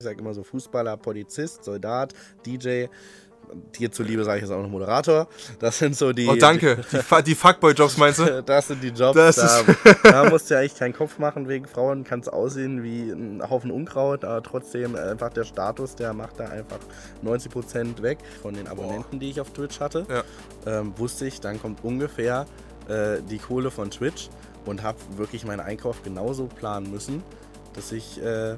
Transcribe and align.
Ich 0.00 0.04
sage 0.04 0.20
immer 0.20 0.32
so 0.32 0.44
Fußballer, 0.44 0.96
Polizist, 0.96 1.64
Soldat, 1.64 2.14
DJ. 2.46 2.84
Dir 3.76 3.90
zuliebe 3.90 4.22
sage 4.22 4.36
ich 4.36 4.42
jetzt 4.42 4.52
auch 4.52 4.62
noch 4.62 4.68
Moderator. 4.70 5.26
Das 5.58 5.76
sind 5.76 5.96
so 5.96 6.12
die. 6.12 6.28
Oh, 6.28 6.36
danke. 6.36 6.84
Die, 6.92 7.22
die 7.24 7.34
Fuckboy-Jobs 7.34 7.96
meinst 7.96 8.20
du? 8.20 8.40
Das 8.46 8.68
sind 8.68 8.80
die 8.80 8.90
Jobs. 8.90 9.16
Das 9.16 9.34
da, 9.34 9.64
da 10.04 10.30
musst 10.30 10.48
du 10.48 10.54
ja 10.54 10.60
eigentlich 10.60 10.76
keinen 10.76 10.92
Kopf 10.92 11.18
machen 11.18 11.48
wegen 11.48 11.66
Frauen. 11.66 12.04
Kann 12.04 12.20
es 12.20 12.28
aussehen 12.28 12.84
wie 12.84 13.10
ein 13.10 13.42
Haufen 13.50 13.72
Unkraut, 13.72 14.24
aber 14.24 14.40
trotzdem 14.40 14.94
einfach 14.94 15.30
der 15.30 15.42
Status, 15.42 15.96
der 15.96 16.12
macht 16.12 16.38
da 16.38 16.44
einfach 16.44 16.78
90% 17.24 18.00
weg 18.00 18.18
von 18.40 18.54
den 18.54 18.68
Abonnenten, 18.68 19.18
die 19.18 19.30
ich 19.30 19.40
auf 19.40 19.50
Twitch 19.50 19.80
hatte. 19.80 20.06
Ja. 20.08 20.22
Ähm, 20.64 20.96
wusste 20.96 21.26
ich, 21.26 21.40
dann 21.40 21.60
kommt 21.60 21.82
ungefähr 21.82 22.46
äh, 22.86 23.20
die 23.28 23.38
Kohle 23.38 23.72
von 23.72 23.90
Twitch 23.90 24.28
und 24.64 24.84
habe 24.84 24.98
wirklich 25.16 25.44
meinen 25.44 25.58
Einkauf 25.58 26.04
genauso 26.04 26.46
planen 26.46 26.88
müssen, 26.88 27.24
dass 27.74 27.90
ich 27.90 28.22
äh, 28.22 28.54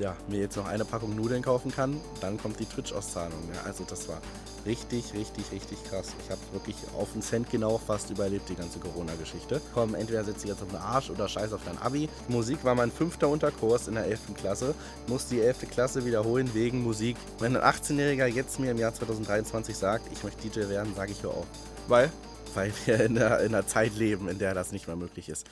ja, 0.00 0.16
mir 0.28 0.40
jetzt 0.40 0.56
noch 0.56 0.66
eine 0.66 0.84
Packung 0.84 1.14
Nudeln 1.14 1.42
kaufen 1.42 1.70
kann. 1.70 2.00
Dann 2.20 2.38
kommt 2.38 2.58
die 2.58 2.64
Twitch-Auszahlung. 2.64 3.38
Ja, 3.54 3.62
also 3.64 3.84
das 3.84 4.08
war 4.08 4.20
richtig, 4.64 5.12
richtig, 5.14 5.52
richtig 5.52 5.84
krass. 5.84 6.14
Ich 6.24 6.30
habe 6.30 6.40
wirklich 6.52 6.76
auf 6.96 7.12
einen 7.12 7.22
Cent 7.22 7.50
genau 7.50 7.78
fast 7.78 8.10
überlebt, 8.10 8.48
die 8.48 8.54
ganze 8.54 8.78
Corona-Geschichte. 8.78 9.60
Komm, 9.74 9.94
entweder 9.94 10.24
setz 10.24 10.40
dich 10.40 10.50
jetzt 10.50 10.62
auf 10.62 10.68
den 10.68 10.78
Arsch 10.78 11.10
oder 11.10 11.28
scheiß 11.28 11.52
auf 11.52 11.60
dein 11.64 11.78
Abi. 11.78 12.08
Musik 12.28 12.64
war 12.64 12.74
mein 12.74 12.90
fünfter 12.90 13.28
Unterkurs 13.28 13.88
in 13.88 13.94
der 13.94 14.06
11. 14.06 14.34
Klasse. 14.36 14.74
Ich 15.04 15.12
muss 15.12 15.26
die 15.26 15.40
11. 15.40 15.70
Klasse 15.70 16.04
wiederholen 16.04 16.50
wegen 16.54 16.82
Musik. 16.82 17.16
Wenn 17.38 17.56
ein 17.56 17.62
18-Jähriger 17.62 18.26
jetzt 18.26 18.58
mir 18.58 18.70
im 18.70 18.78
Jahr 18.78 18.94
2023 18.94 19.76
sagt, 19.76 20.10
ich 20.12 20.24
möchte 20.24 20.48
DJ 20.48 20.68
werden, 20.68 20.94
sage 20.94 21.12
ich 21.12 21.22
hör 21.22 21.30
auf. 21.30 21.46
Weil? 21.88 22.10
Weil 22.54 22.72
wir 22.84 23.00
in 23.00 23.18
einer, 23.18 23.40
in 23.40 23.54
einer 23.54 23.66
Zeit 23.66 23.94
leben, 23.96 24.28
in 24.28 24.38
der 24.38 24.54
das 24.54 24.72
nicht 24.72 24.86
mehr 24.86 24.96
möglich 24.96 25.28
ist. 25.28 25.46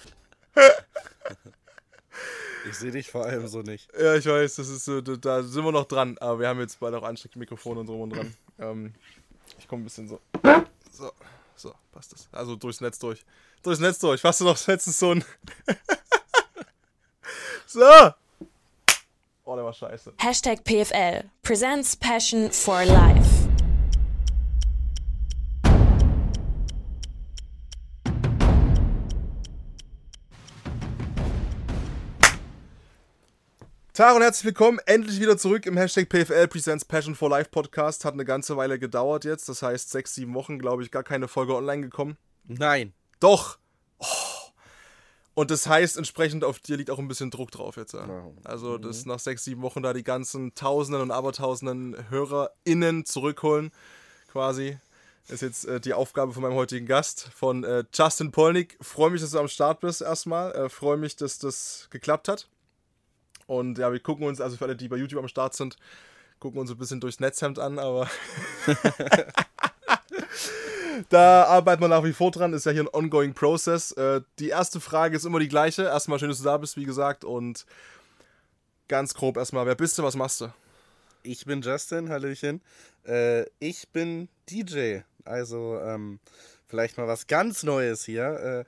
ich 2.69 2.77
sehe 2.77 2.91
dich 2.91 3.11
vor 3.11 3.25
allem 3.25 3.47
so 3.49 3.63
nicht. 3.63 3.89
Ja, 3.99 4.15
ich 4.15 4.27
weiß, 4.27 4.57
das 4.57 4.69
ist 4.69 4.85
so, 4.85 5.01
da- 5.01 5.43
sind 5.43 5.65
wir 5.65 5.73
noch 5.73 5.87
dran, 5.87 6.17
aber 6.19 6.41
wir 6.41 6.49
haben 6.49 6.61
jetzt 6.61 6.79
bald 6.81 6.95
auch 6.95 7.03
Ansteckmikrofone 7.03 7.81
und 7.81 7.87
drum 7.87 8.01
und 8.03 8.11
dran. 8.11 8.35
Ähm, 8.59 8.95
ich 9.59 9.67
komme 9.69 9.83
ein 9.83 9.85
bisschen 9.85 10.09
so. 10.09 10.21
So, 10.91 11.13
so, 11.57 11.75
passt 11.93 12.13
das. 12.13 12.29
Also 12.33 12.57
durchs 12.57 12.81
Netz 12.81 12.99
durch. 12.99 13.25
Durchs 13.63 13.81
Netz 13.81 13.99
durch. 13.99 14.23
Hast 14.25 14.41
du 14.41 14.45
noch 14.45 14.67
letztens 14.67 14.99
so 14.99 15.13
ein. 15.13 15.25
so! 17.67 17.83
Oh, 19.45 19.57
der 19.57 19.65
war 19.65 19.73
scheiße. 19.73 20.13
Hashtag 20.19 20.63
PFL 20.65 21.25
presents 21.43 21.97
Passion 21.97 22.51
for 22.53 22.85
Life. 22.85 23.38
Tag 33.99 34.15
und 34.15 34.23
herzlich 34.23 34.45
willkommen. 34.45 34.79
Endlich 34.87 35.19
wieder 35.19 35.37
zurück 35.37 35.67
im 35.67 35.77
Hashtag 35.77 36.09
PFL 36.09 36.47
Presents 36.47 36.85
Passion 36.85 37.17
for 37.17 37.29
Life 37.29 37.51
Podcast. 37.51 38.05
Hat 38.05 38.15
eine 38.15 38.25
ganze 38.25 38.57
Weile 38.57 38.79
gedauert 38.79 39.25
jetzt. 39.25 39.49
Das 39.49 39.61
heißt, 39.61 39.91
sechs, 39.91 40.15
sieben 40.15 40.35
Wochen, 40.35 40.61
glaube 40.61 40.85
ich, 40.85 40.93
gar 40.93 41.03
keine 41.03 41.27
Folge 41.27 41.57
online 41.57 41.83
gekommen. 41.83 42.17
Nein. 42.47 42.93
Doch! 43.19 43.59
Oh. 43.99 44.05
Und 45.35 45.51
das 45.51 45.67
heißt, 45.67 45.97
entsprechend 45.97 46.45
auf 46.45 46.61
dir 46.61 46.77
liegt 46.77 46.91
auch 46.91 47.01
ein 47.01 47.09
bisschen 47.09 47.33
Druck 47.33 47.51
drauf 47.51 47.77
jetzt. 47.77 47.95
Ja. 47.95 48.31
Also, 48.45 48.79
dass 48.79 49.05
nach 49.05 49.19
sechs, 49.19 49.43
sieben 49.43 49.63
Wochen 49.63 49.83
da 49.83 49.93
die 49.93 50.05
ganzen 50.05 50.55
Tausenden 50.55 51.03
und 51.03 51.11
Abertausenden 51.11 51.97
HörerInnen 52.09 53.05
zurückholen, 53.05 53.73
quasi. 54.31 54.79
Ist 55.27 55.43
jetzt 55.43 55.65
äh, 55.65 55.81
die 55.81 55.95
Aufgabe 55.95 56.33
von 56.33 56.45
meinem 56.45 56.55
heutigen 56.55 56.87
Gast, 56.87 57.31
von 57.35 57.65
äh, 57.65 57.83
Justin 57.93 58.31
Polnick. 58.31 58.79
Freue 58.81 59.11
mich, 59.11 59.23
dass 59.23 59.33
du 59.33 59.41
am 59.41 59.49
Start 59.49 59.81
bist 59.81 60.03
erstmal. 60.03 60.53
Äh, 60.53 60.69
Freue 60.69 60.99
mich, 60.99 61.17
dass 61.17 61.41
das 61.41 61.89
geklappt 61.91 62.29
hat. 62.29 62.49
Und 63.49 63.79
ja, 63.79 63.91
wir 63.91 63.99
gucken 63.99 64.27
uns, 64.27 64.41
also 64.41 64.57
für 64.57 64.67
alle, 64.67 64.77
die 64.77 64.89
bei 64.89 64.97
YouTube 64.97 65.21
am 65.21 65.27
Start 65.27 65.55
sind, 65.55 65.77
gucken 66.39 66.61
uns 66.61 66.71
ein 66.71 66.77
bisschen 66.77 67.01
durchs 67.01 67.19
Netzhemd 67.19 67.59
an, 67.59 67.79
aber 67.79 68.09
da 71.09 71.45
arbeiten 71.45 71.83
wir 71.83 71.89
nach 71.89 72.05
wie 72.05 72.13
vor 72.13 72.31
dran, 72.31 72.53
ist 72.53 72.67
ja 72.67 72.73
hier 72.73 72.83
ein 72.83 72.93
ongoing 72.93 73.33
process. 73.33 73.93
Äh, 73.93 74.21
die 74.39 74.51
erste 74.51 74.81
Frage 74.81 75.17
ist 75.17 75.25
immer 75.25 75.41
die 75.41 75.49
gleiche. 75.49 75.85
Erstmal 75.85 76.19
schön, 76.19 76.29
dass 76.29 76.39
du 76.39 76.45
da 76.45 76.59
bist, 76.59 76.77
wie 76.77 76.85
gesagt, 76.85 77.25
und 77.25 77.65
ganz 78.87 79.15
grob 79.15 79.39
erstmal, 79.39 79.65
wer 79.65 79.75
bist 79.75 79.99
du, 79.99 80.03
was 80.03 80.15
machst 80.15 80.43
du? 80.43 80.53
Ich 81.23 81.47
bin 81.47 81.63
Justin, 81.63 82.11
Hallöchen. 82.11 82.61
Äh, 83.07 83.47
ich 83.61 83.89
bin 83.89 84.29
DJ. 84.51 85.01
Also, 85.25 85.81
ähm, 85.81 86.21
vielleicht 86.69 86.99
mal 86.99 87.09
was 87.09 87.27
ganz 87.27 87.63
Neues 87.63 88.05
hier. 88.05 88.67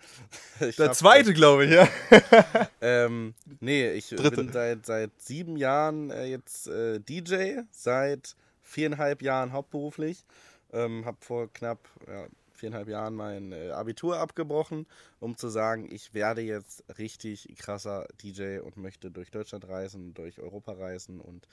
Äh, 0.60 0.64
ich 0.68 0.76
Der 0.76 0.92
zweite, 0.92 1.32
glaube 1.32 1.66
ich, 1.66 1.72
ja. 1.72 1.88
Ähm, 2.82 3.34
nee, 3.60 3.92
ich 3.92 4.08
Dritte. 4.08 4.36
bin 4.36 4.52
seit, 4.52 4.86
seit 4.86 5.10
sieben 5.20 5.56
Jahren 5.56 6.10
äh, 6.10 6.24
jetzt 6.24 6.66
äh, 6.66 6.98
DJ, 6.98 7.60
seit 7.70 8.34
viereinhalb 8.62 9.20
Jahren 9.22 9.52
hauptberuflich. 9.52 10.24
Ähm, 10.72 11.04
hab 11.04 11.22
vor 11.22 11.52
knapp 11.52 11.78
ja, 12.06 12.26
viereinhalb 12.60 12.88
Jahren 12.88 13.14
mein 13.14 13.52
äh, 13.52 13.70
Abitur 13.70 14.18
abgebrochen, 14.18 14.86
um 15.18 15.36
zu 15.36 15.48
sagen, 15.48 15.88
ich 15.90 16.14
werde 16.14 16.42
jetzt 16.42 16.84
richtig 16.98 17.48
krasser 17.58 18.06
DJ 18.22 18.58
und 18.60 18.76
möchte 18.76 19.10
durch 19.10 19.30
Deutschland 19.30 19.68
reisen, 19.68 20.14
durch 20.14 20.38
Europa 20.38 20.72
reisen 20.72 21.20
und 21.20 21.48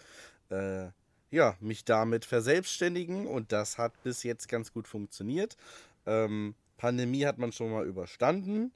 äh, 0.50 0.90
ja, 1.30 1.56
mich 1.60 1.84
damit 1.84 2.26
verselbstständigen 2.26 3.26
und 3.26 3.52
das 3.52 3.78
hat 3.78 4.02
bis 4.04 4.24
jetzt 4.24 4.48
ganz 4.48 4.72
gut 4.72 4.88
funktioniert. 4.88 5.58
Ähm, 6.08 6.56
Pandemie 6.78 7.26
hat 7.26 7.38
man 7.38 7.52
schon 7.52 7.72
mal 7.72 7.86
überstanden. 7.86 8.72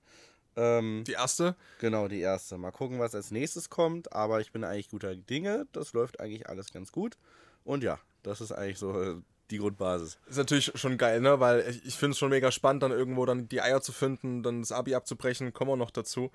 Ähm, 0.56 1.03
Die 1.08 1.14
erste. 1.14 1.56
Genau, 1.80 2.08
die 2.08 2.19
erste. 2.19 2.58
Mal 2.58 2.72
gucken, 2.72 3.00
was 3.00 3.16
als 3.16 3.31
nächstes 3.31 3.69
kommt. 3.69 4.14
Aber 4.14 4.42
ich 4.42 4.52
bin 4.52 4.64
eigentlich 4.64 4.90
guter 4.90 5.16
Dinge. 5.16 5.66
Das 5.72 5.94
läuft 5.94 6.20
eigentlich 6.20 6.47
alles 6.50 6.72
ganz 6.72 6.91
gut. 6.91 7.18
Und 7.64 7.84
ja, 7.84 8.00
das 8.24 8.41
ist 8.41 8.52
eigentlich 8.52 8.80
so 8.80 9.02
äh, 9.02 9.16
die 9.50 9.58
Grundbasis. 9.59 10.18
Ist 10.30 10.38
natürlich 10.38 10.72
schon 10.75 10.97
geil, 10.97 11.22
ne? 11.22 11.40
Weil 11.40 11.68
ich, 11.70 11.86
ich 11.86 11.96
finde 11.96 12.12
es 12.12 12.18
schon 12.18 12.30
mega 12.30 12.52
spannend, 12.52 12.84
dann 12.84 12.91
irgendwo 12.91 13.25
dann 13.25 13.47
die 13.50 13.62
Eier 13.62 13.81
zu 13.81 13.91
finden, 13.91 14.44
dann 14.44 14.62
das 14.62 14.72
Abi 14.72 14.96
abzubrechen, 14.96 15.53
kommen 15.53 15.72
wir 15.72 15.78
noch 15.78 15.91
dazu. 15.91 16.31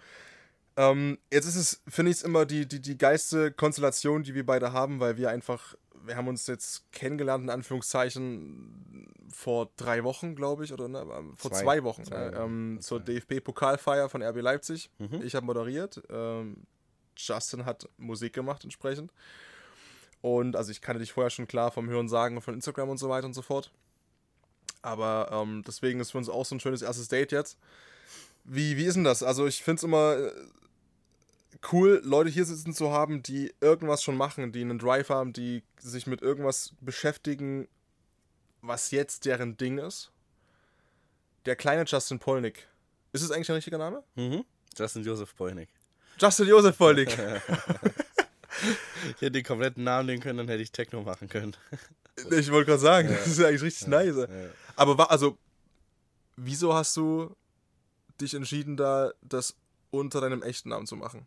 Ähm, 0.77 1.19
jetzt 1.33 1.47
ist 1.47 1.57
es, 1.57 1.83
finde 1.89 2.13
ich, 2.13 2.23
immer 2.23 2.45
die, 2.45 2.67
die, 2.67 2.81
die 2.81 2.99
geilste 2.99 3.51
Konstellation, 3.51 4.23
die 4.23 4.35
wir 4.35 4.45
beide 4.45 4.73
haben, 4.73 5.01
weil 5.01 5.17
wir 5.17 5.31
einfach, 5.31 5.75
wir 6.07 6.17
haben 6.17 6.29
uns 6.29 6.47
jetzt 6.47 6.91
kennengelernt, 6.93 7.45
in 7.45 7.51
Anführungszeichen, 7.51 9.13
vor 9.29 9.71
drei 9.77 10.05
Wochen, 10.05 10.35
glaube 10.35 10.65
ich, 10.65 10.73
oder 10.73 10.89
ne? 10.89 11.01
ähm, 11.01 11.37
vor 11.37 11.51
Zwei. 11.51 11.63
zwei, 11.63 11.85
Wochen, 11.85 12.05
Zwei 12.05 12.17
äh, 12.17 12.43
ähm, 12.43 12.79
zur. 12.81 13.01
DFB-Pokalfeier 13.01 14.09
von 14.09 14.23
RB 14.23 14.41
Leipzig. 14.41 14.91
Mhm. 14.99 15.23
Ich 15.23 15.35
habe 15.35 15.47
moderiert. 15.47 16.03
Ähm, 16.11 16.67
Justin 17.17 17.65
hat 17.65 17.89
Musik 17.97 18.33
gemacht 18.33 18.65
entsprechend. 18.65 19.13
Und 20.21 20.57
also 20.57 20.71
ich 20.71 20.81
kannte 20.81 21.01
dich 21.01 21.13
vorher 21.13 21.31
schon 21.31 21.47
klar 21.47 21.71
vom 21.71 21.89
Hören 21.89 22.09
sagen 22.09 22.41
von 22.41 22.55
Instagram 22.55 22.89
und 22.89 22.99
so 22.99 23.09
weiter 23.09 23.27
und 23.27 23.35
so 23.35 23.43
fort. 23.43 23.71
Aber 24.83 25.29
ähm, 25.33 25.63
deswegen 25.67 26.01
ist 26.01 26.13
für 26.13 26.19
uns 26.19 26.29
auch 26.29 26.45
so 26.45 26.55
ein 26.55 26.61
schönes 26.61 26.83
erstes 26.83 27.09
Date 27.09 27.33
jetzt. 27.33 27.59
Wie, 28.45 28.77
wie 28.77 28.85
ist 28.85 28.95
denn 28.95 29.05
das? 29.05 29.23
Also 29.23 29.47
ich 29.47 29.63
finde 29.63 29.81
es 29.81 29.83
immer 29.83 30.17
äh, 30.17 30.33
cool, 31.73 32.01
Leute 32.05 32.31
hier 32.31 32.45
sitzen 32.45 32.73
zu 32.75 32.91
haben, 32.93 33.23
die 33.23 33.53
irgendwas 33.61 34.03
schon 34.03 34.17
machen, 34.17 34.53
die 34.53 34.61
einen 34.61 34.79
Drive 34.79 35.09
haben, 35.09 35.33
die 35.33 35.63
sich 35.79 36.07
mit 36.07 36.23
irgendwas 36.23 36.73
beschäftigen, 36.81 37.69
was 38.63 38.91
jetzt 38.91 39.25
deren 39.25 39.57
Ding 39.57 39.79
ist. 39.79 40.11
Der 41.45 41.57
kleine 41.57 41.85
Justin 41.85 42.19
Polnick. 42.19 42.67
Ist 43.13 43.23
es 43.23 43.31
eigentlich 43.31 43.49
ein 43.51 43.55
richtiger 43.57 43.79
Name? 43.79 44.03
Mhm. 44.17 44.45
Justin 44.77 45.05
Joseph 45.05 45.35
Polnick. 45.37 45.69
Justin 46.19 46.49
Josef 46.49 46.77
Polnick. 46.77 47.17
Ich 49.05 49.21
hätte 49.21 49.33
den 49.33 49.45
kompletten 49.45 49.85
Namen 49.85 50.07
nehmen 50.07 50.23
können, 50.23 50.39
dann 50.39 50.49
hätte 50.49 50.63
ich 50.63 50.73
Techno 50.73 51.03
machen 51.03 51.29
können. 51.29 51.55
ich 52.31 52.51
wollte 52.51 52.71
gerade 52.71 52.81
sagen, 52.81 53.09
das 53.09 53.27
ist 53.27 53.39
ja 53.39 53.49
eigentlich 53.49 53.63
richtig 53.63 53.87
nice. 53.89 54.17
Ja. 54.17 54.27
Aber 54.77 54.97
wa- 54.99 55.05
also, 55.05 55.37
wieso 56.37 56.75
hast 56.75 56.97
du 56.97 57.37
dich 58.21 58.33
entschieden, 58.35 58.77
da 58.77 59.13
das 59.23 59.55
unter 59.91 60.21
deinem 60.23 60.43
echten 60.43 60.71
Namen 60.71 60.87
zu 60.87 60.97
machen? 60.97 61.27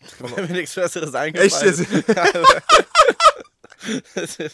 Weil 0.18 0.46
mir 0.46 0.52
nichts 0.54 0.74
Besseres 0.74 1.14
Echt 1.14 1.16
eingefallen 1.16 1.66
jetzt? 1.66 1.90
ist. 1.90 2.08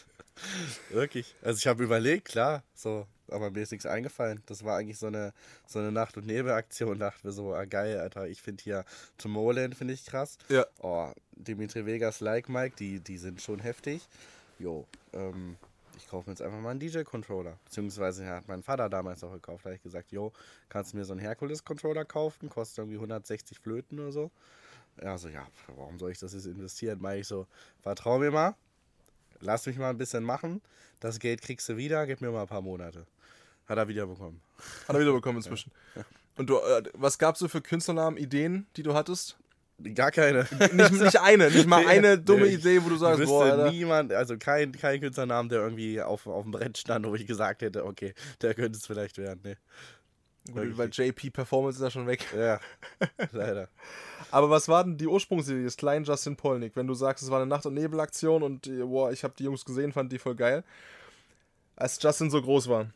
Wirklich. 0.90 1.34
Also 1.42 1.58
ich 1.58 1.66
habe 1.66 1.84
überlegt, 1.84 2.28
klar, 2.28 2.62
so, 2.74 3.06
aber 3.28 3.50
mir 3.50 3.62
ist 3.62 3.72
nichts 3.72 3.86
eingefallen. 3.86 4.42
Das 4.46 4.64
war 4.64 4.76
eigentlich 4.78 4.98
so 4.98 5.06
eine, 5.06 5.32
so 5.66 5.78
eine 5.78 5.92
Nacht- 5.92 6.16
und 6.16 6.26
Nebelaktion. 6.26 6.98
Dachten 6.98 7.24
wir 7.24 7.32
so, 7.32 7.54
ah 7.54 7.64
geil, 7.64 7.98
Alter, 7.98 8.26
ich 8.28 8.42
finde 8.42 8.62
hier 8.62 8.84
Tomorrowland 9.18 9.74
finde 9.74 9.94
ich 9.94 10.04
krass. 10.04 10.38
Ja. 10.48 10.66
Oh, 10.80 11.10
Dimitri 11.32 11.86
Vegas, 11.86 12.20
Like 12.20 12.48
Mike, 12.48 12.76
die, 12.78 13.00
die 13.00 13.18
sind 13.18 13.40
schon 13.40 13.60
heftig. 13.60 14.02
Jo, 14.58 14.86
ähm, 15.12 15.56
ich 15.96 16.08
kaufe 16.08 16.28
mir 16.28 16.34
jetzt 16.34 16.42
einfach 16.42 16.60
mal 16.60 16.70
einen 16.70 16.80
DJ-Controller. 16.80 17.58
Beziehungsweise 17.64 18.26
hat 18.26 18.48
mein 18.48 18.62
Vater 18.62 18.88
damals 18.88 19.22
auch 19.24 19.32
gekauft. 19.32 19.64
Da 19.64 19.68
habe 19.70 19.76
ich 19.76 19.82
gesagt, 19.82 20.12
jo, 20.12 20.32
kannst 20.68 20.92
du 20.92 20.96
mir 20.96 21.04
so 21.04 21.12
einen 21.12 21.20
Herkules-Controller 21.20 22.04
kaufen? 22.04 22.48
Kostet 22.48 22.78
irgendwie 22.78 22.96
160 22.96 23.58
Flöten 23.58 23.98
oder 23.98 24.12
so. 24.12 24.30
Ja, 25.00 25.16
so, 25.18 25.28
ja, 25.28 25.46
warum 25.76 25.98
soll 25.98 26.10
ich 26.10 26.18
das 26.18 26.34
jetzt 26.34 26.46
investieren? 26.46 26.98
Meine 27.00 27.20
ich 27.20 27.26
so, 27.26 27.46
vertrau 27.80 28.18
mir 28.18 28.30
mal, 28.30 28.54
lass 29.40 29.66
mich 29.66 29.78
mal 29.78 29.90
ein 29.90 29.98
bisschen 29.98 30.22
machen. 30.24 30.60
Das 31.00 31.18
Geld 31.18 31.42
kriegst 31.42 31.68
du 31.68 31.76
wieder, 31.76 32.06
gib 32.06 32.20
mir 32.20 32.30
mal 32.30 32.42
ein 32.42 32.48
paar 32.48 32.60
Monate. 32.62 33.06
Hat 33.66 33.78
er 33.78 33.88
wieder 33.88 34.06
bekommen. 34.06 34.40
Hat 34.88 34.94
er 34.94 35.00
wiederbekommen 35.00 35.38
inzwischen. 35.38 35.72
Und 36.36 36.48
du, 36.50 36.58
äh, 36.58 36.82
was 36.94 37.18
gab's 37.18 37.38
so 37.40 37.48
für 37.48 37.60
Künstlernamen, 37.60 38.16
Ideen, 38.16 38.66
die 38.76 38.82
du 38.82 38.94
hattest? 38.94 39.36
Gar 39.94 40.12
keine. 40.12 40.46
Nicht, 40.72 40.92
nicht 40.92 41.20
eine, 41.20 41.50
nicht 41.50 41.66
mal 41.66 41.84
eine 41.88 42.18
dumme 42.18 42.46
Nee, 42.46 42.54
Idee, 42.54 42.84
wo 42.84 42.88
du 42.88 42.96
sagst, 42.96 43.24
boah, 43.24 43.44
Alter. 43.46 43.70
niemand, 43.72 44.12
also 44.12 44.36
kein, 44.38 44.72
kein 44.72 45.00
Künstlernamen, 45.00 45.48
der 45.48 45.60
irgendwie 45.60 46.00
auf, 46.00 46.26
auf 46.26 46.42
dem 46.44 46.52
Brett 46.52 46.78
stand, 46.78 47.06
wo 47.06 47.14
ich 47.14 47.26
gesagt 47.26 47.62
hätte, 47.62 47.84
okay, 47.84 48.14
der 48.42 48.54
könnte 48.54 48.78
es 48.78 48.86
vielleicht 48.86 49.18
werden. 49.18 49.40
Nee. 49.42 49.56
Gut, 50.50 50.76
weil 50.76 50.90
JP 50.90 51.30
Performance 51.30 51.78
ist 51.78 51.82
ja 51.82 51.90
schon 51.90 52.06
weg. 52.06 52.26
Ja, 52.36 52.58
leider. 53.32 53.68
Aber 54.30 54.50
was 54.50 54.68
war 54.68 54.82
denn 54.82 54.96
die 54.96 55.06
Ursprungsidee 55.06 55.62
des 55.62 55.76
kleinen 55.76 56.04
Justin 56.04 56.36
Polnick? 56.36 56.74
Wenn 56.74 56.86
du 56.86 56.94
sagst, 56.94 57.22
es 57.22 57.30
war 57.30 57.40
eine 57.40 57.46
Nacht- 57.46 57.66
und 57.66 57.74
Nebelaktion 57.74 58.42
und 58.42 58.62
boah, 58.62 59.12
ich 59.12 59.22
habe 59.24 59.34
die 59.38 59.44
Jungs 59.44 59.64
gesehen, 59.64 59.92
fand 59.92 60.10
die 60.10 60.18
voll 60.18 60.34
geil. 60.34 60.64
Als 61.76 62.02
Justin 62.02 62.30
so 62.30 62.42
groß 62.42 62.68
war, 62.68 62.86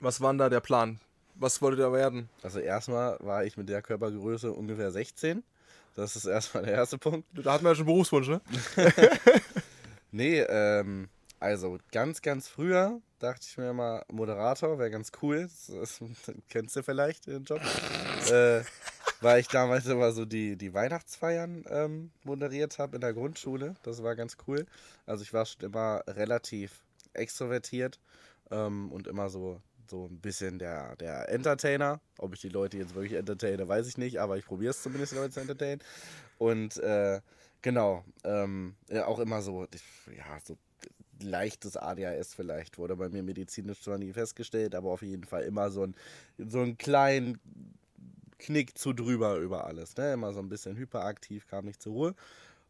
was 0.00 0.20
war 0.20 0.32
denn 0.32 0.38
da 0.38 0.48
der 0.48 0.60
Plan? 0.60 1.00
Was 1.36 1.62
wollte 1.62 1.78
der 1.78 1.92
werden? 1.92 2.28
Also 2.42 2.58
erstmal 2.58 3.16
war 3.20 3.44
ich 3.44 3.56
mit 3.56 3.68
der 3.68 3.80
Körpergröße 3.80 4.52
ungefähr 4.52 4.90
16. 4.90 5.42
Das 5.96 6.16
ist 6.16 6.26
erstmal 6.26 6.64
der 6.64 6.74
erste 6.74 6.98
Punkt. 6.98 7.26
Da 7.32 7.52
hatten 7.52 7.64
wir 7.64 7.70
ja 7.70 7.74
schon 7.74 7.86
Berufswunsch, 7.86 8.28
ne? 8.28 8.40
Nee, 10.14 10.40
ähm, 10.40 11.08
also 11.40 11.78
ganz, 11.90 12.20
ganz 12.20 12.46
früher 12.46 13.00
dachte 13.22 13.46
ich 13.48 13.56
mir 13.56 13.70
immer, 13.70 14.04
Moderator 14.10 14.78
wäre 14.78 14.90
ganz 14.90 15.12
cool. 15.22 15.42
Das, 15.42 15.66
das, 15.66 16.00
kennst 16.48 16.76
du 16.76 16.82
vielleicht 16.82 17.26
den 17.26 17.44
Job? 17.44 17.60
äh, 18.30 18.62
weil 19.20 19.40
ich 19.40 19.48
damals 19.48 19.86
immer 19.86 20.12
so 20.12 20.24
die, 20.24 20.56
die 20.56 20.74
Weihnachtsfeiern 20.74 21.64
ähm, 21.68 22.10
moderiert 22.24 22.78
habe 22.78 22.96
in 22.96 23.00
der 23.00 23.14
Grundschule. 23.14 23.74
Das 23.82 24.02
war 24.02 24.16
ganz 24.16 24.36
cool. 24.46 24.66
Also 25.06 25.22
ich 25.22 25.32
war 25.32 25.46
schon 25.46 25.62
immer 25.62 26.02
relativ 26.08 26.84
extrovertiert 27.14 28.00
ähm, 28.50 28.90
und 28.90 29.06
immer 29.06 29.30
so, 29.30 29.60
so 29.88 30.06
ein 30.06 30.20
bisschen 30.20 30.58
der, 30.58 30.96
der 30.96 31.28
Entertainer. 31.28 32.00
Ob 32.18 32.34
ich 32.34 32.40
die 32.40 32.48
Leute 32.48 32.78
jetzt 32.78 32.94
wirklich 32.94 33.14
entertaine, 33.14 33.68
weiß 33.68 33.86
ich 33.86 33.98
nicht, 33.98 34.18
aber 34.18 34.36
ich 34.38 34.44
probiere 34.44 34.70
es 34.70 34.82
zumindest, 34.82 35.12
die 35.12 35.16
Leute 35.16 35.30
zu 35.30 35.40
entertainen. 35.40 35.80
Und 36.38 36.78
äh, 36.78 37.20
genau, 37.60 38.04
ähm, 38.24 38.74
ja, 38.88 39.06
auch 39.06 39.20
immer 39.20 39.42
so, 39.42 39.66
ja, 40.16 40.38
so 40.44 40.56
leichtes 41.22 41.76
ADHS 41.76 42.34
vielleicht, 42.34 42.78
wurde 42.78 42.96
bei 42.96 43.08
mir 43.08 43.22
medizinisch 43.22 43.80
zwar 43.80 43.98
nie 43.98 44.12
festgestellt, 44.12 44.74
aber 44.74 44.90
auf 44.90 45.02
jeden 45.02 45.24
Fall 45.24 45.42
immer 45.42 45.70
so 45.70 45.84
ein, 45.84 45.94
so 46.38 46.60
einen 46.60 46.78
kleinen 46.78 47.38
Knick 48.38 48.76
zu 48.76 48.92
drüber 48.92 49.36
über 49.36 49.66
alles. 49.66 49.96
Ne? 49.96 50.12
Immer 50.12 50.32
so 50.32 50.40
ein 50.40 50.48
bisschen 50.48 50.76
hyperaktiv, 50.76 51.46
kam 51.46 51.64
nicht 51.64 51.80
zur 51.80 51.92
Ruhe. 51.92 52.14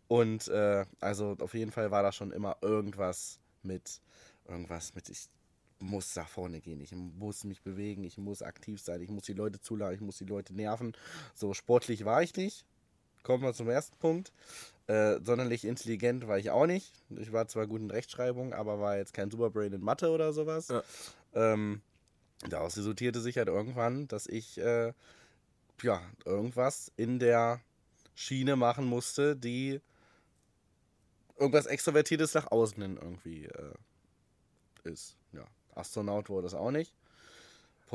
Und 0.09 0.49
äh, 0.49 0.85
also 1.01 1.37
auf 1.41 1.55
jeden 1.55 1.71
Fall 1.71 1.91
war 1.91 2.03
da 2.03 2.13
schon 2.13 2.33
immer 2.33 2.57
irgendwas 2.61 3.39
mit, 3.63 4.01
irgendwas 4.47 4.95
mit, 4.95 5.09
ich 5.09 5.29
muss 5.79 6.15
nach 6.15 6.29
vorne 6.29 6.61
gehen, 6.61 6.81
ich 6.81 6.93
muss 6.93 7.45
mich 7.45 7.63
bewegen, 7.63 8.05
ich 8.05 8.19
muss 8.19 8.43
aktiv 8.43 8.81
sein, 8.81 9.01
ich 9.01 9.11
muss 9.11 9.25
die 9.25 9.33
Leute 9.33 9.61
zuladen, 9.61 9.95
ich 9.95 10.01
muss 10.01 10.19
die 10.19 10.25
Leute 10.25 10.55
nerven. 10.55 10.93
So 11.35 11.55
sportlich 11.55 12.05
war 12.05 12.23
ich 12.23 12.37
nicht. 12.37 12.65
Kommen 13.23 13.43
wir 13.43 13.55
zum 13.55 13.69
ersten 13.69 13.97
Punkt. 13.99 14.33
Äh, 14.89 15.21
sonderlich 15.23 15.65
intelligent 15.65 16.27
war 16.27 16.39
ich 16.39 16.51
auch 16.51 16.67
nicht. 16.67 16.93
Ich 17.11 17.33
war 17.33 17.47
zwar 17.47 17.67
gut 17.67 17.81
in 17.81 17.91
Rechtschreibung, 17.91 18.53
aber 18.53 18.81
war 18.81 18.97
jetzt 18.97 19.15
kein 19.15 19.31
Superbrain 19.31 19.73
in 19.73 19.81
Mathe 19.81 20.11
oder 20.11 20.33
sowas. 20.33 20.69
Ja. 20.69 20.83
Ähm, 21.35 21.83
daraus 22.49 22.77
resultierte 22.77 23.21
sich 23.21 23.39
halt 23.39 23.49
irgendwann, 23.49 24.09
dass 24.09 24.27
ich 24.27 24.59
äh, 24.59 24.93
ja 25.83 26.03
irgendwas 26.25 26.91
in 26.97 27.19
der 27.19 27.61
Schiene 28.15 28.57
machen 28.57 28.85
musste, 28.85 29.37
die 29.37 29.81
irgendwas 31.39 31.67
Extrovertiertes 31.67 32.35
nach 32.35 32.51
außen 32.51 32.83
hin 32.83 32.99
irgendwie 33.01 33.47
äh, 33.47 33.75
ist. 34.85 35.17
Ja, 35.33 35.45
Astronaut 35.75 36.29
wurde 36.29 36.49
es 36.49 36.55
auch 36.55 36.71
nicht. 36.71 36.93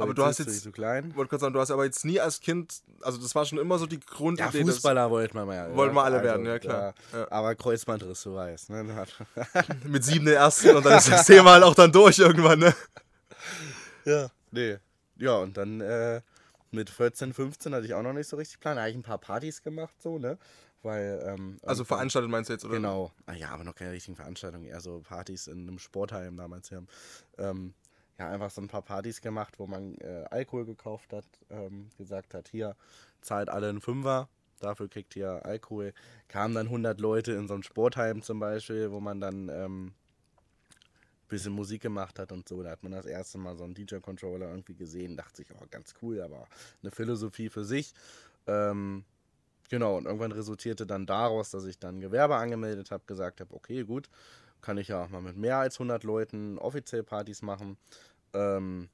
Aber 0.03 0.13
du 0.13 0.23
hast 0.25 0.39
jetzt- 0.39 0.61
zu 0.63 0.71
klein. 0.71 1.15
Wollte 1.15 1.29
gerade 1.29 1.41
sagen, 1.41 1.53
du 1.53 1.59
hast 1.59 1.71
aber 1.71 1.85
jetzt 1.85 2.05
nie 2.05 2.19
als 2.19 2.39
Kind, 2.39 2.81
also 3.01 3.17
das 3.19 3.33
war 3.35 3.45
schon 3.45 3.57
immer 3.57 3.77
so 3.79 3.85
die 3.85 3.95
Ja, 3.97 4.01
Grundidee. 4.05 4.63
des- 4.63 4.75
Fußballer 4.75 5.09
wollten 5.11 5.35
wir 5.35 5.45
mal. 5.45 5.75
Wollten 5.75 5.95
wir 5.95 6.03
alle 6.03 6.17
Also, 6.17 6.25
werden, 6.27 6.45
ja, 6.45 6.59
klar. 6.59 6.93
da- 7.11 7.17
Ja. 7.19 7.31
Aber 7.31 7.55
Kreuzbandriss, 7.55 8.23
du 8.23 8.35
weißt. 8.35 8.69
Ne? 8.69 8.83
mit 9.85 10.03
sieben 10.03 10.25
den 10.25 10.35
ersten 10.35 10.75
und 10.75 10.85
dann 10.85 10.97
ist 10.97 11.09
das 11.11 11.25
Thema 11.25 11.51
halt 11.53 11.63
auch 11.63 11.75
dann 11.75 11.91
durch 11.91 12.19
irgendwann, 12.19 12.59
ne? 12.59 12.75
ja. 14.05 14.29
Nee. 14.51 14.77
Ja, 15.17 15.35
und 15.37 15.57
dann 15.57 15.81
äh, 15.81 16.21
mit 16.71 16.89
14, 16.89 17.33
15 17.33 17.73
hatte 17.73 17.85
ich 17.85 17.93
auch 17.93 18.03
noch 18.03 18.13
nicht 18.13 18.27
so 18.27 18.37
richtig 18.37 18.59
Plan. 18.59 18.75
Da 18.75 18.81
habe 18.83 18.91
ich 18.91 18.95
ein 18.97 19.03
paar 19.03 19.17
Partys 19.17 19.61
gemacht, 19.63 19.95
so, 20.01 20.19
ne? 20.19 20.37
Weil, 20.83 21.21
ähm, 21.25 21.57
Also 21.63 21.83
veranstaltet 21.83 22.29
meinst 22.29 22.49
du 22.49 22.53
jetzt, 22.53 22.63
oder? 22.63 22.75
Genau. 22.75 23.11
Ah, 23.25 23.33
ja, 23.33 23.49
aber 23.49 23.63
noch 23.63 23.73
keine 23.75 23.91
richtigen 23.91 24.15
Veranstaltungen, 24.15 24.65
eher 24.65 24.79
so 24.79 24.99
Partys 24.99 25.47
in 25.47 25.67
einem 25.67 25.79
Sportheim 25.79 26.37
damals. 26.37 26.69
Ja, 26.69 26.81
ähm, 27.39 27.73
ja 28.17 28.29
einfach 28.29 28.49
so 28.49 28.61
ein 28.61 28.67
paar 28.67 28.81
Partys 28.81 29.21
gemacht, 29.21 29.59
wo 29.59 29.67
man 29.67 29.95
äh, 29.99 30.25
Alkohol 30.29 30.65
gekauft 30.65 31.13
hat, 31.13 31.25
ähm, 31.49 31.89
gesagt 31.97 32.33
hat, 32.33 32.47
hier, 32.49 32.75
zahlt 33.21 33.49
alle 33.49 33.69
einen 33.69 33.81
Fünfer, 33.81 34.29
dafür 34.59 34.89
kriegt 34.89 35.15
ihr 35.15 35.45
Alkohol. 35.45 35.93
Kamen 36.27 36.55
dann 36.55 36.67
100 36.67 36.99
Leute 36.99 37.33
in 37.33 37.47
so 37.47 37.53
ein 37.53 37.63
Sportheim 37.63 38.21
zum 38.21 38.39
Beispiel, 38.39 38.91
wo 38.91 38.99
man 38.99 39.19
dann 39.19 39.49
ähm, 39.49 39.93
bisschen 41.27 41.53
Musik 41.53 41.81
gemacht 41.81 42.19
hat 42.19 42.31
und 42.31 42.47
so. 42.47 42.63
Da 42.63 42.71
hat 42.71 42.83
man 42.83 42.91
das 42.91 43.05
erste 43.05 43.37
Mal 43.37 43.55
so 43.55 43.63
einen 43.63 43.73
DJ-Controller 43.73 44.49
irgendwie 44.49 44.75
gesehen, 44.75 45.17
dachte 45.17 45.37
sich, 45.37 45.47
oh, 45.53 45.65
ganz 45.69 45.93
cool, 46.01 46.21
aber 46.21 46.47
eine 46.81 46.91
Philosophie 46.91 47.49
für 47.49 47.65
sich. 47.65 47.93
Ähm, 48.47 49.03
genau, 49.69 49.97
und 49.97 50.05
irgendwann 50.05 50.31
resultierte 50.31 50.85
dann 50.85 51.05
daraus, 51.05 51.51
dass 51.51 51.65
ich 51.65 51.79
dann 51.79 51.99
Gewerbe 51.99 52.35
angemeldet 52.35 52.91
habe, 52.91 53.03
gesagt 53.05 53.41
habe, 53.41 53.53
okay, 53.53 53.83
gut, 53.83 54.09
kann 54.61 54.77
ich 54.77 54.89
ja 54.89 55.03
auch 55.03 55.09
mal 55.09 55.21
mit 55.21 55.37
mehr 55.37 55.57
als 55.57 55.75
100 55.75 56.03
Leuten 56.03 56.57
offiziell 56.57 57.03
Partys 57.03 57.41
machen. 57.41 57.77
Ähm, 58.33 58.89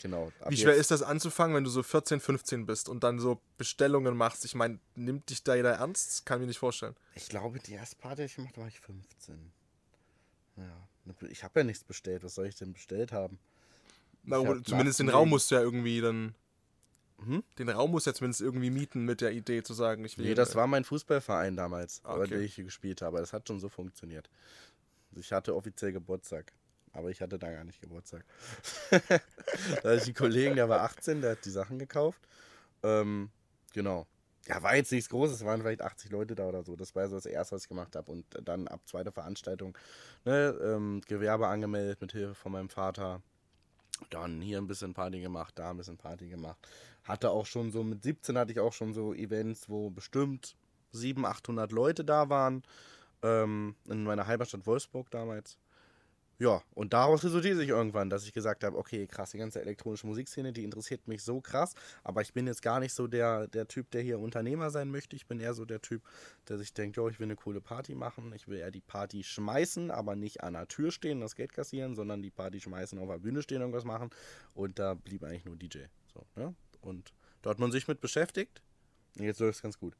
genau. 0.00 0.32
Wie 0.48 0.56
schwer 0.56 0.74
ist 0.74 0.90
das 0.90 1.02
anzufangen, 1.02 1.54
wenn 1.56 1.64
du 1.64 1.70
so 1.70 1.82
14, 1.82 2.20
15 2.20 2.66
bist 2.66 2.88
und 2.88 3.04
dann 3.04 3.18
so 3.18 3.40
Bestellungen 3.58 4.16
machst? 4.16 4.44
Ich 4.44 4.54
meine, 4.54 4.78
nimmt 4.94 5.30
dich 5.30 5.42
da 5.42 5.54
jeder 5.54 5.74
ernst? 5.74 6.24
Kann 6.26 6.38
ich 6.38 6.40
mir 6.42 6.46
nicht 6.48 6.58
vorstellen. 6.58 6.96
Ich 7.14 7.28
glaube, 7.28 7.58
die 7.58 7.72
erste 7.72 7.96
Party, 7.96 8.22
die 8.22 8.26
ich 8.26 8.36
gemacht 8.36 8.54
habe, 8.54 8.62
war 8.62 8.68
ich 8.68 8.80
15. 8.80 9.52
Ja, 10.56 10.88
ich 11.28 11.44
habe 11.44 11.60
ja 11.60 11.64
nichts 11.64 11.84
bestellt. 11.84 12.22
Was 12.24 12.34
soll 12.34 12.46
ich 12.46 12.56
denn 12.56 12.72
bestellt 12.72 13.12
haben? 13.12 13.38
Na, 14.22 14.36
hab 14.44 14.66
zumindest 14.66 14.98
den. 15.00 15.08
Raum 15.08 15.30
musst 15.30 15.50
du 15.50 15.54
ja 15.54 15.62
irgendwie 15.62 16.00
dann. 16.00 16.34
Hm? 17.24 17.42
Den 17.58 17.68
Raum 17.68 17.90
musst 17.90 18.06
du 18.06 18.10
ja 18.10 18.14
zumindest 18.14 18.40
irgendwie 18.40 18.70
mieten 18.70 19.04
mit 19.04 19.20
der 19.20 19.32
Idee 19.32 19.62
zu 19.62 19.74
sagen, 19.74 20.04
ich 20.04 20.16
will. 20.16 20.26
Nee, 20.26 20.34
das 20.34 20.54
war 20.54 20.66
mein 20.66 20.84
Fußballverein 20.84 21.54
damals, 21.56 22.00
Ah, 22.04 22.16
bei 22.16 22.22
okay. 22.24 22.30
dem 22.36 22.42
ich 22.42 22.54
hier 22.54 22.64
gespielt 22.64 23.02
habe. 23.02 23.18
Das 23.18 23.32
hat 23.32 23.46
schon 23.46 23.60
so 23.60 23.68
funktioniert. 23.68 24.30
Ich 25.16 25.32
hatte 25.32 25.54
offiziell 25.54 25.92
Geburtstag. 25.92 26.52
Aber 26.92 27.10
ich 27.10 27.20
hatte 27.20 27.38
da 27.38 27.50
gar 27.50 27.64
nicht 27.64 27.80
Geburtstag. 27.80 28.24
da 28.90 28.98
hatte 28.98 29.96
ich 29.96 30.04
einen 30.06 30.14
Kollegen, 30.14 30.56
der 30.56 30.68
war 30.68 30.80
18, 30.80 31.20
der 31.20 31.32
hat 31.32 31.44
die 31.44 31.50
Sachen 31.50 31.78
gekauft. 31.78 32.20
Ähm, 32.82 33.30
genau. 33.72 34.06
Ja, 34.46 34.62
war 34.62 34.74
jetzt 34.74 34.90
nichts 34.90 35.08
Großes, 35.10 35.36
es 35.36 35.44
waren 35.44 35.60
vielleicht 35.60 35.82
80 35.82 36.10
Leute 36.10 36.34
da 36.34 36.48
oder 36.48 36.64
so. 36.64 36.74
Das 36.74 36.94
war 36.96 37.08
so 37.08 37.14
das 37.14 37.26
erste, 37.26 37.54
was 37.54 37.62
ich 37.62 37.68
gemacht 37.68 37.94
habe. 37.94 38.10
Und 38.10 38.24
dann 38.42 38.66
ab 38.66 38.80
zweiter 38.86 39.12
Veranstaltung 39.12 39.76
ne, 40.24 40.58
ähm, 40.62 41.02
Gewerbe 41.06 41.46
angemeldet 41.46 42.00
mit 42.00 42.12
Hilfe 42.12 42.34
von 42.34 42.52
meinem 42.52 42.70
Vater. 42.70 43.22
Dann 44.08 44.40
hier 44.40 44.58
ein 44.58 44.66
bisschen 44.66 44.94
Party 44.94 45.20
gemacht, 45.20 45.58
da 45.58 45.70
ein 45.70 45.76
bisschen 45.76 45.98
Party 45.98 46.28
gemacht. 46.28 46.58
Hatte 47.04 47.30
auch 47.30 47.46
schon 47.46 47.70
so, 47.70 47.84
mit 47.84 48.02
17 48.02 48.38
hatte 48.38 48.52
ich 48.52 48.60
auch 48.60 48.72
schon 48.72 48.94
so 48.94 49.12
Events, 49.14 49.68
wo 49.68 49.90
bestimmt 49.90 50.56
700, 50.92 51.32
800 51.36 51.72
Leute 51.72 52.04
da 52.04 52.28
waren. 52.30 52.62
Ähm, 53.22 53.76
in 53.86 54.04
meiner 54.04 54.26
Heimatstadt 54.26 54.66
Wolfsburg 54.66 55.10
damals. 55.10 55.58
Ja, 56.40 56.62
und 56.74 56.94
daraus 56.94 57.22
resultiert 57.22 57.58
sich 57.58 57.68
irgendwann, 57.68 58.08
dass 58.08 58.24
ich 58.24 58.32
gesagt 58.32 58.64
habe, 58.64 58.78
okay, 58.78 59.06
krass, 59.06 59.32
die 59.32 59.36
ganze 59.36 59.60
elektronische 59.60 60.06
Musikszene, 60.06 60.54
die 60.54 60.64
interessiert 60.64 61.06
mich 61.06 61.22
so 61.22 61.42
krass, 61.42 61.74
aber 62.02 62.22
ich 62.22 62.32
bin 62.32 62.46
jetzt 62.46 62.62
gar 62.62 62.80
nicht 62.80 62.94
so 62.94 63.06
der, 63.06 63.46
der 63.46 63.68
Typ, 63.68 63.90
der 63.90 64.00
hier 64.00 64.18
Unternehmer 64.18 64.70
sein 64.70 64.90
möchte. 64.90 65.16
Ich 65.16 65.26
bin 65.26 65.38
eher 65.38 65.52
so 65.52 65.66
der 65.66 65.82
Typ, 65.82 66.02
der 66.48 66.56
sich 66.56 66.72
denkt, 66.72 66.96
jo, 66.96 67.10
ich 67.10 67.20
will 67.20 67.26
eine 67.26 67.36
coole 67.36 67.60
Party 67.60 67.94
machen. 67.94 68.32
Ich 68.34 68.48
will 68.48 68.56
eher 68.56 68.70
die 68.70 68.80
Party 68.80 69.22
schmeißen, 69.22 69.90
aber 69.90 70.16
nicht 70.16 70.42
an 70.42 70.54
der 70.54 70.66
Tür 70.66 70.90
stehen, 70.90 71.20
das 71.20 71.36
Geld 71.36 71.52
kassieren, 71.52 71.94
sondern 71.94 72.22
die 72.22 72.30
Party 72.30 72.58
schmeißen, 72.58 72.98
auf 72.98 73.08
der 73.10 73.18
Bühne 73.18 73.42
stehen, 73.42 73.60
irgendwas 73.60 73.84
machen. 73.84 74.08
Und 74.54 74.78
da 74.78 74.94
blieb 74.94 75.22
eigentlich 75.24 75.44
nur 75.44 75.56
DJ. 75.56 75.80
So, 76.14 76.24
ne? 76.36 76.54
Und 76.80 77.12
da 77.42 77.50
hat 77.50 77.58
man 77.58 77.70
sich 77.70 77.86
mit 77.86 78.00
beschäftigt. 78.00 78.62
Jetzt 79.16 79.40
läuft 79.40 79.56
es 79.56 79.62
ganz 79.62 79.78
gut. 79.78 79.94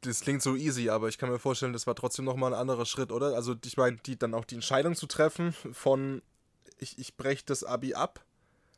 Das 0.00 0.20
klingt 0.20 0.42
so 0.42 0.56
easy, 0.56 0.88
aber 0.88 1.08
ich 1.08 1.18
kann 1.18 1.30
mir 1.30 1.38
vorstellen, 1.38 1.72
das 1.72 1.86
war 1.86 1.94
trotzdem 1.94 2.24
nochmal 2.24 2.54
ein 2.54 2.60
anderer 2.60 2.86
Schritt, 2.86 3.12
oder? 3.12 3.34
Also 3.34 3.54
ich 3.64 3.76
meine, 3.76 3.96
die, 3.98 4.18
dann 4.18 4.34
auch 4.34 4.44
die 4.44 4.54
Entscheidung 4.54 4.94
zu 4.94 5.06
treffen 5.06 5.52
von 5.72 6.22
ich, 6.78 6.98
ich 6.98 7.16
breche 7.16 7.44
das 7.44 7.64
Abi 7.64 7.94
ab 7.94 8.24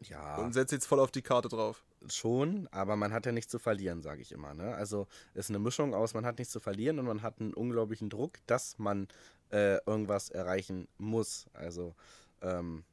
Ja. 0.01 0.37
und 0.37 0.53
setze 0.53 0.75
jetzt 0.75 0.87
voll 0.87 1.01
auf 1.01 1.11
die 1.11 1.23
Karte 1.23 1.49
drauf. 1.49 1.85
Schon, 2.09 2.69
aber 2.71 2.95
man 2.97 3.13
hat 3.13 3.27
ja 3.27 3.33
nichts 3.33 3.51
zu 3.51 3.59
verlieren, 3.59 4.03
sage 4.03 4.23
ich 4.23 4.33
immer. 4.33 4.55
Ne? 4.55 4.75
Also 4.75 5.07
es 5.35 5.47
ist 5.47 5.51
eine 5.51 5.59
Mischung 5.59 5.95
aus, 5.95 6.15
man 6.15 6.27
hat 6.27 6.39
nichts 6.39 6.53
zu 6.53 6.61
verlieren 6.61 6.99
und 6.99 7.07
man 7.07 7.23
hat 7.23 7.41
einen 7.41 7.55
unglaublichen 7.55 8.11
Druck, 8.11 8.35
dass 8.47 8.79
man 8.79 9.09
äh, 9.51 9.79
irgendwas 9.87 10.29
erreichen 10.31 10.89
muss. 10.99 11.47
Also 11.53 11.95
ähm, 12.43 12.85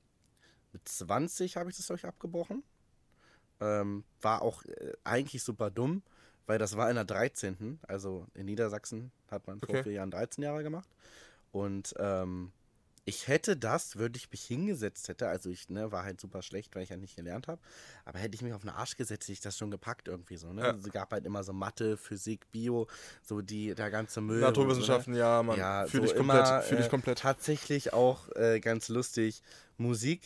mit 0.71 0.87
20 0.87 1.57
habe 1.57 1.69
ich 1.69 1.77
das 1.77 1.91
euch 1.91 2.05
abgebrochen. 2.05 2.63
Ähm, 3.59 4.03
war 4.21 4.41
auch 4.41 4.63
äh, 4.65 4.93
eigentlich 5.03 5.43
super 5.43 5.69
dumm, 5.69 6.01
weil 6.45 6.57
das 6.59 6.75
war 6.77 6.89
in 6.89 6.95
der 6.95 7.05
13. 7.05 7.79
Also 7.87 8.27
in 8.33 8.45
Niedersachsen 8.45 9.11
hat 9.29 9.47
man 9.47 9.59
vor 9.59 9.69
Okay. 9.69 9.83
vier 9.83 9.91
Jahren 9.93 10.11
13 10.11 10.43
Jahre 10.43 10.63
gemacht. 10.63 10.89
Und 11.51 11.93
ähm, 11.99 12.51
ich 13.05 13.27
hätte 13.27 13.57
das, 13.57 13.97
würde 13.97 14.17
ich 14.17 14.31
mich 14.31 14.43
hingesetzt 14.45 15.09
hätte, 15.09 15.27
also 15.27 15.49
ich 15.49 15.69
ne, 15.69 15.91
war 15.91 16.03
halt 16.03 16.21
super 16.21 16.41
schlecht, 16.41 16.73
weil 16.73 16.83
ich 16.83 16.89
ja 16.89 16.95
nicht 16.97 17.17
gelernt 17.17 17.47
habe, 17.49 17.61
aber 18.05 18.17
hätte 18.19 18.35
ich 18.35 18.41
mich 18.41 18.53
auf 18.53 18.61
den 18.61 18.69
Arsch 18.69 18.95
gesetzt, 18.95 19.23
hätte 19.23 19.33
ich 19.33 19.41
das 19.41 19.57
schon 19.57 19.71
gepackt 19.71 20.07
irgendwie 20.07 20.37
so. 20.37 20.53
Ne? 20.53 20.61
Ja. 20.61 20.71
Also, 20.71 20.87
es 20.87 20.93
gab 20.93 21.11
halt 21.11 21.25
immer 21.25 21.43
so 21.43 21.51
Mathe, 21.51 21.97
Physik, 21.97 22.49
Bio, 22.51 22.87
so 23.21 23.41
die, 23.41 23.75
der 23.75 23.91
ganze 23.91 24.21
Müll. 24.21 24.39
Naturwissenschaften, 24.39 25.13
so, 25.15 25.19
ja, 25.19 25.43
Mann. 25.43 25.57
Ja, 25.59 25.85
fühl 25.85 25.99
so 26.01 26.07
dich 26.07 26.15
komplett. 26.15 26.47
immer, 26.47 26.61
fühl 26.61 26.77
dich 26.77 26.85
äh, 26.85 26.89
komplett. 26.89 27.19
Tatsächlich 27.19 27.91
auch 27.91 28.29
äh, 28.35 28.61
ganz 28.61 28.87
lustig. 28.87 29.43
Musik, 29.77 30.21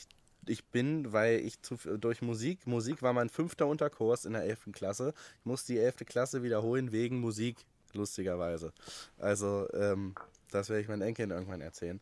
ich 0.49 0.65
bin, 0.65 1.13
weil 1.13 1.39
ich 1.39 1.61
zu, 1.61 1.75
durch 1.97 2.21
Musik, 2.21 2.67
Musik 2.67 3.01
war 3.01 3.13
mein 3.13 3.29
fünfter 3.29 3.67
Unterkurs 3.67 4.25
in 4.25 4.33
der 4.33 4.43
11. 4.43 4.69
Klasse. 4.71 5.13
Ich 5.39 5.45
musste 5.45 5.73
die 5.73 5.79
11. 5.79 5.97
Klasse 6.05 6.43
wiederholen 6.43 6.91
wegen 6.91 7.19
Musik, 7.19 7.57
lustigerweise. 7.93 8.73
Also, 9.17 9.67
ähm, 9.73 10.15
das 10.51 10.69
werde 10.69 10.81
ich 10.81 10.87
meinen 10.87 11.01
Enkeln 11.01 11.31
irgendwann 11.31 11.61
erzählen. 11.61 11.99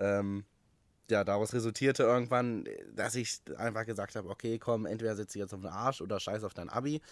Ähm, 0.00 0.44
ja, 1.10 1.22
daraus 1.22 1.52
resultierte 1.52 2.02
irgendwann, 2.02 2.64
dass 2.94 3.14
ich 3.14 3.40
einfach 3.56 3.84
gesagt 3.84 4.16
habe, 4.16 4.28
okay, 4.30 4.58
komm, 4.58 4.86
entweder 4.86 5.16
sitze 5.16 5.38
ich 5.38 5.42
jetzt 5.42 5.52
auf 5.52 5.60
den 5.60 5.70
Arsch 5.70 6.00
oder 6.00 6.18
scheiß 6.18 6.44
auf 6.44 6.54
dein 6.54 6.70
Abi. 6.70 7.02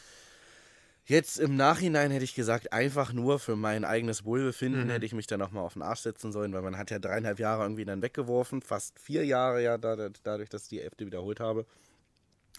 Jetzt 1.04 1.38
im 1.40 1.56
Nachhinein 1.56 2.12
hätte 2.12 2.24
ich 2.24 2.34
gesagt, 2.34 2.72
einfach 2.72 3.12
nur 3.12 3.40
für 3.40 3.56
mein 3.56 3.84
eigenes 3.84 4.24
Wohlbefinden 4.24 4.84
Mhm. 4.86 4.90
hätte 4.90 5.04
ich 5.06 5.14
mich 5.14 5.26
dann 5.26 5.40
nochmal 5.40 5.64
auf 5.64 5.72
den 5.72 5.82
Arsch 5.82 6.00
setzen 6.00 6.30
sollen, 6.30 6.52
weil 6.52 6.62
man 6.62 6.78
hat 6.78 6.90
ja 6.90 7.00
dreieinhalb 7.00 7.40
Jahre 7.40 7.64
irgendwie 7.64 7.84
dann 7.84 8.02
weggeworfen, 8.02 8.62
fast 8.62 8.98
vier 9.00 9.24
Jahre 9.26 9.62
ja 9.62 9.78
da, 9.78 10.10
dadurch, 10.22 10.48
dass 10.48 10.64
ich 10.64 10.68
die 10.68 10.80
Elfte 10.80 11.04
wiederholt 11.04 11.40
habe. 11.40 11.66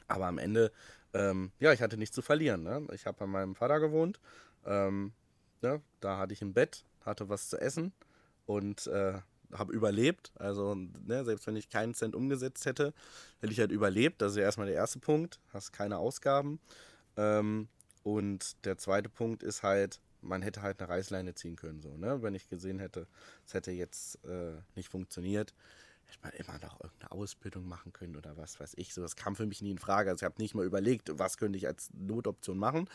Aber 0.09 0.25
am 0.27 0.37
Ende, 0.37 0.71
ähm, 1.13 1.51
ja, 1.59 1.71
ich 1.71 1.81
hatte 1.81 1.97
nichts 1.97 2.15
zu 2.15 2.21
verlieren. 2.21 2.63
Ne? 2.63 2.85
Ich 2.93 3.05
habe 3.05 3.17
bei 3.17 3.25
meinem 3.27 3.55
Vater 3.55 3.79
gewohnt, 3.79 4.19
ähm, 4.65 5.13
ne? 5.61 5.81
da 6.01 6.17
hatte 6.17 6.33
ich 6.33 6.41
ein 6.41 6.53
Bett, 6.53 6.83
hatte 7.05 7.29
was 7.29 7.47
zu 7.49 7.59
essen 7.61 7.93
und 8.45 8.87
äh, 8.87 9.13
habe 9.53 9.71
überlebt. 9.73 10.33
Also, 10.35 10.75
ne, 10.75 11.23
selbst 11.23 11.47
wenn 11.47 11.55
ich 11.55 11.69
keinen 11.69 11.93
Cent 11.93 12.15
umgesetzt 12.15 12.65
hätte, 12.65 12.93
hätte 13.39 13.53
ich 13.53 13.59
halt 13.59 13.71
überlebt. 13.71 14.21
Das 14.21 14.31
ist 14.33 14.37
ja 14.37 14.43
erstmal 14.43 14.67
der 14.67 14.75
erste 14.75 14.99
Punkt. 14.99 15.39
Hast 15.53 15.71
keine 15.71 15.97
Ausgaben. 15.97 16.59
Ähm, 17.17 17.67
und 18.03 18.65
der 18.65 18.77
zweite 18.77 19.09
Punkt 19.09 19.43
ist 19.43 19.63
halt, 19.63 19.99
man 20.21 20.41
hätte 20.41 20.61
halt 20.61 20.79
eine 20.79 20.89
Reißleine 20.89 21.35
ziehen 21.35 21.55
können. 21.55 21.81
So, 21.81 21.97
ne? 21.97 22.21
Wenn 22.21 22.35
ich 22.35 22.49
gesehen 22.49 22.79
hätte, 22.79 23.07
es 23.45 23.53
hätte 23.53 23.71
jetzt 23.71 24.23
äh, 24.25 24.61
nicht 24.75 24.89
funktioniert, 24.89 25.53
hätte 26.05 26.19
man 26.21 26.31
immer 26.33 26.59
noch 26.59 26.79
irgendeine 26.79 27.11
Ausbildung 27.11 27.67
machen 27.67 27.93
können 27.93 28.15
oder 28.15 28.37
was 28.37 28.59
weiß 28.59 28.73
ich. 28.77 28.93
So, 28.93 29.01
das 29.01 29.15
kam 29.15 29.35
für 29.35 29.45
mich 29.45 29.61
nie 29.61 29.71
in 29.71 29.79
Frage. 29.79 30.09
Also 30.09 30.23
ich 30.23 30.25
habe 30.25 30.41
nicht 30.41 30.55
mal 30.55 30.65
überlegt, 30.65 31.17
was 31.17 31.37
könnte 31.37 31.57
ich 31.57 31.67
als 31.67 31.89
Notoption 31.93 32.57
machen. 32.57 32.89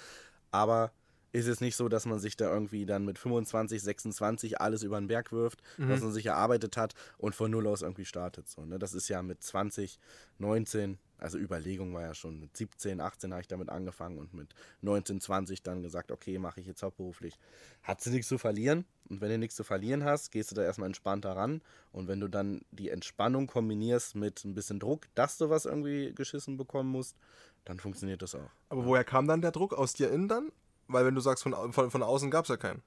Aber 0.51 0.93
ist 1.33 1.47
es 1.47 1.61
nicht 1.61 1.77
so, 1.77 1.89
dass 1.89 2.07
man 2.07 2.19
sich 2.19 2.37
da 2.37 2.53
irgendwie 2.53 2.87
dann 2.87 3.05
mit 3.05 3.19
25, 3.19 3.83
26 3.83 4.61
alles 4.61 4.83
über 4.83 4.99
den 4.99 5.09
Berg 5.09 5.33
wirft, 5.33 5.63
was 5.77 6.01
man 6.01 6.13
sich 6.13 6.27
erarbeitet 6.27 6.77
hat 6.77 6.95
und 7.19 7.35
von 7.35 7.51
null 7.51 7.67
aus 7.67 7.83
irgendwie 7.83 8.05
startet. 8.05 8.49
So, 8.49 8.65
ne? 8.65 8.79
Das 8.79 8.95
ist 8.95 9.09
ja 9.09 9.23
mit 9.23 9.43
20, 9.43 9.99
19, 10.39 10.99
also 11.19 11.37
Überlegung 11.37 11.93
war 11.93 12.03
ja 12.03 12.15
schon 12.15 12.41
mit 12.41 12.57
17, 12.57 13.01
18 13.01 13.33
habe 13.33 13.43
ich 13.43 13.49
damit 13.49 13.69
angefangen 13.69 14.19
und 14.19 14.33
mit 14.33 14.55
19, 14.81 15.21
20 15.21 15.63
dann 15.63 15.83
gesagt, 15.83 16.13
okay, 16.13 16.39
mache 16.39 16.61
ich 16.61 16.67
jetzt 16.67 16.83
hauptberuflich. 16.83 17.39
Hat 17.83 18.01
sie 18.01 18.11
nichts 18.11 18.29
zu 18.29 18.39
verlieren 18.39 18.87
und 19.11 19.21
wenn 19.21 19.31
du 19.31 19.39
nichts 19.39 19.57
zu 19.57 19.65
verlieren 19.65 20.05
hast, 20.05 20.31
gehst 20.31 20.51
du 20.51 20.55
da 20.55 20.63
erstmal 20.63 20.87
entspannter 20.87 21.33
ran 21.33 21.61
und 21.93 22.09
wenn 22.09 22.21
du 22.21 22.29
dann 22.29 22.63
die 22.71 22.89
Entspannung 22.89 23.49
kombinierst 23.49 24.15
mit 24.15 24.45
ein 24.45 24.55
bisschen 24.55 24.81
Druck, 24.81 25.09
dass 25.15 25.37
du 25.37 25.51
was 25.51 25.67
irgendwie 25.67 26.15
geschissen 26.15 26.57
bekommen 26.57 26.91
musst, 26.91 27.17
dann 27.65 27.79
funktioniert 27.79 28.23
das 28.23 28.35
auch. 28.35 28.51
Aber 28.71 28.87
woher 28.87 29.05
kam 29.05 29.27
dann 29.27 29.43
der 29.43 29.51
Druck? 29.53 29.75
Aus 29.75 29.93
dir 29.93 30.11
innen 30.11 30.29
dann? 30.29 30.53
Weil 30.89 31.07
wenn 31.07 31.15
du 31.15 31.21
sagst, 31.21 31.43
von, 31.43 31.73
von, 31.73 31.91
von 31.91 32.03
außen 32.03 32.31
gab 32.31 32.45
es 32.45 32.49
ja 32.49 32.57
keinen. 32.57 32.83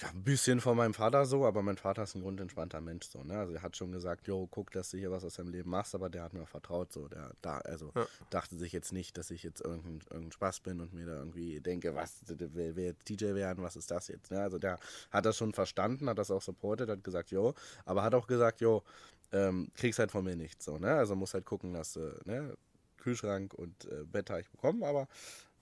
Ja, 0.00 0.08
ein 0.10 0.22
bisschen 0.22 0.60
von 0.60 0.76
meinem 0.76 0.94
Vater 0.94 1.26
so, 1.26 1.44
aber 1.44 1.62
mein 1.62 1.76
Vater 1.76 2.04
ist 2.04 2.14
ein 2.14 2.22
grundentspannter 2.22 2.80
Mensch 2.80 3.06
so, 3.08 3.24
ne? 3.24 3.40
Also 3.40 3.54
er 3.54 3.62
hat 3.62 3.76
schon 3.76 3.90
gesagt, 3.90 4.28
jo, 4.28 4.46
guck, 4.48 4.70
dass 4.70 4.90
du 4.92 4.98
hier 4.98 5.10
was 5.10 5.24
aus 5.24 5.34
deinem 5.34 5.48
Leben 5.48 5.68
machst, 5.68 5.96
aber 5.96 6.08
der 6.08 6.22
hat 6.22 6.32
mir 6.32 6.42
auch 6.42 6.48
vertraut 6.48 6.92
so, 6.92 7.08
der 7.08 7.32
da 7.42 7.58
also 7.58 7.90
Ja. 7.96 8.06
dachte 8.30 8.56
sich 8.56 8.72
jetzt 8.72 8.92
nicht, 8.92 9.18
dass 9.18 9.32
ich 9.32 9.42
jetzt 9.42 9.60
irgendein, 9.62 9.98
irgendein 10.08 10.30
Spaß 10.30 10.60
bin 10.60 10.80
und 10.80 10.94
mir 10.94 11.06
da 11.06 11.16
irgendwie 11.16 11.60
denke, 11.60 11.96
was 11.96 12.22
will, 12.28 12.76
will 12.76 12.84
jetzt 12.84 13.08
DJ 13.08 13.34
werden, 13.34 13.64
was 13.64 13.74
ist 13.74 13.90
das 13.90 14.06
jetzt, 14.06 14.30
ne? 14.30 14.40
Also 14.40 14.60
der 14.60 14.78
hat 15.10 15.26
das 15.26 15.36
schon 15.36 15.52
verstanden, 15.52 16.08
hat 16.08 16.18
das 16.18 16.30
auch 16.30 16.42
supportet, 16.42 16.88
hat 16.88 17.02
gesagt, 17.02 17.32
jo, 17.32 17.54
aber 17.84 18.04
hat 18.04 18.14
auch 18.14 18.28
gesagt, 18.28 18.60
jo, 18.60 18.84
ähm, 19.32 19.72
kriegst 19.74 19.98
halt 19.98 20.12
von 20.12 20.24
mir 20.24 20.36
nichts 20.36 20.66
so, 20.66 20.78
ne? 20.78 20.94
Also 20.94 21.16
muss 21.16 21.34
halt 21.34 21.44
gucken, 21.44 21.72
dass 21.72 21.94
du, 21.94 22.16
ne, 22.26 22.56
Kühlschrank 23.00 23.54
und 23.54 23.86
äh, 23.86 24.04
Bett 24.04 24.30
habe 24.30 24.40
ich 24.40 24.50
bekommen, 24.50 24.84
aber 24.84 25.08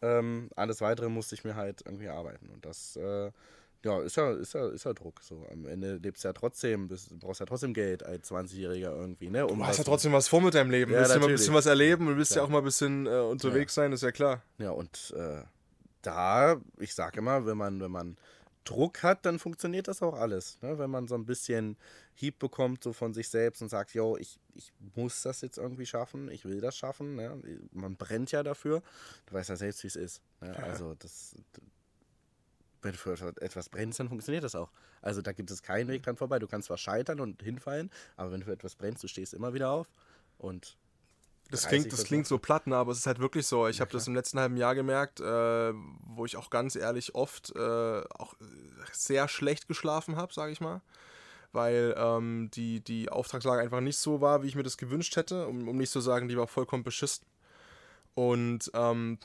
ähm, 0.03 0.51
alles 0.55 0.81
weitere 0.81 1.09
musste 1.09 1.35
ich 1.35 1.45
mir 1.45 1.57
halt 1.57 1.83
irgendwie 1.85 2.09
arbeiten 2.09 2.51
und 2.51 2.65
das 2.65 2.97
äh, 2.97 3.31
ja, 3.85 4.01
ist 4.01 4.17
ja, 4.17 4.33
ist 4.33 4.55
ja, 4.55 4.69
ist 4.69 4.85
ja 4.85 4.93
Druck. 4.93 5.23
So. 5.23 5.47
Am 5.53 5.67
Ende 5.67 5.97
lebst 5.97 6.25
du 6.25 6.29
ja 6.29 6.33
trotzdem, 6.33 6.89
bist, 6.89 7.17
brauchst 7.21 7.41
ja 7.41 7.47
trotzdem 7.47 7.75
Geld 7.75 8.03
als 8.03 8.31
20-Jähriger 8.31 8.91
irgendwie, 8.97 9.31
ne? 9.31 9.47
Um 9.47 9.59
Du 9.59 9.67
hast 9.67 9.79
ja 9.79 9.85
trotzdem 9.85 10.13
was 10.13 10.27
vor 10.27 10.41
mit 10.41 10.55
deinem 10.55 10.71
Leben. 10.71 10.93
Ja, 10.93 10.99
du 10.99 11.03
willst 11.03 11.15
ja 11.15 11.21
mal 11.21 11.27
ein 11.29 11.33
bisschen 11.33 11.55
was 11.55 11.67
erleben 11.67 12.09
und 12.09 12.17
willst 12.17 12.33
ja 12.33 12.37
Klar. 12.37 12.47
auch 12.47 12.51
mal 12.51 12.59
ein 12.59 12.65
bisschen 12.65 13.07
äh, 13.07 13.11
unterwegs 13.11 13.75
sein, 13.75 13.93
ist 13.93 14.03
ja 14.03 14.11
klar. 14.11 14.43
Ja, 14.59 14.71
und 14.71 15.15
äh, 15.17 15.43
da, 16.03 16.61
ich 16.79 16.95
sag 16.95 17.17
immer, 17.17 17.47
wenn 17.47 17.57
man, 17.57 17.81
wenn 17.81 17.91
man 17.91 18.17
Druck 18.69 19.03
hat, 19.03 19.25
dann 19.25 19.39
funktioniert 19.39 19.89
das 19.89 20.03
auch 20.03 20.15
alles. 20.15 20.61
Ne? 20.61 20.79
Wenn 20.79 20.91
man 20.91 21.09
so 21.09 21.15
ein 21.15 21.25
bisschen 21.25 21.77
Hieb 22.15 22.39
bekommt, 22.39 22.85
so 22.85 22.93
von 22.93 23.15
sich 23.15 23.31
selbst 23.31 23.63
und 23.63 23.71
sagt, 23.71 23.95
yo, 23.95 24.17
ich, 24.19 24.39
ich 24.55 24.73
muss 24.95 25.23
das 25.23 25.41
jetzt 25.41 25.57
irgendwie 25.57 25.87
schaffen, 25.87 26.31
ich 26.31 26.45
will 26.45 26.61
das 26.61 26.77
schaffen. 26.77 27.17
Ne? 27.17 27.41
Man 27.73 27.97
brennt 27.97 28.31
ja 28.31 28.43
dafür. 28.43 28.83
Du 29.27 29.35
weißt 29.35 29.49
ja 29.49 29.57
selbst, 29.57 29.83
wie 29.85 29.87
es 29.87 29.97
ist. 29.97 30.23
Ne? 30.43 30.55
Also 30.63 30.95
das. 30.99 31.35
Wenn 32.83 32.93
du 32.93 32.99
für 32.99 33.35
etwas 33.41 33.71
brennst, 33.71 33.99
dann 33.99 34.09
funktioniert 34.09 34.45
das 34.45 34.55
auch. 34.55 34.71
Also 35.01 35.23
da 35.23 35.33
gibt 35.33 35.51
es 35.51 35.63
keinen 35.63 35.89
Weg 35.89 36.03
dran 36.03 36.17
vorbei. 36.17 36.39
Du 36.39 36.47
kannst 36.47 36.67
zwar 36.67 36.79
scheitern 36.79 37.21
und 37.21 37.43
hinfallen, 37.43 37.91
aber 38.17 38.31
wenn 38.31 38.41
du 38.41 38.47
für 38.47 38.53
etwas 38.53 38.77
brennst, 38.77 39.03
du 39.03 39.09
stehst 39.09 39.35
immer 39.35 39.55
wieder 39.55 39.71
auf. 39.71 39.89
Und 40.37 40.77
Das 41.51 41.63
30 41.63 41.69
klingt, 41.69 41.93
das 41.93 42.05
klingt 42.05 42.27
so 42.27 42.39
platt, 42.39 42.67
ne, 42.67 42.77
aber 42.77 42.93
es 42.93 42.99
ist 42.99 43.07
halt 43.07 43.21
wirklich 43.21 43.47
so. 43.47 43.69
Ich 43.69 43.81
habe 43.81 43.91
das 43.91 44.07
im 44.07 44.15
letzten 44.15 44.39
halben 44.39 44.57
Jahr 44.59 44.75
gemerkt, 44.75 45.21
äh, 45.21 45.73
wo 45.73 46.27
ich 46.27 46.37
auch 46.37 46.51
ganz 46.51 46.77
ehrlich 46.77 47.15
oft 47.15 47.55
äh, 47.57 48.03
auch 48.19 48.35
sehr 48.93 49.29
schlecht 49.29 49.67
geschlafen 49.67 50.17
habe, 50.17 50.33
sage 50.35 50.53
ich 50.53 50.61
mal. 50.61 50.83
Weil 51.53 51.95
ähm, 51.97 52.51
die, 52.53 52.81
die 52.81 53.09
Auftragslage 53.09 53.63
einfach 53.63 53.81
nicht 53.81 53.97
so 53.97 54.21
war, 54.21 54.43
wie 54.43 54.49
ich 54.49 54.55
mir 54.55 54.63
das 54.63 54.77
gewünscht 54.77 55.17
hätte, 55.17 55.47
um, 55.47 55.69
um 55.69 55.79
nicht 55.79 55.91
zu 55.91 56.01
sagen, 56.01 56.29
die 56.29 56.37
war 56.37 56.47
vollkommen 56.47 56.85
beschissen. 56.85 57.25
Und 58.15 58.71
ähm, 58.75 59.19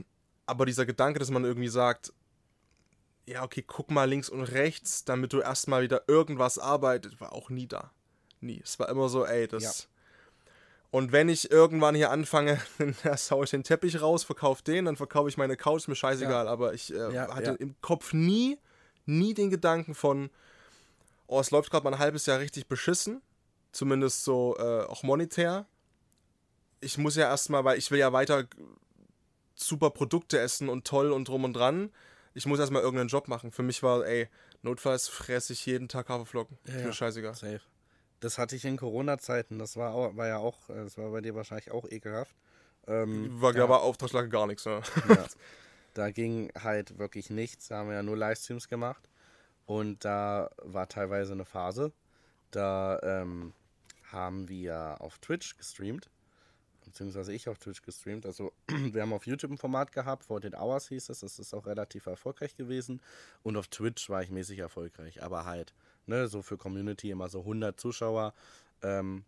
aber 0.46 0.65
dieser 0.65 0.86
Gedanke, 0.86 1.20
dass 1.20 1.30
man 1.30 1.44
irgendwie 1.44 1.68
sagt, 1.68 2.13
ja, 3.25 3.44
okay, 3.44 3.63
guck 3.65 3.92
mal 3.92 4.06
links 4.06 4.30
und 4.30 4.44
rechts, 4.44 5.03
damit 5.03 5.34
du 5.34 5.39
erstmal 5.39 5.84
wieder 5.84 6.03
irgendwas 6.08 6.58
arbeitet, 6.58 7.20
war 7.20 7.34
auch 7.34 7.50
nie 7.50 7.68
da. 7.68 7.92
Nie. 8.42 8.62
Es 8.63 8.80
war 8.80 8.89
immer 8.89 9.10
so, 9.10 9.25
ey, 9.25 9.48
das. 9.48 9.63
Ja. 9.63 9.72
Und 10.93 11.12
wenn 11.12 11.27
ich 11.27 11.50
irgendwann 11.50 11.95
hier 11.95 12.12
anfange, 12.12 12.62
dann 12.77 12.95
hau 13.31 13.41
ich 13.41 13.50
den 13.50 13.63
Teppich 13.63 14.00
raus, 14.00 14.23
verkaufe 14.23 14.63
den, 14.63 14.85
dann 14.85 14.95
verkaufe 14.95 15.27
ich 15.27 15.38
meine 15.38 15.57
Couch, 15.57 15.88
mir 15.88 15.95
scheißegal. 15.95 16.47
Aber 16.47 16.75
ich 16.75 16.93
äh, 16.93 17.12
Ja, 17.12 17.33
hatte 17.33 17.50
ja. 17.50 17.55
im 17.55 17.73
Kopf 17.81 18.13
nie, 18.13 18.59
nie 19.07 19.33
den 19.33 19.50
Gedanken 19.50 19.95
von, 19.95 20.29
oh, 21.25 21.39
es 21.39 21.50
läuft 21.50 21.71
gerade 21.71 21.83
mal 21.83 21.93
ein 21.93 22.00
halbes 22.00 22.27
Jahr 22.27 22.38
richtig 22.38 22.67
beschissen. 22.67 23.23
Zumindest 23.71 24.23
so 24.23 24.55
äh, 24.59 24.83
auch 24.83 25.01
monetär. 25.01 25.65
Ich 26.79 27.00
muss 27.00 27.15
ja 27.15 27.23
erstmal, 27.23 27.65
weil 27.65 27.79
ich 27.79 27.89
will 27.89 27.97
ja 27.97 28.13
weiter 28.13 28.45
super 29.55 29.89
Produkte 29.89 30.38
essen 30.38 30.69
und 30.69 30.85
toll 30.85 31.12
und 31.12 31.27
drum 31.27 31.43
und 31.43 31.53
dran. 31.53 31.89
Ich 32.35 32.45
muss 32.45 32.59
erstmal 32.59 32.83
irgendeinen 32.83 33.09
Job 33.09 33.27
machen. 33.27 33.51
Für 33.51 33.63
mich 33.63 33.81
war, 33.81 34.05
ey, 34.05 34.29
notfalls 34.62 35.07
fresse 35.07 35.53
ich 35.53 35.65
jeden 35.65 35.88
Tag 35.88 36.09
Haferflocken. 36.09 36.59
Ja, 36.65 36.73
ist 36.73 36.79
ja. 36.81 36.85
mir 36.85 36.93
scheißegal. 36.93 37.33
Safe. 37.33 37.62
Das 38.24 38.38
hatte 38.38 38.56
ich 38.56 38.63
in 38.63 38.77
Corona-Zeiten. 38.77 39.60
Das 39.60 39.75
war, 39.75 39.94
auch, 39.94 40.15
war 40.15 40.27
ja 40.27 40.38
auch, 40.38 40.70
äh, 40.70 40.75
das 40.75 40.98
war 40.98 41.12
bei 41.12 41.20
dir 41.20 41.36
wahrscheinlich 41.36 41.72
auch 41.72 41.86
ekelhaft. 41.89 42.34
Ähm, 42.88 43.42
War 43.42 43.51
da, 43.51 43.65
aber 43.65 43.82
Auftragslage 43.82 44.30
gar 44.30 44.48
nichts. 44.48 44.65
Ne? 44.65 44.82
ja, 45.10 45.25
da 45.94 46.10
ging 46.10 46.50
halt 46.58 46.98
wirklich 46.98 47.30
nichts. 47.30 47.68
Da 47.68 47.80
haben 47.80 47.89
wir 47.89 47.96
ja 47.96 48.03
nur 48.03 48.15
Livestreams 48.15 48.70
gemacht. 48.70 49.10
Und 49.65 50.06
da 50.06 50.50
war 50.62 50.88
teilweise 50.88 51.34
eine 51.34 51.44
Phase. 51.44 51.92
Da 52.51 52.98
ähm, 53.03 53.51
haben 54.10 54.48
wir 54.48 54.98
auf 55.00 55.20
Twitch 55.20 55.58
gestreamt. 55.58 56.10
Beziehungsweise 56.86 57.34
ich 57.34 57.50
auf 57.50 57.58
Twitch 57.58 57.82
gestreamt. 57.82 58.25
Also 58.25 58.53
wir 58.68 59.01
haben 59.01 59.12
auf 59.12 59.27
YouTube 59.27 59.51
ein 59.51 59.58
Format 59.58 59.92
gehabt, 59.92 60.24
14 60.24 60.56
Hours 60.56 60.88
hieß 60.88 61.10
es. 61.10 61.20
Das 61.20 61.39
ist 61.39 61.53
auch 61.53 61.65
relativ 61.65 62.06
erfolgreich 62.06 62.56
gewesen. 62.56 63.01
Und 63.42 63.58
auf 63.58 63.68
Twitch 63.68 64.10
war 64.10 64.24
ich 64.24 64.30
mäßig 64.30 64.60
erfolgreich. 64.60 65.24
Aber 65.24 65.44
halt, 65.44 65.74
ne, 66.07 66.27
so 66.27 66.41
für 66.41 66.57
Community 66.57 67.12
immer 67.12 67.29
so 67.29 67.39
100 67.39 67.79
Zuschauer. 67.79 68.33
Ähm, 68.81 69.24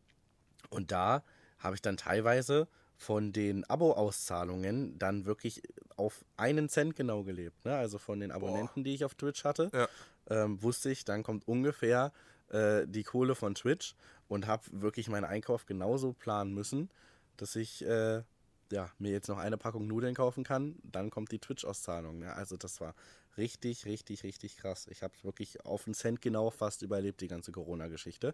und 0.70 0.92
da 0.92 1.24
habe 1.60 1.76
ich 1.76 1.82
dann 1.82 1.98
teilweise 1.98 2.68
von 2.98 3.34
den 3.34 3.64
Abo-Auszahlungen 3.70 4.98
dann 5.00 5.26
wirklich 5.26 5.62
auf 5.98 6.24
einen 6.38 6.70
Cent 6.70 6.96
genau 6.96 7.24
gelebt. 7.24 7.66
Ne? 7.66 7.76
Also 7.76 7.98
von 7.98 8.20
den 8.20 8.32
Abonnenten, 8.32 8.84
die 8.84 8.94
ich 8.94 9.06
auf 9.06 9.16
Twitch 9.16 9.44
hatte, 9.44 9.70
Ja. 9.74 9.88
ähm, 10.30 10.62
wusste 10.62 10.90
ich, 10.90 11.06
dann 11.06 11.24
kommt 11.24 11.48
ungefähr 11.48 12.12
äh, 12.50 12.86
die 12.88 13.04
Kohle 13.04 13.36
von 13.36 13.56
Twitch 13.56 13.96
und 14.28 14.48
habe 14.48 14.64
wirklich 14.72 15.10
meinen 15.10 15.26
Einkauf 15.26 15.66
genauso 15.66 16.14
planen 16.14 16.54
müssen, 16.54 16.90
dass 17.38 17.56
ich 17.56 17.86
äh, 17.86 18.24
ja, 18.72 18.90
mir 18.98 19.12
jetzt 19.12 19.28
noch 19.28 19.38
eine 19.38 19.58
Packung 19.58 19.88
Nudeln 19.88 20.16
kaufen 20.16 20.44
kann. 20.44 20.76
Dann 20.84 21.10
kommt 21.10 21.32
die 21.32 21.40
Twitch-Auszahlung. 21.40 22.20
Ne? 22.20 22.34
Also 22.34 22.58
das 22.58 22.82
war 22.82 22.96
richtig, 23.38 23.86
richtig, 23.86 24.24
richtig 24.24 24.58
krass. 24.58 24.88
Ich 24.90 25.04
habe 25.04 25.14
wirklich 25.24 25.64
auf 25.66 25.86
einen 25.88 25.94
Cent 25.94 26.22
genau 26.22 26.50
fast 26.50 26.82
überlebt, 26.82 27.22
die 27.22 27.28
ganze 27.28 27.52
Corona-Geschichte. 27.52 28.34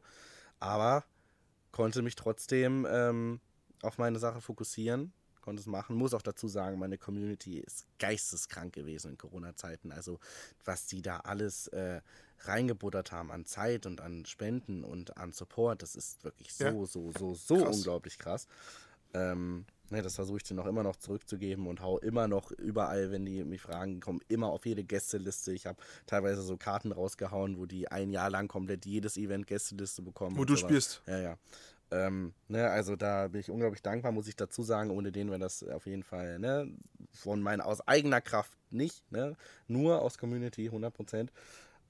Aber 0.60 1.04
konnte 1.72 2.02
mich 2.02 2.16
trotzdem 2.16 2.88
ähm, 2.90 3.40
auf 3.82 3.98
meine 3.98 4.20
Sache 4.20 4.42
fokussieren, 4.42 5.14
konnte 5.42 5.62
es 5.62 5.66
machen. 5.68 5.96
Muss 5.96 6.14
auch 6.14 6.22
dazu 6.22 6.48
sagen, 6.48 6.78
meine 6.80 6.98
Community 6.98 7.60
ist 7.60 7.86
geisteskrank 8.00 8.74
gewesen 8.74 9.12
in 9.12 9.18
Corona-Zeiten. 9.18 9.92
Also 9.92 10.20
was 10.66 10.86
die 10.86 11.02
da 11.02 11.18
alles 11.22 11.68
äh, 11.68 12.02
reingebuttert 12.40 13.12
haben 13.12 13.32
an 13.32 13.46
Zeit 13.46 13.86
und 13.86 14.02
an 14.02 14.26
Spenden 14.26 14.84
und 14.84 15.18
an 15.18 15.32
Support, 15.32 15.82
das 15.82 15.96
ist 15.96 16.24
wirklich 16.24 16.54
so, 16.54 16.66
Ja. 16.66 16.86
so, 16.86 17.12
so, 17.12 17.34
so 17.34 17.56
Krass. 17.64 17.76
unglaublich 17.78 18.18
krass. 18.18 18.48
Ähm, 19.14 19.66
ne, 19.92 20.02
das 20.02 20.16
versuche 20.16 20.38
ich 20.38 20.44
denen 20.44 20.60
auch 20.60 20.66
immer 20.66 20.84
noch 20.84 20.96
zurückzugeben 20.96 21.68
und 21.68 21.82
hau 21.82 22.00
immer 22.00 22.28
noch 22.28 22.52
überall, 22.52 23.12
wenn 23.12 23.26
die 23.26 23.44
mich 23.44 23.62
fragen, 23.62 24.00
kommen 24.00 24.22
immer 24.28 24.48
auf 24.48 24.66
jede 24.66 24.84
Gästeliste. 24.84 25.52
Ich 25.54 25.66
habe 25.66 25.78
teilweise 26.08 26.42
so 26.42 26.58
Karten 26.58 26.92
rausgehauen, 26.92 27.58
wo 27.58 27.66
die 27.66 27.90
ein 27.90 28.12
Jahr 28.12 28.30
lang 28.30 28.48
komplett 28.48 28.86
jedes 28.86 29.18
Event 29.18 29.48
Gästeliste 29.48 30.02
bekommen. 30.02 30.38
Wo 30.38 30.46
du 30.46 30.56
sowas. 30.56 30.70
spielst. 30.70 31.02
Ja, 31.08 31.20
ja. 31.20 31.38
Ähm, 31.92 32.34
ne, 32.48 32.70
also 32.70 32.96
da 32.96 33.28
bin 33.28 33.42
ich 33.42 33.52
unglaublich 33.52 33.82
dankbar, 33.82 34.14
muss 34.14 34.28
ich 34.28 34.38
dazu 34.38 34.64
sagen. 34.64 34.92
Ohne 34.92 35.12
den 35.12 35.30
wäre 35.30 35.40
das 35.40 35.64
auf 35.64 35.86
jeden 35.86 36.04
Fall, 36.04 36.40
ne, 36.40 36.72
von 37.12 37.42
meiner, 37.42 37.66
aus 37.66 37.86
eigener 37.86 38.22
Kraft 38.22 38.58
nicht, 38.72 39.12
ne, 39.12 39.36
nur 39.68 40.02
aus 40.02 40.18
Community, 40.18 40.68
100 40.68 40.94
Prozent. 40.94 41.32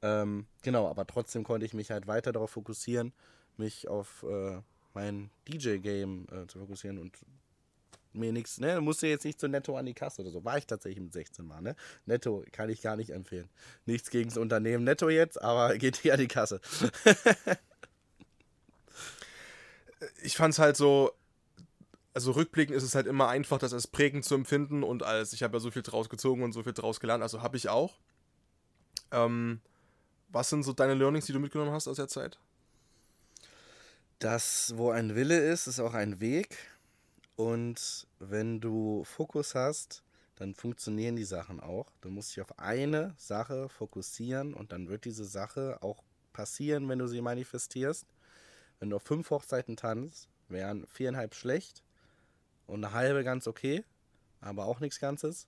Ähm, 0.01 0.48
genau, 0.63 0.88
aber 0.88 1.05
trotzdem 1.05 1.43
konnte 1.43 1.67
ich 1.67 1.75
mich 1.75 1.91
halt 1.91 2.08
weiter 2.08 2.31
darauf 2.31 2.50
fokussieren, 2.50 3.13
mich 3.58 3.88
auf 3.88 4.24
äh, 4.24 4.60
mein 4.96 5.29
DJ-Game 5.48 6.25
äh, 6.31 6.48
zu 6.48 6.58
fokussieren 6.58 6.98
und 6.98 7.15
mir 8.13 8.32
nichts, 8.32 8.60
ne, 8.60 8.82
musste 8.82 9.08
jetzt 9.08 9.25
nicht 9.25 9.39
zu 9.39 9.48
Netto 9.48 9.77
an 9.77 9.86
die 9.86 9.94
Kasse 9.94 10.22
oder 10.22 10.32
so. 10.32 10.44
War 10.44 10.58
ich 10.58 10.68
tatsächlich 10.68 11.01
mit 11.01 11.13
16 11.13 11.46
Mal, 11.46 11.62
ne? 11.62 11.75
Netto 12.06 12.44
kann 12.51 12.70
ich 12.70 12.82
gar 12.82 12.96
nicht 12.96 13.12
empfehlen. 13.12 13.50
Nichts 13.86 14.10
gegen 14.10 14.30
das 14.30 14.38
Unternehmen 14.38 14.84
Netto 14.84 15.10
jetzt, 15.10 15.41
aber 15.41 15.77
geht 15.80 15.98
hier 15.98 16.13
an 16.13 16.20
die 16.20 16.27
Kasse. 16.27 16.62
ich 20.24 20.36
fand 20.36 20.53
es 20.53 20.60
halt 20.60 20.77
so, 20.77 21.12
also 22.13 22.32
rückblickend 22.32 22.75
ist 22.75 22.84
es 22.84 22.96
halt 22.96 23.08
immer 23.08 23.30
einfach, 23.30 23.60
das 23.60 23.74
als 23.74 23.88
prägend 23.88 24.25
zu 24.25 24.36
empfinden 24.36 24.84
und 24.84 25.03
als, 25.03 25.34
ich 25.34 25.44
habe 25.44 25.58
ja 25.58 25.60
so 25.60 25.72
viel 25.72 25.84
draus 25.84 26.10
gezogen 26.10 26.44
und 26.44 26.51
so 26.53 26.63
viel 26.63 26.74
draus 26.74 27.00
gelernt, 27.00 27.24
also 27.24 27.41
habe 27.41 27.58
ich 27.58 27.70
auch. 27.70 27.98
Ähm, 29.12 29.62
was 30.30 30.50
sind 30.50 30.63
so 30.63 30.74
deine 30.74 30.94
Learnings, 30.94 31.25
die 31.25 31.34
du 31.34 31.39
mitgenommen 31.39 31.72
hast 31.72 31.88
aus 31.88 31.98
der 31.98 32.08
Zeit? 32.08 32.39
Das, 34.20 34.74
wo 34.75 34.91
ein 34.91 35.15
Wille 35.15 35.39
ist, 35.51 35.68
ist 35.68 35.80
auch 35.80 35.94
ein 35.94 36.22
Weg. 36.22 36.58
Und 37.41 38.05
wenn 38.19 38.62
du 38.62 39.03
Fokus 39.03 39.55
hast, 39.55 40.03
dann 40.36 40.53
funktionieren 40.53 41.15
die 41.15 41.24
Sachen 41.24 41.60
auch. 41.60 41.88
Du 42.01 42.12
musst 42.12 42.29
dich 42.29 42.41
auf 42.41 42.60
eine 42.60 43.15
Sache 43.17 43.67
fokussieren 43.67 44.53
und 44.53 44.71
dann 44.71 44.89
wird 44.89 45.05
diese 45.05 45.25
Sache 45.25 45.79
auch 45.81 46.03
passieren, 46.33 46.88
wenn 46.88 47.00
du 47.00 47.07
sie 47.07 47.19
manifestierst. 47.19 48.05
Wenn 48.79 48.91
du 48.91 48.98
auf 48.98 49.01
fünf 49.01 49.31
Hochzeiten 49.31 49.75
tanzt, 49.75 50.29
wären 50.50 50.86
viereinhalb 50.86 51.33
schlecht 51.33 51.81
und 52.67 52.86
eine 52.86 52.93
halbe 52.93 53.24
ganz 53.24 53.48
okay, 53.48 53.83
aber 54.39 54.65
auch 54.65 54.79
nichts 54.79 55.00
Ganzes. 55.00 55.48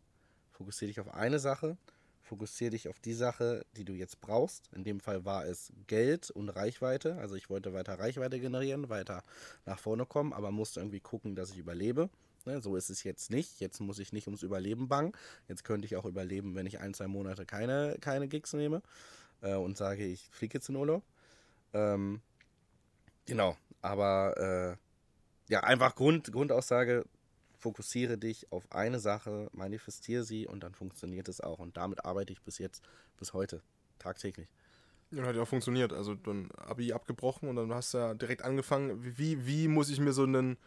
Fokussiere 0.50 0.88
dich 0.88 1.00
auf 1.00 1.13
eine 1.13 1.38
Sache, 1.38 1.77
fokussiere 2.24 2.72
dich 2.72 2.88
auf 2.88 3.00
die 3.00 3.13
Sache, 3.13 3.65
die 3.77 3.86
du 3.86 3.94
jetzt 3.94 4.22
brauchst. 4.22 4.70
In 4.74 4.84
dem 4.84 5.00
Fall 5.00 5.25
war 5.25 5.46
es 5.46 5.72
Geld 5.88 6.32
und 6.32 6.50
Reichweite. 6.50 7.18
Also 7.18 7.36
ich 7.36 7.50
wollte 7.50 7.74
weiter 7.74 8.00
Reichweite 8.00 8.39
generieren, 8.39 8.89
weiter 8.89 9.24
nach 9.65 9.80
vorne 9.80 10.06
kommen, 10.06 10.34
aber 10.34 10.51
musste 10.51 10.80
irgendwie 10.80 11.01
gucken, 11.01 11.36
dass 11.36 11.51
ich 11.51 11.58
überlebe. 11.58 12.10
Ne, 12.46 12.62
so 12.62 12.75
ist 12.75 12.89
es 12.89 13.03
jetzt 13.03 13.30
nicht. 13.30 13.60
Jetzt 13.62 13.80
muss 13.80 14.00
ich 14.00 14.12
nicht 14.12 14.27
ums 14.27 14.44
Überleben 14.44 14.89
bangen. 14.89 15.13
Jetzt 15.48 15.63
könnte 15.63 15.86
ich 15.86 15.96
auch 15.96 16.06
überleben, 16.06 16.56
wenn 16.56 16.65
ich 16.65 16.80
ein, 16.80 16.94
zwei 16.94 17.08
Monate 17.08 17.46
keine, 17.46 17.98
keine 18.01 18.27
Gigs 18.27 18.53
nehme 18.53 18.82
äh, 19.42 19.56
und 19.56 19.77
sage, 19.77 20.06
ich 20.06 20.27
fliege 20.32 20.58
jetzt 20.58 20.68
in 20.70 20.75
Urlaub. 20.75 21.03
Ähm, 21.74 22.22
genau, 23.25 23.56
aber 23.82 24.77
äh, 24.77 25.51
ja, 25.51 25.62
einfach 25.62 25.96
Grund, 25.96 26.32
Grundaussage, 26.32 27.06
fokussiere 27.63 28.17
dich 28.17 28.51
auf 28.51 28.72
eine 28.72 29.00
Sache, 29.00 29.50
manifestiere 29.53 30.24
sie 30.24 30.48
und 30.48 30.63
dann 30.63 30.75
funktioniert 30.75 31.29
es 31.29 31.39
auch. 31.39 31.60
Und 31.60 31.77
damit 31.77 32.05
arbeite 32.05 32.34
ich 32.34 32.41
bis 32.41 32.58
jetzt, 32.58 32.84
bis 33.17 33.34
heute, 33.34 33.62
tagtäglich. 34.00 34.50
Ja, 35.12 35.24
hat 35.24 35.36
ja 35.36 35.43
auch 35.43 35.48
funktioniert. 35.48 35.93
Also 35.93 36.13
dann 36.13 36.51
Abi 36.58 36.91
abgebrochen 36.91 37.48
und 37.48 37.55
dann 37.55 37.74
hast 37.74 37.93
du 37.93 38.00
ja 38.00 38.13
direkt 38.15 38.43
angefangen. 38.43 39.00
Wie, 39.17 39.48
wie 39.48 39.67
muss 39.67 39.89
ich 39.89 40.00
mir 40.00 40.12
so 40.12 40.24
einen. 40.24 40.58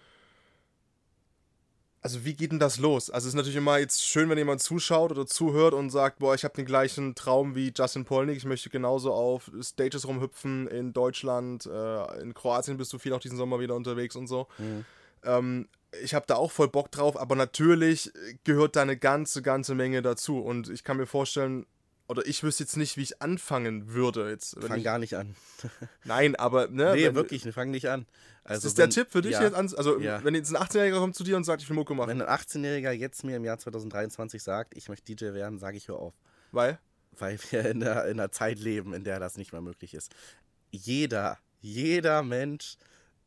Also 2.01 2.25
wie 2.25 2.35
geht 2.35 2.53
denn 2.53 2.61
das 2.61 2.79
los? 2.79 3.11
Also 3.11 3.27
es 3.27 3.31
ist 3.31 3.37
natürlich 3.37 3.57
immer 3.57 3.79
jetzt 3.79 4.07
schön, 4.07 4.29
wenn 4.31 4.39
jemand 4.39 4.63
zuschaut 4.63 5.11
oder 5.11 5.27
zuhört 5.27 5.75
und 5.75 5.91
sagt, 5.91 6.21
boah, 6.21 6.37
ich 6.37 6.45
habe 6.45 6.55
den 6.55 6.65
gleichen 6.65 7.17
Traum 7.17 7.57
wie 7.57 7.73
Justin 7.77 8.05
Polnick, 8.05 8.37
ich 8.37 8.45
möchte 8.45 8.71
genauso 8.71 9.13
auf 9.13 9.51
Stages 9.61 10.07
rumhüpfen 10.07 10.69
in 10.69 10.93
Deutschland, 10.93 11.67
äh, 11.67 12.21
in 12.21 12.33
Kroatien 12.33 12.77
bist 12.77 12.93
du 12.93 12.99
viel 12.99 13.13
auch 13.13 13.19
diesen 13.19 13.37
Sommer 13.37 13.59
wieder 13.59 13.75
unterwegs 13.75 14.15
und 14.15 14.29
so. 14.29 14.47
Ähm, 15.25 15.69
ich 16.03 16.15
habe 16.15 16.27
da 16.27 16.35
auch 16.37 16.51
voll 16.51 16.69
Bock 16.69 16.91
drauf, 16.91 17.17
aber 17.19 17.37
natürlich 17.37 18.13
gehört 18.45 18.77
da 18.77 18.83
eine 18.83 18.97
ganze, 18.97 19.43
ganze 19.43 19.75
Menge 19.75 20.03
dazu 20.03 20.39
und 20.41 20.69
ich 20.69 20.85
kann 20.85 20.97
mir 20.97 21.07
vorstellen, 21.07 21.67
oder 22.09 22.25
ich 22.27 22.43
wüsste 22.45 22.63
jetzt 22.63 22.77
nicht, 22.77 22.97
wie 22.97 23.03
ich 23.03 23.21
anfangen 23.21 23.89
würde. 23.93 24.31
Jetzt, 24.31 24.55
wenn 24.61 24.69
Fang 24.69 24.79
ich, 24.79 24.85
gar 24.85 24.99
nicht 24.99 25.15
an. 25.15 25.35
Nein, 26.05 26.37
aber 26.37 26.69
ne, 26.69 26.93
nee, 26.95 27.07
wenn- 27.07 27.15
wirklich, 27.17 27.43
fang 27.53 27.71
nicht 27.71 27.89
an. 27.89 28.07
Also 28.45 28.59
das 28.63 28.65
ist 28.67 28.79
der 28.79 28.85
wenn- 28.85 28.91
Tipp 28.91 29.09
für 29.11 29.23
dich 29.23 29.33
ja, 29.33 29.43
jetzt 29.43 29.55
an, 29.55 29.73
also 29.77 29.99
Ja. 29.99 30.23
wenn 30.23 30.37
jetzt 30.37 30.55
ein 30.55 30.57
18-Jähriger 30.57 31.01
kommt 31.01 31.17
zu 31.17 31.25
dir 31.25 31.37
und 31.37 31.43
sagt, 31.43 31.63
ich 31.63 31.69
will 31.69 31.75
Mucke 31.75 31.95
machen, 31.95 32.11
Wenn 32.11 32.23
ein 32.23 32.29
18-Jähriger 32.29 32.93
jetzt 32.93 33.25
mir 33.25 33.37
im 33.37 33.45
Jahr 33.45 33.59
2023 33.59 34.41
sagt, 34.41 34.77
ich 34.77 34.89
möchte 34.89 35.13
DJ 35.15 35.33
werden, 35.35 35.59
sage 35.59 35.77
ich 35.79 35.89
hör 35.89 35.97
auf. 35.99 36.15
weil 36.53 36.79
weil 37.19 37.39
wir 37.51 37.65
in 37.71 37.83
einer, 37.83 38.05
in 38.05 38.21
einer 38.21 38.31
Zeit 38.31 38.59
leben, 38.61 38.93
in 38.93 39.03
der 39.03 39.19
das 39.19 39.37
nicht 39.39 39.51
mehr 39.53 39.63
möglich 39.63 39.95
ist. 39.95 40.15
Jeder, 40.71 41.39
jeder 41.61 42.23
Mensch 42.23 42.77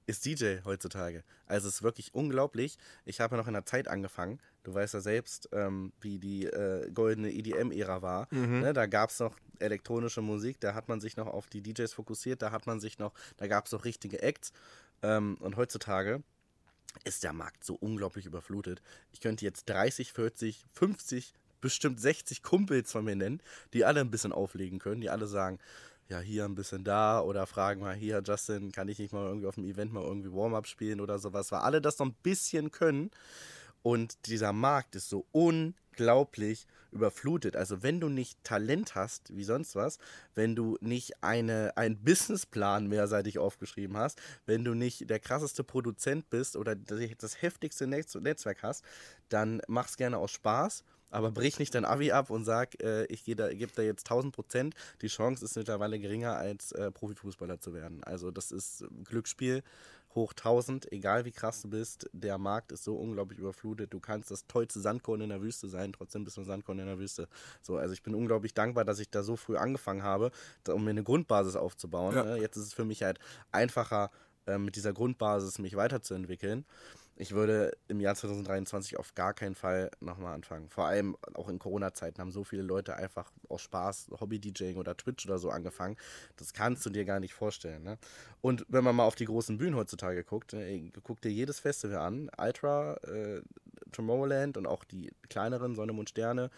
ist 0.10 0.26
DJ 0.26 0.58
heutzutage. 0.66 1.24
Also 1.46 1.68
es 1.68 1.76
ist 1.76 1.84
wirklich 1.84 2.14
unglaublich. 2.16 2.78
Ich 3.06 3.20
habe 3.20 3.36
ja 3.36 3.42
noch 3.42 3.48
in 3.48 3.56
einer 3.56 3.66
Zeit 3.66 3.88
angefangen. 3.88 4.40
Du 4.64 4.74
weißt 4.74 4.96
ja 4.96 5.02
selbst, 5.02 5.50
ähm, 5.52 5.94
wie 6.02 6.18
die 6.18 6.46
äh, 6.46 6.90
goldene 6.92 7.32
EDM-Ära 7.32 8.02
war. 8.02 8.28
Ne, 8.62 8.74
da 8.74 8.88
gab 8.88 9.12
es 9.12 9.20
noch 9.20 9.38
elektronische 9.60 10.22
Musik, 10.22 10.60
da 10.60 10.74
hat 10.74 10.88
man 10.88 11.00
sich 11.00 11.16
noch 11.16 11.28
auf 11.28 11.48
die 11.48 11.62
DJs 11.62 11.94
fokussiert, 11.94 12.42
da 12.42 12.52
hat 12.52 12.66
man 12.66 12.80
sich 12.80 12.98
noch, 12.98 13.14
da 13.38 13.48
gab 13.48 13.68
es 13.68 13.72
noch 13.72 13.86
richtige 13.86 14.22
Acts. 14.22 14.52
Ähm, 15.04 15.38
und 15.42 15.58
heutzutage 15.58 16.24
ist 17.04 17.24
der 17.24 17.34
Markt 17.34 17.64
so 17.64 17.76
unglaublich 17.76 18.26
überflutet. 18.26 18.82
Ich 19.12 19.22
könnte 19.22 19.46
jetzt 19.46 19.70
30, 19.70 20.12
40, 20.12 20.66
50, 20.74 21.34
bestimmt 21.62 22.00
60 22.00 22.42
Kumpels 22.42 22.92
von 22.92 23.06
mir 23.06 23.16
nennen, 23.16 23.42
die 23.74 23.86
alle 23.86 24.02
ein 24.02 24.10
bisschen 24.10 24.32
auflegen 24.32 24.80
können, 24.80 25.02
die 25.02 25.10
alle 25.10 25.28
sagen, 25.28 25.60
ja, 26.10 26.20
hier 26.20 26.46
ein 26.46 26.56
bisschen 26.56 26.84
da 26.84 27.22
oder 27.22 27.46
fragen 27.46 27.82
mal, 27.82 27.96
hier, 27.96 28.22
Justin, 28.26 28.72
kann 28.72 28.88
ich 28.90 28.98
nicht 28.98 29.14
mal 29.14 29.28
irgendwie 29.28 29.48
auf 29.48 29.56
dem 29.56 29.64
Event 29.64 29.94
mal 29.94 30.04
irgendwie 30.04 30.34
Warm-up 30.34 30.66
spielen 30.66 31.02
oder 31.02 31.20
sowas, 31.20 31.52
weil 31.52 31.60
alle 31.60 31.82
das 31.82 32.00
noch 32.00 32.08
ein 32.08 32.16
bisschen 32.24 32.72
können. 32.72 33.12
Und 33.84 34.26
dieser 34.26 34.52
Markt 34.52 34.96
ist 34.96 35.08
so 35.08 35.26
unglaublich 35.32 36.68
überflutet. 36.92 37.56
Also 37.56 37.84
wenn 37.84 38.00
du 38.00 38.10
nicht 38.10 38.44
Talent 38.44 38.96
hast, 38.96 39.36
wie 39.36 39.44
sonst 39.44 39.76
was, 39.76 40.00
wenn 40.34 40.56
du 40.56 40.78
nicht 40.82 41.24
eine, 41.24 41.78
einen 41.78 42.04
Businessplan 42.04 42.88
mehrseitig 42.88 43.38
aufgeschrieben 43.38 43.96
hast, 43.96 44.20
wenn 44.48 44.66
du 44.66 44.74
nicht 44.74 45.10
der 45.10 45.20
krasseste 45.20 45.64
Produzent 45.64 46.30
bist 46.32 46.58
oder 46.58 46.76
das 46.76 47.42
heftigste 47.42 47.86
Netz 47.86 48.16
Netzwerk 48.16 48.64
hast, 48.64 48.84
dann 49.30 49.62
mach's 49.68 49.96
gerne 49.96 50.18
aus 50.18 50.32
Spaß. 50.32 50.84
Aber 51.10 51.32
brich 51.32 51.60
nicht 51.60 51.74
dein 51.76 51.86
Abi 51.86 52.12
ab 52.12 52.30
und 52.30 52.46
sag, 52.46 52.82
äh, 52.84 53.06
ich 53.06 53.24
gebe 53.24 53.42
da, 53.42 53.54
geb 53.54 53.74
da 53.76 53.82
jetzt 53.82 54.10
1000 54.10 54.34
Prozent. 54.34 54.76
Die 55.02 55.08
Chance 55.08 55.46
ist 55.46 55.56
mittlerweile 55.56 56.00
geringer, 56.00 56.36
als 56.36 56.72
äh, 56.72 56.92
Profifußballer 56.92 57.60
zu 57.60 57.74
werden. 57.74 58.04
Also, 58.04 58.32
das 58.32 58.52
ist 58.52 58.86
Glücksspiel 59.06 59.64
hoch 60.16 60.34
1000, 60.34 60.92
egal 60.92 61.26
wie 61.26 61.32
krass 61.32 61.62
du 61.62 61.70
bist. 61.70 62.10
Der 62.14 62.38
Markt 62.38 62.72
ist 62.72 62.84
so 62.84 62.96
unglaublich 62.96 63.40
überflutet. 63.40 63.94
Du 63.94 64.00
kannst 64.00 64.32
das 64.32 64.48
tollste 64.48 64.80
Sandkorn 64.80 65.22
in 65.22 65.30
der 65.30 65.42
Wüste 65.42 65.70
sein, 65.70 65.94
trotzdem 65.94 66.24
bist 66.24 66.38
du 66.38 66.42
ein 66.42 66.46
Sandkorn 66.46 66.80
in 66.80 66.88
der 66.88 67.00
Wüste. 67.00 67.28
So, 67.62 67.78
also 67.78 67.94
ich 67.94 68.02
bin 68.02 68.16
unglaublich 68.16 68.54
dankbar, 68.54 68.86
dass 68.86 69.00
ich 69.00 69.10
da 69.10 69.24
so 69.24 69.36
früh 69.36 69.58
angefangen 69.58 70.04
habe, 70.04 70.32
um 70.68 70.84
mir 70.84 70.92
eine 70.92 71.04
Grundbasis 71.04 71.56
aufzubauen. 71.56 72.16
Ja. 72.16 72.24
ne? 72.24 72.38
Jetzt 72.38 72.58
ist 72.58 72.66
es 72.66 72.74
für 72.74 72.86
mich 72.86 73.04
halt 73.04 73.20
einfacher, 73.52 74.10
äh, 74.48 74.58
mit 74.58 74.76
dieser 74.76 74.94
Grundbasis 74.94 75.60
mich 75.60 75.76
weiterzuentwickeln. 75.76 76.66
Ich 77.22 77.34
würde 77.34 77.76
im 77.90 78.00
Jahr 78.00 78.16
2023 78.16 78.98
auf 78.98 79.14
gar 79.14 79.34
keinen 79.34 79.54
Fall 79.54 79.92
nochmal 80.00 80.34
anfangen. 80.34 80.70
Vor 80.70 80.86
allem 80.86 81.18
auch 81.34 81.50
in 81.50 81.60
Corona-Zeiten 81.60 82.22
haben 82.22 82.32
so 82.32 82.46
viele 82.46 82.62
Leute 82.62 82.96
einfach 82.96 83.30
aus 83.50 83.62
Spaß 83.62 84.12
Hobby-DJing 84.22 84.78
oder 84.78 84.96
Twitch 84.96 85.26
oder 85.26 85.38
so 85.38 85.50
angefangen. 85.50 85.98
Das 86.38 86.54
kannst 86.54 86.86
du 86.86 86.90
dir 86.90 87.04
gar 87.04 87.20
nicht 87.20 87.34
vorstellen. 87.34 87.84
Ne? 87.84 87.98
Und 88.40 88.66
wenn 88.70 88.86
man 88.86 88.96
mal 88.96 89.04
auf 89.04 89.16
die 89.16 89.26
großen 89.26 89.58
Bühnen 89.58 89.76
heutzutage 89.76 90.24
guckt, 90.24 90.54
äh, 90.54 90.90
guck 91.04 91.20
dir 91.20 91.30
jedes 91.30 91.60
Festival 91.60 91.98
an. 91.98 92.32
Ultra, 92.38 92.94
äh, 93.04 93.42
Tomorrowland 93.92 94.56
und 94.56 94.66
auch 94.66 94.86
die 94.86 95.12
kleineren 95.28 95.76
Sonne 95.76 95.92
und 95.92 96.08
Sterne. 96.08 96.50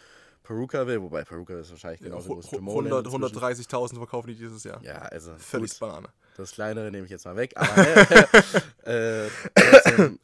Perucaville, 0.44 1.02
wobei 1.02 1.24
Perucaville 1.24 1.62
ist 1.62 1.72
wahrscheinlich 1.72 2.02
genauso 2.02 2.36
groß. 2.36 2.52
wie 2.52 2.58
Tomorrowland 2.58 3.08
100, 3.08 3.32
inzwischen. 3.32 3.76
130.000 3.76 3.96
verkaufen 3.96 4.28
die 4.28 4.36
dieses 4.36 4.64
Jahr. 4.64 4.80
Ja, 4.84 5.00
also 5.00 5.34
Völlig. 5.38 5.80
Banane. 5.80 6.10
Das 6.38 6.52
kleinere 6.52 6.92
nehme 6.92 7.06
ich 7.06 7.12
jetzt 7.12 7.26
mal 7.26 7.36
weg, 7.36 7.54
aber 7.56 7.76
ne, 7.76 8.28
äh, 9.26 9.30
trotzdem, 9.56 10.20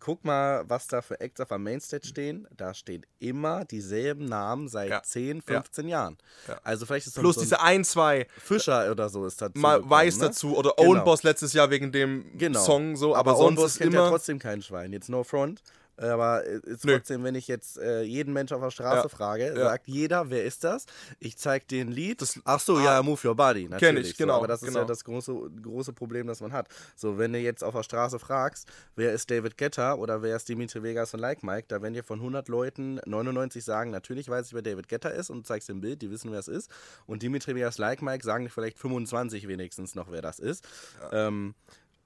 guck 0.00 0.24
mal, 0.24 0.64
was 0.68 0.86
da 0.88 1.02
für 1.02 1.20
Acts 1.20 1.40
auf 1.40 1.48
der 1.48 1.58
Mainstage 1.58 2.06
stehen. 2.06 2.48
Da 2.56 2.74
stehen 2.74 3.06
immer 3.18 3.64
dieselben 3.64 4.24
Namen 4.24 4.68
seit 4.68 4.90
Ja. 4.90 5.02
10, 5.02 5.42
15 5.42 5.86
Jahren. 5.88 6.16
Ja. 6.48 6.58
Also 6.64 6.86
vielleicht 6.86 7.06
ist 7.06 7.18
Plus 7.18 7.34
so 7.36 7.40
ein 7.40 7.44
diese 7.44 7.60
ein, 7.60 7.84
zwei 7.84 8.26
Fischer 8.38 8.90
oder 8.90 9.08
so 9.08 9.26
ist 9.26 9.40
dazu. 9.40 9.58
mal 9.58 9.76
gekommen, 9.76 9.90
Weiß 9.90 10.18
ne? 10.18 10.26
dazu 10.26 10.56
oder 10.56 10.72
Genau. 10.76 10.90
Own 10.98 11.04
Boss 11.04 11.22
letztes 11.22 11.52
Jahr 11.52 11.70
wegen 11.70 11.92
dem 11.92 12.36
Genau. 12.36 12.60
Song 12.60 12.96
so, 12.96 13.14
aber, 13.14 13.30
Aber, 13.32 13.38
sonst 13.38 13.58
Ownboss 13.58 13.72
ist 13.72 13.78
kennt 13.78 13.92
ja 13.94 14.00
immer 14.00 14.08
trotzdem 14.10 14.38
kein 14.38 14.62
Schwein. 14.62 14.92
Jetzt 14.92 15.08
no 15.08 15.22
front. 15.22 15.62
Aber 16.00 16.46
äh, 16.46 16.60
ist 16.64 16.84
Nö. 16.84 16.94
trotzdem, 16.96 17.22
wenn 17.24 17.34
ich 17.34 17.46
jetzt 17.48 17.78
äh, 17.78 18.02
jeden 18.02 18.32
Mensch 18.32 18.52
auf 18.52 18.62
der 18.62 18.70
Straße 18.70 19.02
Ja. 19.02 19.08
frage, 19.08 19.48
Ja. 19.48 19.54
sagt 19.64 19.86
jeder, 19.86 20.30
wer 20.30 20.44
ist 20.44 20.64
das? 20.64 20.86
Ich 21.18 21.36
zeig 21.36 21.68
dir 21.68 21.82
ein 21.84 21.92
Lied. 21.92 22.22
Das- 22.22 22.40
Ach 22.44 22.58
so, 22.60 22.76
Ah. 22.76 22.84
ja, 22.84 23.02
Move 23.02 23.28
Your 23.28 23.34
Body. 23.36 23.68
Natürlich. 23.68 24.10
ich, 24.10 24.16
genau, 24.16 24.32
So, 24.34 24.38
aber 24.38 24.48
das 24.48 24.62
ist 24.62 24.68
genau. 24.68 24.80
ja 24.80 24.84
das 24.86 25.04
große, 25.04 25.34
große 25.62 25.92
Problem, 25.92 26.26
das 26.26 26.40
man 26.40 26.52
hat. 26.52 26.68
So, 26.96 27.18
wenn 27.18 27.32
du 27.32 27.38
jetzt 27.38 27.62
auf 27.62 27.74
der 27.74 27.82
Straße 27.82 28.18
fragst, 28.18 28.66
wer 28.96 29.12
ist 29.12 29.30
David 29.30 29.58
Guetta 29.58 29.94
oder 29.94 30.22
wer 30.22 30.36
ist 30.36 30.48
Dimitri 30.48 30.82
Vegas 30.82 31.12
und 31.14 31.20
Like 31.20 31.42
Mike, 31.42 31.66
da 31.68 31.82
werden 31.82 31.94
dir 31.94 32.04
von 32.04 32.20
100 32.20 32.48
Leuten 32.48 33.00
99 33.06 33.62
sagen, 33.64 33.90
natürlich 33.90 34.28
weiß 34.28 34.46
ich, 34.48 34.54
wer 34.54 34.62
David 34.62 34.88
Guetta 34.88 35.10
ist 35.10 35.30
und 35.30 35.46
zeigst 35.46 35.68
dem 35.68 35.80
Bild, 35.80 36.00
die 36.02 36.10
wissen, 36.10 36.32
wer 36.32 36.38
es 36.38 36.48
ist. 36.48 36.70
Und 37.06 37.22
Dimitri 37.22 37.54
Vegas 37.54 37.78
Like 37.78 38.02
Mike 38.02 38.24
sagen 38.24 38.44
dir 38.44 38.50
vielleicht 38.50 38.78
25 38.78 39.48
wenigstens 39.48 39.94
noch, 39.94 40.10
wer 40.10 40.22
das 40.22 40.38
ist. 40.38 40.66
Ähm, 41.12 41.54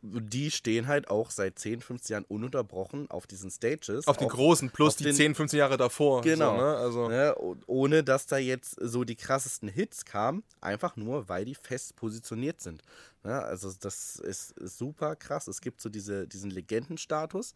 die 0.06 0.50
stehen 0.50 0.86
halt 0.86 1.08
auch 1.08 1.30
seit 1.30 1.58
10, 1.58 1.80
15 1.80 2.12
Jahren 2.14 2.24
ununterbrochen 2.26 3.10
auf 3.10 3.26
diesen 3.26 3.50
Stages. 3.50 4.06
auf 4.06 4.18
den 4.18 4.28
großen 4.28 4.68
plus 4.70 4.96
die 4.96 5.04
den- 5.04 5.14
10, 5.14 5.34
15 5.34 5.58
Jahre 5.58 5.78
davor. 5.78 6.20
Genau. 6.20 6.56
So, 6.56 6.62
ne? 6.62 6.76
Also, 6.76 7.08
Ne, 7.08 7.34
ohne 7.66 8.04
dass 8.04 8.26
da 8.26 8.36
jetzt 8.36 8.76
so 8.80 9.04
die 9.04 9.16
krassesten 9.16 9.68
Hits 9.68 10.04
kamen, 10.04 10.42
einfach 10.60 10.96
nur, 10.96 11.28
weil 11.30 11.46
die 11.46 11.54
fest 11.54 11.96
positioniert 11.96 12.60
sind. 12.60 12.82
Ne, 13.22 13.42
also 13.42 13.72
das 13.80 14.16
ist, 14.16 14.52
ist 14.58 14.78
super 14.78 15.16
krass. 15.16 15.48
Es 15.48 15.62
gibt 15.62 15.80
so 15.80 15.88
diese, 15.88 16.28
diesen 16.28 16.50
Legendenstatus, 16.50 17.54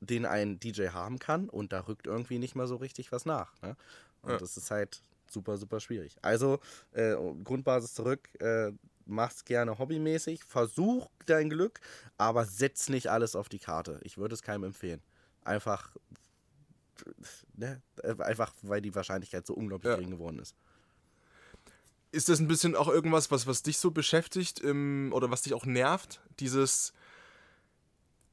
den 0.00 0.24
ein 0.24 0.58
DJ 0.58 0.88
haben 0.88 1.18
kann 1.18 1.48
und 1.50 1.72
da 1.72 1.80
rückt 1.80 2.06
irgendwie 2.06 2.38
nicht 2.38 2.54
mal 2.54 2.66
so 2.66 2.76
richtig 2.76 3.12
was 3.12 3.26
nach. 3.26 3.52
Ne? 3.62 3.76
Und 4.22 4.30
Ja. 4.32 4.38
das 4.38 4.56
ist 4.56 4.70
halt 4.70 5.02
super, 5.28 5.56
super 5.58 5.80
schwierig. 5.80 6.16
Also 6.22 6.58
äh, 6.92 7.14
Grundbasis 7.44 7.92
zurück, 7.94 8.28
äh, 8.40 8.72
mach's 9.06 9.44
gerne 9.44 9.78
hobbymäßig, 9.78 10.44
versuch 10.44 11.08
dein 11.26 11.48
Glück, 11.50 11.80
aber 12.18 12.44
setz 12.44 12.88
nicht 12.88 13.08
alles 13.10 13.34
auf 13.34 13.48
die 13.48 13.58
Karte. 13.58 14.00
Ich 14.02 14.18
würde 14.18 14.34
es 14.34 14.42
keinem 14.42 14.64
empfehlen. 14.64 15.00
Einfach 15.44 15.94
ne, 17.54 17.80
einfach 18.18 18.52
weil 18.62 18.80
die 18.80 18.94
Wahrscheinlichkeit 18.94 19.46
so 19.46 19.54
unglaublich 19.54 19.90
Ja. 19.90 19.96
gering 19.96 20.10
geworden 20.10 20.38
ist. 20.38 20.54
ist 22.12 22.28
das 22.30 22.38
ein 22.40 22.48
bisschen 22.48 22.74
auch 22.76 22.88
irgendwas, 22.88 23.30
was, 23.30 23.46
was 23.46 23.62
dich 23.62 23.78
so 23.78 23.90
beschäftigt 23.90 24.60
im, 24.60 25.12
oder 25.12 25.30
was 25.30 25.42
dich 25.42 25.52
auch 25.52 25.66
nervt? 25.66 26.20
Dieses, 26.40 26.94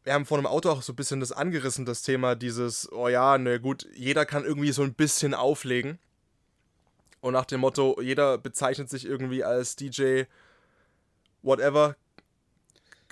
wir 0.03 0.13
haben 0.13 0.25
vor 0.25 0.38
einem 0.38 0.47
Auto 0.47 0.69
auch 0.69 0.81
so 0.81 0.93
ein 0.93 0.95
bisschen 0.95 1.19
das 1.19 1.33
angerissen, 1.33 1.86
das 1.86 2.01
Thema, 2.01 2.36
dieses, 2.36 2.89
oh 2.93 3.09
ja, 3.09 3.38
ne 3.38 3.59
gut, 3.59 3.86
jeder 3.93 4.25
kann 4.25 4.45
irgendwie 4.45 4.71
so 4.71 4.83
ein 4.83 4.93
bisschen 4.93 5.33
auflegen. 5.33 5.99
Und 7.19 7.33
nach 7.33 7.45
dem 7.45 7.59
Motto, 7.62 7.99
jeder 8.01 8.38
bezeichnet 8.38 8.89
sich 8.89 9.05
irgendwie 9.05 9.43
als 9.43 9.75
DJ, 9.75 10.23
whatever, 11.43 11.95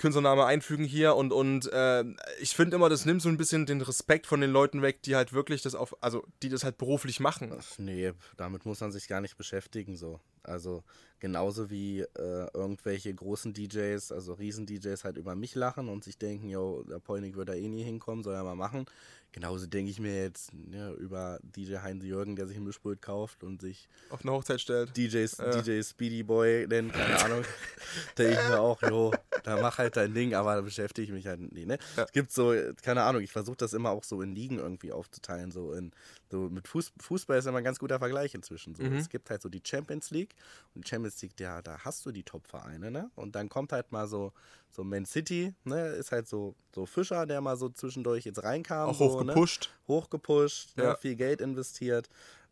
Künstlername 0.02 0.44
einfügen 0.44 0.84
hier 0.84 1.14
und, 1.14 1.32
und 1.32 1.70
äh, 1.72 2.02
ich 2.40 2.56
finde 2.56 2.74
immer, 2.74 2.88
das 2.88 3.06
nimmt 3.06 3.22
so 3.22 3.28
ein 3.28 3.36
bisschen 3.36 3.66
den 3.66 3.80
Respekt 3.80 4.26
von 4.26 4.40
den 4.40 4.50
Leuten 4.50 4.82
weg, 4.82 5.00
die 5.02 5.14
halt 5.14 5.32
wirklich 5.32 5.62
das 5.62 5.76
auf, 5.76 5.96
also 6.02 6.24
die 6.42 6.48
das 6.48 6.64
halt 6.64 6.76
beruflich 6.76 7.20
machen. 7.20 7.52
Ach, 7.56 7.78
nee, 7.78 8.12
damit 8.36 8.66
muss 8.66 8.80
man 8.80 8.90
sich 8.90 9.06
gar 9.06 9.20
nicht 9.20 9.36
beschäftigen 9.36 9.96
so. 9.96 10.18
Also 10.42 10.82
genauso 11.20 11.70
wie 11.70 12.00
äh, 12.00 12.48
irgendwelche 12.52 13.14
großen 13.14 13.54
DJs, 13.54 14.10
also 14.10 14.32
Riesen-DJs 14.32 15.04
halt 15.04 15.18
über 15.18 15.36
mich 15.36 15.54
lachen 15.54 15.88
und 15.88 16.02
sich 16.02 16.18
denken, 16.18 16.48
yo, 16.48 16.82
der 16.82 16.98
Polnik 16.98 17.36
wird 17.36 17.50
da 17.50 17.54
eh 17.54 17.68
nie 17.68 17.84
hinkommen, 17.84 18.24
soll 18.24 18.34
er 18.34 18.42
mal 18.42 18.56
machen. 18.56 18.86
Genauso 19.32 19.66
denke 19.66 19.90
ich 19.90 19.98
mir 19.98 20.14
jetzt 20.22 20.50
ja, 20.70 20.92
über 20.92 21.40
DJ 21.42 21.76
Heinz 21.78 22.04
Jürgen, 22.04 22.36
der 22.36 22.46
sich 22.46 22.58
ein 22.58 22.64
Mischpult 22.64 23.00
kauft 23.00 23.42
und 23.42 23.62
sich 23.62 23.88
Auf 24.10 24.20
eine 24.22 24.32
Hochzeit 24.32 24.60
stellt. 24.60 24.94
DJs, 24.94 25.38
Ja. 25.38 25.60
DJ 25.62 25.82
Speedy 25.82 26.22
Boy 26.22 26.66
nennt, 26.68 26.92
keine 26.92 27.18
Ahnung. 27.24 27.44
denke 28.18 28.34
ich 28.34 28.48
mir 28.48 28.60
auch, 28.60 28.82
jo, 28.82 29.10
da 29.42 29.60
mach 29.60 29.78
halt 29.78 29.96
dein 29.96 30.12
Ding, 30.12 30.34
aber 30.34 30.56
da 30.56 30.60
beschäftige 30.60 31.06
ich 31.06 31.12
mich 31.12 31.26
halt 31.26 31.40
nicht. 31.52 31.66
Ne? 31.66 31.78
Ja. 31.96 32.04
Es 32.04 32.12
gibt 32.12 32.30
so, 32.30 32.54
keine 32.82 33.02
Ahnung, 33.04 33.22
ich 33.22 33.32
versuche 33.32 33.56
das 33.56 33.72
immer 33.72 33.90
auch 33.90 34.04
so 34.04 34.20
in 34.20 34.34
Ligen 34.34 34.58
irgendwie 34.58 34.92
aufzuteilen. 34.92 35.50
So 35.50 35.72
in 35.72 35.92
so 36.30 36.50
mit 36.50 36.68
Fuß, 36.68 36.92
Fußball 37.00 37.38
ist 37.38 37.46
immer 37.46 37.58
ein 37.58 37.64
ganz 37.64 37.78
guter 37.78 37.98
Vergleich 37.98 38.34
inzwischen. 38.34 38.74
So. 38.74 38.82
Mhm. 38.82 38.96
Es 38.96 39.08
gibt 39.08 39.30
halt 39.30 39.40
so 39.40 39.48
die 39.48 39.62
Champions 39.64 40.10
League 40.10 40.34
und 40.74 40.84
die 40.84 40.88
Champions 40.88 41.20
League, 41.22 41.38
ja, 41.40 41.62
da 41.62 41.78
hast 41.78 42.04
du 42.04 42.12
die 42.12 42.22
Top-Vereine, 42.22 42.90
ne? 42.90 43.10
Und 43.14 43.34
dann 43.34 43.48
kommt 43.48 43.72
halt 43.72 43.92
mal 43.92 44.06
so, 44.06 44.32
so 44.72 44.82
Man 44.82 45.04
City, 45.04 45.54
ne, 45.64 45.88
ist 45.88 46.12
halt 46.12 46.26
so, 46.26 46.54
so 46.74 46.86
Fischer, 46.86 47.26
der 47.26 47.40
mal 47.40 47.56
so 47.56 47.68
zwischendurch 47.68 48.24
jetzt 48.24 48.42
reinkam. 48.42 48.88
Auch 48.88 48.98
so, 48.98 49.04
hochgepusht. 49.10 49.70
Ne? 49.70 49.94
Hochgepusht, 49.94 50.76
ne? 50.76 50.84
Ja. 50.84 50.96
viel 50.96 51.14
Geld 51.14 51.40
investiert. 51.40 52.08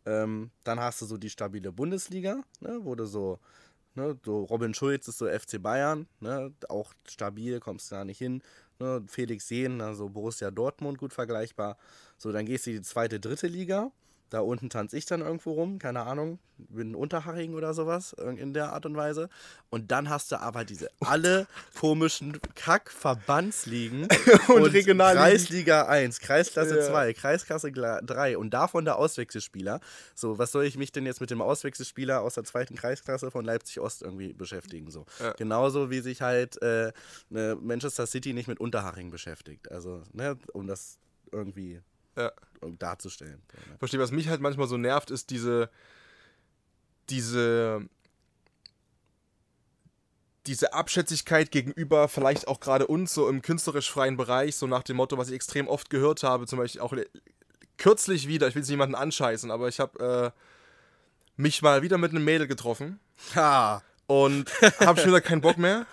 Ähm, 0.07 0.51
dann 0.65 0.81
hast 0.81 1.01
du 1.03 1.07
so 1.07 1.17
die 1.17 1.31
stabile 1.31 1.73
Bundesliga, 1.73 2.43
ne, 2.61 2.79
wo 2.83 2.95
du 2.95 3.07
so, 3.07 3.39
ne, 3.95 4.19
so 4.25 4.45
Robin 4.45 4.75
Schulz 4.75 5.09
ist 5.09 5.19
so 5.19 5.27
FC 5.27 5.61
Bayern, 5.63 6.07
ne, 6.21 6.53
auch 6.69 6.93
stabil, 7.09 7.59
kommst 7.61 7.91
da 7.93 8.05
nicht 8.05 8.19
hin. 8.19 8.43
Ne, 8.79 9.03
Felix 9.07 9.49
Jehn, 9.51 9.81
also 9.81 10.09
Borussia 10.09 10.51
Dortmund, 10.51 10.99
gut 10.99 11.13
vergleichbar. 11.13 11.77
So, 12.17 12.33
dann 12.33 12.47
gehst 12.47 12.67
du 12.67 12.71
in 12.71 12.77
die 12.77 12.83
zweite, 12.83 13.21
dritte 13.21 13.47
Liga. 13.47 13.93
Da 14.31 14.41
unten 14.41 14.71
tanze 14.71 14.97
ich 14.97 15.07
dann 15.07 15.21
irgendwo 15.21 15.53
rum, 15.53 15.79
keine 15.79 16.03
Ahnung, 16.03 16.39
bin 16.57 16.95
Unterhaching 16.95 17.55
oder 17.55 17.75
sowas, 17.75 18.13
in 18.13 18.55
der 18.55 18.73
Art 18.73 18.87
und 18.87 18.97
Weise. 18.97 19.29
Und 19.71 19.91
dann 19.91 20.09
hast 20.09 20.31
du 20.31 20.41
aber 20.41 20.65
diese 20.65 20.89
alle 21.01 21.47
komischen 21.79 22.39
Kack-Verbandsligen 22.55 24.07
Und 24.49 24.63
Regionalligen. 24.67 25.23
Kreisliga 25.25 25.87
1, 25.87 26.21
Kreisklasse 26.21 26.77
Ja. 26.79 26.87
2, 26.87 27.13
Kreisklasse 27.15 27.73
3 27.73 28.39
und 28.39 28.51
davon 28.51 28.85
der 28.85 28.97
Auswechselspieler. 28.97 29.81
So, 30.15 30.39
was 30.39 30.53
soll 30.53 30.65
ich 30.65 30.77
mich 30.77 30.93
denn 30.93 31.07
jetzt 31.07 31.21
mit 31.21 31.31
dem 31.31 31.43
Auswechselspieler 31.43 32.21
aus 32.21 32.35
der 32.35 32.45
zweiten 32.45 32.77
Kreisklasse 32.77 33.31
von 33.31 33.45
Leipzig 33.45 33.81
Ost 33.81 34.03
irgendwie 34.03 34.33
beschäftigen? 34.33 34.91
So. 34.91 35.07
Ja. 35.19 35.33
Genauso 35.33 35.91
wie 35.91 36.01
sich 36.01 36.23
halt 36.23 36.61
äh, 36.63 36.93
ne 37.31 37.59
Manchester 37.61 38.07
City 38.07 38.33
nicht 38.33 38.47
mit 38.49 38.61
Unterhaching 38.61 39.11
beschäftigt. 39.11 39.71
Also, 39.73 40.03
ne, 40.13 40.39
um 40.53 40.67
das 40.67 40.99
irgendwie 41.33 41.81
Ja. 42.17 42.33
um 42.61 42.79
darzustellen. 42.79 43.43
So, 43.53 43.71
ne? 43.71 43.79
Verstehe, 43.79 44.01
was 44.01 44.11
mich 44.11 44.29
halt 44.29 44.41
manchmal 44.41 44.69
so 44.69 44.77
nervt, 44.77 45.11
ist 45.11 45.31
diese, 45.31 45.71
diese, 47.09 47.89
diese 50.47 50.73
Abschätzigkeit 50.73 51.51
gegenüber 51.51 52.09
vielleicht 52.09 52.49
auch 52.49 52.61
gerade 52.61 52.87
uns 52.87 53.15
so 53.15 53.29
im 53.29 53.43
künstlerisch 53.43 53.91
freien 53.91 54.17
Bereich, 54.17 54.57
so 54.57 54.67
nach 54.67 54.83
dem 54.83 54.97
Motto, 54.97 55.19
was 55.19 55.29
ich 55.29 55.35
extrem 55.35 55.69
oft 55.69 55.91
gehört 55.91 56.23
habe, 56.23 56.47
zum 56.47 56.59
Beispiel 56.59 56.81
auch 56.81 56.95
kürzlich 57.79 58.29
wieder, 58.29 58.49
ich 58.49 58.55
will 58.55 58.63
jetzt 58.63 58.71
niemanden 58.71 58.95
anscheißen, 58.95 59.51
aber 59.51 59.69
ich 59.69 59.81
habe 59.81 60.33
äh, 60.35 60.41
mich 61.41 61.63
mal 61.63 61.83
wieder 61.83 61.99
mit 61.99 62.11
einem 62.11 62.25
Mädel 62.25 62.47
getroffen 62.47 63.01
Ha! 63.35 63.83
und 64.07 64.51
habe 64.81 65.01
schon 65.01 65.11
wieder 65.11 65.21
keinen 65.21 65.41
Bock 65.41 65.57
mehr. 65.57 65.87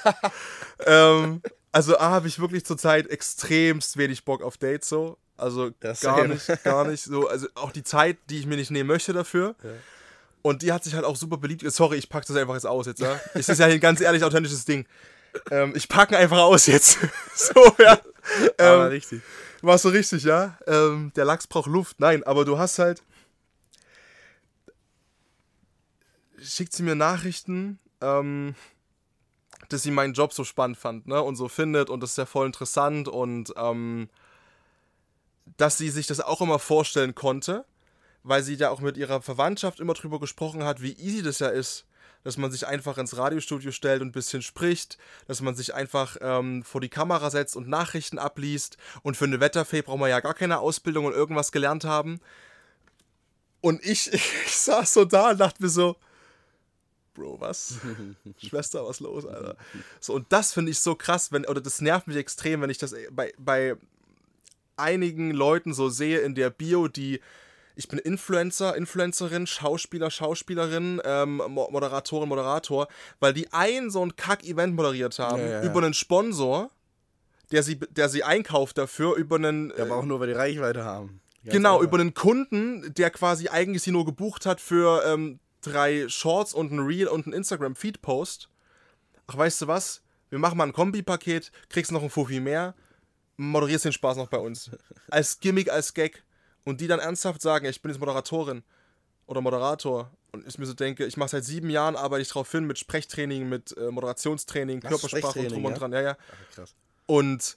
ähm, 0.86 1.42
also 1.72 1.98
A, 1.98 2.10
habe 2.10 2.28
ich 2.28 2.38
wirklich 2.38 2.64
zurzeit 2.64 3.06
extremst 3.08 3.96
wenig 3.96 4.24
Bock 4.24 4.42
auf 4.42 4.56
Dates 4.58 4.88
so. 4.88 5.18
Also 5.36 5.70
Das 5.80 6.00
gar 6.00 6.16
same. 6.18 6.34
nicht, 6.34 6.64
gar 6.64 6.86
nicht 6.86 7.02
so. 7.02 7.28
Also 7.28 7.46
auch 7.54 7.72
die 7.72 7.82
Zeit, 7.82 8.16
die 8.30 8.38
ich 8.38 8.46
mir 8.46 8.56
nicht 8.56 8.70
nehmen 8.70 8.88
möchte 8.88 9.12
dafür. 9.12 9.54
Ja. 9.62 9.70
Und 10.42 10.62
die 10.62 10.72
hat 10.72 10.84
sich 10.84 10.94
halt 10.94 11.04
auch 11.04 11.16
super 11.16 11.36
beliebt. 11.36 11.68
Sorry, 11.72 11.96
ich 11.96 12.08
pack 12.08 12.24
das 12.26 12.36
einfach 12.36 12.54
jetzt 12.54 12.66
aus 12.66 12.86
jetzt, 12.86 13.00
ja. 13.00 13.20
Es 13.34 13.48
ist 13.48 13.58
ja 13.58 13.66
ein 13.66 13.80
ganz 13.80 14.00
ehrlich 14.00 14.22
authentisches 14.24 14.64
Ding. 14.64 14.86
Ähm, 15.50 15.72
ich 15.74 15.88
packe 15.88 16.16
einfach 16.16 16.38
aus 16.38 16.66
jetzt. 16.66 16.98
so, 17.34 17.74
ja. 17.78 17.98
Aber 18.58 18.84
Ähm, 18.84 18.90
richtig. 18.90 19.22
war 19.62 19.76
so 19.78 19.88
richtig, 19.90 20.22
ja. 20.24 20.56
Ähm, 20.66 21.12
der 21.16 21.24
Lachs 21.24 21.46
braucht 21.46 21.68
Luft. 21.70 22.00
Nein, 22.00 22.22
aber 22.24 22.44
du 22.44 22.58
hast 22.58 22.78
halt. 22.78 23.02
Schickt 26.40 26.72
sie 26.74 26.82
mir 26.82 26.94
Nachrichten, 26.94 27.78
ähm, 28.00 28.54
dass 29.68 29.82
sie 29.82 29.90
meinen 29.90 30.12
Job 30.14 30.32
so 30.32 30.44
spannend 30.44 30.76
fand, 30.76 31.06
ne? 31.08 31.20
Und 31.22 31.36
so 31.36 31.48
findet 31.48 31.88
und 31.90 32.00
das 32.02 32.10
ist 32.10 32.18
ja 32.18 32.26
voll 32.26 32.46
interessant 32.46 33.08
und 33.08 33.52
ähm, 33.56 34.08
dass 35.56 35.78
sie 35.78 35.90
sich 35.90 36.06
das 36.06 36.20
auch 36.20 36.40
immer 36.40 36.58
vorstellen 36.58 37.14
konnte, 37.14 37.64
weil 38.22 38.42
sie 38.42 38.56
da 38.56 38.70
auch 38.70 38.80
mit 38.80 38.96
ihrer 38.96 39.22
Verwandtschaft 39.22 39.80
immer 39.80 39.94
drüber 39.94 40.18
gesprochen 40.20 40.64
hat, 40.64 40.82
wie 40.82 40.92
easy 40.92 41.22
das 41.22 41.38
ja 41.38 41.48
ist, 41.48 41.86
dass 42.24 42.36
man 42.36 42.50
sich 42.50 42.66
einfach 42.66 42.98
ins 42.98 43.16
Radiostudio 43.16 43.70
stellt 43.70 44.02
und 44.02 44.08
ein 44.08 44.12
bisschen 44.12 44.42
spricht, 44.42 44.98
dass 45.28 45.40
man 45.40 45.54
sich 45.54 45.74
einfach 45.74 46.16
ähm, 46.20 46.64
vor 46.64 46.80
die 46.80 46.88
Kamera 46.88 47.30
setzt 47.30 47.54
und 47.54 47.68
Nachrichten 47.68 48.18
abliest. 48.18 48.78
Und 49.02 49.16
für 49.16 49.26
eine 49.26 49.38
Wetterfee 49.38 49.82
braucht 49.82 50.00
man 50.00 50.10
ja 50.10 50.18
gar 50.18 50.34
keine 50.34 50.58
Ausbildung 50.58 51.04
und 51.04 51.12
irgendwas 51.12 51.52
gelernt 51.52 51.84
haben. 51.84 52.18
Und 53.60 53.84
ich, 53.84 54.12
ich, 54.12 54.56
saß 54.56 54.92
so 54.92 55.04
da 55.04 55.30
und 55.30 55.38
dachte 55.38 55.62
mir 55.62 55.68
so, 55.68 55.96
Bro, 57.14 57.40
was? 57.40 57.78
Schwester, 58.44 58.84
was 58.84 58.98
los, 58.98 59.24
Alter? 59.24 59.56
So, 60.00 60.14
und 60.14 60.30
das 60.32 60.52
finde 60.52 60.72
ich 60.72 60.80
so 60.80 60.96
krass, 60.96 61.30
wenn, 61.30 61.46
oder 61.46 61.60
das 61.60 61.80
nervt 61.80 62.08
mich 62.08 62.16
extrem, 62.16 62.60
wenn 62.60 62.70
ich 62.70 62.78
das 62.78 62.92
bei, 63.12 63.32
bei 63.38 63.76
einigen 64.76 65.30
Leuten 65.30 65.74
so 65.74 65.88
sehe 65.88 66.20
in 66.20 66.34
der 66.34 66.50
Bio, 66.50 66.88
die 66.88 67.20
ich 67.78 67.88
bin 67.88 67.98
Influencer, 67.98 68.74
Influencerin, 68.74 69.46
Schauspieler, 69.46 70.10
Schauspielerin, 70.10 71.00
ähm, 71.04 71.42
Mo- 71.48 71.68
Moderatorin, 71.70 72.26
Moderator, 72.28 72.88
weil 73.20 73.34
die 73.34 73.52
ein 73.52 73.90
so 73.90 74.02
ein 74.02 74.16
Kack-Event 74.16 74.74
moderiert 74.74 75.18
haben 75.18 75.42
Ja, 75.42 75.46
ja, 75.46 75.62
ja. 75.62 75.70
über 75.70 75.82
einen 75.82 75.92
Sponsor, 75.92 76.70
der 77.52 77.62
sie, 77.62 77.78
der 77.78 78.08
sie 78.08 78.24
einkauft 78.24 78.78
dafür 78.78 79.16
über 79.16 79.36
einen. 79.36 79.74
Ja, 79.76 79.84
aber 79.84 79.96
auch 79.96 80.04
nur, 80.06 80.20
weil 80.20 80.28
die 80.28 80.32
Reichweite 80.32 80.84
haben. 80.84 81.20
Ganz 81.44 81.52
Genau, 81.54 81.74
einfach. 81.74 81.86
über 81.88 82.00
einen 82.00 82.14
Kunden, 82.14 82.94
der 82.94 83.10
quasi 83.10 83.48
eigentlich 83.48 83.82
sie 83.82 83.92
nur 83.92 84.06
gebucht 84.06 84.46
hat 84.46 84.60
für 84.62 85.04
ähm, 85.06 85.38
drei 85.60 86.08
Shorts 86.08 86.54
und 86.54 86.72
ein 86.72 86.78
Reel 86.80 87.08
und 87.08 87.26
ein 87.26 87.34
Instagram-Feed-Post. 87.34 88.48
Ach, 89.26 89.36
weißt 89.36 89.60
du 89.62 89.66
was? 89.66 90.00
Wir 90.30 90.38
machen 90.38 90.56
mal 90.56 90.64
ein 90.64 90.72
Kombi-Paket, 90.72 91.52
kriegst 91.68 91.92
noch 91.92 92.02
ein 92.02 92.10
Fuffi 92.10 92.40
mehr, 92.40 92.74
moderierst 93.36 93.84
den 93.84 93.92
Spaß 93.92 94.16
noch 94.16 94.28
bei 94.28 94.38
uns. 94.38 94.70
Als 95.10 95.40
Gimmick, 95.40 95.70
als 95.70 95.94
Gag. 95.94 96.22
Und 96.64 96.80
die 96.80 96.88
dann 96.88 96.98
ernsthaft 96.98 97.40
sagen, 97.40 97.66
ich 97.66 97.80
bin 97.80 97.92
jetzt 97.92 98.00
Moderatorin 98.00 98.62
oder 99.26 99.40
Moderator. 99.40 100.10
Und 100.32 100.46
ich 100.46 100.58
mir 100.58 100.66
so 100.66 100.74
denke, 100.74 101.06
ich 101.06 101.16
mache 101.16 101.30
seit 101.30 101.44
sieben 101.44 101.70
Jahren, 101.70 101.96
arbeite 101.96 102.22
ich 102.22 102.28
drauf 102.28 102.50
hin 102.50 102.64
mit 102.64 102.78
Sprechtraining, 102.78 103.48
mit 103.48 103.76
äh, 103.76 103.90
Moderationstraining, 103.90 104.82
Was, 104.82 104.90
Körpersprache 104.90 105.40
und 105.40 105.52
drum 105.52 105.64
und 105.64 105.74
dran. 105.74 105.92
Ja, 105.92 106.02
ja. 106.02 106.16
Ach. 106.56 106.66
Und 107.06 107.56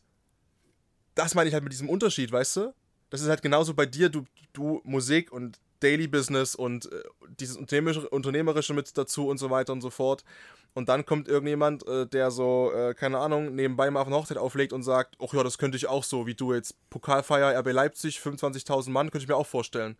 das 1.16 1.36
meine 1.36 1.48
ich 1.48 1.54
halt 1.54 1.64
mit 1.64 1.74
diesem 1.74 1.90
Unterschied, 1.90 2.32
weißt 2.32 2.58
du? 2.58 2.74
Das 3.10 3.22
ist 3.22 3.30
halt 3.30 3.42
genauso 3.42 3.74
bei 3.74 3.86
dir, 3.86 4.10
du, 4.10 4.26
du 4.54 4.82
Musik 4.84 5.32
und 5.32 5.60
Daily 5.80 6.08
Business 6.08 6.56
und 6.56 6.92
äh, 6.92 7.04
dieses 7.40 7.58
Unternehmerische, 7.58 8.10
Unternehmerische 8.10 8.74
mit 8.74 8.98
dazu 8.98 9.28
und 9.28 9.38
so 9.38 9.50
weiter 9.50 9.74
und 9.74 9.82
so 9.82 9.90
fort. 9.90 10.24
Und 10.74 10.88
dann 10.88 11.06
kommt 11.06 11.28
irgendjemand, 11.28 11.88
äh, 11.88 12.06
der 12.06 12.32
so, 12.32 12.72
äh, 12.72 12.94
keine 12.94 13.18
Ahnung, 13.18 13.56
nebenbei 13.56 13.90
mal 13.90 14.02
auf 14.02 14.08
eine 14.08 14.16
Hochzeit 14.16 14.38
auflegt 14.38 14.72
und 14.72 14.84
sagt, 14.84 15.16
ach 15.22 15.34
ja, 15.34 15.44
das 15.44 15.58
könnte 15.58 15.78
ich 15.78 15.88
auch 15.88 16.04
so, 16.04 16.28
wie 16.28 16.36
du 16.36 16.54
jetzt. 16.54 16.76
Pokalfeier, 16.90 17.58
RB 17.60 17.72
Leipzig, 17.72 18.20
25.000 18.20 18.90
Mann, 18.92 19.10
könnte 19.10 19.24
ich 19.24 19.28
mir 19.28 19.36
auch 19.36 19.48
vorstellen. 19.48 19.98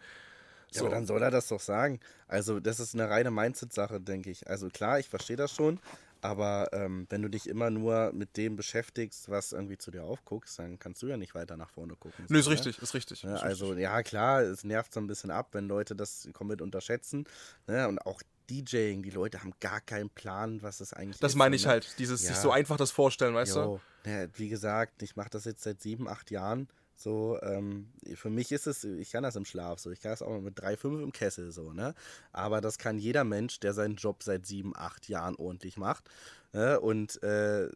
Ja, 0.72 0.82
aber 0.82 0.92
dann 0.92 1.08
soll 1.08 1.22
er 1.24 1.32
das 1.32 1.48
doch 1.48 1.60
sagen. 1.60 2.00
Also, 2.28 2.60
das 2.60 2.80
ist 2.80 2.94
eine 2.94 3.10
reine 3.10 3.32
Mindset-Sache, 3.32 4.00
denke 4.00 4.30
ich. 4.30 4.48
Also, 4.48 4.70
klar, 4.70 5.00
ich 5.00 5.10
verstehe 5.10 5.36
das 5.36 5.52
schon. 5.52 5.80
Aber 6.22 6.70
ähm, 6.74 7.06
wenn 7.10 7.22
du 7.22 7.30
dich 7.30 7.48
immer 7.48 7.70
nur 7.70 8.12
mit 8.14 8.36
dem 8.36 8.56
beschäftigst, 8.56 9.30
was 9.30 9.54
irgendwie 9.54 9.78
zu 9.78 9.90
dir 9.92 10.04
aufguckst, 10.04 10.60
dann 10.60 10.78
kannst 10.78 11.02
du 11.02 11.08
ja 11.08 11.18
nicht 11.18 11.34
weiter 11.36 11.56
nach 11.56 11.70
vorne 11.70 11.96
gucken. 11.96 12.26
Nö, 12.30 12.40
ist 12.40 12.46
so, 12.46 12.52
ne? 12.52 12.56
richtig, 12.58 12.82
ist 12.82 12.94
richtig. 12.94 13.24
Ist 13.24 13.30
also, 13.30 13.68
richtig. 13.68 13.84
ja, 13.84 14.04
klar, 14.04 14.42
es 14.42 14.64
nervt 14.64 14.94
so 14.94 15.00
ein 15.00 15.08
bisschen 15.08 15.32
ab, 15.32 15.50
wenn 15.54 15.68
Leute 15.68 15.96
das 15.96 16.28
komplett 16.34 16.62
unterschätzen. 16.62 17.26
Ne? 17.68 17.88
Und 17.88 18.00
auch 18.00 18.22
DJing, 18.50 19.04
die 19.04 19.12
Leute 19.12 19.42
haben 19.42 19.54
gar 19.60 19.80
keinen 19.80 20.10
Plan, 20.10 20.62
was 20.62 20.82
es 20.82 20.94
eigentlich 20.94 21.18
ist. 21.18 21.24
Das 21.24 21.36
meine 21.36 21.56
ich 21.56 21.64
ne? 21.64 21.72
halt, 21.72 22.00
dieses 22.00 22.22
sich 22.22 22.32
Ja. 22.32 22.36
so 22.42 22.52
einfach 22.52 22.78
das 22.78 22.92
vorstellen, 22.92 23.36
weißt 23.36 23.56
du? 23.56 23.60
Jo, 23.60 23.82
ja, 24.06 24.28
wie 24.36 24.50
gesagt, 24.50 25.04
ich 25.04 25.16
mache 25.16 25.30
das 25.30 25.46
jetzt 25.46 25.64
seit 25.64 25.82
sieben, 25.82 26.08
acht 26.08 26.32
Jahren. 26.32 26.68
So, 27.00 27.40
ähm, 27.44 27.88
für 28.16 28.30
mich 28.30 28.52
ist 28.52 28.68
es, 28.68 28.84
ich 28.84 29.12
kann 29.12 29.24
das 29.24 29.38
im 29.38 29.46
Schlaf 29.46 29.80
so, 29.80 29.90
ich 29.90 30.02
kann 30.02 30.12
das 30.12 30.22
auch 30.22 30.42
mit 30.42 30.60
drei, 30.60 30.76
fünf 30.76 31.02
im 31.02 31.14
Kessel 31.14 31.50
so, 31.54 31.72
ne? 31.72 31.96
Aber 32.34 32.60
das 32.60 32.78
kann 32.78 33.00
jeder 33.00 33.24
Mensch, 33.24 33.62
der 33.62 33.74
seinen 33.74 33.96
Job 33.96 34.22
seit 34.22 34.46
sieben, 34.46 34.76
acht 34.76 35.08
Jahren 35.08 35.38
ordentlich 35.38 35.78
macht. 35.78 36.10
Ne? 36.52 36.78
Und 36.78 37.24
äh, 37.24 37.70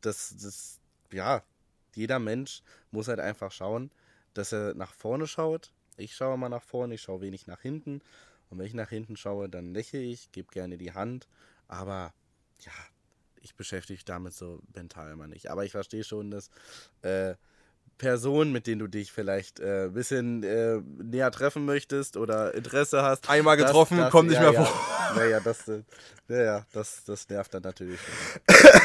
das, 0.00 0.34
das, 0.40 0.80
ja, 1.12 1.42
jeder 1.94 2.18
Mensch 2.18 2.62
muss 2.92 3.08
halt 3.08 3.20
einfach 3.20 3.52
schauen, 3.52 3.90
dass 4.32 4.52
er 4.52 4.72
nach 4.72 4.94
vorne 4.94 5.26
schaut. 5.26 5.70
Ich 5.98 6.16
schaue 6.16 6.38
mal 6.38 6.48
nach 6.48 6.62
vorne, 6.62 6.94
ich 6.94 7.02
schaue 7.02 7.20
wenig 7.20 7.46
nach 7.46 7.60
hinten. 7.60 8.00
Und 8.48 8.58
wenn 8.58 8.66
ich 8.66 8.72
nach 8.72 8.88
hinten 8.88 9.18
schaue, 9.18 9.50
dann 9.50 9.74
lächle 9.74 10.00
ich, 10.00 10.32
gebe 10.32 10.50
gerne 10.50 10.78
die 10.78 10.94
Hand. 10.94 11.28
Aber 11.68 12.14
ja, 12.60 12.72
ich 13.42 13.54
beschäftige 13.54 13.98
mich 13.98 14.06
damit 14.06 14.32
so 14.32 14.60
mental 14.74 15.12
immer 15.12 15.26
nicht. 15.26 15.50
Aber 15.50 15.66
ich 15.66 15.72
verstehe 15.72 16.04
schon, 16.04 16.30
dass 16.30 16.48
äh, 17.02 17.34
Personen, 18.02 18.50
mit 18.50 18.66
denen 18.66 18.80
du 18.80 18.88
dich 18.88 19.12
vielleicht 19.12 19.60
äh, 19.60 19.84
ein 19.84 19.92
bisschen 19.92 20.42
äh, 20.42 20.80
näher 21.00 21.30
treffen 21.30 21.64
möchtest 21.64 22.16
oder 22.16 22.52
Interesse 22.52 23.02
hast. 23.02 23.30
Einmal 23.30 23.56
getroffen, 23.56 24.08
kommt 24.10 24.28
nicht 24.28 24.42
ja, 24.42 24.50
mehr 24.50 24.64
vor. 24.64 24.68
Naja, 25.14 25.38
das, 25.38 25.68
äh, 25.68 25.82
ja, 26.26 26.42
ja, 26.42 26.66
das, 26.72 27.04
das 27.04 27.28
nervt 27.28 27.54
dann 27.54 27.62
natürlich. 27.62 28.00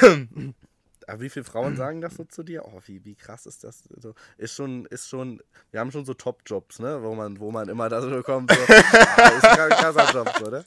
Aber 1.08 1.22
wie 1.22 1.30
viele 1.30 1.46
Frauen 1.46 1.76
sagen 1.78 2.00
das 2.02 2.16
so 2.16 2.26
zu 2.26 2.44
dir? 2.44 2.66
Oh, 2.66 2.80
wie, 2.86 3.04
wie 3.06 3.16
krass 3.16 3.48
ist 3.48 3.64
das? 3.64 3.86
So, 4.00 4.14
ist 4.38 4.54
schon, 4.54 4.86
ist 4.86 5.10
schon, 5.10 5.42
wir 5.72 5.80
haben 5.80 5.92
schon 5.92 6.06
so 6.06 6.14
Top-Jobs, 6.14 6.78
ne? 6.78 7.02
Wo 7.02 7.16
man, 7.16 7.40
wo 7.40 7.50
man 7.50 7.70
immer 7.70 7.90
da 7.90 8.02
so 8.02 8.22
kommt. 8.22 8.52
So, 8.56 8.74
ah, 8.74 9.30
ist 9.30 9.46
ein 9.46 9.70
krasser 9.70 10.14
Job, 10.14 10.52
ne? 10.52 10.66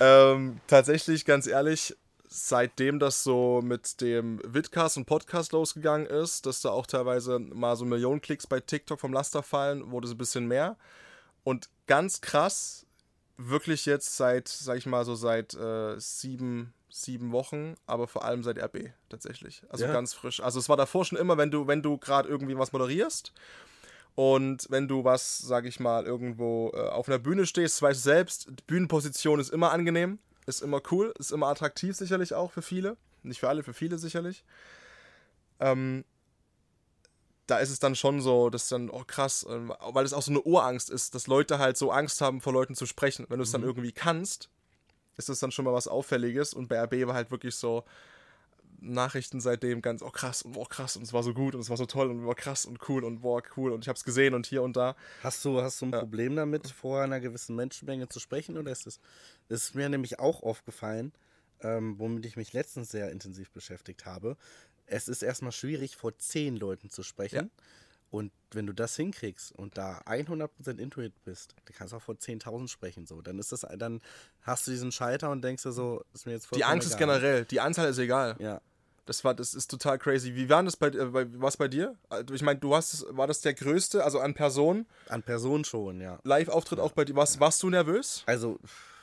Ähm, 0.00 0.60
tatsächlich, 0.66 1.24
ganz 1.24 1.46
ehrlich, 1.46 1.94
seitdem 2.34 2.98
das 2.98 3.22
so 3.22 3.60
mit 3.62 4.00
dem 4.00 4.40
Vidcast 4.44 4.96
und 4.96 5.06
Podcast 5.06 5.52
losgegangen 5.52 6.06
ist, 6.06 6.46
dass 6.46 6.60
da 6.60 6.70
auch 6.70 6.86
teilweise 6.86 7.38
mal 7.38 7.76
so 7.76 7.84
Millionen 7.84 8.20
Klicks 8.20 8.48
bei 8.48 8.58
TikTok 8.58 8.98
vom 8.98 9.12
Laster 9.12 9.44
fallen, 9.44 9.92
wurde 9.92 10.08
es 10.08 10.14
ein 10.14 10.18
bisschen 10.18 10.46
mehr. 10.46 10.76
Und 11.44 11.68
ganz 11.86 12.20
krass, 12.20 12.86
wirklich 13.36 13.86
jetzt 13.86 14.16
seit, 14.16 14.48
sag 14.48 14.78
ich 14.78 14.86
mal, 14.86 15.04
so 15.04 15.14
seit 15.14 15.54
äh, 15.54 15.94
sieben, 15.98 16.74
sieben 16.90 17.30
Wochen, 17.30 17.76
aber 17.86 18.08
vor 18.08 18.24
allem 18.24 18.42
seit 18.42 18.58
RB 18.58 18.90
tatsächlich. 19.08 19.62
Also 19.68 19.84
Ja. 19.84 19.92
ganz 19.92 20.12
frisch. 20.12 20.40
Also 20.40 20.58
es 20.58 20.68
war 20.68 20.76
davor 20.76 21.04
schon 21.04 21.18
immer, 21.18 21.38
wenn 21.38 21.52
du, 21.52 21.68
wenn 21.68 21.82
du 21.82 21.98
gerade 21.98 22.28
irgendwie 22.28 22.58
was 22.58 22.72
moderierst 22.72 23.32
und 24.16 24.66
wenn 24.70 24.88
du 24.88 25.04
was, 25.04 25.38
sag 25.38 25.66
ich 25.66 25.78
mal, 25.78 26.04
irgendwo 26.04 26.72
äh, 26.74 26.88
auf 26.88 27.06
einer 27.08 27.20
Bühne 27.20 27.46
stehst, 27.46 27.80
weißt 27.80 28.00
du 28.00 28.02
selbst, 28.02 28.48
die 28.50 28.64
Bühnenposition 28.66 29.38
ist 29.38 29.50
immer 29.50 29.70
angenehm, 29.70 30.18
ist 30.46 30.62
immer 30.62 30.80
cool, 30.90 31.14
ist 31.18 31.32
immer 31.32 31.48
attraktiv 31.48 31.96
sicherlich 31.96 32.34
auch 32.34 32.52
für 32.52 32.62
viele. 32.62 32.96
Nicht 33.22 33.40
für 33.40 33.48
alle, 33.48 33.62
für 33.62 33.74
viele 33.74 33.98
sicherlich. 33.98 34.44
Ähm, 35.60 36.04
da 37.46 37.58
ist 37.58 37.70
es 37.70 37.78
dann 37.78 37.94
schon 37.94 38.20
so, 38.20 38.50
dass 38.50 38.68
dann, 38.68 38.90
oh 38.90 39.04
krass, 39.06 39.46
ähm, 39.48 39.72
weil 39.92 40.04
es 40.04 40.12
auch 40.12 40.22
so 40.22 40.30
eine 40.30 40.42
Urangst 40.42 40.90
ist, 40.90 41.14
dass 41.14 41.26
Leute 41.26 41.58
halt 41.58 41.76
so 41.76 41.90
Angst 41.90 42.20
haben, 42.20 42.40
vor 42.40 42.52
Leuten 42.52 42.74
zu 42.74 42.86
sprechen. 42.86 43.26
Wenn 43.28 43.38
du 43.38 43.44
es 43.44 43.50
dann 43.50 43.62
irgendwie 43.62 43.92
kannst, 43.92 44.48
ist 45.16 45.28
das 45.28 45.40
dann 45.40 45.52
schon 45.52 45.64
mal 45.64 45.74
was 45.74 45.88
Auffälliges. 45.88 46.54
Und 46.54 46.68
bei 46.68 46.82
RB 46.82 47.06
war 47.06 47.14
halt 47.14 47.30
wirklich 47.30 47.54
so, 47.56 47.84
Nachrichten 48.92 49.40
seitdem 49.40 49.82
ganz, 49.82 50.02
oh 50.02 50.10
krass 50.10 50.42
und 50.42 50.56
oh 50.56 50.64
krass 50.64 50.96
und 50.96 51.02
es 51.02 51.12
war 51.12 51.22
so 51.22 51.34
gut 51.34 51.54
und 51.54 51.60
es 51.60 51.70
war 51.70 51.76
so 51.76 51.86
toll 51.86 52.10
und 52.10 52.26
war 52.26 52.34
krass 52.34 52.66
und 52.66 52.78
cool 52.88 53.04
und 53.04 53.20
boah, 53.20 53.42
cool 53.56 53.72
und 53.72 53.84
ich 53.84 53.88
hab's 53.88 54.04
gesehen 54.04 54.34
und 54.34 54.46
hier 54.46 54.62
und 54.62 54.76
da. 54.76 54.96
Hast 55.22 55.44
du, 55.44 55.60
hast 55.60 55.80
du 55.80 55.86
ein 55.86 55.90
Problem 55.90 56.36
damit, 56.36 56.68
vor 56.68 57.02
einer 57.02 57.20
gewissen 57.20 57.56
Menschenmenge 57.56 58.08
zu 58.08 58.20
sprechen? 58.20 58.56
Oder 58.58 58.72
ist 58.72 58.86
es 58.86 59.00
ist 59.48 59.74
mir 59.74 59.88
nämlich 59.88 60.18
auch 60.18 60.42
aufgefallen, 60.42 61.12
ähm, 61.60 61.98
womit 61.98 62.26
ich 62.26 62.36
mich 62.36 62.52
letztens 62.52 62.90
sehr 62.90 63.10
intensiv 63.10 63.50
beschäftigt 63.50 64.06
habe. 64.06 64.36
Es 64.86 65.08
ist 65.08 65.22
erstmal 65.22 65.52
schwierig, 65.52 65.96
vor 65.96 66.16
zehn 66.18 66.56
Leuten 66.56 66.90
zu 66.90 67.02
sprechen. 67.02 67.50
Und 68.10 68.30
wenn 68.52 68.64
du 68.66 68.72
das 68.72 68.94
hinkriegst 68.94 69.50
und 69.52 69.76
da 69.76 69.98
100% 70.06 70.78
Intuit 70.78 71.12
bist, 71.24 71.56
dann 71.64 71.74
kannst 71.74 71.92
du 71.92 71.96
auch 71.96 72.02
vor 72.02 72.14
10.000 72.14 72.68
sprechen. 72.68 73.06
So. 73.06 73.20
Dann 73.22 73.40
ist 73.40 73.50
das, 73.50 73.66
dann 73.76 74.00
hast 74.42 74.66
du 74.66 74.70
diesen 74.70 74.92
Schalter 74.92 75.30
und 75.30 75.42
denkst 75.42 75.64
dir 75.64 75.72
so, 75.72 76.04
ist 76.12 76.24
mir 76.24 76.32
jetzt 76.32 76.44
Die 76.44 76.48
vollkommen 76.50 76.72
Angst 76.74 76.86
ist 76.86 76.94
egal. 76.94 77.18
generell, 77.18 77.44
die 77.46 77.60
Anzahl 77.60 77.88
ist 77.88 77.98
egal. 77.98 78.36
Ja. 78.38 78.60
Das 79.06 79.22
war, 79.24 79.34
das 79.34 79.52
ist 79.54 79.70
total 79.70 79.98
crazy. 79.98 80.34
Wie 80.34 80.48
war 80.48 80.62
das 80.62 80.76
bei, 80.76 80.88
äh, 80.88 81.04
bei 81.06 81.26
was 81.40 81.56
bei 81.56 81.68
dir? 81.68 81.94
Also 82.08 82.32
Ich 82.34 82.42
meine, 82.42 82.58
du 82.58 82.74
hast, 82.74 83.04
war 83.10 83.26
das 83.26 83.40
der 83.42 83.54
größte, 83.54 84.02
also 84.02 84.18
an 84.20 84.34
Personen, 84.34 84.86
An 85.08 85.22
Person 85.22 85.64
schon, 85.64 86.00
ja. 86.00 86.18
Live-Auftritt 86.24 86.80
auch 86.80 86.92
bei 86.92 87.04
dir. 87.04 87.14
Warst, 87.14 87.38
warst 87.38 87.62
du 87.62 87.70
nervös? 87.70 88.22
Also 88.26 88.58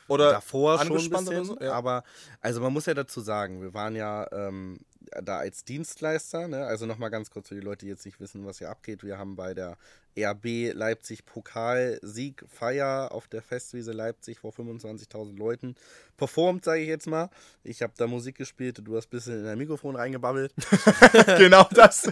Oder 0.08 0.32
davor 0.32 0.78
schon 0.80 0.88
ein 0.88 0.94
angespannt 0.94 1.28
oder 1.28 1.40
bisschen, 1.40 1.58
so? 1.60 1.64
Ja. 1.64 1.74
aber 1.74 2.04
also 2.42 2.62
man 2.62 2.74
muss 2.74 2.86
ja 2.88 2.94
dazu 2.96 3.22
sagen, 3.22 3.62
wir 3.62 3.74
waren 3.74 3.96
ja 3.96 4.28
ähm, 4.32 4.80
da 5.24 5.38
als 5.38 5.64
Dienstleister, 5.64 6.48
ne? 6.48 6.66
also 6.66 6.86
nochmal 6.86 7.10
ganz 7.10 7.30
kurz 7.30 7.50
für 7.50 7.56
die 7.56 7.62
Leute, 7.62 7.86
die 7.86 7.92
jetzt 7.92 8.06
nicht 8.06 8.20
wissen, 8.20 8.46
was 8.46 8.60
hier 8.60 8.70
abgeht. 8.70 9.04
Wir 9.04 9.18
haben 9.18 9.36
bei 9.36 9.54
der 9.54 9.78
RB 10.18 10.74
Leipzig 10.74 11.26
Pokalsiegfeier 11.26 13.12
auf 13.12 13.28
der 13.28 13.42
Festwiese 13.42 13.92
Leipzig 13.94 14.40
vor 14.40 14.52
25.000 14.52 15.38
Leuten 15.38 15.76
performt, 16.18 16.66
sage 16.66 16.82
ich 16.82 16.88
jetzt 16.88 17.08
mal. 17.08 17.30
Ich 17.64 17.82
habe 17.82 17.94
da 17.98 18.08
Musik 18.08 18.38
gespielt, 18.38 18.80
du 18.84 18.98
hast 18.98 19.08
ein 19.08 19.10
bisschen 19.12 19.40
in 19.40 19.46
dein 19.46 19.58
Mikrofon 19.58 19.96
reingebabbelt. 19.96 20.54
genau 21.38 21.68
das. 21.72 22.12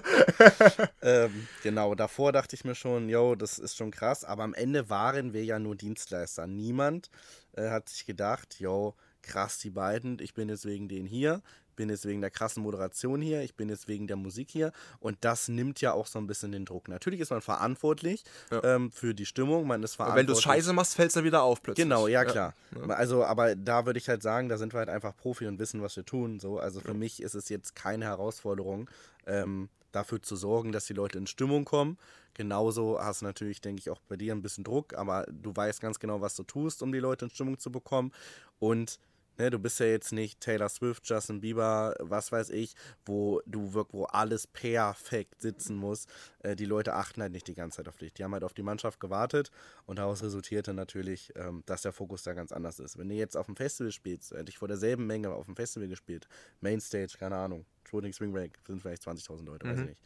ähm, 1.01 1.47
genau, 1.63 1.95
davor 1.95 2.31
dachte 2.31 2.55
ich 2.55 2.63
mir 2.63 2.75
schon, 2.75 3.09
yo, 3.09 3.35
das 3.35 3.59
ist 3.59 3.75
schon 3.75 3.91
krass, 3.91 4.23
aber 4.23 4.43
am 4.43 4.53
Ende 4.53 4.89
waren 4.89 5.33
wir 5.33 5.43
ja 5.43 5.59
nur 5.59 5.75
Dienstleister. 5.75 6.47
Niemand 6.47 7.09
äh, 7.53 7.69
hat 7.69 7.89
sich 7.89 8.05
gedacht, 8.05 8.59
yo, 8.59 8.95
krass, 9.21 9.59
die 9.59 9.69
beiden, 9.71 10.19
ich 10.19 10.33
bin 10.33 10.49
jetzt 10.49 10.65
wegen 10.65 10.88
denen 10.88 11.05
hier, 11.05 11.41
bin 11.80 11.89
jetzt 11.89 12.06
wegen 12.06 12.20
der 12.20 12.30
krassen 12.30 12.62
Moderation 12.62 13.22
hier, 13.22 13.42
ich 13.42 13.56
bin 13.56 13.70
jetzt 13.70 13.88
wegen 13.88 14.06
der 14.06 14.18
Musik 14.18 14.50
hier 14.52 14.74
und 15.00 15.18
das 15.22 15.48
nimmt 15.48 15.80
ja 15.80 15.94
auch 15.94 16.08
so 16.08 16.20
ein 16.20 16.28
bisschen 16.28 16.52
den 16.52 16.65
Druck. 16.65 16.89
Natürlich 16.89 17.22
ist 17.22 17.30
man 17.30 17.39
verantwortlich 17.42 18.26
Ja. 18.52 18.62
ähm, 18.76 18.92
für 18.92 19.13
die 19.15 19.26
Stimmung, 19.26 19.65
man 19.65 19.82
ist 19.82 19.96
verantwortlich. 19.96 20.28
wenn 20.28 20.36
du 20.36 20.42
Scheiße 20.42 20.74
machst, 20.74 20.96
fällst 20.96 21.15
du 21.15 21.20
dann 21.22 21.26
wieder 21.26 21.42
auf 21.42 21.63
plötzlich. 21.63 21.86
Genau, 21.86 22.08
ja 22.08 22.26
klar. 22.26 22.54
Also, 22.89 23.24
aber 23.24 23.56
da 23.56 23.86
würde 23.86 23.98
ich 23.98 24.10
halt 24.10 24.22
sagen, 24.22 24.50
da 24.50 24.58
sind 24.58 24.74
wir 24.74 24.80
halt 24.80 24.89
einfach 24.89 25.15
Profi 25.15 25.48
und 25.48 25.58
wissen, 25.58 25.82
was 25.82 25.96
wir 25.96 26.04
tun. 26.06 26.42
So, 26.42 26.60
also 26.60 26.82
für 26.82 26.94
mich 26.94 27.24
ist 27.24 27.34
es 27.34 27.48
jetzt 27.48 27.78
keine 27.78 28.04
Herausforderung, 28.04 28.89
ähm, 29.26 29.70
dafür 29.94 30.22
zu 30.22 30.36
sorgen, 30.36 30.74
dass 30.74 30.86
die 30.86 30.94
Leute 30.94 31.18
in 31.18 31.28
Stimmung 31.28 31.63
kommen. 31.63 31.98
Genauso 32.34 33.00
hast 33.02 33.22
du 33.22 33.26
natürlich, 33.26 33.62
denke 33.62 33.80
ich, 33.80 33.89
auch 33.89 34.02
bei 34.10 34.18
dir 34.18 34.34
ein 34.34 34.42
bisschen 34.42 34.65
Druck, 34.65 34.94
aber 34.96 35.26
du 35.32 35.56
weißt 35.56 35.80
ganz 35.80 35.98
genau, 35.98 36.20
was 36.20 36.36
du 36.36 36.44
tust, 36.44 36.84
um 36.84 36.92
die 36.92 37.00
Leute 37.00 37.26
in 37.26 37.32
Stimmung 37.32 37.58
zu 37.58 37.72
bekommen. 37.72 38.12
Und 38.60 39.00
ne, 39.39 39.49
du 39.49 39.58
bist 39.58 39.80
ja 39.80 39.88
jetzt 39.88 40.12
nicht 40.12 40.41
Taylor 40.41 40.69
Swift, 40.69 41.08
Justin 41.10 41.41
Bieber, 41.41 41.95
was 41.99 42.32
weiß 42.32 42.52
ich, 42.52 42.75
wo 43.06 43.41
du 43.45 43.73
wirklich, 43.73 43.93
wo 43.93 44.04
alles 44.06 44.45
perfekt 44.45 45.41
sitzen 45.41 45.75
muss. 45.75 46.06
Äh, 46.39 46.56
die 46.56 46.65
Leute 46.65 46.93
achten 46.93 47.21
halt 47.21 47.32
nicht 47.32 47.47
die 47.47 47.56
ganze 47.56 47.78
Zeit 47.78 47.88
auf 47.88 47.97
dich. 47.97 48.13
Die 48.13 48.23
haben 48.23 48.34
halt 48.34 48.43
auf 48.43 48.54
die 48.54 48.62
Mannschaft 48.63 48.99
gewartet 48.99 49.49
und 49.86 49.97
daraus 49.97 50.21
resultierte 50.21 50.73
natürlich, 50.73 51.32
ähm, 51.36 51.63
dass 51.65 51.82
der 51.82 51.93
Fokus 51.93 52.23
da 52.23 52.34
ganz 52.34 52.52
anders 52.52 52.80
ist. 52.80 52.97
Wenn 52.97 53.10
du 53.10 53.15
jetzt 53.15 53.36
auf 53.36 53.47
dem 53.47 53.56
Festival 53.56 53.91
spielst, 53.91 54.32
hätte 54.32 54.49
ich 54.49 54.58
vor 54.58 54.67
derselben 54.67 55.08
Menge 55.08 55.32
auf 55.32 55.45
dem 55.45 55.56
Festival 55.56 55.88
gespielt, 55.88 56.28
Mainstage, 56.62 57.15
keine 57.17 57.38
Ahnung, 57.38 57.65
Floating 57.86 58.13
Spring 58.13 58.32
Break 58.32 58.60
sind 58.67 58.82
vielleicht 58.82 59.02
20.000 59.04 59.45
Leute, 59.45 59.67
weiß 59.67 59.80
ich 59.80 59.86
nicht. 59.88 60.04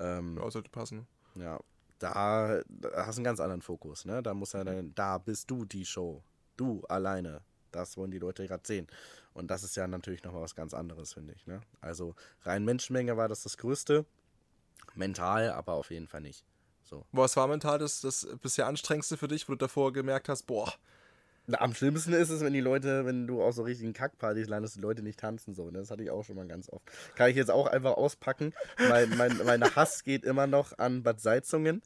Ähm, 0.00 0.36
Ja, 0.36 0.50
sollte 0.50 0.70
passen. 0.70 1.06
ja, 1.36 1.58
da, 1.98 2.60
da 2.68 3.06
hast 3.06 3.16
du 3.16 3.20
einen 3.20 3.24
ganz 3.24 3.40
anderen 3.40 3.62
Fokus, 3.62 4.04
ne? 4.04 4.22
Da 4.22 4.34
muss 4.34 4.52
ja 4.52 4.64
dann, 4.64 4.94
da 4.94 5.16
bist 5.16 5.50
du 5.50 5.64
die 5.64 5.86
Show. 5.86 6.22
Du 6.58 6.82
alleine. 6.88 7.42
Das 7.72 7.96
wollen 7.96 8.10
die 8.10 8.18
Leute 8.18 8.46
gerade 8.46 8.66
sehen. 8.66 8.86
Und 9.34 9.50
das 9.50 9.62
ist 9.62 9.76
ja 9.76 9.86
natürlich 9.86 10.22
nochmal 10.24 10.42
was 10.42 10.54
ganz 10.54 10.72
anderes, 10.74 11.12
finde 11.12 11.34
ich, 11.34 11.46
ne? 11.46 11.60
Also 11.80 12.14
rein 12.42 12.64
Menschenmenge 12.64 13.16
war 13.16 13.28
das 13.28 13.42
das 13.42 13.56
Größte. 13.58 14.04
Mental, 14.94 15.50
aber 15.50 15.74
auf 15.74 15.90
jeden 15.90 16.08
Fall 16.08 16.22
nicht. 16.22 16.44
So. 16.82 17.04
Was 17.12 17.36
war 17.36 17.48
mental 17.48 17.78
das, 17.78 18.00
das 18.00 18.26
bisher 18.40 18.66
anstrengendste 18.66 19.16
für 19.16 19.28
dich, 19.28 19.48
wo 19.48 19.52
du 19.52 19.58
davor 19.58 19.92
gemerkt 19.92 20.28
hast, 20.28 20.44
boah, 20.44 20.72
Na, 21.48 21.60
Am 21.60 21.74
schlimmsten 21.74 22.12
ist 22.12 22.30
es, 22.30 22.40
wenn 22.40 22.52
die 22.52 22.60
Leute, 22.60 23.04
wenn 23.04 23.26
du 23.26 23.42
auf 23.42 23.54
so 23.54 23.62
richtigen 23.62 23.92
Kackpartys 23.92 24.48
landest, 24.48 24.76
die 24.76 24.80
Leute 24.80 25.02
nicht 25.02 25.18
tanzen 25.20 25.54
so. 25.54 25.70
ne? 25.70 25.78
Das 25.78 25.90
hatte 25.90 26.02
ich 26.02 26.10
auch 26.10 26.24
schon 26.24 26.36
mal 26.36 26.46
ganz 26.46 26.68
oft. 26.70 26.84
Kann 27.14 27.30
ich 27.30 27.36
jetzt 27.36 27.50
auch 27.50 27.66
einfach 27.66 27.92
auspacken. 27.96 28.52
Mein, 28.88 29.10
mein, 29.16 29.36
mein 29.44 29.62
Hass 29.76 30.02
geht 30.02 30.24
immer 30.24 30.46
noch 30.46 30.78
an 30.78 31.02
Bad 31.02 31.20
Salzungen. 31.20 31.82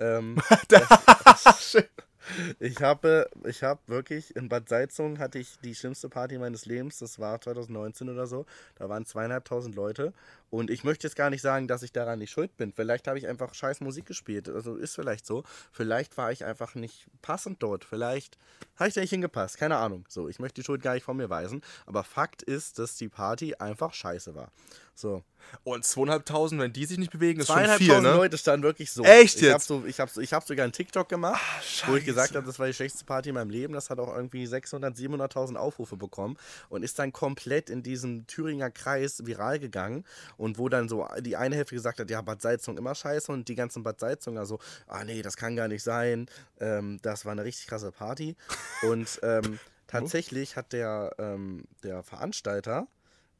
Ähm, 0.00 0.40
ich 2.58 2.80
habe, 2.82 3.28
ich 3.46 3.62
habe 3.62 3.80
wirklich 3.86 4.34
in 4.36 4.48
Bad 4.48 4.68
Salzungen 4.68 5.18
hatte 5.18 5.38
ich 5.38 5.58
die 5.62 5.74
schlimmste 5.74 6.08
Party 6.08 6.38
meines 6.38 6.66
Lebens. 6.66 6.98
Das 6.98 7.18
war 7.18 7.40
2019 7.40 8.08
oder 8.08 8.26
so. 8.26 8.46
Da 8.76 8.88
waren 8.88 9.04
zweieinhalbtausend 9.06 9.74
Leute. 9.74 10.12
Und 10.54 10.70
ich 10.70 10.84
möchte 10.84 11.04
jetzt 11.04 11.16
gar 11.16 11.30
nicht 11.30 11.42
sagen, 11.42 11.66
dass 11.66 11.82
ich 11.82 11.90
daran 11.90 12.20
nicht 12.20 12.30
schuld 12.30 12.56
bin. 12.56 12.72
Vielleicht 12.72 13.08
habe 13.08 13.18
ich 13.18 13.26
einfach 13.26 13.54
scheiß 13.54 13.80
Musik 13.80 14.06
gespielt. 14.06 14.48
Also 14.48 14.76
ist 14.76 14.94
vielleicht 14.94 15.26
so. 15.26 15.42
Vielleicht 15.72 16.16
war 16.16 16.30
ich 16.30 16.44
einfach 16.44 16.76
nicht 16.76 17.08
passend 17.22 17.60
dort. 17.60 17.84
Vielleicht 17.84 18.38
habe 18.76 18.86
ich 18.86 18.94
da 18.94 19.00
nicht 19.00 19.10
hingepasst. 19.10 19.58
Keine 19.58 19.78
Ahnung. 19.78 20.04
So, 20.08 20.28
ich 20.28 20.38
möchte 20.38 20.60
die 20.60 20.64
Schuld 20.64 20.80
gar 20.80 20.94
nicht 20.94 21.02
von 21.02 21.16
mir 21.16 21.28
weisen. 21.28 21.60
Aber 21.86 22.04
Fakt 22.04 22.44
ist, 22.44 22.78
dass 22.78 22.94
die 22.94 23.08
Party 23.08 23.56
einfach 23.56 23.94
scheiße 23.94 24.36
war. 24.36 24.52
So. 24.96 25.24
und 25.64 25.84
zweieinhalbtausend, 25.84 26.60
wenn 26.60 26.72
die 26.72 26.84
sich 26.84 26.98
nicht 26.98 27.10
bewegen, 27.10 27.40
ist 27.40 27.48
schon 27.48 27.66
viel, 27.78 28.00
ne? 28.00 28.14
Leute 28.14 28.38
standen 28.38 28.62
wirklich 28.62 28.92
so. 28.92 29.02
Echt 29.02 29.36
Ich 29.36 29.42
habe 29.42 29.54
jetzt? 29.54 29.66
so, 29.66 29.84
ich 29.86 29.98
hab 29.98 30.08
so, 30.08 30.20
ich 30.20 30.32
hab 30.32 30.46
sogar 30.46 30.62
einen 30.62 30.72
TikTok 30.72 31.08
gemacht, 31.08 31.42
wo 31.86 31.96
ich 31.96 32.04
gesagt 32.04 32.36
habe, 32.36 32.46
das 32.46 32.60
war 32.60 32.68
die 32.68 32.74
schlechteste 32.74 33.04
Party 33.04 33.30
in 33.30 33.34
meinem 33.34 33.50
Leben. 33.50 33.74
Das 33.74 33.90
hat 33.90 33.98
auch 33.98 34.14
irgendwie 34.14 34.46
600, 34.46 34.96
700.000 34.96 35.56
Aufrufe 35.56 35.96
bekommen 35.96 36.36
und 36.68 36.84
ist 36.84 36.98
dann 37.00 37.12
komplett 37.12 37.70
in 37.70 37.82
diesem 37.82 38.28
Thüringer 38.28 38.70
Kreis 38.70 39.26
viral 39.26 39.58
gegangen. 39.58 40.04
Und 40.36 40.43
wo 40.58 40.68
dann 40.68 40.88
so 40.88 41.06
die 41.20 41.36
eine 41.36 41.56
Hälfte 41.56 41.74
gesagt 41.74 42.00
hat, 42.00 42.10
ja, 42.10 42.20
Bad 42.22 42.42
Salzung 42.42 42.76
immer 42.76 42.94
scheiße 42.94 43.32
und 43.32 43.48
die 43.48 43.54
ganzen 43.54 43.82
Bad 43.82 44.00
Salzunger 44.00 44.46
so, 44.46 44.58
ah 44.86 45.04
nee, 45.04 45.22
das 45.22 45.36
kann 45.36 45.56
gar 45.56 45.68
nicht 45.68 45.82
sein. 45.82 46.26
Ähm, 46.60 46.98
das 47.02 47.24
war 47.24 47.32
eine 47.32 47.44
richtig 47.44 47.66
krasse 47.66 47.92
Party. 47.92 48.36
Und 48.82 49.18
ähm, 49.22 49.58
tatsächlich 49.86 50.56
hat 50.56 50.72
der, 50.72 51.12
ähm, 51.18 51.64
der 51.82 52.02
Veranstalter 52.02 52.86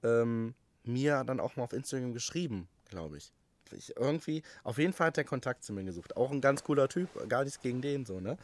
ähm, 0.02 0.54
mir 0.84 1.24
dann 1.24 1.40
auch 1.40 1.56
mal 1.56 1.64
auf 1.64 1.72
Instagram 1.72 2.12
geschrieben, 2.12 2.68
glaube 2.88 3.18
ich. 3.18 3.32
ich. 3.72 3.96
Irgendwie, 3.96 4.42
auf 4.62 4.78
jeden 4.78 4.92
Fall 4.92 5.08
hat 5.08 5.18
er 5.18 5.24
Kontakt 5.24 5.64
zu 5.64 5.72
mir 5.72 5.84
gesucht. 5.84 6.16
Auch 6.16 6.30
ein 6.30 6.40
ganz 6.40 6.64
cooler 6.64 6.88
Typ, 6.88 7.08
gar 7.28 7.44
nichts 7.44 7.60
gegen 7.60 7.82
den 7.82 8.04
so, 8.04 8.20
ne? 8.20 8.36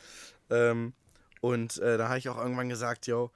Ähm, 0.48 0.92
und 1.40 1.78
äh, 1.78 1.96
da 1.96 2.08
habe 2.08 2.18
ich 2.18 2.28
auch 2.28 2.36
irgendwann 2.36 2.68
gesagt, 2.68 3.06
yo, 3.06 3.30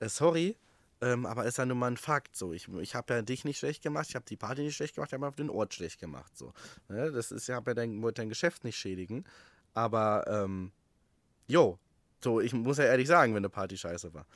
äh, 0.00 0.08
sorry, 0.08 0.56
ähm, 1.00 1.26
aber 1.26 1.44
ist 1.44 1.58
ja 1.58 1.66
nun 1.66 1.78
mal 1.78 1.88
ein 1.88 1.96
Fakt. 1.96 2.36
So, 2.36 2.52
ich, 2.52 2.68
ich 2.68 2.94
habe 2.94 3.14
ja 3.14 3.22
dich 3.22 3.44
nicht 3.44 3.58
schlecht 3.58 3.82
gemacht, 3.82 4.06
ich 4.08 4.14
habe 4.14 4.24
die 4.28 4.36
Party 4.36 4.62
nicht 4.62 4.76
schlecht 4.76 4.94
gemacht, 4.94 5.12
ich 5.12 5.20
habe 5.20 5.36
den 5.36 5.50
Ort 5.50 5.74
schlecht 5.74 6.00
gemacht. 6.00 6.36
So, 6.36 6.52
ne? 6.88 7.12
Das 7.12 7.30
ist 7.30 7.46
ja, 7.46 7.60
dein, 7.60 8.02
wollte 8.02 8.22
dein 8.22 8.28
Geschäft 8.28 8.64
nicht 8.64 8.76
schädigen. 8.76 9.24
Aber, 9.74 10.24
ähm, 10.28 10.72
jo, 11.46 11.78
so, 12.22 12.40
ich 12.40 12.52
muss 12.52 12.78
ja 12.78 12.84
ehrlich 12.84 13.08
sagen, 13.08 13.32
wenn 13.34 13.38
eine 13.38 13.48
Party 13.48 13.76
scheiße 13.76 14.12
war. 14.14 14.26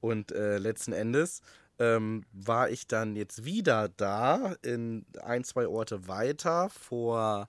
Und 0.00 0.32
äh, 0.32 0.58
letzten 0.58 0.92
Endes 0.92 1.42
ähm, 1.78 2.24
war 2.32 2.70
ich 2.70 2.86
dann 2.86 3.16
jetzt 3.16 3.44
wieder 3.44 3.88
da, 3.88 4.54
in 4.62 5.04
ein, 5.22 5.44
zwei 5.44 5.66
Orte 5.66 6.08
weiter, 6.08 6.70
vor 6.70 7.48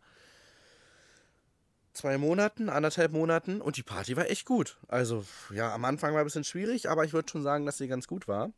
zwei 1.98 2.18
Monaten, 2.18 2.70
anderthalb 2.70 3.12
Monaten 3.12 3.62
und 3.62 3.78
die 3.78 3.84
Party 3.84 4.16
war 4.16 4.30
echt 4.30 4.46
gut. 4.46 4.78
Also, 4.88 5.26
ja, 5.54 5.74
am 5.74 5.84
Anfang 5.86 6.14
war 6.14 6.22
ein 6.22 6.26
bisschen 6.26 6.44
schwierig, 6.44 6.90
aber 6.90 7.04
ich 7.04 7.14
würde 7.14 7.30
schon 7.30 7.44
sagen, 7.44 7.66
dass 7.66 7.78
sie 7.78 7.88
ganz 7.88 8.08
gut 8.08 8.28
war. 8.28 8.52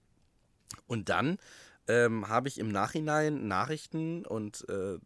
Und 0.88 1.10
dann 1.10 1.38
ähm, 1.88 2.30
habe 2.30 2.48
ich 2.48 2.60
im 2.60 2.70
Nachhinein 2.70 3.48
Nachrichten 3.48 4.26
und 4.26 4.68
äh, 4.70 5.00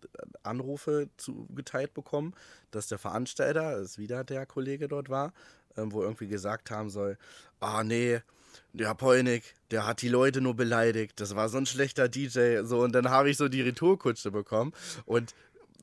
Anrufe 0.44 1.10
zugeteilt 1.16 1.94
bekommen, 1.94 2.34
dass 2.72 2.88
der 2.88 2.98
Veranstalter, 2.98 3.78
das 3.78 3.92
ist 3.92 3.98
wieder 3.98 4.24
der 4.24 4.46
Kollege 4.46 4.90
dort 4.90 5.10
war, 5.10 5.34
ähm, 5.78 5.94
wo 5.94 6.02
irgendwie 6.02 6.28
gesagt 6.28 6.72
haben 6.72 6.90
soll, 6.90 7.18
ah 7.62 7.84
nee, 7.84 8.22
der 8.74 8.94
Polnick, 8.96 9.56
der 9.72 9.88
hat 9.88 10.02
die 10.02 10.10
Leute 10.10 10.42
nur 10.42 10.56
beleidigt, 10.56 11.20
das 11.22 11.36
war 11.36 11.48
so 11.48 11.58
ein 11.58 11.66
schlechter 11.66 12.10
DJ, 12.10 12.64
so 12.64 12.82
und 12.82 12.94
dann 12.94 13.10
habe 13.10 13.30
ich 13.30 13.38
so 13.38 13.48
die 13.48 13.62
Retourkutsche 13.62 14.32
bekommen 14.32 14.74
und 15.06 15.34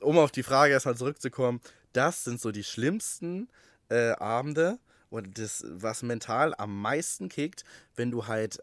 um 0.00 0.18
auf 0.18 0.30
die 0.30 0.42
Frage 0.42 0.72
erstmal 0.72 0.96
zurückzukommen, 0.96 1.60
das 1.92 2.24
sind 2.24 2.40
so 2.40 2.52
die 2.52 2.64
schlimmsten 2.64 3.48
äh, 3.88 4.10
Abende 4.12 4.78
und 5.08 5.38
das, 5.38 5.64
was 5.68 6.02
mental 6.02 6.54
am 6.56 6.80
meisten 6.80 7.28
kickt, 7.28 7.64
wenn 7.96 8.10
du 8.10 8.26
halt 8.26 8.62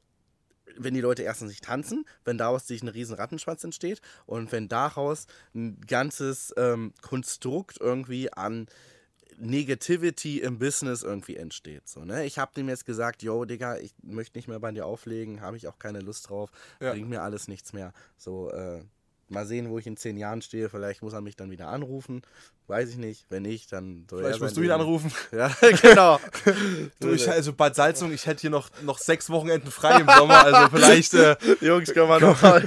wenn 0.79 0.93
die 0.93 1.01
Leute 1.01 1.23
erstens 1.23 1.49
nicht 1.49 1.63
tanzen, 1.63 2.05
wenn 2.23 2.37
daraus 2.37 2.67
sich 2.67 2.83
ein 2.83 2.87
riesen 2.89 3.15
Rattenschwanz 3.15 3.63
entsteht 3.63 4.01
und 4.25 4.51
wenn 4.51 4.67
daraus 4.67 5.25
ein 5.55 5.79
ganzes 5.81 6.53
ähm, 6.57 6.93
Konstrukt 7.01 7.77
irgendwie 7.79 8.31
an 8.31 8.67
Negativity 9.37 10.39
im 10.39 10.59
Business 10.59 11.03
irgendwie 11.03 11.37
entsteht. 11.37 11.87
So, 11.87 12.03
ne? 12.03 12.25
Ich 12.25 12.37
habe 12.37 12.53
dem 12.55 12.69
jetzt 12.69 12.85
gesagt, 12.85 13.23
yo, 13.23 13.45
Digga, 13.45 13.77
ich 13.77 13.93
möchte 14.01 14.37
nicht 14.37 14.47
mehr 14.47 14.59
bei 14.59 14.71
dir 14.71 14.85
auflegen, 14.85 15.41
habe 15.41 15.57
ich 15.57 15.67
auch 15.67 15.79
keine 15.79 15.99
Lust 15.99 16.29
drauf, 16.29 16.51
Ja. 16.79 16.91
bringt 16.91 17.09
mir 17.09 17.21
alles 17.21 17.47
nichts 17.47 17.73
mehr. 17.73 17.93
So, 18.17 18.51
äh, 18.51 18.83
mal 19.29 19.45
sehen, 19.45 19.69
wo 19.69 19.77
ich 19.77 19.87
in 19.87 19.97
zehn 19.97 20.17
Jahren 20.17 20.41
stehe, 20.41 20.69
vielleicht 20.69 21.01
muss 21.01 21.13
er 21.13 21.21
mich 21.21 21.35
dann 21.35 21.51
wieder 21.51 21.67
anrufen, 21.67 22.21
weiß 22.67 22.89
ich 22.89 22.97
nicht. 22.97 23.25
Wenn 23.29 23.43
nicht, 23.43 23.71
dann 23.71 24.05
soll 24.09 24.23
Vielleicht 24.23 24.41
musst 24.41 24.57
du 24.57 24.61
ihn 24.61 24.71
anrufen. 24.71 25.11
Ja, 25.31 25.51
genau. 25.81 26.19
Du, 26.99 27.11
ich, 27.11 27.29
also 27.29 27.53
Bad 27.53 27.75
Salzung, 27.75 28.11
ich 28.11 28.25
hätte 28.25 28.41
hier 28.41 28.49
noch, 28.49 28.69
noch 28.81 28.97
sechs 28.97 29.29
Wochenenden 29.29 29.71
frei 29.71 29.99
im 29.99 30.07
Sommer, 30.07 30.43
also 30.43 30.69
vielleicht, 30.75 31.13
äh, 31.13 31.35
Jungs, 31.61 31.93
können 31.93 32.09
wir 32.09 32.19
noch 32.19 32.41
mal. 32.41 32.63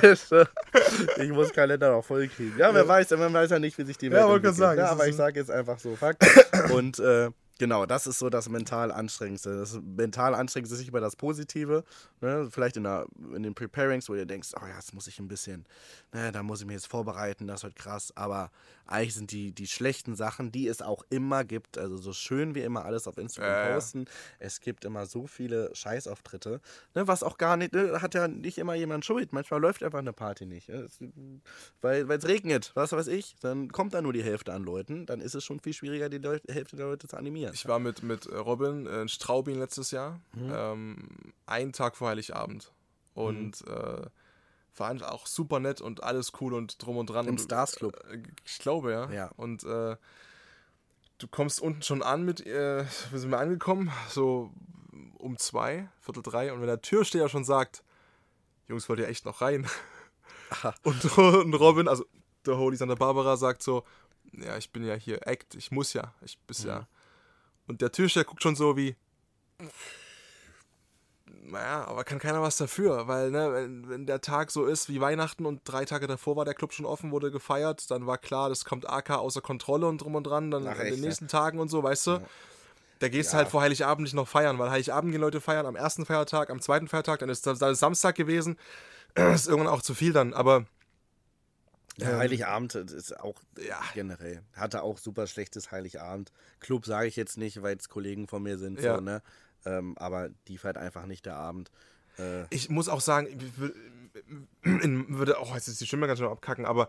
ich 1.17 1.31
muss 1.31 1.53
Kalender 1.53 1.91
noch 1.91 2.05
voll 2.05 2.29
kriegen. 2.29 2.57
Ja, 2.59 2.73
wer 2.75 2.87
weiß, 2.87 3.11
man 3.11 3.33
weiß 3.33 3.51
ja 3.51 3.59
nicht, 3.59 3.77
wie 3.79 3.85
sich 3.85 3.99
die 3.99 4.11
Welt 4.11 4.21
Ja, 4.21 4.29
wollte 4.29 4.45
gerade 4.45 4.57
sagen, 4.57 4.79
Ja, 4.79 4.85
das 4.85 4.93
aber 4.93 5.09
ich 5.09 5.17
sage 5.17 5.41
jetzt 5.41 5.51
einfach 5.51 5.79
so 5.79 5.97
Fakt. 5.97 6.25
Und 6.73 6.99
äh, 6.99 7.31
genau, 7.61 7.85
das 7.85 8.07
ist 8.07 8.19
so 8.19 8.31
das 8.31 8.49
mental 8.49 8.91
anstrengendste. 8.91 9.59
Das 9.59 9.79
mental 9.83 10.35
anstrengendste 10.35 10.75
ist 10.75 10.81
nicht 10.81 10.89
über 10.89 11.01
das 11.01 11.15
Positive. 11.15 11.85
Ne? 12.23 12.49
Vielleicht 12.51 12.79
in, 12.79 12.85
der, 12.85 13.07
in 13.37 13.43
den 13.43 13.55
Preparings, 13.55 14.09
wo 14.09 14.15
du 14.15 14.27
denkst, 14.27 14.53
oh 14.57 14.67
ja, 14.67 14.75
das 14.75 14.95
muss 14.95 15.07
ich 15.07 15.19
ein 15.21 15.29
bisschen, 15.29 15.67
ne, 16.13 16.33
da 16.33 16.43
muss 16.43 16.63
ich 16.63 16.67
mich 16.67 16.75
jetzt 16.75 16.87
vorbereiten, 16.87 17.47
das 17.47 17.63
wird 17.63 17.77
krass. 17.77 18.13
Aber 18.17 18.51
eigentlich 18.87 19.15
sind 19.15 19.31
die, 19.31 19.53
die 19.53 19.67
schlechten 19.67 20.17
Sachen, 20.17 20.51
die 20.51 20.67
es 20.67 20.81
auch 20.83 21.05
immer 21.11 21.45
gibt, 21.45 21.77
also 21.77 21.99
so 21.99 22.13
schön 22.13 22.55
wie 22.55 22.63
immer 22.63 22.85
alles 22.85 23.07
auf 23.07 23.19
Instagram 23.19 23.69
ja. 23.69 23.75
posten, 23.75 24.07
es 24.39 24.61
gibt 24.61 24.85
immer 24.85 25.07
so 25.07 25.27
viele 25.27 25.71
Scheißauftritte, 25.75 26.61
ne, 26.95 27.07
was 27.07 27.23
auch 27.23 27.39
gar 27.39 27.57
nicht, 27.57 27.73
ne, 27.75 28.01
hat 28.01 28.15
ja 28.15 28.27
nicht 28.27 28.59
immer 28.59 28.75
jemand 28.75 29.05
Schuld. 29.05 29.33
Manchmal 29.33 29.61
läuft 29.61 29.83
einfach 29.83 30.01
eine 30.01 30.15
Party 30.15 30.47
nicht. 30.47 30.71
ne? 30.71 30.89
Weil 31.83 32.11
es 32.11 32.27
regnet, 32.27 32.73
was 32.75 32.93
weiß 32.93 33.07
ich, 33.09 33.37
dann 33.41 33.71
kommt 33.71 33.95
da 33.95 34.03
nur 34.03 34.15
die 34.15 34.25
Hälfte 34.25 34.53
an 34.53 34.65
Leuten, 34.65 35.05
dann 35.07 35.21
ist 35.21 35.35
es 35.35 35.45
schon 35.45 35.61
viel 35.61 35.75
schwieriger, 35.75 36.09
die 36.09 36.19
Leu 36.19 36.39
Hälfte 36.49 36.77
der 36.77 36.87
Leute 36.87 37.07
zu 37.07 37.17
animieren. 37.17 37.50
Ich 37.53 37.67
war 37.69 37.79
mit, 37.79 38.03
mit 38.03 38.27
äh, 38.27 38.37
Robin 38.37 38.87
äh, 38.87 39.03
in 39.03 39.09
Straubing 39.09 39.59
letztes 39.59 39.91
Jahr, 39.91 40.21
Mhm. 40.35 40.53
ähm, 40.53 41.09
einen 41.47 41.73
Tag 41.73 41.97
vor 41.97 42.09
Heiligabend. 42.09 42.73
Und 43.15 43.67
äh, 43.67 44.07
war 44.77 45.13
auch 45.13 45.27
super 45.27 45.61
nett 45.61 45.81
und 45.81 46.03
alles 46.03 46.33
cool 46.41 46.55
und 46.55 46.83
drum 46.83 46.97
und 46.97 47.11
dran. 47.11 47.27
Im 47.27 47.33
und, 47.33 47.41
Stars 47.41 47.77
Club. 47.77 47.97
Äh, 48.11 48.23
ich 48.45 48.59
glaube, 48.59 48.93
ja. 48.93 49.11
Ja. 49.11 49.31
Und 49.37 49.65
äh, 49.65 49.97
du 51.19 51.29
kommst 51.29 51.61
unten 51.61 51.83
schon 51.83 52.03
an 52.03 52.25
mit, 52.25 52.47
äh, 52.47 52.85
wir 53.11 53.19
sind 53.19 53.31
wir 53.31 53.39
angekommen, 53.39 53.93
so 54.09 54.53
um 55.19 55.37
zwei, 55.37 55.89
Viertel 56.01 56.23
drei. 56.23 56.53
Und 56.53 56.61
wenn 56.61 56.67
der 56.67 56.81
Türsteher 56.81 57.29
schon 57.29 57.45
sagt, 57.45 57.83
Jungs, 58.69 58.89
wollt 58.89 59.01
ihr 59.01 59.09
echt 59.09 59.25
noch 59.25 59.41
rein? 59.41 59.67
Und, 60.83 61.17
und 61.17 61.55
Robin, 61.55 61.87
also 61.87 62.05
der 62.45 62.59
Holy 62.59 62.77
Santa 62.77 62.97
Barbara 62.97 63.37
sagt 63.37 63.63
so, 63.63 63.85
ja, 64.33 64.57
ich 64.57 64.73
bin 64.73 64.85
ja 64.85 64.95
hier 64.95 65.25
Act, 65.27 65.55
ich 65.55 65.71
muss 65.71 65.93
ja, 65.93 66.13
ich 66.23 66.39
bis 66.41 66.65
ja. 66.65 66.89
Und 67.71 67.81
der 67.83 67.93
Türsteher 67.93 68.25
guckt 68.25 68.43
schon 68.43 68.57
so 68.57 68.77
wie, 68.77 68.97
naja, 71.45 71.85
aber 71.87 72.03
kann 72.03 72.19
keiner 72.19 72.43
was 72.43 72.57
dafür, 72.57 73.07
weil, 73.07 73.31
ne, 73.31 73.53
wenn, 73.53 73.89
wenn 73.89 74.07
der 74.07 74.21
Tag 74.21 74.51
so 74.51 74.67
ist 74.67 74.89
wie 74.89 75.01
Weihnachten 75.01 75.47
und 75.47 75.61
drei 75.65 75.85
Tage 75.85 76.09
davor 76.09 76.35
war 76.35 76.45
der 76.45 76.55
Club 76.55 76.73
schon 76.73 76.85
offen, 76.85 77.13
wurde 77.13 77.31
gefeiert, 77.31 77.91
dann 77.93 78.07
war 78.09 78.19
klar, 78.19 78.49
das 78.49 78.65
kommt 78.65 78.91
AK 78.91 79.11
außer 79.11 79.41
Kontrolle 79.41 79.87
und 79.87 79.99
drum 79.99 80.17
und 80.17 80.25
dran, 80.25 80.51
dann 80.51 80.67
Ach, 80.67 80.73
in 80.73 80.79
echt, 80.81 80.97
den 80.97 81.01
nächsten 81.01 81.29
Tagen 81.29 81.61
und 81.61 81.69
so, 81.69 81.83
weißt 81.83 82.09
du? 82.09 82.27
Da 82.99 83.09
gehst 83.09 83.33
du 83.33 83.35
Ja. 83.35 83.39
halt 83.39 83.49
vor 83.49 83.63
Heiligabend 83.63 84.03
nicht 84.05 84.15
noch 84.15 84.29
feiern, 84.29 84.59
weil 84.59 84.71
Heiligabend 84.71 85.13
gehen 85.13 85.21
Leute 85.21 85.41
feiern 85.41 85.67
am 85.67 85.77
ersten 85.77 86.05
Feiertag, 86.07 86.51
am 86.51 86.61
zweiten 86.61 86.89
Feiertag, 86.89 87.21
dann 87.21 87.29
ist, 87.29 87.47
dann 87.47 87.57
ist 87.73 87.79
Samstag 87.81 88.17
gewesen. 88.17 88.59
Das 89.15 89.43
ist 89.43 89.49
irgendwann 89.49 89.73
auch 89.73 89.83
zu 89.83 89.95
viel 89.95 90.13
dann, 90.13 90.35
aber 90.35 90.67
Ja, 91.99 92.17
Heiligabend 92.17 92.75
ist 92.75 93.19
auch 93.21 93.43
Ja. 93.59 93.81
generell. 93.95 94.43
Hatte 94.55 94.83
auch 94.83 94.97
super 94.99 95.27
schlechtes 95.27 95.71
Heiligabend. 95.71 96.33
Club 96.61 96.87
sage 96.87 97.09
ich 97.09 97.17
jetzt 97.17 97.37
nicht, 97.37 97.63
weil 97.63 97.77
es 97.77 97.89
Kollegen 97.89 98.27
von 98.29 98.43
mir 98.43 98.59
sind, 98.59 98.81
Ja. 98.81 98.97
so, 98.97 99.01
ne? 99.03 99.23
Ähm, 99.67 99.97
aber 99.99 100.31
die 100.49 100.57
feiert 100.57 100.79
einfach 100.79 101.05
nicht 101.07 101.27
der 101.27 101.37
Abend. 101.37 101.71
Äh, 102.19 102.45
ich 102.51 102.71
muss 102.71 102.89
auch 102.89 103.01
sagen, 103.01 103.29
wir- 103.59 103.75
in, 104.63 105.19
würde, 105.19 105.37
oh, 105.41 105.55
jetzt 105.55 105.69
ist 105.69 105.81
die 105.81 105.87
Stimme 105.87 106.07
ganz 106.07 106.19
schön 106.19 106.29
abkacken, 106.29 106.65
aber 106.65 106.89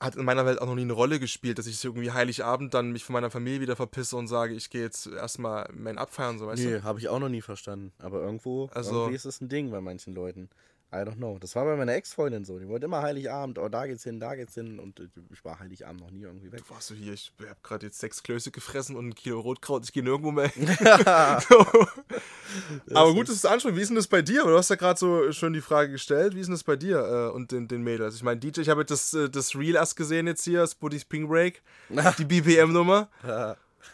hat 0.00 0.16
in 0.16 0.24
meiner 0.24 0.44
Welt 0.44 0.60
auch 0.60 0.66
noch 0.66 0.74
nie 0.74 0.82
eine 0.82 0.92
Rolle 0.94 1.20
gespielt, 1.20 1.58
dass 1.58 1.66
ich 1.68 1.82
irgendwie 1.84 2.10
Heiligabend 2.10 2.74
dann 2.74 2.90
mich 2.90 3.04
von 3.04 3.12
meiner 3.12 3.30
Familie 3.30 3.60
wieder 3.60 3.76
verpisse 3.76 4.16
und 4.16 4.26
sage, 4.26 4.54
ich 4.54 4.68
gehe 4.68 4.82
jetzt 4.82 5.06
erstmal 5.06 5.70
mein 5.72 5.96
abfeiern, 5.96 6.38
so 6.40 6.48
weißt 6.48 6.64
Nee, 6.64 6.72
du? 6.72 6.82
habe 6.82 6.98
ich 6.98 7.08
auch 7.08 7.20
noch 7.20 7.28
nie 7.28 7.40
verstanden. 7.42 7.92
Aber 8.00 8.20
irgendwo 8.20 8.66
Also- 8.74 8.94
irgendwie 9.02 9.14
ist 9.14 9.24
es 9.26 9.40
ein 9.40 9.48
Ding 9.48 9.70
bei 9.70 9.80
manchen 9.80 10.12
Leuten. 10.12 10.50
I 10.94 10.96
don't 10.96 11.16
know. 11.16 11.38
Das 11.38 11.56
war 11.56 11.64
bei 11.64 11.74
meiner 11.74 11.94
Ex-Freundin 11.94 12.44
so. 12.44 12.58
Die 12.58 12.68
wollte 12.68 12.84
immer 12.84 13.00
Heiligabend, 13.00 13.58
oh, 13.58 13.70
da 13.70 13.86
geht's 13.86 14.04
hin, 14.04 14.20
da 14.20 14.34
geht's 14.34 14.52
hin. 14.54 14.78
Und 14.78 15.00
ich 15.32 15.42
war 15.42 15.58
Heiligabend 15.58 16.02
noch 16.02 16.10
nie 16.10 16.20
irgendwie 16.22 16.52
weg. 16.52 16.60
Du 16.68 16.74
warst 16.74 16.88
so 16.88 16.94
hier, 16.94 17.14
ich 17.14 17.32
habe 17.40 17.56
gerade 17.62 17.86
jetzt 17.86 17.98
sechs 17.98 18.22
Klöße 18.22 18.50
gefressen 18.50 18.94
und 18.96 19.08
ein 19.08 19.14
Kilo 19.14 19.40
Rotkraut, 19.40 19.84
ich 19.84 19.92
gehe 19.94 20.02
nirgendwo 20.02 20.32
mehr. 20.32 20.48
hin. 20.48 20.68
Aber 22.94 23.14
gut, 23.14 23.28
dass 23.28 23.40
du 23.40 23.46
es 23.46 23.46
ansprichst. 23.46 23.78
Wie 23.78 23.80
ist 23.80 23.88
denn 23.88 23.96
das 23.96 24.06
bei 24.06 24.20
dir? 24.20 24.42
Du 24.42 24.54
hast 24.54 24.68
ja 24.68 24.76
gerade 24.76 24.98
so 24.98 25.32
schon 25.32 25.54
die 25.54 25.62
Frage 25.62 25.92
gestellt. 25.92 26.34
Wie 26.34 26.40
ist 26.40 26.48
denn 26.48 26.54
das 26.54 26.64
bei 26.64 26.76
dir 26.76 26.98
äh, 26.98 27.34
und 27.34 27.52
den, 27.52 27.68
den 27.68 27.82
Mädels? 27.82 28.16
Ich 28.16 28.22
meine, 28.22 28.38
DJ, 28.38 28.60
ich 28.60 28.68
habe 28.68 28.82
jetzt 28.82 28.90
das, 28.90 29.14
äh, 29.14 29.30
das 29.30 29.56
Reel 29.56 29.76
erst 29.76 29.96
gesehen 29.96 30.26
jetzt 30.26 30.44
hier, 30.44 30.66
Spoody's 30.66 31.06
Ping 31.06 31.26
Break, 31.26 31.62
die 32.18 32.26
BPM-Nummer. 32.26 33.08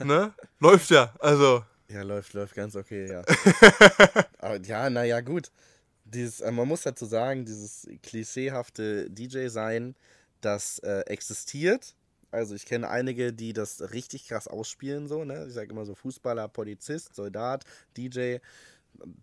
ne? 0.01 0.33
Läuft 0.59 0.91
ja, 0.91 1.15
also. 1.21 1.63
Ja, 1.89 2.03
läuft, 2.03 2.35
läuft 2.35 2.57
ganz 2.57 2.75
okay, 2.75 3.09
ja. 3.09 3.23
Aber 4.39 4.61
ja, 4.61 4.91
naja, 4.91 5.21
gut. 5.21 5.53
Dieses, 6.15 6.41
äh, 6.41 6.51
man 6.51 6.69
muss 6.69 6.83
dazu 6.83 7.07
sagen, 7.07 7.45
dieses 7.45 7.87
klischeehafte 8.03 9.11
DJ-Sein, 9.11 9.95
das 10.41 10.79
äh, 10.81 11.01
existiert. 11.07 11.95
Also 12.31 12.55
ich 12.55 12.67
kenne 12.67 12.89
einige, 12.91 13.33
die 13.33 13.53
das 13.53 13.93
richtig 13.93 14.29
krass 14.29 14.49
ausspielen, 14.49 15.09
so, 15.09 15.25
ne? 15.25 15.47
Ich 15.49 15.55
sage 15.55 15.71
immer 15.71 15.87
so 15.87 15.95
Fußballer, 15.95 16.49
Polizist, 16.49 17.15
Soldat, 17.15 17.65
DJ. 17.97 18.39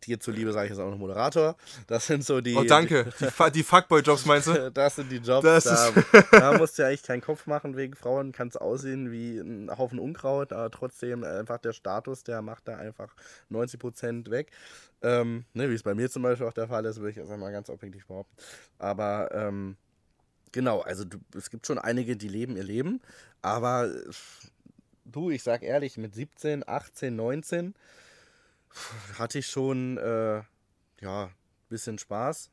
Dir 0.06 0.20
zuliebe 0.20 0.54
sage 0.54 0.66
ich 0.68 0.72
jetzt 0.72 0.80
auch 0.80 0.90
noch 0.90 0.98
Moderator. 0.98 1.58
Das 1.88 2.08
sind 2.08 2.24
so 2.24 2.40
die. 2.40 2.56
Oh, 2.56 2.64
danke. 2.64 3.12
Die, 3.20 3.26
Fu- 3.26 3.50
die 3.50 3.64
Fuckboy-Jobs 3.64 4.26
meinst 4.26 4.48
du? 4.48 4.72
Das 4.74 4.96
sind 4.96 5.12
die 5.12 5.18
Jobs, 5.18 5.44
Das 5.44 5.64
da, 5.66 5.92
da 6.32 6.54
musst 6.58 6.78
du 6.78 6.84
ja 6.84 6.88
eigentlich 6.88 7.04
keinen 7.04 7.22
Kopf 7.22 7.46
machen 7.46 7.76
wegen 7.76 7.94
Frauen, 7.94 8.32
kannst 8.32 8.60
aussehen 8.60 9.12
wie 9.12 9.38
ein 9.40 9.70
Haufen 9.78 10.00
Unkraut, 10.00 10.54
aber 10.54 10.72
trotzdem 10.72 11.24
einfach 11.26 11.58
der 11.58 11.74
Status, 11.74 12.24
der 12.24 12.42
macht 12.42 12.68
da 12.68 12.78
einfach 12.78 13.14
90% 13.52 14.30
weg. 14.30 14.52
Ähm, 15.02 15.44
ne, 15.54 15.70
wie 15.70 15.74
es 15.76 15.84
bei 15.84 15.94
mir 15.94 16.10
zum 16.10 16.24
Beispiel 16.24 16.48
auch 16.48 16.54
der 16.54 16.68
Fall 16.70 16.86
ist, 16.86 16.98
würde 17.00 17.10
ich 17.12 17.18
jetzt 17.18 17.30
einmal 17.30 17.52
ganz 17.52 17.70
objektiv 17.70 18.08
behaupten. 18.08 18.36
Aber 18.80 19.30
ähm, 19.34 19.76
genau, 20.54 20.82
also 20.82 21.04
du, 21.04 21.18
es 21.38 21.50
gibt 21.50 21.68
schon 21.68 21.78
einige, 21.80 22.16
die 22.16 22.30
leben 22.30 22.56
ihr 22.56 22.64
Leben, 22.64 23.02
aber 23.42 23.92
du, 25.04 25.30
ich 25.30 25.44
sag 25.44 25.64
ehrlich, 25.64 25.98
mit 25.98 26.16
17, 26.16 26.68
18, 26.68 27.16
19 27.16 27.76
hatte 29.18 29.40
ich 29.40 29.48
schon, 29.48 29.98
äh, 29.98 30.44
ja, 31.02 31.32
bisschen 31.70 31.98
Spaß 31.98 32.52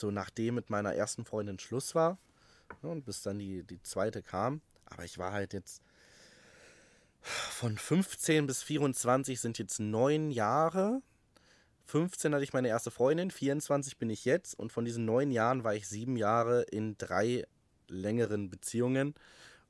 so 0.00 0.10
nachdem 0.10 0.56
mit 0.56 0.70
meiner 0.70 0.94
ersten 0.94 1.24
Freundin 1.24 1.58
Schluss 1.58 1.94
war 1.94 2.18
ja, 2.82 2.90
und 2.90 3.04
bis 3.04 3.22
dann 3.22 3.38
die, 3.38 3.62
die 3.62 3.82
zweite 3.82 4.22
kam. 4.22 4.60
Aber 4.84 5.04
ich 5.04 5.18
war 5.18 5.32
halt 5.32 5.52
jetzt 5.52 5.82
von 7.22 7.76
15 7.76 8.46
bis 8.46 8.62
24 8.62 9.40
sind 9.40 9.58
jetzt 9.58 9.80
neun 9.80 10.30
Jahre. 10.30 11.02
15 11.86 12.34
hatte 12.34 12.44
ich 12.44 12.52
meine 12.52 12.68
erste 12.68 12.90
Freundin, 12.90 13.30
24 13.30 13.96
bin 13.96 14.10
ich 14.10 14.24
jetzt 14.24 14.58
und 14.58 14.72
von 14.72 14.84
diesen 14.84 15.04
neun 15.04 15.30
Jahren 15.30 15.64
war 15.64 15.74
ich 15.74 15.88
sieben 15.88 16.16
Jahre 16.16 16.62
in 16.62 16.96
drei 16.98 17.46
längeren 17.88 18.48
Beziehungen. 18.48 19.14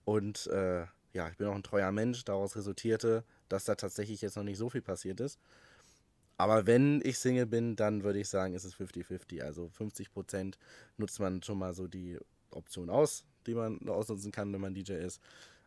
Und 0.05 0.47
äh, 0.49 0.87
ja, 1.17 1.29
ich 1.29 1.37
bin 1.37 1.49
auch 1.49 1.55
ein 1.55 1.62
treuer 1.62 1.91
Mensch. 1.93 2.25
Daraus 2.25 2.55
resultierte, 2.57 3.25
dass 3.49 3.64
da 3.64 3.75
tatsächlich 3.75 4.21
jetzt 4.21 4.37
noch 4.37 4.45
nicht 4.45 4.59
so 4.59 4.69
viel 4.71 4.83
passiert 4.83 5.19
ist. 5.21 5.39
Aber 6.39 6.67
wenn 6.67 7.01
ich 7.05 7.19
Single 7.19 7.47
bin, 7.47 7.77
dann 7.77 8.05
würde 8.05 8.19
ich 8.21 8.29
sagen, 8.29 8.55
ist 8.55 8.64
es 8.64 8.75
50-50. 8.75 9.43
Also 9.43 9.71
50% 9.79 10.55
nutzt 10.99 11.19
man 11.19 11.43
schon 11.43 11.59
mal 11.59 11.73
so 11.75 11.89
die 11.89 12.19
Option 12.51 12.91
aus, 12.91 13.25
die 13.47 13.55
man 13.55 13.89
ausnutzen 13.89 14.33
kann, 14.33 14.53
wenn 14.53 14.61
man 14.61 14.75
DJ 14.75 14.93
ist. 14.93 15.21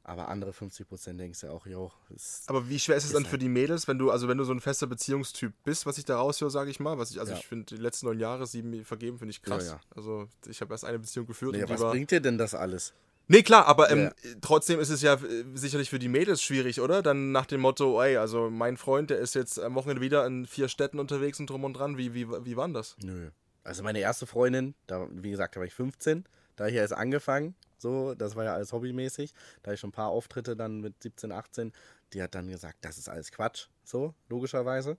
Aber 0.03 0.29
andere 0.29 0.51
50% 0.51 1.17
denkst 1.17 1.41
du 1.41 1.47
ja 1.47 1.53
auch, 1.53 1.65
jo, 1.67 1.91
ist 2.15 2.47
Aber 2.49 2.67
wie 2.69 2.79
schwer 2.79 2.95
ist 2.95 3.03
es 3.03 3.09
Ist 3.09 3.15
dann 3.15 3.23
halt- 3.23 3.31
für 3.31 3.37
die 3.37 3.49
Mädels, 3.49 3.87
wenn 3.87 3.97
du, 3.99 4.11
also 4.11 4.27
wenn 4.27 4.37
du 4.37 4.43
so 4.43 4.53
ein 4.53 4.61
fester 4.61 4.87
Beziehungstyp 4.87 5.53
bist, 5.63 5.85
was 5.85 5.97
ich 5.97 6.05
da 6.05 6.17
raushöre, 6.17 6.49
sage 6.49 6.71
ich 6.71 6.79
mal, 6.79 6.97
was 6.97 7.11
ich, 7.11 7.19
also 7.19 7.33
Ja. 7.33 7.37
ich 7.37 7.45
finde, 7.47 7.65
die 7.75 7.81
letzten 7.81 8.05
neun 8.07 8.19
Jahre, 8.19 8.47
sieben 8.47 8.85
vergeben, 8.85 9.17
finde 9.19 9.31
ich 9.31 9.41
krass. 9.41 9.65
Ja, 9.65 9.73
ja. 9.73 9.79
Also 9.95 10.27
ich 10.47 10.61
habe 10.61 10.73
erst 10.73 10.85
eine 10.85 10.99
Beziehung 10.99 11.25
geführt 11.27 11.51
Nee, 11.53 11.65
was 11.67 11.81
bringt 11.81 12.11
dir 12.11 12.21
denn 12.21 12.37
das 12.37 12.55
alles? 12.55 12.93
Nee, 13.31 13.43
klar, 13.43 13.67
aber 13.67 13.91
ähm, 13.91 13.99
Ja. 14.05 14.11
trotzdem 14.41 14.79
ist 14.79 14.89
es 14.89 15.03
ja 15.03 15.13
äh, 15.13 15.45
sicherlich 15.53 15.91
für 15.91 15.99
die 15.99 16.07
Mädels 16.07 16.41
schwierig, 16.41 16.81
oder? 16.81 17.03
Dann 17.03 17.31
nach 17.31 17.45
dem 17.45 17.61
Motto, 17.61 18.01
ey, 18.01 18.17
also 18.17 18.49
mein 18.49 18.75
Freund, 18.75 19.11
der 19.11 19.19
ist 19.19 19.35
jetzt 19.35 19.59
am 19.59 19.75
Wochenende 19.75 20.01
wieder 20.01 20.25
in 20.25 20.47
vier 20.47 20.67
Städten 20.67 20.99
unterwegs 20.99 21.39
und 21.39 21.47
drum 21.47 21.63
und 21.63 21.73
dran. 21.73 21.97
Wie, 21.97 22.15
wie, 22.15 22.27
wie 22.27 22.57
war 22.57 22.67
das? 22.69 22.95
Nö. 23.03 23.29
Also 23.63 23.83
meine 23.83 23.99
erste 23.99 24.25
Freundin, 24.25 24.73
da, 24.87 25.07
wie 25.11 25.29
gesagt, 25.29 25.55
da 25.55 25.59
war 25.59 25.67
ich 25.67 25.75
15, 25.75 26.25
da 26.55 26.67
ich 26.67 26.73
erst 26.73 26.93
angefangen, 26.93 27.53
so, 27.77 28.15
das 28.15 28.35
war 28.35 28.45
ja 28.45 28.53
alles 28.55 28.73
hobbymäßig, 28.73 29.31
da 29.61 29.73
ich 29.73 29.79
schon 29.79 29.89
ein 29.89 29.93
paar 29.93 30.09
Auftritte 30.09 30.55
dann 30.55 30.81
mit 30.81 31.01
17, 31.03 31.31
18, 31.31 31.71
die 32.13 32.23
hat 32.23 32.33
dann 32.33 32.47
gesagt, 32.49 32.77
das 32.81 32.97
ist 32.97 33.09
alles 33.09 33.31
Quatsch, 33.31 33.67
so, 33.83 34.15
logischerweise. 34.27 34.97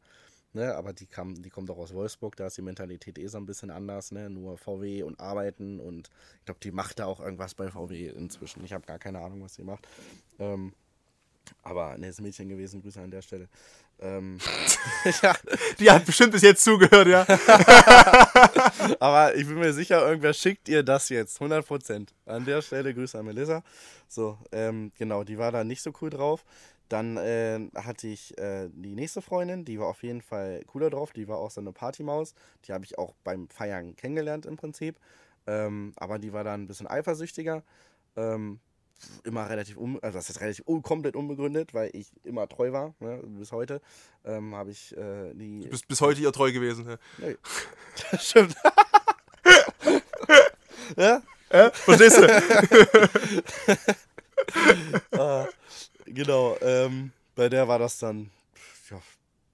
Ne, 0.52 0.74
aber 0.74 0.92
die, 0.92 1.06
kam, 1.06 1.40
die 1.40 1.48
kommt 1.48 1.70
auch 1.70 1.78
aus 1.78 1.94
Wolfsburg, 1.94 2.34
da 2.34 2.48
ist 2.48 2.56
die 2.56 2.62
Mentalität 2.62 3.18
eh 3.18 3.28
so 3.28 3.38
ein 3.38 3.46
bisschen 3.46 3.70
anders, 3.70 4.10
ne? 4.10 4.28
Nur 4.28 4.58
VW 4.58 5.04
und 5.04 5.20
Arbeiten 5.20 5.78
und 5.78 6.10
ich 6.40 6.44
glaube, 6.44 6.58
die 6.60 6.72
macht 6.72 6.98
da 6.98 7.06
auch 7.06 7.20
irgendwas 7.20 7.54
bei 7.54 7.70
VW 7.70 8.08
inzwischen. 8.08 8.64
Ich 8.64 8.72
habe 8.72 8.84
gar 8.84 8.98
keine 8.98 9.20
Ahnung, 9.20 9.42
was 9.42 9.54
sie 9.54 9.62
macht. 9.62 9.86
Ähm, 10.40 10.72
aber 11.62 11.96
ne, 11.98 12.08
ist 12.08 12.20
Mädchen 12.20 12.48
gewesen, 12.48 12.82
Grüße 12.82 13.00
an 13.00 13.10
der 13.10 13.22
Stelle. 13.22 13.48
Ähm, 14.00 14.38
ja, 15.22 15.36
Die 15.78 15.90
hat 15.90 16.06
bestimmt 16.06 16.32
bis 16.32 16.42
jetzt 16.42 16.64
zugehört, 16.64 17.06
ja. 17.06 17.26
Aber 19.00 19.34
ich 19.34 19.46
bin 19.46 19.58
mir 19.58 19.72
sicher, 19.72 20.06
irgendwer 20.06 20.32
schickt 20.32 20.68
ihr 20.68 20.82
das 20.82 21.08
jetzt. 21.10 21.40
100%. 21.40 22.08
An 22.26 22.44
der 22.44 22.62
Stelle 22.62 22.94
Grüße 22.94 23.18
an 23.18 23.26
Melissa. 23.26 23.62
So, 24.08 24.38
ähm, 24.52 24.90
genau, 24.98 25.22
die 25.24 25.38
war 25.38 25.52
da 25.52 25.64
nicht 25.64 25.82
so 25.82 25.92
cool 26.00 26.10
drauf. 26.10 26.44
Dann 26.90 27.16
äh, 27.16 27.60
hatte 27.76 28.08
ich 28.08 28.36
äh, 28.36 28.68
die 28.72 28.96
nächste 28.96 29.22
Freundin, 29.22 29.64
die 29.64 29.78
war 29.78 29.86
auf 29.86 30.02
jeden 30.02 30.22
Fall 30.22 30.64
cooler 30.66 30.90
drauf. 30.90 31.12
Die 31.12 31.28
war 31.28 31.38
auch 31.38 31.52
so 31.52 31.60
eine 31.60 31.72
Partymaus. 31.72 32.34
Die 32.64 32.72
habe 32.72 32.84
ich 32.84 32.98
auch 32.98 33.14
beim 33.22 33.48
Feiern 33.48 33.94
kennengelernt 33.94 34.44
im 34.44 34.56
Prinzip. 34.56 34.96
Ähm, 35.46 35.92
aber 35.96 36.18
die 36.18 36.32
war 36.32 36.42
dann 36.42 36.62
ein 36.62 36.66
bisschen 36.66 36.88
eifersüchtiger. 36.88 37.62
Ähm, 38.16 38.58
immer 39.22 39.48
relativ, 39.48 39.76
un 39.76 40.00
also 40.02 40.18
das 40.18 40.30
ist 40.30 40.40
relativ 40.40 40.66
un 40.66 40.82
komplett 40.82 41.14
unbegründet, 41.14 41.74
weil 41.74 41.90
ich 41.92 42.08
immer 42.24 42.48
treu 42.48 42.72
war. 42.72 42.92
Ne? 42.98 43.22
Bis 43.24 43.52
heute 43.52 43.80
ähm, 44.24 44.56
habe 44.56 44.72
ich 44.72 44.96
äh, 44.96 45.32
die. 45.32 45.60
Du 45.60 45.68
bist 45.68 45.86
bis 45.86 46.00
heute 46.00 46.20
ihr 46.20 46.32
treu 46.32 46.50
gewesen. 46.50 46.88
Ja. 46.88 46.96
Nee. 47.18 47.36
Stimmt. 48.18 48.56
ja? 50.96 51.22
Verstehst 51.70 52.18
du? 52.18 52.26
Ah, 55.12 55.46
genau. 56.12 56.56
Ähm, 56.60 57.12
bei 57.34 57.48
der 57.48 57.68
war 57.68 57.78
das 57.78 57.98
dann 57.98 58.30
ja, 58.90 59.00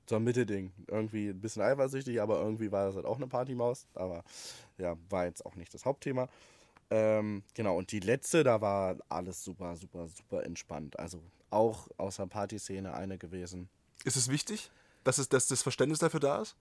so 0.09 0.17
ein 0.17 0.25
Mittelding. 0.25 0.73
Irgendwie 0.89 1.29
ein 1.29 1.41
bisschen 1.41 1.63
eifersüchtig, 1.63 2.21
aber 2.21 2.41
irgendwie 2.41 2.73
war 2.73 2.87
das 2.87 2.97
halt 2.97 3.07
auch 3.07 3.17
eine 3.17 3.27
Partymaus. 3.27 3.87
Aber 3.95 4.25
ja, 4.79 4.97
war 5.09 5.27
jetzt 5.27 5.45
auch 5.45 5.55
nicht 5.57 5.73
das 5.75 5.85
Hauptthema. 5.85 6.29
Ähm, 6.91 7.43
genau, 7.55 7.77
und 7.77 7.91
die 7.91 8.01
letzte, 8.01 8.45
da 8.45 8.61
war 8.61 8.97
alles 9.09 9.43
super, 9.43 9.77
super, 9.77 10.09
super 10.09 10.45
entspannt. 10.45 10.99
Also 10.99 11.21
auch 11.51 11.89
aus 11.97 12.17
der 12.17 12.27
Partyszene 12.27 12.95
eine 12.95 13.19
gewesen. 13.19 13.69
Ist 14.05 14.17
es 14.17 14.29
wichtig, 14.29 14.71
dass, 15.05 15.19
es, 15.19 15.29
dass 15.29 15.49
das 15.49 15.63
Verständnis 15.63 15.99
dafür 15.99 16.21
da 16.21 16.43
ist? 16.43 16.57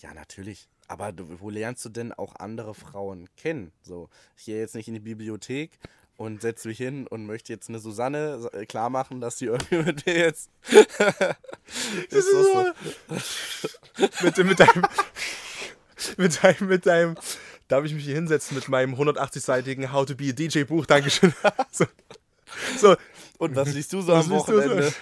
Ja, 0.00 0.12
natürlich. 0.14 0.68
Aber 0.88 1.12
du, 1.12 1.40
wo 1.40 1.50
lernst 1.50 1.84
du 1.84 1.88
denn 1.88 2.12
auch 2.12 2.34
andere 2.36 2.74
Frauen 2.74 3.28
kennen? 3.36 3.72
So, 3.82 4.08
ich 4.36 4.44
gehe 4.44 4.58
jetzt 4.58 4.74
nicht 4.74 4.88
in 4.88 4.94
die 4.94 5.00
Bibliothek 5.00 5.78
und 6.16 6.42
setze 6.42 6.68
mich 6.68 6.78
hin 6.78 7.06
und 7.06 7.26
möchte 7.26 7.52
jetzt 7.52 7.68
eine 7.68 7.78
Susanne 7.78 8.48
äh, 8.52 8.66
klar 8.66 8.90
machen, 8.90 9.20
dass 9.20 9.38
sie 9.38 9.46
irgendwie 9.46 9.82
mit 9.82 10.06
dir 10.06 10.16
jetzt. 10.16 10.50
ist 10.70 12.28
doch 12.32 12.44
so. 12.44 12.72
mit, 14.22 14.38
mit 14.38 14.60
deinem. 14.60 14.82
Mit 16.18 16.44
deinem, 16.44 16.68
mit 16.68 16.84
deinem. 16.84 17.16
Darf 17.68 17.86
ich 17.86 17.94
mich 17.94 18.04
hier 18.04 18.14
hinsetzen 18.14 18.54
mit 18.54 18.68
meinem 18.68 18.94
180-seitigen 18.94 19.92
How 19.92 20.04
to 20.04 20.14
be 20.14 20.28
a 20.28 20.32
DJ 20.32 20.64
Buch? 20.64 20.84
Dankeschön. 20.84 21.32
so, 21.72 21.86
so, 22.78 22.96
Und 23.38 23.56
was 23.56 23.72
liest 23.72 23.94
du 23.94 24.02
so 24.02 24.12
Was 24.12 24.26
am? 24.26 24.32
Wochenende? 24.32 24.92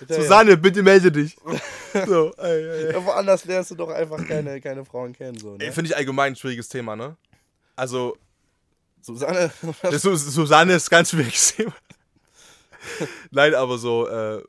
Bitte, 0.00 0.22
Susanne, 0.22 0.56
bitte 0.56 0.82
melde 0.82 1.12
dich. 1.12 1.36
So, 2.06 2.32
ey, 2.36 2.64
ey, 2.64 2.84
ey. 2.86 2.92
Ja, 2.92 3.04
woanders 3.04 3.44
lernst 3.44 3.70
du 3.70 3.74
doch 3.74 3.88
einfach 3.90 4.26
keine, 4.26 4.60
keine 4.60 4.84
Frauen 4.84 5.12
kennen. 5.12 5.38
So, 5.38 5.56
ne? 5.56 5.72
Finde 5.72 5.90
ich 5.90 5.96
allgemein 5.96 6.32
ein 6.32 6.36
schwieriges 6.36 6.68
Thema, 6.68 6.96
ne? 6.96 7.16
Also, 7.76 8.16
Susanne. 9.00 9.50
das 9.82 10.02
Su- 10.02 10.16
Susanne 10.16 10.74
ist 10.74 10.90
ganz 10.90 11.10
Thema. 11.10 11.74
Nein, 13.30 13.54
aber 13.54 13.78
so, 13.78 14.08
äh, 14.08 14.42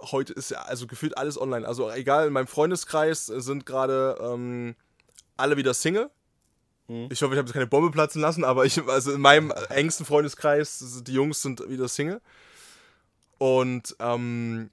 heute 0.00 0.32
ist 0.32 0.50
ja 0.50 0.62
also 0.62 0.86
gefühlt 0.86 1.16
alles 1.18 1.40
online. 1.40 1.66
Also 1.66 1.90
egal, 1.90 2.26
in 2.28 2.32
meinem 2.32 2.46
Freundeskreis 2.46 3.26
sind 3.26 3.66
gerade 3.66 4.16
ähm, 4.20 4.74
alle 5.36 5.56
wieder 5.56 5.74
Single. 5.74 6.10
Mhm. 6.88 7.08
Ich 7.10 7.22
hoffe, 7.22 7.34
ich 7.34 7.38
habe 7.38 7.46
jetzt 7.46 7.52
keine 7.54 7.66
Bombe 7.66 7.90
platzen 7.90 8.20
lassen, 8.20 8.44
aber 8.44 8.64
ich, 8.66 8.80
also 8.86 9.12
in 9.12 9.20
meinem 9.20 9.52
engsten 9.70 10.06
Freundeskreis, 10.06 11.02
die 11.02 11.12
Jungs 11.14 11.42
sind 11.42 11.68
wieder 11.68 11.88
Single. 11.88 12.20
Und 13.38 13.96
ähm, 13.98 14.70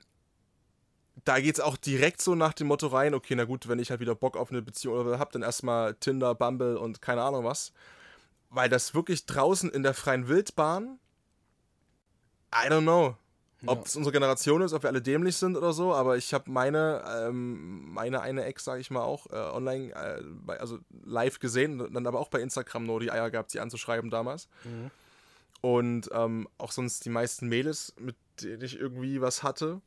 da 1.26 1.40
geht 1.40 1.56
es 1.56 1.60
auch 1.62 1.78
direkt 1.78 2.22
so 2.22 2.36
nach 2.36 2.54
dem 2.54 2.68
Motto 2.68 2.88
rein, 2.88 3.14
okay, 3.14 3.36
na 3.36 3.46
gut, 3.46 3.68
wenn 3.68 3.80
ich 3.80 3.90
halt 3.92 4.00
wieder 4.00 4.16
Bock 4.16 4.36
auf 4.38 4.52
eine 4.52 4.62
Beziehung 4.62 4.96
oder 4.98 5.20
habe, 5.20 5.32
dann 5.34 5.42
erstmal 5.44 5.94
Tinder, 5.96 6.34
Bumble 6.36 6.78
und 6.78 7.02
keine 7.02 7.22
Ahnung 7.22 7.44
was. 7.46 7.72
Weil 8.50 8.70
das 8.70 8.94
wirklich 8.94 9.26
draußen 9.26 9.70
in 9.70 9.84
der 9.84 9.94
freien 9.94 10.28
Wildbahn, 10.28 11.00
I 12.54 12.68
don't 12.70 12.82
know, 12.82 13.16
ob 13.66 13.78
Ja. 13.80 13.84
es 13.86 13.96
unsere 13.96 14.12
Generation 14.12 14.62
ist, 14.62 14.74
ob 14.74 14.84
wir 14.84 14.90
alle 14.90 15.02
dämlich 15.02 15.38
sind 15.38 15.56
oder 15.56 15.72
so, 15.72 15.94
aber 15.94 16.18
ich 16.18 16.34
habe 16.34 16.50
meine, 16.50 17.04
ähm, 17.08 17.94
meine 17.94 18.22
eine 18.22 18.44
Ex, 18.46 18.64
sage 18.64 18.82
ich 18.82 18.90
mal 18.92 19.04
auch, 19.04 19.28
äh, 19.28 19.36
online, 19.36 19.94
äh, 19.94 20.22
bei, 20.24 20.60
also 20.60 20.80
live 21.06 21.40
gesehen, 21.40 21.78
dann 21.94 22.08
aber 22.08 22.20
auch 22.20 22.30
bei 22.30 22.42
Instagram 22.42 22.86
nur 22.86 23.00
die 23.00 23.12
Eier 23.12 23.30
gehabt, 23.30 23.52
sie 23.52 23.60
anzuschreiben 23.60 24.10
damals. 24.10 24.50
Und 25.62 26.10
ähm, 26.12 26.50
auch 26.58 26.72
sonst 26.72 27.06
die 27.06 27.10
meisten 27.10 27.48
Mädels, 27.48 27.94
mit 28.00 28.16
denen 28.42 28.64
ich 28.64 28.80
irgendwie 28.80 29.22
was 29.22 29.44
hatte, 29.44 29.80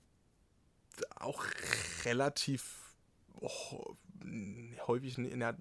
auch 1.17 1.45
relativ 2.05 2.95
oh, 3.41 3.97
häufig, 4.87 5.19
na, 5.19 5.55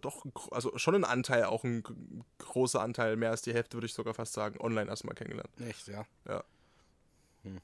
doch, 0.00 0.26
also 0.50 0.76
schon 0.76 0.94
ein 0.94 1.04
Anteil, 1.04 1.44
auch 1.44 1.64
ein 1.64 1.82
großer 2.38 2.80
Anteil, 2.80 3.16
mehr 3.16 3.30
als 3.30 3.42
die 3.42 3.54
Hälfte 3.54 3.76
würde 3.76 3.86
ich 3.86 3.94
sogar 3.94 4.14
fast 4.14 4.32
sagen, 4.32 4.60
online 4.60 4.88
erstmal 4.88 5.14
kennengelernt. 5.14 5.50
Echt, 5.60 5.88
ja. 5.88 6.04
Ja. 6.26 6.44
Hm. 7.42 7.60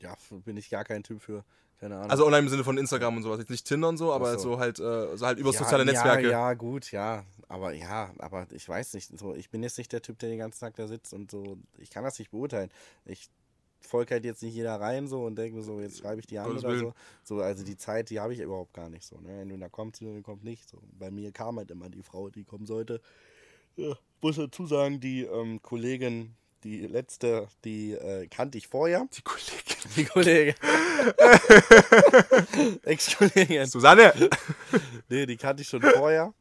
Ja, 0.00 0.16
bin 0.44 0.56
ich 0.56 0.70
gar 0.70 0.84
kein 0.84 1.02
Typ 1.02 1.22
für. 1.22 1.44
Keine 1.78 1.96
Ahnung. 1.96 2.10
Also 2.10 2.24
online 2.24 2.44
im 2.44 2.48
Sinne 2.48 2.64
von 2.64 2.78
Instagram 2.78 3.18
und 3.18 3.22
sowas, 3.22 3.38
jetzt 3.38 3.50
nicht 3.50 3.66
Tinder 3.66 3.88
und 3.88 3.98
so, 3.98 4.12
aber 4.12 4.32
so. 4.38 4.52
so 4.52 4.58
halt, 4.58 4.78
äh, 4.78 5.16
so 5.16 5.26
halt 5.26 5.38
über 5.38 5.52
ja, 5.52 5.58
soziale 5.58 5.84
Netzwerke. 5.84 6.22
Ja, 6.22 6.30
ja, 6.30 6.54
gut, 6.54 6.90
ja. 6.90 7.24
Aber 7.48 7.72
ja, 7.74 8.10
aber 8.18 8.46
ich 8.50 8.66
weiß 8.66 8.94
nicht. 8.94 9.16
So, 9.18 9.34
ich 9.34 9.50
bin 9.50 9.62
jetzt 9.62 9.76
nicht 9.76 9.92
der 9.92 10.00
Typ, 10.00 10.18
der 10.18 10.30
den 10.30 10.38
ganzen 10.38 10.60
Tag 10.60 10.74
da 10.76 10.88
sitzt 10.88 11.12
und 11.12 11.30
so. 11.30 11.58
Ich 11.78 11.90
kann 11.90 12.02
das 12.02 12.18
nicht 12.18 12.30
beurteilen. 12.30 12.70
Ich 13.04 13.28
folge 13.86 14.14
halt 14.14 14.24
jetzt 14.24 14.42
nicht 14.42 14.54
jeder 14.54 14.80
rein 14.80 15.08
so 15.08 15.24
und 15.24 15.36
denke 15.36 15.56
mir 15.56 15.62
so, 15.62 15.80
jetzt 15.80 15.98
schreibe 15.98 16.20
ich 16.20 16.26
die 16.26 16.38
an 16.38 16.46
Gottes 16.46 16.64
oder 16.64 16.72
Willen. 16.72 16.92
so. 17.24 17.36
So, 17.36 17.42
also 17.42 17.64
die 17.64 17.76
Zeit, 17.76 18.10
die 18.10 18.20
habe 18.20 18.32
ich 18.32 18.40
überhaupt 18.40 18.74
gar 18.74 18.88
nicht 18.88 19.04
so. 19.04 19.18
Ne? 19.18 19.40
Entweder 19.40 19.68
kommt 19.68 19.96
sie 19.96 20.06
oder 20.06 20.20
kommt 20.22 20.44
nicht. 20.44 20.68
So. 20.68 20.78
Bei 20.98 21.10
mir 21.10 21.32
kam 21.32 21.58
halt 21.58 21.70
immer 21.70 21.88
die 21.88 22.02
Frau, 22.02 22.30
die 22.30 22.44
kommen 22.44 22.66
sollte. 22.66 23.00
Ja, 23.76 23.94
muss 24.20 24.36
dazu 24.36 24.66
sagen, 24.66 25.00
die 25.00 25.22
ähm, 25.22 25.60
Kollegin, 25.62 26.34
die 26.64 26.86
letzte, 26.86 27.48
die 27.64 27.92
äh, 27.92 28.26
kannte 28.28 28.58
ich 28.58 28.68
vorher. 28.68 29.06
Die 29.16 29.22
Kollegin. 29.22 29.76
Die 29.96 30.04
Kollegin. 30.04 30.54
Ex-Kollegin. 32.84 33.66
Susanne! 33.66 34.12
Nee, 35.08 35.26
die 35.26 35.36
kannte 35.36 35.62
ich 35.62 35.68
schon 35.68 35.82
vorher. 35.82 36.32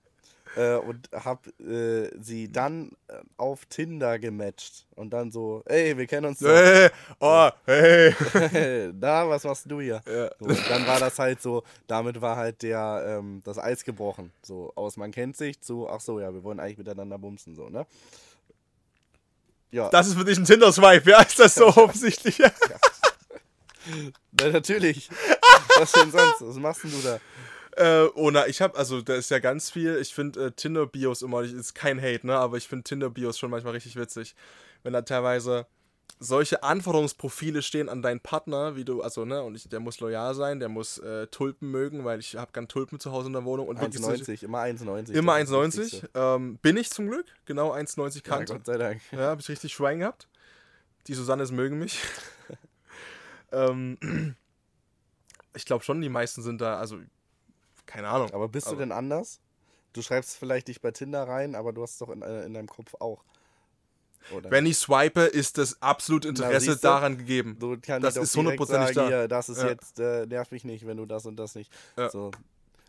Äh, 0.55 0.75
und 0.75 1.09
hab 1.11 1.47
äh, 1.59 2.09
sie 2.19 2.51
dann 2.51 2.91
äh, 3.07 3.15
auf 3.37 3.65
Tinder 3.65 4.19
gematcht. 4.19 4.85
Und 4.95 5.11
dann 5.11 5.31
so, 5.31 5.63
ey, 5.65 5.97
wir 5.97 6.07
kennen 6.07 6.27
uns 6.27 6.39
doch. 6.39 6.49
hey, 6.49 6.89
oh, 7.19 7.49
hey! 7.65 8.13
Na, 8.93 9.27
was 9.27 9.43
machst 9.43 9.69
du 9.69 9.81
hier? 9.81 10.01
Ja. 10.07 10.29
So, 10.39 10.47
dann 10.69 10.87
war 10.87 10.99
das 10.99 11.19
halt 11.19 11.41
so, 11.41 11.63
damit 11.87 12.21
war 12.21 12.37
halt 12.37 12.61
der, 12.61 13.17
ähm, 13.19 13.41
das 13.43 13.57
Eis 13.57 13.83
gebrochen. 13.83 14.31
So, 14.41 14.71
aus 14.75 14.95
man 14.97 15.11
kennt 15.11 15.35
sich 15.35 15.59
zu, 15.61 15.89
ach 15.89 15.99
so, 15.99 16.19
ja, 16.19 16.33
wir 16.33 16.43
wollen 16.43 16.59
eigentlich 16.59 16.77
miteinander 16.77 17.17
bumsen, 17.17 17.55
so, 17.55 17.69
ne? 17.69 17.85
Ja, 19.71 19.89
Das 19.89 20.07
ist 20.07 20.13
für 20.13 20.23
dich 20.23 20.37
ein 20.37 20.45
Tinder-Swipe, 20.45 21.09
ja, 21.09 21.21
ist 21.21 21.37
das 21.37 21.55
so 21.55 21.67
offensichtlich? 21.75 22.39
na, 24.31 24.49
natürlich. 24.49 25.09
was 25.77 25.91
denn 25.91 26.11
sonst? 26.11 26.41
Was 26.41 26.55
machst 26.55 26.83
denn 26.85 26.91
du 26.91 27.01
da? 27.01 27.19
Äh, 27.77 28.05
oh 28.15 28.31
na, 28.31 28.47
ich 28.47 28.61
hab, 28.61 28.77
also 28.77 29.01
da 29.01 29.15
ist 29.15 29.29
ja 29.31 29.39
ganz 29.39 29.69
viel, 29.69 29.97
ich 29.97 30.13
finde 30.13 30.45
äh, 30.45 30.51
Tinder-Bios 30.51 31.21
immer, 31.21 31.41
ist 31.41 31.75
kein 31.75 32.01
Hate, 32.01 32.25
ne, 32.25 32.35
aber 32.35 32.55
ich 32.57 32.67
finde 32.67 32.83
Tinder-Bios 32.83 33.37
schon 33.37 33.51
manchmal 33.51 33.73
richtig 33.73 33.95
witzig. 33.97 34.35
Wenn 34.83 34.93
da 34.93 35.01
teilweise 35.01 35.65
solche 36.17 36.63
Anforderungsprofile 36.63 37.61
stehen 37.61 37.89
an 37.89 38.01
deinen 38.01 38.21
Partner, 38.21 38.77
wie 38.77 38.85
du, 38.85 39.01
also, 39.01 39.25
ne, 39.25 39.43
und 39.43 39.55
ich, 39.55 39.67
der 39.67 39.81
muss 39.81 39.99
loyal 39.99 40.33
sein, 40.35 40.61
der 40.61 40.69
muss 40.69 40.97
äh, 40.99 41.27
Tulpen 41.27 41.69
mögen, 41.69 42.05
weil 42.05 42.19
ich 42.19 42.37
habe 42.37 42.53
gern 42.53 42.69
Tulpen 42.69 43.01
zu 43.01 43.11
Hause 43.11 43.27
in 43.27 43.33
der 43.33 43.43
Wohnung 43.43 43.67
und 43.67 43.81
wirklich 43.81 44.01
solche- 44.01 44.23
1,90, 44.23 44.43
immer 44.43 44.59
1,90. 44.59 45.11
Immer 45.13 45.33
das 45.39 45.49
ist 45.49 45.51
das 45.51 45.77
Wichtigste. 45.77 46.07
1,90. 46.17 46.35
Ähm, 46.35 46.57
bin 46.61 46.77
ich 46.77 46.89
zum 46.91 47.07
Glück, 47.09 47.25
genau 47.45 47.73
1,90 47.73 48.15
Ja, 48.15 48.21
Kante. 48.21 48.53
Gott 48.53 48.65
sei 48.65 48.77
Dank. 48.77 49.01
Ja, 49.11 49.19
habe 49.19 49.41
ich 49.41 49.49
richtig 49.49 49.73
Schwein 49.73 49.99
gehabt. 49.99 50.29
Die 51.07 51.13
Susannes 51.13 51.51
mögen 51.51 51.77
mich. 51.77 51.99
ähm, 53.51 53.97
ich 55.53 55.65
glaube 55.65 55.83
schon, 55.83 55.99
die 56.01 56.09
meisten 56.09 56.41
sind 56.41 56.61
da, 56.61 56.77
also 56.79 56.97
keine 57.85 58.07
Ahnung. 58.09 58.31
Aber 58.33 58.47
bist 58.47 58.67
du 58.67 58.71
Aber- 58.71 58.79
denn 58.79 58.91
anders? 58.91 59.39
Du 59.93 60.01
schreibst 60.01 60.35
vielleicht 60.37 60.67
nicht 60.67 60.81
bei 60.81 60.91
Tinder 60.91 61.25
rein, 61.27 61.55
aber 61.55 61.71
du 61.71 61.81
hast 61.81 61.93
es 61.93 61.97
doch 61.99 62.09
in, 62.09 62.21
äh, 62.21 62.43
in 62.45 62.53
deinem 62.53 62.67
Kopf 62.67 62.95
auch. 62.99 63.23
Oder? 64.35 64.49
Wenn 64.51 64.65
ich 64.65 64.77
swipe, 64.77 65.21
ist 65.21 65.57
das 65.57 65.81
absolut 65.81 66.25
Interesse 66.25 66.65
siehst 66.71 66.83
du? 66.83 66.87
daran 66.87 67.17
gegeben. 67.17 67.57
so 67.61 67.77
kann 67.81 68.01
das 68.01 68.17
ist 68.17 68.35
hundertprozentig 68.35 68.95
da. 68.95 69.07
Hier, 69.07 69.27
das 69.27 69.49
ist 69.49 69.61
Ja. 69.61 69.69
jetzt, 69.69 69.99
äh, 69.99 70.25
nerv 70.25 70.51
mich 70.51 70.63
nicht, 70.63 70.85
wenn 70.87 70.97
du 70.97 71.05
das 71.05 71.25
und 71.25 71.35
das 71.37 71.55
nicht. 71.55 71.71
Ja. 71.95 72.09
So. 72.09 72.31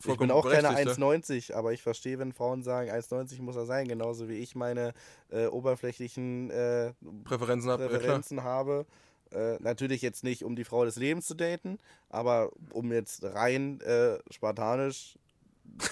Ich 0.04 0.16
bin 0.18 0.30
auch 0.30 0.44
keine 0.48 0.68
berechtigt, 0.68 0.98
1,90, 0.98 1.54
aber 1.54 1.72
ich 1.72 1.82
verstehe, 1.82 2.18
wenn 2.18 2.32
Frauen 2.32 2.62
sagen, 2.62 2.90
1,90 2.90 3.40
muss 3.40 3.56
er 3.56 3.66
sein, 3.66 3.88
genauso 3.88 4.28
wie 4.28 4.34
ich 4.38 4.54
meine 4.54 4.92
äh, 5.30 5.46
oberflächlichen 5.46 6.50
äh, 6.50 6.92
Präferenzen 7.24 7.70
hat. 7.70 7.80
Ja. 7.80 7.88
Präferenzen 7.88 8.42
habe. 8.42 8.86
Äh, 9.32 9.56
natürlich 9.60 10.02
jetzt 10.02 10.24
nicht, 10.24 10.42
um 10.44 10.56
die 10.56 10.64
Frau 10.64 10.84
des 10.84 10.96
Lebens 10.96 11.26
zu 11.26 11.34
daten, 11.34 11.78
aber 12.08 12.50
um 12.70 12.92
jetzt 12.92 13.24
rein 13.24 13.80
äh, 13.80 14.18
spartanisch 14.30 15.18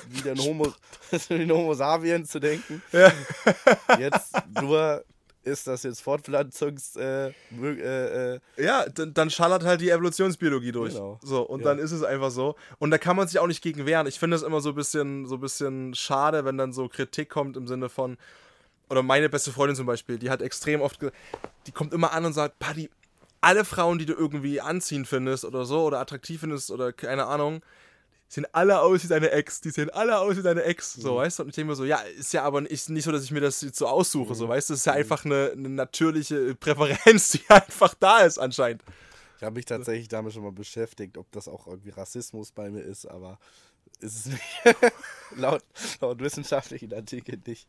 wie 0.08 0.30
ein 0.30 0.38
Homo, 0.38 0.72
ein 1.30 1.50
Homo 1.52 1.74
sapiens 1.74 2.30
zu 2.30 2.40
denken. 2.40 2.82
Ja. 2.92 3.12
Jetzt 3.98 4.34
nur 4.60 5.04
ist 5.42 5.66
das 5.66 5.82
jetzt 5.82 6.00
Fortpflanzungs... 6.00 6.96
Äh, 6.96 7.32
äh, 7.60 8.34
äh, 8.36 8.40
Ja, 8.56 8.86
dann, 8.88 9.12
dann 9.12 9.28
schallert 9.28 9.62
halt 9.62 9.80
die 9.82 9.90
Evolutionsbiologie 9.90 10.72
durch. 10.72 10.94
Genau. 10.94 11.18
So, 11.22 11.42
und 11.42 11.60
Ja. 11.60 11.66
dann 11.66 11.78
ist 11.78 11.92
es 11.92 12.02
einfach 12.02 12.30
so. 12.30 12.56
Und 12.78 12.90
da 12.90 12.96
kann 12.98 13.14
man 13.16 13.28
sich 13.28 13.38
auch 13.38 13.46
nicht 13.46 13.62
gegen 13.62 13.84
wehren. 13.84 14.06
Ich 14.06 14.18
finde 14.18 14.36
es 14.36 14.42
immer 14.42 14.60
so 14.62 14.70
ein 14.70 14.74
bisschen, 14.74 15.26
so 15.26 15.34
ein 15.34 15.40
bisschen 15.40 15.94
schade, 15.94 16.46
wenn 16.46 16.56
dann 16.56 16.72
so 16.72 16.88
Kritik 16.88 17.28
kommt 17.28 17.58
im 17.58 17.66
Sinne 17.66 17.90
von, 17.90 18.16
oder 18.88 19.02
meine 19.02 19.28
beste 19.28 19.52
Freundin 19.52 19.76
zum 19.76 19.84
Beispiel, 19.86 20.18
die 20.18 20.30
hat 20.30 20.40
extrem 20.40 20.80
oft, 20.80 21.00
die 21.66 21.72
kommt 21.72 21.92
immer 21.92 22.12
an 22.12 22.24
und 22.24 22.32
sagt, 22.32 22.58
Buddy, 22.58 22.88
alle 23.44 23.64
Frauen, 23.64 23.98
die 23.98 24.06
du 24.06 24.14
irgendwie 24.14 24.60
anziehend 24.60 25.06
findest 25.06 25.44
oder 25.44 25.64
so, 25.64 25.84
oder 25.84 26.00
attraktiv 26.00 26.40
findest 26.40 26.70
oder 26.70 26.92
keine 26.92 27.26
Ahnung, 27.26 27.62
sehen 28.28 28.46
alle 28.52 28.80
aus 28.80 29.04
wie 29.04 29.08
deine 29.08 29.30
Ex. 29.30 29.60
Die 29.60 29.70
sehen 29.70 29.90
alle 29.90 30.18
aus 30.18 30.36
wie 30.36 30.42
deine 30.42 30.62
Ex. 30.64 30.94
So, 30.94 31.16
weißt 31.16 31.38
du? 31.38 31.42
Und 31.44 31.50
ich 31.50 31.54
denke 31.54 31.70
mir 31.70 31.76
so, 31.76 31.84
ja, 31.84 31.98
ist 31.98 32.32
ja 32.32 32.42
aber 32.42 32.60
nicht, 32.60 32.88
nicht 32.88 33.04
so, 33.04 33.12
dass 33.12 33.24
ich 33.24 33.30
mir 33.30 33.40
das 33.40 33.60
jetzt 33.60 33.78
so 33.78 33.86
aussuche. 33.86 34.34
So, 34.34 34.48
weißt 34.48 34.70
du? 34.70 34.74
Es 34.74 34.80
ist 34.80 34.86
ja 34.86 34.94
einfach 34.94 35.24
eine, 35.24 35.52
eine 35.52 35.68
natürliche 35.68 36.54
Präferenz, 36.54 37.30
die 37.32 37.48
einfach 37.48 37.94
da 37.94 38.20
ist 38.20 38.38
anscheinend. 38.38 38.82
ich 39.36 39.44
habe 39.44 39.54
mich 39.54 39.66
tatsächlich 39.66 40.08
damit 40.08 40.32
schon 40.32 40.42
mal 40.42 40.52
beschäftigt, 40.52 41.18
ob 41.18 41.30
das 41.32 41.48
auch 41.48 41.66
irgendwie 41.66 41.90
Rassismus 41.90 42.50
bei 42.50 42.70
mir 42.70 42.82
ist, 42.82 43.06
aber 43.06 43.38
ist 44.00 44.16
es 44.16 44.26
nicht. 44.26 44.42
laut, 45.36 45.62
laut 46.00 46.18
wissenschaftlichen 46.20 46.92
Artikeln 46.92 47.42
nicht. 47.46 47.68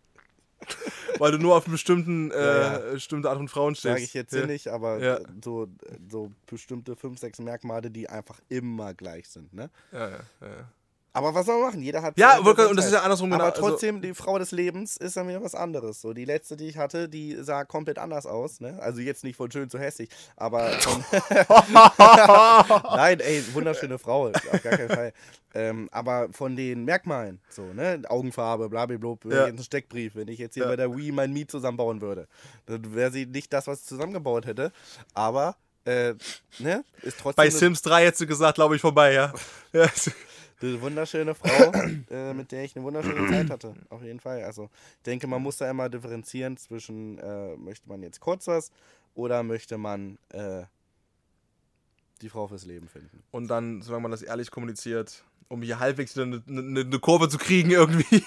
Weil 1.20 1.32
du 1.32 1.38
nur 1.38 1.56
auf 1.56 1.66
bestimmten, 1.66 2.32
äh, 2.32 2.62
Ja, 2.62 2.78
bestimmte 2.92 3.30
Art 3.30 3.38
von 3.38 3.48
Frauen 3.48 3.76
stehst. 3.76 3.94
Sage 3.94 4.04
ich 4.04 4.14
jetzt 4.14 4.34
ja. 4.34 4.40
hier 4.40 4.48
nicht, 4.48 4.68
aber 4.68 5.00
Ja. 5.00 5.20
so, 5.44 5.68
so 6.10 6.32
bestimmte 6.46 6.96
fünf, 6.96 7.20
sechs 7.20 7.40
Merkmale, 7.40 7.90
die 7.92 8.10
einfach 8.10 8.40
immer 8.50 8.94
gleich 8.94 9.30
sind. 9.30 9.54
Ne? 9.54 9.70
Ja, 9.92 10.10
ja, 10.10 10.20
ja. 10.42 10.70
Aber 11.16 11.34
was 11.34 11.46
soll 11.46 11.60
man 11.62 11.70
machen? 11.70 11.82
Jeder 11.82 12.02
hat. 12.02 12.20
Ja, 12.20 12.44
wollte- 12.44 12.68
und 12.68 12.76
das 12.76 12.88
ist 12.88 12.92
ja 12.92 13.02
andersrum 13.02 13.30
genau, 13.32 13.46
Aber 13.46 13.56
also- 13.56 13.70
trotzdem, 13.70 14.02
die 14.02 14.14
Frau 14.14 14.38
des 14.38 14.52
Lebens 14.52 14.98
ist 14.98 15.16
dann 15.16 15.30
wieder 15.30 15.42
was 15.42 15.56
anderes. 15.56 16.02
So, 16.02 16.14
die 16.14 16.26
letzte, 16.26 16.58
die 16.58 16.68
ich 16.68 16.78
hatte, 16.78 17.08
die 17.08 17.38
sah 17.42 17.64
komplett 17.64 18.00
anders 18.00 18.26
aus. 18.26 18.60
Ne? 18.60 18.78
Also 18.82 19.00
jetzt 19.00 19.24
nicht 19.24 19.38
von 19.38 19.50
schön 19.50 19.70
zu 19.70 19.80
hässlich, 19.80 20.10
aber. 20.36 20.72
Nein, 21.98 23.20
ey, 23.22 23.44
wunderschöne 23.54 23.98
Frau, 23.98 24.28
auf 24.28 24.34
gar 24.44 24.60
keinen 24.60 24.90
Fall. 24.90 25.14
Ähm, 25.54 25.88
aber 25.94 26.28
von 26.34 26.58
den 26.58 26.84
Merkmalen, 26.84 27.40
so, 27.50 27.62
ne? 27.74 28.02
Augenfarbe, 28.10 28.68
blablabla, 28.68 29.16
Ja. 29.30 29.36
ja. 29.36 29.46
ein 29.46 29.58
Steckbrief, 29.60 30.16
wenn 30.16 30.28
ich 30.28 30.40
jetzt 30.40 30.56
hier 30.56 30.64
Ja. 30.64 30.70
bei 30.70 30.76
der 30.76 30.94
Wii 30.94 31.14
mein 31.14 31.32
Miet 31.32 31.50
zusammenbauen 31.50 32.02
würde, 32.02 32.28
dann 32.66 32.94
wäre 32.94 33.10
sie 33.12 33.26
nicht 33.26 33.54
das, 33.54 33.68
was 33.68 33.80
ich 33.82 33.86
zusammengebaut 33.86 34.46
hätte. 34.46 34.74
Aber, 35.14 35.56
äh, 35.86 36.14
ne? 36.60 36.84
Ist 37.04 37.20
trotzdem. 37.22 37.42
Bei 37.42 37.50
Sims 37.50 37.82
3 37.84 38.04
hättest 38.06 38.22
du 38.22 38.28
gesagt, 38.28 38.56
glaube 38.56 38.76
ich, 38.76 38.82
vorbei, 38.82 39.14
ja. 39.14 39.32
ja. 39.74 39.88
Eine 40.62 40.82
wunderschöne 40.82 41.36
Frau, 41.36 41.72
äh, 42.10 42.34
mit 42.34 42.52
der 42.52 42.64
ich 42.64 42.76
eine 42.76 42.86
wunderschöne 42.86 43.30
Zeit 43.30 43.50
hatte. 43.50 43.74
Auf 43.90 44.04
jeden 44.04 44.20
Fall. 44.20 44.44
Also 44.44 44.70
ich 44.98 45.04
denke, 45.04 45.28
man 45.28 45.42
muss 45.42 45.58
da 45.58 45.70
immer 45.70 45.90
differenzieren 45.90 46.58
zwischen, 46.58 47.18
äh, 47.20 47.56
möchte 47.58 47.88
man 47.90 48.02
jetzt 48.04 48.20
kurz 48.20 48.48
was 48.48 48.72
oder 49.14 49.44
möchte 49.44 49.78
man 49.78 50.18
äh, 50.30 50.64
die 52.22 52.30
Frau 52.30 52.48
fürs 52.48 52.66
Leben 52.66 52.88
finden. 52.88 53.24
Und 53.32 53.48
dann, 53.48 53.82
solange 53.82 54.04
man 54.04 54.12
das 54.12 54.22
ehrlich 54.22 54.52
kommuniziert, 54.52 55.24
um 55.48 55.62
hier 55.62 55.80
halbwegs 55.80 56.18
eine, 56.18 56.42
eine, 56.48 56.82
eine 56.82 57.00
Kurve 57.00 57.30
zu 57.30 57.38
kriegen 57.38 57.70
irgendwie. 57.72 58.24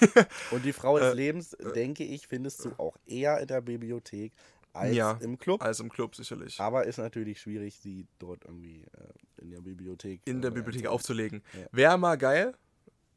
Und 0.51 0.65
die 0.65 0.73
Frau 0.73 0.99
des 0.99 1.09
Äh, 1.13 1.17
Lebens, 1.17 1.57
denke 1.75 2.05
ich, 2.05 2.27
findest 2.27 2.65
du 2.65 2.71
auch 2.79 2.97
eher 3.07 3.41
in 3.41 3.47
der 3.47 3.61
Bibliothek 3.61 4.33
als 4.73 4.95
Ja. 4.95 5.13
im 5.21 5.39
Club. 5.39 5.63
Als 5.63 5.81
im 5.81 5.89
Club 5.89 6.15
sicherlich. 6.15 6.61
Aber 6.61 6.85
ist 6.85 6.99
natürlich 6.99 7.41
schwierig, 7.41 7.77
sie 7.77 8.07
dort 8.19 8.45
irgendwie 8.45 8.83
äh, 8.97 9.41
in 9.43 9.51
der 9.51 9.61
Bibliothek. 9.61 10.21
In 10.25 10.41
der 10.43 10.51
äh, 10.51 10.55
Bibliothek 10.55 10.87
einzusetzen. 10.87 10.95
aufzulegen. 10.95 11.43
Ja. 11.55 11.67
Wäre 11.73 11.99
mal 11.99 12.17
geil, 12.17 12.55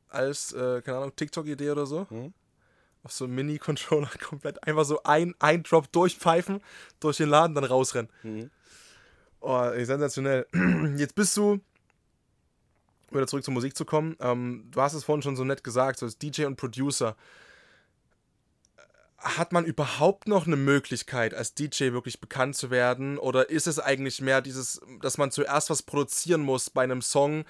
als, 0.09 0.53
äh, 0.53 0.81
keine 0.81 0.97
Ahnung, 0.97 1.15
TikTok-Idee 1.15 1.71
oder 1.71 1.85
so. 1.85 2.09
Hm? 2.09 2.33
Auf 3.03 3.11
so 3.13 3.25
einem 3.25 3.35
Mini-Controller 3.35 4.09
komplett 4.23 4.63
einfach 4.67 4.85
so 4.85 5.01
ein, 5.03 5.33
ein 5.39 5.63
Drop 5.63 5.91
durchpfeifen, 5.91 6.61
durch 6.99 7.17
den 7.17 7.29
Laden, 7.29 7.55
dann 7.55 7.63
rausrennen. 7.63 8.11
Mhm. 8.23 8.49
Oh, 9.39 9.59
ey, 9.73 9.85
sensationell. 9.85 10.45
Jetzt 10.97 11.15
bist 11.15 11.35
du 11.37 11.59
wieder 13.09 13.27
zurück 13.27 13.43
zur 13.43 13.53
Musik 13.53 13.75
zu 13.75 13.83
kommen, 13.85 14.15
ähm, 14.21 14.67
du 14.71 14.81
hast 14.81 14.93
es 14.93 15.03
vorhin 15.03 15.21
schon 15.21 15.35
so 15.35 15.43
nett 15.43 15.63
gesagt, 15.65 15.99
so 15.99 16.05
als 16.05 16.17
DJ 16.17 16.45
und 16.45 16.55
Producer. 16.55 17.17
Hat 19.21 19.53
man 19.53 19.65
überhaupt 19.65 20.27
noch 20.27 20.47
eine 20.47 20.55
Möglichkeit, 20.55 21.33
als 21.33 21.53
DJ 21.53 21.91
wirklich 21.91 22.19
bekannt 22.19 22.55
zu 22.55 22.71
werden? 22.71 23.19
Oder 23.19 23.49
ist 23.49 23.67
es 23.67 23.79
eigentlich 23.79 24.19
mehr 24.19 24.41
dieses, 24.41 24.81
dass 24.99 25.17
man 25.17 25.29
zuerst 25.29 25.69
was 25.69 25.83
produzieren 25.83 26.41
muss 26.41 26.71
bei 26.71 26.83
einem 26.83 27.01
Song? 27.01 27.45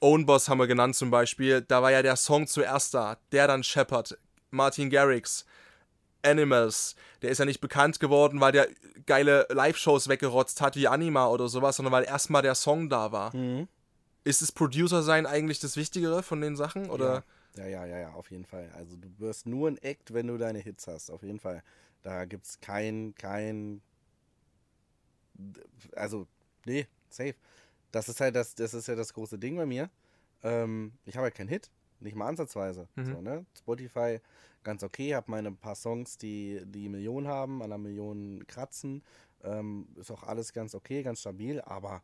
Own 0.00 0.24
Boss 0.24 0.48
haben 0.48 0.58
wir 0.58 0.66
genannt 0.66 0.96
zum 0.96 1.10
Beispiel. 1.10 1.60
Da 1.60 1.82
war 1.82 1.90
ja 1.90 2.02
der 2.02 2.16
Song 2.16 2.46
zuerst 2.46 2.94
da, 2.94 3.18
der 3.32 3.46
dann 3.46 3.62
Shepard, 3.62 4.18
Martin 4.50 4.88
Garrix, 4.88 5.44
Animals. 6.22 6.96
Der 7.20 7.30
ist 7.30 7.38
ja 7.38 7.44
nicht 7.44 7.60
bekannt 7.60 8.00
geworden, 8.00 8.40
weil 8.40 8.52
der 8.52 8.68
geile 9.06 9.46
Live-Shows 9.50 10.08
weggerotzt 10.08 10.60
hat 10.60 10.76
wie 10.76 10.88
Anima 10.88 11.26
oder 11.26 11.48
sowas, 11.48 11.76
sondern 11.76 11.92
weil 11.92 12.04
erstmal 12.04 12.42
der 12.42 12.54
Song 12.54 12.88
da 12.88 13.12
war. 13.12 13.36
Mhm. 13.36 13.68
Ist 14.24 14.42
das 14.42 14.52
Producer 14.52 15.02
sein 15.02 15.26
eigentlich 15.26 15.60
das 15.60 15.76
Wichtigere 15.76 16.22
von 16.22 16.40
den 16.40 16.56
Sachen? 16.56 16.90
Oder? 16.90 17.14
Ja, 17.14 17.22
ja, 17.56 17.84
ja, 17.86 17.86
ja, 17.86 18.12
auf 18.12 18.30
jeden 18.30 18.44
Fall. 18.44 18.70
Also 18.74 18.96
du 18.96 19.08
wirst 19.18 19.46
nur 19.46 19.68
ein 19.68 19.78
Act, 19.78 20.12
wenn 20.12 20.26
du 20.26 20.38
deine 20.38 20.58
Hits 20.58 20.86
hast, 20.86 21.10
auf 21.10 21.22
jeden 21.22 21.40
Fall. 21.40 21.62
Da 22.02 22.24
gibt 22.24 22.46
es 22.46 22.60
kein, 22.60 23.14
kein. 23.16 23.82
Also, 25.94 26.26
nee, 26.64 26.86
safe. 27.08 27.34
Das 27.92 28.08
ist 28.08 28.20
halt 28.20 28.36
das, 28.36 28.54
das 28.54 28.74
ist 28.74 28.88
ja 28.88 28.94
das 28.94 29.12
große 29.12 29.38
Ding 29.38 29.56
bei 29.56 29.66
mir. 29.66 29.90
Ähm, 30.42 30.92
ich 31.04 31.16
habe 31.16 31.24
halt 31.24 31.34
keinen 31.34 31.48
Hit, 31.48 31.70
nicht 31.98 32.16
mal 32.16 32.28
ansatzweise. 32.28 32.88
Mhm. 32.94 33.04
So, 33.04 33.20
ne? 33.20 33.44
Spotify 33.58 34.20
ganz 34.62 34.82
okay, 34.82 35.14
habe 35.14 35.30
meine 35.30 35.52
paar 35.52 35.74
Songs, 35.74 36.18
die 36.18 36.60
die 36.64 36.88
Millionen 36.88 37.26
haben, 37.26 37.62
an 37.62 37.72
einer 37.72 37.78
Million 37.78 38.44
kratzen. 38.46 39.02
Ähm, 39.42 39.88
ist 39.96 40.10
auch 40.10 40.22
alles 40.24 40.52
ganz 40.52 40.74
okay, 40.74 41.02
ganz 41.02 41.20
stabil, 41.20 41.60
aber 41.62 42.02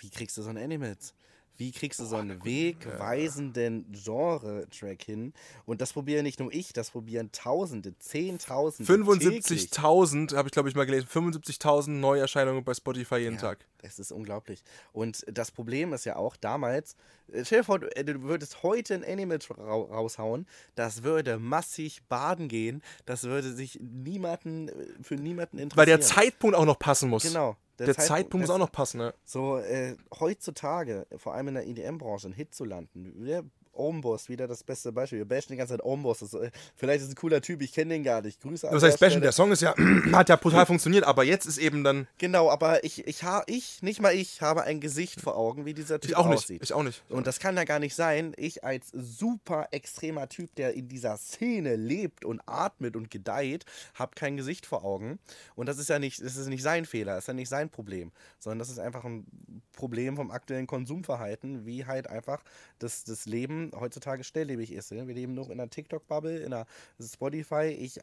wie 0.00 0.10
kriegst 0.10 0.36
du 0.36 0.42
so 0.42 0.50
ein 0.50 0.58
Animals? 0.58 1.14
Wie 1.56 1.70
kriegst 1.72 2.00
du 2.00 2.04
so 2.04 2.16
einen 2.16 2.44
wegweisenden 2.44 3.86
Genre-Track 3.92 5.02
hin? 5.02 5.32
Und 5.66 5.80
das 5.80 5.92
probiere 5.92 6.22
nicht 6.22 6.40
nur 6.40 6.52
ich, 6.52 6.72
das 6.72 6.90
probieren 6.90 7.30
Tausende, 7.32 7.96
Zehntausende. 7.98 8.92
täglich. 9.18 9.44
75.000, 9.70 10.34
habe 10.36 10.48
ich 10.48 10.52
glaube 10.52 10.68
ich 10.68 10.74
mal 10.74 10.86
gelesen, 10.86 11.08
75.000 11.08 11.90
Neuerscheinungen 11.90 12.64
bei 12.64 12.74
Spotify 12.74 13.16
jeden 13.16 13.34
Ja, 13.36 13.40
Tag. 13.40 13.66
Das 13.78 13.98
ist 13.98 14.12
unglaublich. 14.12 14.62
Und 14.92 15.24
das 15.26 15.50
Problem 15.50 15.92
ist 15.92 16.04
ja 16.04 16.16
auch 16.16 16.36
damals, 16.36 16.94
äh, 17.32 17.44
stell 17.44 17.60
dir 17.60 17.64
vor, 17.64 17.78
du, 17.80 17.94
äh, 17.96 18.04
du 18.04 18.22
würdest 18.22 18.62
heute 18.62 18.94
ein 18.94 19.04
Animal 19.04 19.38
ra 19.50 19.74
raushauen, 19.74 20.46
das 20.74 21.02
würde 21.02 21.38
massig 21.38 22.02
baden 22.08 22.48
gehen, 22.48 22.82
das 23.06 23.24
würde 23.24 23.52
sich 23.52 23.78
niemanden, 23.80 24.68
äh, 24.68 24.72
für 25.02 25.16
niemanden 25.16 25.58
interessieren. 25.58 25.76
Weil 25.76 25.86
der 25.86 26.00
Zeitpunkt 26.00 26.56
auch 26.56 26.64
noch 26.64 26.78
passen 26.78 27.08
muss. 27.10 27.24
Genau. 27.24 27.56
Der, 27.78 27.94
Zeitpunkt, 27.96 28.34
muss 28.42 28.48
das- 28.48 28.50
auch 28.54 28.58
noch 28.58 28.72
passen, 28.72 28.98
ne? 28.98 29.14
So, 29.24 29.56
äh, 29.58 29.96
heutzutage, 30.20 31.06
vor 31.16 31.34
allem 31.34 31.48
in 31.48 31.54
der 31.54 31.66
EDM-Branche, 31.66 32.26
einen 32.26 32.34
Hit 32.34 32.54
zu 32.54 32.64
landen. 32.64 33.24
Der 33.24 33.44
Omboss, 33.74 34.28
wieder 34.28 34.46
das 34.46 34.62
beste 34.64 34.92
Beispiel. 34.92 35.18
Wir 35.18 35.28
bashen 35.28 35.52
die 35.52 35.56
ganze 35.56 35.74
Zeit 35.74 35.84
Omboss. 35.84 36.20
Das, 36.20 36.34
äh, 36.34 36.50
vielleicht 36.76 37.00
ist 37.00 37.08
es 37.08 37.12
ein 37.12 37.16
cooler 37.16 37.40
Typ, 37.40 37.62
ich 37.62 37.72
kenne 37.72 37.94
den 37.94 38.04
gar 38.04 38.22
nicht. 38.22 38.40
Grüße 38.40 38.68
an 38.68 38.74
Das 38.74 38.82
heißt, 38.82 39.00
Bashen, 39.00 39.20
der 39.22 39.32
Song 39.32 39.52
ist 39.52 39.62
ja, 39.62 39.74
hat 40.12 40.28
ja 40.28 40.36
brutal 40.36 40.66
funktioniert, 40.66 41.04
aber 41.04 41.24
jetzt 41.24 41.46
ist 41.46 41.58
eben 41.58 41.84
dann. 41.84 42.06
Genau, 42.18 42.50
aber 42.50 42.84
ich, 42.84 43.06
ich, 43.06 43.22
ha, 43.24 43.42
ich, 43.46 43.82
nicht 43.82 44.00
mal 44.00 44.14
ich, 44.14 44.42
habe 44.42 44.62
ein 44.64 44.80
Gesicht 44.80 45.20
vor 45.20 45.36
Augen, 45.36 45.64
wie 45.64 45.74
dieser 45.74 46.00
Typ 46.00 46.10
Ich 46.10 46.16
auch 46.16 46.28
nicht. 46.28 46.38
aussieht. 46.38 46.62
Ich 46.62 46.72
auch 46.72 46.82
nicht. 46.82 47.02
Und 47.08 47.26
das 47.26 47.38
kann 47.38 47.56
ja 47.56 47.64
gar 47.64 47.78
nicht 47.78 47.94
sein. 47.94 48.32
Ich 48.36 48.64
als 48.64 48.90
super 48.92 49.68
extremer 49.70 50.28
Typ, 50.28 50.54
der 50.56 50.74
in 50.74 50.88
dieser 50.88 51.16
Szene 51.16 51.76
lebt 51.76 52.24
und 52.24 52.40
atmet 52.46 52.96
und 52.96 53.10
gedeiht, 53.10 53.64
habe 53.94 54.12
kein 54.14 54.36
Gesicht 54.36 54.66
vor 54.66 54.84
Augen. 54.84 55.18
Und 55.54 55.66
das 55.66 55.78
ist 55.78 55.88
ja 55.88 55.98
nicht, 55.98 56.22
das 56.22 56.36
ist 56.36 56.48
nicht 56.48 56.62
sein 56.62 56.84
Fehler, 56.84 57.14
das 57.14 57.24
ist 57.24 57.28
ja 57.28 57.34
nicht 57.34 57.48
sein 57.48 57.70
Problem, 57.70 58.12
sondern 58.38 58.58
das 58.58 58.70
ist 58.70 58.78
einfach 58.78 59.04
ein 59.04 59.26
Problem 59.72 60.16
vom 60.16 60.30
aktuellen 60.30 60.66
Konsumverhalten, 60.66 61.66
wie 61.66 61.86
halt 61.86 62.08
einfach 62.08 62.42
das, 62.78 63.04
das 63.04 63.26
Leben 63.26 63.61
heutzutage 63.78 64.24
schnelllebig 64.24 64.72
ist. 64.72 64.90
ne? 64.92 65.06
Wir 65.06 65.14
leben 65.14 65.34
noch 65.34 65.48
in 65.48 65.60
einer 65.60 65.70
TikTok-Bubble, 65.70 66.38
in 66.38 66.52
einer 66.52 66.66
Spotify. 67.00 67.66
Ich 67.66 68.00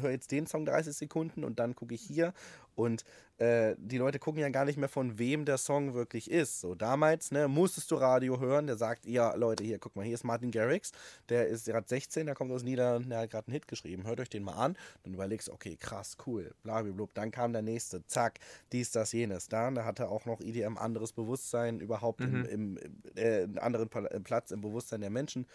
höre 0.00 0.10
jetzt 0.10 0.32
den 0.32 0.46
Song 0.46 0.66
30 0.66 0.96
Sekunden 0.96 1.44
und 1.44 1.58
dann 1.60 1.74
gucke 1.76 1.94
ich 1.94 2.02
hier. 2.02 2.32
Und 2.76 3.04
äh, 3.38 3.74
die 3.78 3.98
Leute 3.98 4.18
gucken 4.18 4.40
ja 4.40 4.48
gar 4.48 4.64
nicht 4.64 4.78
mehr, 4.78 4.88
von 4.88 5.18
wem 5.18 5.44
der 5.44 5.58
Song 5.58 5.94
wirklich 5.94 6.30
ist. 6.30 6.60
So 6.60 6.74
damals, 6.74 7.30
ne, 7.32 7.48
musstest 7.48 7.90
du 7.90 7.96
Radio 7.96 8.38
hören, 8.38 8.66
der 8.66 8.76
sagt, 8.76 9.06
ja, 9.06 9.34
Leute, 9.34 9.64
hier, 9.64 9.78
guck 9.78 9.96
mal, 9.96 10.04
hier 10.04 10.14
ist 10.14 10.24
Martin 10.24 10.50
Garrix, 10.50 10.92
der 11.28 11.48
ist 11.48 11.66
gerade 11.66 11.88
16, 11.88 12.26
der 12.26 12.34
kommt 12.34 12.52
aus 12.52 12.62
Niederlanden, 12.62 13.10
der 13.10 13.20
hat 13.20 13.30
gerade 13.30 13.48
einen 13.48 13.54
Hit 13.54 13.66
geschrieben. 13.66 14.06
Hört 14.06 14.20
euch 14.20 14.28
den 14.28 14.44
mal 14.44 14.54
an. 14.54 14.76
Dann 15.02 15.14
überlegst, 15.14 15.48
okay, 15.50 15.76
krass, 15.76 16.16
cool, 16.26 16.54
blablabla. 16.62 17.06
Dann 17.14 17.30
kam 17.30 17.52
der 17.52 17.62
nächste, 17.62 18.06
zack, 18.06 18.38
dies, 18.72 18.90
das, 18.90 19.12
jenes. 19.12 19.48
Dann 19.48 19.74
da 19.74 19.84
hatte 19.84 20.08
auch 20.08 20.24
noch 20.26 20.40
IDM 20.40 20.76
anderes 20.78 21.12
Bewusstsein 21.12 21.80
überhaupt 21.80 22.20
im, 22.20 22.44
im, 22.46 22.76
im 22.76 23.02
äh, 23.16 23.42
einen 23.42 23.58
anderen 23.58 23.90
äh, 23.92 24.20
Platz 24.20 24.50
im 24.50 24.60
Bewusstsein 24.60 25.00
der 25.00 25.10
Menschen. 25.10 25.46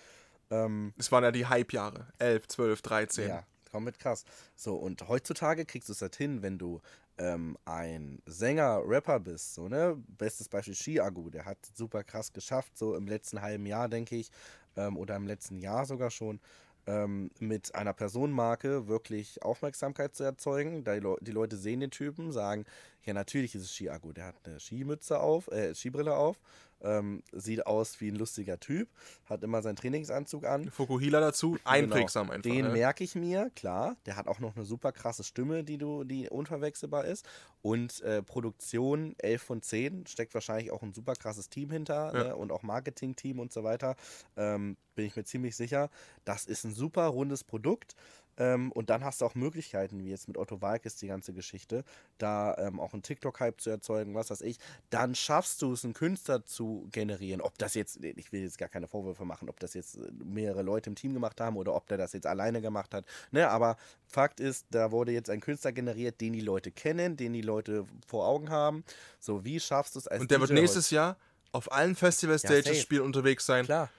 Ähm, 0.49 0.93
Es 0.97 1.11
waren 1.11 1.23
ja 1.23 1.31
die 1.31 1.45
Hype-Jahre. 1.45 2.07
11, 2.19 2.47
12, 2.47 2.81
13. 2.81 3.27
ja, 3.27 3.43
komplett 3.71 3.99
krass. 3.99 4.25
So, 4.55 4.75
und 4.75 5.07
heutzutage 5.07 5.65
kriegst 5.65 5.89
du 5.89 5.93
es 5.93 6.01
halt 6.01 6.15
hin, 6.15 6.41
wenn 6.41 6.57
du 6.57 6.81
ähm, 7.21 7.57
ein 7.65 8.21
Sänger, 8.25 8.81
Rapper 8.85 9.19
bist, 9.19 9.53
so, 9.53 9.67
ne? 9.67 9.95
Bestes 10.17 10.49
Beispiel 10.49 10.73
Shiagu, 10.75 11.29
der 11.29 11.45
hat 11.45 11.59
super 11.75 12.03
krass 12.03 12.33
geschafft, 12.33 12.77
so 12.77 12.95
im 12.95 13.07
letzten 13.07 13.41
halben 13.41 13.65
Jahr, 13.65 13.87
denke 13.89 14.15
ich, 14.15 14.31
ähm, 14.75 14.97
oder 14.97 15.15
im 15.15 15.27
letzten 15.27 15.59
Jahr 15.59 15.85
sogar 15.85 16.09
schon, 16.09 16.39
ähm, 16.87 17.29
mit 17.39 17.75
einer 17.75 17.93
Personenmarke 17.93 18.87
wirklich 18.87 19.43
Aufmerksamkeit 19.43 20.15
zu 20.15 20.23
erzeugen. 20.23 20.83
Die, 20.83 20.99
Leu- 20.99 21.19
die 21.21 21.31
Leute 21.31 21.57
sehen 21.57 21.79
den 21.79 21.91
Typen, 21.91 22.31
sagen, 22.31 22.65
ja, 23.03 23.13
natürlich 23.13 23.53
ist 23.53 23.63
es 23.63 23.75
Shiagu, 23.75 24.13
der 24.13 24.25
hat 24.25 24.35
eine 24.43 24.59
Skimütze 24.59 25.19
auf, 25.19 25.47
äh, 25.51 25.75
Skibrille 25.75 26.15
auf, 26.15 26.39
ähm, 26.83 27.23
sieht 27.31 27.65
aus 27.65 27.99
wie 28.01 28.09
ein 28.09 28.15
lustiger 28.15 28.59
Typ, 28.59 28.89
hat 29.25 29.43
immer 29.43 29.61
seinen 29.61 29.75
Trainingsanzug 29.75 30.45
an, 30.45 30.69
Fukuhila 30.69 31.19
dazu, 31.19 31.57
einprägsam 31.63 32.29
einfach. 32.29 32.43
Genau. 32.43 32.55
Den 32.55 32.65
ne? 32.67 32.73
merke 32.73 33.03
ich 33.03 33.15
mir, 33.15 33.51
klar. 33.55 33.95
Der 34.05 34.15
hat 34.15 34.27
auch 34.27 34.39
noch 34.39 34.55
eine 34.55 34.65
super 34.65 34.91
krasse 34.91 35.23
Stimme, 35.23 35.63
die 35.63 35.77
du, 35.77 36.03
die 36.03 36.29
unverwechselbar 36.29 37.05
ist. 37.05 37.25
Und 37.61 38.01
äh, 38.01 38.23
Produktion 38.23 39.15
11 39.19 39.41
von 39.41 39.61
10 39.61 40.07
steckt 40.07 40.33
wahrscheinlich 40.33 40.71
auch 40.71 40.81
ein 40.81 40.93
super 40.93 41.13
krasses 41.13 41.49
Team 41.49 41.69
hinter 41.69 42.11
Ja. 42.13 42.23
ne? 42.23 42.35
und 42.35 42.51
auch 42.51 42.63
Marketing-Team 42.63 43.39
und 43.39 43.53
so 43.53 43.63
weiter. 43.63 43.95
Ähm, 44.35 44.77
bin 44.95 45.05
ich 45.05 45.15
mir 45.15 45.23
ziemlich 45.23 45.55
sicher. 45.55 45.89
Das 46.25 46.45
ist 46.45 46.63
ein 46.63 46.73
super 46.73 47.05
rundes 47.07 47.43
Produkt. 47.43 47.95
Ähm, 48.37 48.71
und 48.71 48.89
dann 48.89 49.03
hast 49.03 49.21
du 49.21 49.25
auch 49.25 49.35
Möglichkeiten, 49.35 50.03
wie 50.03 50.09
jetzt 50.09 50.27
mit 50.27 50.37
Otto 50.37 50.61
Walkes 50.61 50.95
die 50.95 51.07
ganze 51.07 51.33
Geschichte, 51.33 51.83
da 52.17 52.55
ähm, 52.57 52.79
auch 52.79 52.93
einen 52.93 53.03
TikTok-Hype 53.03 53.59
zu 53.59 53.69
erzeugen, 53.69 54.15
was 54.15 54.29
weiß 54.29 54.41
ich. 54.41 54.57
Dann 54.89 55.15
schaffst 55.15 55.61
du 55.61 55.73
es, 55.73 55.83
einen 55.83 55.93
Künstler 55.93 56.45
zu 56.45 56.87
generieren. 56.91 57.41
Ob 57.41 57.57
das 57.57 57.73
jetzt, 57.73 58.03
ich 58.03 58.31
will 58.31 58.41
jetzt 58.43 58.57
gar 58.57 58.69
keine 58.69 58.87
Vorwürfe 58.87 59.25
machen, 59.25 59.49
ob 59.49 59.59
das 59.59 59.73
jetzt 59.73 59.97
äh, 59.97 60.09
mehrere 60.23 60.61
Leute 60.61 60.89
im 60.89 60.95
Team 60.95 61.13
gemacht 61.13 61.41
haben 61.41 61.57
oder 61.57 61.75
ob 61.75 61.87
der 61.87 61.97
das 61.97 62.13
jetzt 62.13 62.25
alleine 62.25 62.61
gemacht 62.61 62.93
hat. 62.93 63.05
Ne, 63.31 63.49
aber 63.49 63.75
Fakt 64.07 64.39
ist, 64.39 64.65
da 64.71 64.91
wurde 64.91 65.11
jetzt 65.11 65.29
ein 65.29 65.39
Künstler 65.41 65.71
generiert, 65.71 66.21
den 66.21 66.33
die 66.33 66.41
Leute 66.41 66.71
kennen, 66.71 67.17
den 67.17 67.33
die 67.33 67.41
Leute 67.41 67.85
vor 68.07 68.27
Augen 68.27 68.49
haben. 68.49 68.83
So, 69.19 69.43
wie 69.45 69.59
schaffst 69.59 69.95
du 69.95 69.99
es 69.99 70.07
als 70.07 70.21
Und 70.21 70.31
der 70.31 70.39
wird 70.39 70.49
DJ 70.49 70.53
heute? 70.53 70.61
nächstes 70.61 70.89
Jahr 70.89 71.17
auf 71.51 71.71
allen 71.71 71.95
Festival-Stages 71.95 72.63
safe. 72.65 72.75
spielen 72.75 73.01
unterwegs 73.03 73.45
sein. 73.45 73.65
Klar. 73.65 73.89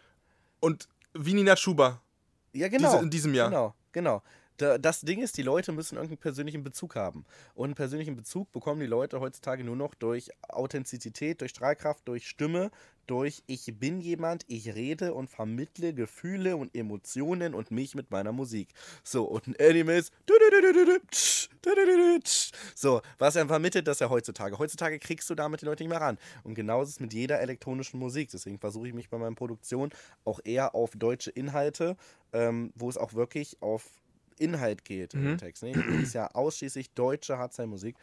Und 0.60 0.88
Vini 1.12 1.42
Natschuba. 1.42 2.00
Ja, 2.54 2.68
genau. 2.68 2.92
Diese- 2.92 3.02
in 3.04 3.10
diesem 3.10 3.34
Jahr. 3.34 3.48
Genau, 3.50 3.74
genau. 3.92 4.22
Da, 4.58 4.78
das 4.78 5.00
Ding 5.00 5.22
ist, 5.22 5.38
die 5.38 5.42
Leute 5.42 5.72
müssen 5.72 5.96
irgendeinen 5.96 6.18
persönlichen 6.18 6.62
Bezug 6.62 6.94
haben. 6.94 7.24
Und 7.54 7.66
einen 7.66 7.74
persönlichen 7.74 8.16
Bezug 8.16 8.52
bekommen 8.52 8.80
die 8.80 8.86
Leute 8.86 9.20
heutzutage 9.20 9.64
nur 9.64 9.76
noch 9.76 9.94
durch 9.94 10.30
Authentizität, 10.48 11.40
durch 11.40 11.50
Strahlkraft, 11.50 12.06
durch 12.06 12.28
Stimme, 12.28 12.70
durch 13.06 13.42
ich 13.46 13.78
bin 13.78 14.00
jemand, 14.00 14.44
ich 14.48 14.74
rede 14.74 15.14
und 15.14 15.28
vermittle 15.28 15.94
Gefühle 15.94 16.56
und 16.56 16.74
Emotionen 16.76 17.54
und 17.54 17.70
mich 17.70 17.94
mit 17.94 18.10
meiner 18.10 18.32
Musik. 18.32 18.68
So, 19.02 19.24
und 19.24 19.46
ein 19.46 19.56
Anime 19.60 19.98
ist. 19.98 20.12
So, 22.74 23.02
was 23.18 23.36
er 23.36 23.46
vermittelt, 23.46 23.86
das 23.86 24.00
ja 24.00 24.10
heutzutage. 24.10 24.58
Heutzutage 24.58 24.98
kriegst 24.98 25.28
du 25.30 25.34
damit 25.34 25.62
die 25.62 25.66
Leute 25.66 25.82
nicht 25.82 25.90
mehr 25.90 26.00
ran. 26.00 26.18
Und 26.42 26.54
genauso 26.54 26.88
ist 26.88 26.94
es 26.96 27.00
mit 27.00 27.12
jeder 27.12 27.40
elektronischen 27.40 27.98
Musik. 27.98 28.30
Deswegen 28.30 28.58
versuche 28.58 28.88
ich 28.88 28.94
mich 28.94 29.08
bei 29.08 29.18
meinen 29.18 29.36
Produktionen 29.36 29.92
auch 30.24 30.40
eher 30.44 30.74
auf 30.74 30.92
deutsche 30.92 31.30
Inhalte, 31.30 31.96
ähm, 32.32 32.72
wo 32.74 32.88
es 32.88 32.96
auch 32.96 33.14
wirklich 33.14 33.56
auf 33.60 33.84
Inhalt 34.38 34.84
geht 34.84 35.14
Mhm. 35.14 35.32
im 35.32 35.38
Text. 35.38 35.62
Ne? 35.62 35.72
Es 35.72 36.02
ist 36.08 36.14
ja 36.14 36.28
ausschließlich 36.28 36.90
deutsche 36.94 37.38
Hardstyle-Musik 37.38 37.96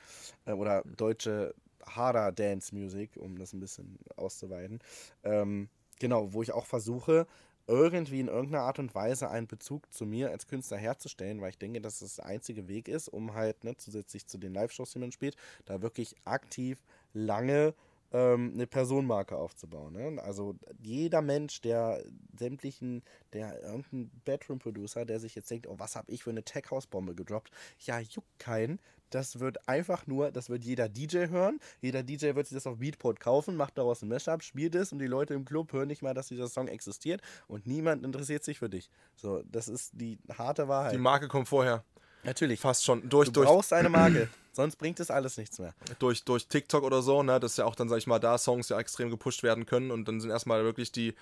äh, 0.46 0.54
oder 0.54 0.84
deutsche 0.96 1.54
Harder 1.96 2.32
Dance 2.32 2.74
Music, 2.74 3.12
um 3.18 3.38
das 3.38 3.54
ein 3.54 3.60
bisschen 3.60 3.98
auszuweiten. 4.16 4.80
Ähm, 5.24 5.70
genau, 6.00 6.34
wo 6.34 6.42
ich 6.42 6.52
auch 6.52 6.66
versuche, 6.66 7.28
irgendwie 7.70 8.20
in 8.20 8.28
irgendeiner 8.28 8.64
Art 8.64 8.80
und 8.80 8.96
Weise 8.96 9.30
einen 9.30 9.46
Bezug 9.46 9.94
zu 9.94 10.08
mir 10.08 10.32
als 10.32 10.48
Künstler 10.48 10.78
herzustellen, 10.78 11.40
weil 11.40 11.52
ich 11.52 11.60
denke, 11.60 11.80
dass 11.80 12.02
es 12.02 12.16
der 12.16 12.26
einzige 12.26 12.68
Weg 12.68 12.88
ist, 12.88 13.10
um 13.10 13.36
halt 13.36 13.64
ne, 13.64 13.78
zusätzlich 13.78 14.26
zu 14.26 14.40
den 14.40 14.56
Live-Shows, 14.56 14.92
die 14.92 15.00
man 15.00 15.12
spielt, 15.12 15.36
da 15.66 15.84
wirklich 15.84 16.16
aktiv 16.26 16.84
lange 17.14 17.76
ähm, 18.12 18.52
eine 18.54 18.68
Personenmarke 18.68 19.38
aufzubauen. 19.38 19.94
Ne? 19.94 20.22
Also 20.22 20.56
jeder 20.80 21.22
Mensch, 21.22 21.62
der 21.62 22.04
sämtlichen, 22.38 23.04
der 23.34 23.62
irgendein 23.62 24.12
Bedroom-Producer, 24.26 25.06
der 25.06 25.20
sich 25.20 25.36
jetzt 25.36 25.50
denkt, 25.52 25.68
oh, 25.68 25.76
was 25.78 25.96
habe 25.96 26.12
ich 26.12 26.24
für 26.24 26.32
eine 26.32 26.44
Tech-House-Bombe 26.44 27.16
gedroppt, 27.16 27.52
ja, 27.80 28.00
juckt 28.00 28.40
keinen. 28.40 28.80
Das 29.10 29.40
wird 29.40 29.68
einfach 29.68 30.06
nur, 30.08 30.32
das 30.32 30.50
wird 30.50 30.64
jeder 30.64 30.88
DJ 30.88 31.28
hören. 31.28 31.60
Jeder 31.82 32.04
DJ 32.04 32.36
wird 32.36 32.48
sich 32.48 32.56
das 32.56 32.68
auf 32.68 32.78
Beatport 32.78 33.20
kaufen, 33.20 33.56
macht 33.56 33.78
daraus 33.78 34.02
ein 34.02 34.10
Mashup, 34.10 34.44
spielt 34.44 34.76
es 34.76 34.92
und 34.92 35.00
die 35.00 35.08
Leute 35.08 35.34
im 35.34 35.46
Club 35.46 35.74
hören 35.74 35.88
nicht 35.88 36.02
mal, 36.02 36.14
dass 36.14 36.28
dieser 36.28 36.48
Song 36.48 36.68
existiert 36.68 37.22
und 37.48 37.66
niemand 37.66 38.06
interessiert 38.06 38.44
sich 38.44 38.60
für 38.60 38.70
dich. 38.70 38.90
So, 39.16 39.42
das 39.44 39.68
ist 39.68 39.92
die 39.94 40.20
harte 40.38 40.68
Wahrheit. 40.68 40.94
Die 40.94 41.00
Marke 41.00 41.28
kommt 41.28 41.48
vorher. 41.48 41.84
Natürlich. 42.24 42.60
Fast 42.60 42.84
schon. 42.84 43.08
Durch, 43.10 43.28
Du 43.28 43.34
durch, 43.34 43.48
brauchst 43.48 43.74
eine 43.74 43.90
Marke, 43.90 44.30
sonst 44.52 44.76
bringt 44.76 45.00
es 45.00 45.10
alles 45.10 45.38
nichts 45.38 45.60
mehr. 45.60 45.74
durch, 46.00 46.24
durch 46.24 46.48
TikTok 46.48 46.84
oder 46.84 47.02
so, 47.02 47.24
ne? 47.24 47.40
Das 47.40 47.52
ist 47.52 47.58
ja 47.58 47.66
auch 47.66 47.76
dann, 47.76 47.90
sag 47.90 47.98
ich 47.98 48.08
mal, 48.08 48.20
da 48.20 48.38
Songs 48.38 48.70
ja 48.70 48.80
extrem 48.80 49.10
gepusht 49.10 49.44
werden 49.44 49.66
können 49.66 49.92
und 49.92 50.08
dann 50.08 50.20
sind 50.20 50.30
erstmal 50.30 50.64
wirklich 50.64 50.92
die, 50.92 51.16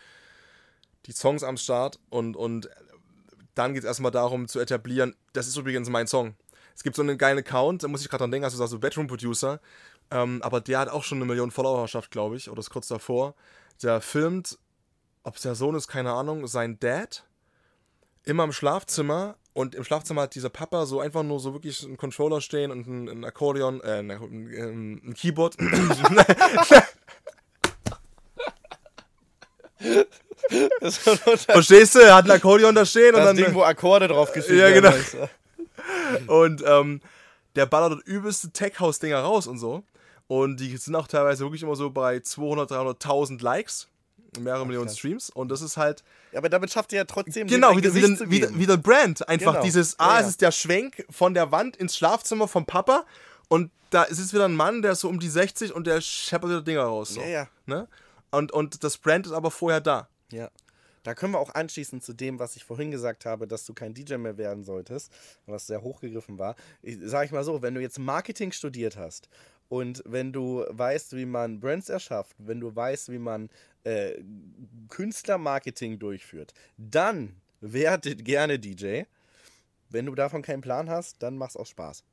die 1.06 1.12
Songs 1.12 1.44
am 1.44 1.58
Start 1.58 2.00
und, 2.10 2.36
und 2.36 2.70
dann 3.56 3.74
geht 3.74 3.84
es 3.84 3.88
erstmal 3.88 4.12
darum 4.12 4.48
zu 4.48 4.60
etablieren, 4.60 5.16
das 5.34 5.48
ist 5.48 5.58
übrigens 5.58 5.90
mein 5.90 6.08
Song. 6.08 6.36
Es 6.76 6.84
gibt 6.84 6.96
so 6.96 7.02
einen 7.02 7.18
geilen 7.18 7.40
Account, 7.40 7.84
da 7.84 7.88
muss 7.88 8.02
ich 8.02 8.10
gerade 8.10 8.22
dran 8.22 8.32
denken, 8.32 8.46
also 8.46 8.56
du 8.56 8.60
sagst 8.60 8.72
so 8.72 8.80
Bedroom 8.80 9.08
Producer, 9.08 9.60
ähm, 10.12 10.42
aber 10.44 10.62
der 10.62 10.80
hat 10.80 10.90
auch 10.90 11.04
schon 11.04 11.18
eine 11.18 11.26
Million 11.26 11.50
Followerschaft, 11.50 12.12
glaube 12.12 12.38
ich, 12.38 12.50
oder 12.50 12.60
ist 12.60 12.70
kurz 12.70 12.88
davor. 12.88 13.34
Der 13.82 14.00
filmt, 14.02 14.60
ob 15.24 15.36
es 15.36 15.42
der 15.42 15.56
Sohn 15.56 15.76
ist, 15.76 15.88
keine 15.88 16.14
Ahnung, 16.14 16.46
sein 16.48 16.80
Dad 16.80 17.24
immer 18.24 18.44
im 18.44 18.52
Schlafzimmer 18.52 19.38
und 19.58 19.74
im 19.74 19.84
Schlafzimmer 19.84 20.22
hat 20.22 20.36
dieser 20.36 20.50
Papa 20.50 20.86
so 20.86 21.00
einfach 21.00 21.24
nur 21.24 21.40
so 21.40 21.52
wirklich 21.52 21.84
einen 21.84 21.98
Controller 21.98 22.42
stehen 22.42 22.70
und 22.70 22.86
ein, 22.86 23.10
ein 23.10 23.26
Akkordeon, 23.26 23.82
äh, 23.82 24.00
ein, 24.00 24.12
ein, 24.12 25.02
ein 25.04 25.16
Keyboard. 25.16 25.56
Verstehst 31.48 31.96
du? 31.96 32.00
Er 32.02 32.14
hat 32.14 32.26
ein 32.26 32.32
Akkordeon 32.32 32.76
da 32.76 32.86
stehen 32.86 33.16
und 33.16 33.22
Das 33.22 33.26
dann. 33.26 33.36
Ding, 33.36 33.56
wo 33.56 33.64
Akkorde 33.64 34.08
drauf 34.08 34.32
geschrieben 34.32 34.60
Ja, 34.60 34.70
genau. 34.70 34.94
Und 36.28 36.64
ähm, 36.64 37.02
der 37.56 37.66
ballert 37.66 37.94
dort 37.94 38.06
übelste 38.06 38.52
Tech-House-Dinger 38.52 39.22
raus 39.22 39.48
und 39.48 39.58
so. 39.58 39.82
Und 40.28 40.60
die 40.60 40.78
sind 40.78 40.96
auch 40.96 41.08
teilweise 41.08 41.44
wirklich 41.44 41.64
immer 41.64 41.76
so 41.76 41.90
bei 41.90 42.20
200, 42.20 42.70
300.000 42.72 43.42
Likes, 43.42 43.88
mehrere 44.40 44.66
Millionen 44.66 44.88
krass. 44.88 44.98
Streams. 44.98 45.30
Und 45.30 45.50
das 45.50 45.62
ist 45.62 45.78
halt, 45.78 46.04
Ja, 46.32 46.40
aber 46.40 46.50
damit 46.50 46.72
schafft 46.72 46.92
ihr 46.94 46.98
ja 46.98 47.06
trotzdem 47.06 47.48
genau, 47.48 47.76
wieder, 47.76 47.94
wieder, 47.94 48.30
wieder, 48.30 48.58
wieder 48.58 48.78
Brand. 48.78 49.28
Einfach 49.28 49.54
Genau. 49.54 49.64
dieses, 49.64 49.92
Ja, 49.94 49.98
ah, 50.00 50.16
ja. 50.16 50.22
es 50.22 50.30
ist 50.30 50.42
der 50.42 50.52
Schwenk 50.52 51.06
von 51.10 51.34
der 51.34 51.52
Wand 51.52 51.78
ins 51.78 51.98
Schlafzimmer 51.98 52.48
vom 52.48 52.66
Papa. 52.66 53.06
Und 53.48 53.72
da 53.90 54.04
ist 54.04 54.20
es 54.20 54.34
wieder 54.34 54.46
ein 54.46 54.56
Mann, 54.56 54.82
der 54.82 54.94
ist 54.94 55.02
so 55.02 55.10
um 55.10 55.20
die 55.20 55.30
60 55.30 55.74
und 55.74 55.88
der 55.88 56.02
scheppert 56.02 56.50
wieder 56.50 56.62
Dinger 56.62 56.84
raus. 56.84 57.10
So. 57.10 57.22
Ja, 57.22 57.28
ja. 57.28 57.48
Ne? 57.66 57.88
Und, 58.32 58.52
und 58.52 58.84
das 58.84 58.98
Brand 58.98 59.26
ist 59.26 59.32
aber 59.32 59.52
vorher 59.52 59.82
da. 59.82 60.10
Ja. 60.32 60.50
Da 61.04 61.14
können 61.16 61.32
wir 61.32 61.40
auch 61.40 61.56
anschließen 61.56 62.02
zu 62.02 62.12
dem, 62.12 62.38
was 62.38 62.58
ich 62.58 62.66
vorhin 62.66 62.92
gesagt 62.92 63.26
habe, 63.26 63.48
dass 63.48 63.64
du 63.66 63.74
kein 63.74 63.94
DJ 63.94 64.16
mehr 64.16 64.38
werden 64.38 64.66
solltest, 64.66 65.10
was 65.46 65.66
sehr 65.66 65.82
hochgegriffen 65.82 66.38
war. 66.38 66.58
Ich 66.82 66.98
sage 67.02 67.28
ich 67.28 67.32
mal 67.32 67.46
so, 67.46 67.62
wenn 67.62 67.74
du 67.74 67.80
jetzt 67.80 67.98
Marketing 67.98 68.52
studiert 68.52 68.98
hast 68.98 69.30
und 69.70 70.04
wenn 70.06 70.32
du 70.32 70.66
weißt, 70.70 71.16
wie 71.16 71.26
man 71.26 71.60
Brands 71.60 71.90
erschafft, 71.90 72.36
wenn 72.38 72.60
du 72.60 72.76
weißt, 72.76 73.12
wie 73.12 73.20
man 73.20 73.50
äh, 73.84 74.14
Künstlermarketing 74.90 76.00
durchführt, 76.00 76.54
dann 76.78 77.36
werde 77.62 78.16
gerne 78.16 78.60
DJ. 78.60 79.04
Wenn 79.90 80.06
du 80.06 80.16
davon 80.16 80.42
keinen 80.42 80.62
Plan 80.62 80.90
hast, 80.90 81.22
dann 81.24 81.38
mach's 81.38 81.58
auch 81.58 81.66
Spaß. 81.66 82.04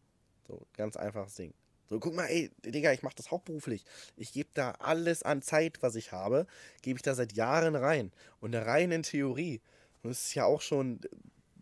So, 0.47 0.67
ganz 0.77 0.97
einfaches 0.97 1.35
Ding. 1.35 1.55
So, 1.89 2.01
guck 2.01 2.15
mal, 2.15 2.27
ey, 2.27 2.51
Digga, 2.65 2.93
ich 2.93 3.03
mache 3.03 3.17
das 3.17 3.31
hauptberuflich. 3.31 3.85
Ich 4.17 4.33
gebe 4.33 4.49
da 4.55 4.73
alles 4.79 5.23
an 5.23 5.43
Zeit, 5.43 5.83
was 5.83 5.97
ich 5.97 6.13
habe, 6.13 6.47
gebe 6.83 6.97
ich 6.99 7.03
da 7.03 7.15
seit 7.15 7.35
Jahren 7.35 7.77
rein. 7.77 8.13
Und 8.41 8.55
rein 8.55 8.91
in 8.91 9.03
Theorie. 9.03 9.61
Und 10.03 10.11
das 10.11 10.27
ist 10.27 10.35
ja 10.35 10.45
auch 10.45 10.61
schon 10.61 11.01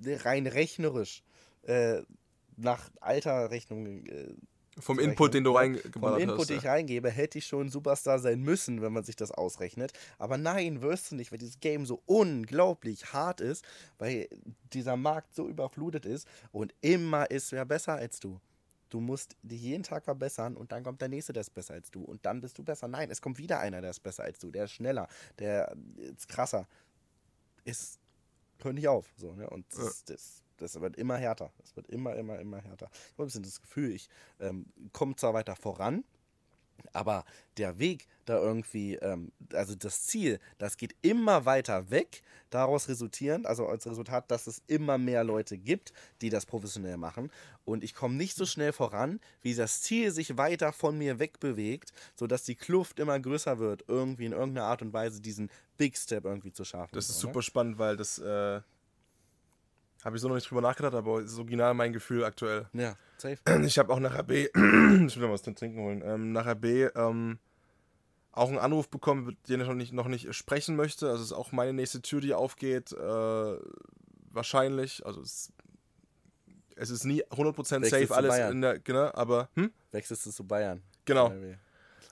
äh, 0.05 0.17
rein 0.17 0.47
rechnerisch. 0.47 1.23
Äh, 1.63 2.03
nach 2.57 2.91
alter 3.01 3.51
Rechnung. 3.51 4.07
Äh, 4.07 4.35
Vom 4.79 4.99
Input, 4.99 5.35
den 5.35 5.45
du 5.45 5.53
rechnen. 5.53 5.81
reingeballert 5.81 6.21
Vom 6.21 6.23
Input, 6.23 6.41
hast. 6.41 6.51
den 6.51 6.59
ich 6.59 6.67
reingebe, 6.67 7.11
hätte 7.11 7.39
ich 7.39 7.47
schon 7.47 7.69
Superstar 7.69 8.19
sein 8.19 8.41
müssen, 8.41 8.81
wenn 8.81 8.93
man 8.93 9.05
sich 9.05 9.17
das 9.17 9.31
ausrechnet. 9.31 9.93
Aber 10.19 10.39
nein, 10.39 10.81
wirst 10.81 11.13
du 11.13 11.17
nicht, 11.17 11.31
weil 11.31 11.39
dieses 11.39 11.61
Game 11.61 11.85
so 11.85 12.03
unglaublich 12.07 13.13
hart 13.13 13.41
ist, 13.41 13.65
weil 13.99 14.29
dieser 14.73 14.97
Markt 14.97 15.35
so 15.35 15.49
überflutet 15.49 16.07
ist 16.07 16.27
und 16.53 16.75
immer 16.81 17.31
ist 17.31 17.53
wer 17.53 17.65
besser 17.65 17.95
als 17.95 18.19
du. 18.19 18.41
Du 18.89 19.01
musst 19.01 19.37
dich 19.43 19.63
jeden 19.63 19.83
Tag 19.83 20.05
verbessern 20.05 20.55
und 20.55 20.71
dann 20.71 20.85
kommt 20.85 21.01
der 21.01 21.09
nächste, 21.09 21.33
der 21.33 21.41
ist 21.43 21.55
besser 21.55 21.75
als 21.75 21.91
du. 21.91 22.03
Und 22.03 22.27
dann 22.27 22.43
bist 22.43 22.59
du 22.59 22.63
besser. 22.63 22.89
Nein, 22.89 23.11
es 23.11 23.23
kommt 23.23 23.39
wieder 23.39 23.59
einer, 23.59 23.81
der 23.81 23.91
ist 23.91 24.01
besser 24.01 24.25
als 24.25 24.39
du. 24.39 24.51
Der 24.51 24.65
ist 24.65 24.73
schneller, 24.73 25.09
der 25.39 25.75
ist 25.97 26.29
krasser. 26.29 26.69
Ist, 27.65 27.99
hör 28.63 28.75
nicht 28.75 28.89
auf. 28.89 29.07
So, 29.17 29.33
ne? 29.33 29.49
Und 29.49 29.65
das, 29.75 30.05
das, 30.05 30.42
das 30.63 30.81
wird 30.81 30.97
immer 30.97 31.17
härter. 31.17 31.53
Es 31.63 31.77
wird 31.77 31.89
immer, 31.89 32.15
immer, 32.17 32.39
immer 32.39 32.59
härter. 32.63 32.89
Ich 32.93 33.13
habe 33.13 33.25
ein 33.25 33.27
bisschen 33.27 33.43
das 33.43 33.61
Gefühl, 33.61 33.93
ich 33.93 34.09
ähm, 34.41 34.67
komme 34.93 35.17
zwar 35.17 35.35
weiter 35.35 35.57
voran, 35.57 36.05
aber 36.93 37.25
der 37.57 37.79
Weg 37.79 38.07
da 38.25 38.39
irgendwie, 38.39 38.95
ähm, 38.97 39.33
also 39.53 39.75
das 39.75 40.05
Ziel, 40.05 40.39
das 40.59 40.77
geht 40.77 40.95
immer 41.03 41.45
weiter 41.45 41.91
weg, 41.91 42.23
daraus 42.51 42.89
resultierend, 42.89 43.47
also 43.47 43.67
als 43.67 43.87
Resultat, 43.87 44.31
dass 44.31 44.47
es 44.47 44.63
immer 44.67 44.99
mehr 44.99 45.25
Leute 45.25 45.59
gibt, 45.59 45.93
die 46.21 46.31
das 46.31 46.47
professionell 46.47 46.97
machen. 46.97 47.31
Und 47.65 47.83
ich 47.83 47.95
komme 47.95 48.15
nicht 48.15 48.37
so 48.37 48.47
schnell 48.47 48.73
voran, 48.73 49.21
wie 49.41 49.55
das 49.55 49.83
Ziel 49.83 50.13
sich 50.13 50.37
weiter 50.37 50.73
von 50.73 50.97
mir 50.99 51.19
wegbewegt, 51.19 51.93
sodass 52.15 52.45
die 52.45 52.55
Kluft 52.55 53.01
immer 53.01 53.19
größer 53.19 53.59
wird, 53.59 53.85
irgendwie 53.89 54.27
in 54.27 54.33
irgendeiner 54.33 54.67
Art 54.67 54.83
und 54.83 54.93
Weise 54.93 55.21
diesen 55.21 55.51
Big 55.77 55.97
Step 55.97 56.25
irgendwie 56.25 56.53
zu 56.53 56.65
schaffen. 56.65 56.95
Das 56.95 57.09
ist 57.09 57.19
so, 57.19 57.27
ne? 57.27 57.33
super 57.33 57.43
spannend, 57.43 57.79
weil 57.79 57.97
das 57.97 58.19
äh, 58.19 58.61
habe 60.05 60.17
ich 60.17 60.23
so 60.23 60.29
noch 60.29 60.35
nicht 60.35 60.51
drüber 60.51 60.61
nachgedacht, 60.61 60.95
aber 60.95 61.21
ist 61.21 61.39
original 61.39 61.75
mein 61.75 61.93
Gefühl 61.93 62.25
aktuell. 62.25 62.67
Ja, 62.73 62.97
safe. 63.19 63.39
Ich 63.65 63.79
habe 63.79 63.93
auch 63.93 64.01
nach 64.01 64.19
RB, 64.19 64.31
ich 64.55 64.55
will 64.55 65.27
mal 65.27 65.33
was 65.33 65.43
zum 65.43 65.55
Trinken 65.55 65.81
holen, 65.81 66.03
ähm, 66.05 66.33
nach 66.33 66.47
RB 66.47 66.95
ähm, 66.97 67.39
auch 68.33 68.49
einen 68.49 68.59
Anruf 68.59 68.89
bekommen, 68.89 69.27
mit 69.27 69.49
dem 69.49 69.61
ich 69.61 69.67
noch 69.67 69.75
nicht, 69.75 69.93
noch 69.93 70.09
nicht 70.09 70.35
sprechen 70.35 70.75
möchte. 70.75 71.09
Also 71.09 71.23
es 71.23 71.31
ist 71.31 71.37
auch 71.37 71.53
meine 71.53 71.73
nächste 71.73 72.01
Tür, 72.01 72.21
die 72.21 72.35
aufgeht. 72.35 72.93
Äh, 72.93 73.57
wahrscheinlich. 74.31 75.05
Also 75.05 75.21
es, 75.21 75.53
es 76.75 76.91
ist 76.91 77.05
nie 77.05 77.23
100% 77.25 77.83
Wechselst 77.83 77.91
safe 77.91 78.15
alles 78.15 78.39
in 78.51 78.63
der, 78.63 78.79
genau, 78.79 79.11
aber 79.13 79.51
hm? 79.55 79.71
Wechselst 79.93 80.27
du 80.27 80.31
zu 80.31 80.47
Bayern. 80.47 80.83
Genau. 81.05 81.33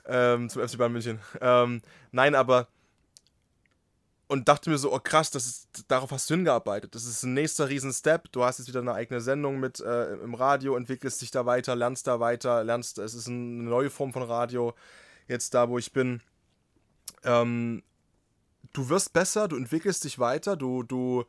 Ähm, 0.06 0.48
zum 0.48 0.66
FC 0.66 0.78
Bayern 0.78 0.92
München. 0.92 1.18
Ähm, 1.40 1.80
nein, 2.12 2.34
aber 2.34 2.68
und 4.30 4.46
dachte 4.46 4.70
mir 4.70 4.78
so, 4.78 4.94
oh 4.94 5.00
krass, 5.00 5.32
das 5.32 5.44
ist, 5.44 5.84
darauf 5.88 6.12
hast 6.12 6.30
du 6.30 6.34
hingearbeitet. 6.34 6.94
Das 6.94 7.04
ist 7.04 7.24
ein 7.24 7.34
nächster 7.34 7.68
Riesen-Step. 7.68 8.30
Du 8.30 8.44
hast 8.44 8.58
jetzt 8.60 8.68
wieder 8.68 8.78
eine 8.78 8.94
eigene 8.94 9.20
Sendung 9.20 9.58
mit 9.58 9.80
äh, 9.80 10.12
im 10.14 10.34
Radio, 10.34 10.76
entwickelst 10.76 11.20
dich 11.20 11.32
da 11.32 11.46
weiter, 11.46 11.74
lernst 11.74 12.06
da 12.06 12.20
weiter, 12.20 12.62
lernst, 12.62 12.98
es 12.98 13.14
ist 13.14 13.26
eine 13.26 13.64
neue 13.64 13.90
Form 13.90 14.12
von 14.12 14.22
Radio. 14.22 14.74
Jetzt 15.26 15.52
da, 15.54 15.68
wo 15.68 15.78
ich 15.78 15.92
bin. 15.92 16.22
Ähm, 17.24 17.82
du 18.72 18.88
wirst 18.88 19.12
besser, 19.12 19.48
du 19.48 19.56
entwickelst 19.56 20.04
dich 20.04 20.20
weiter, 20.20 20.56
du, 20.56 20.84
du 20.84 21.24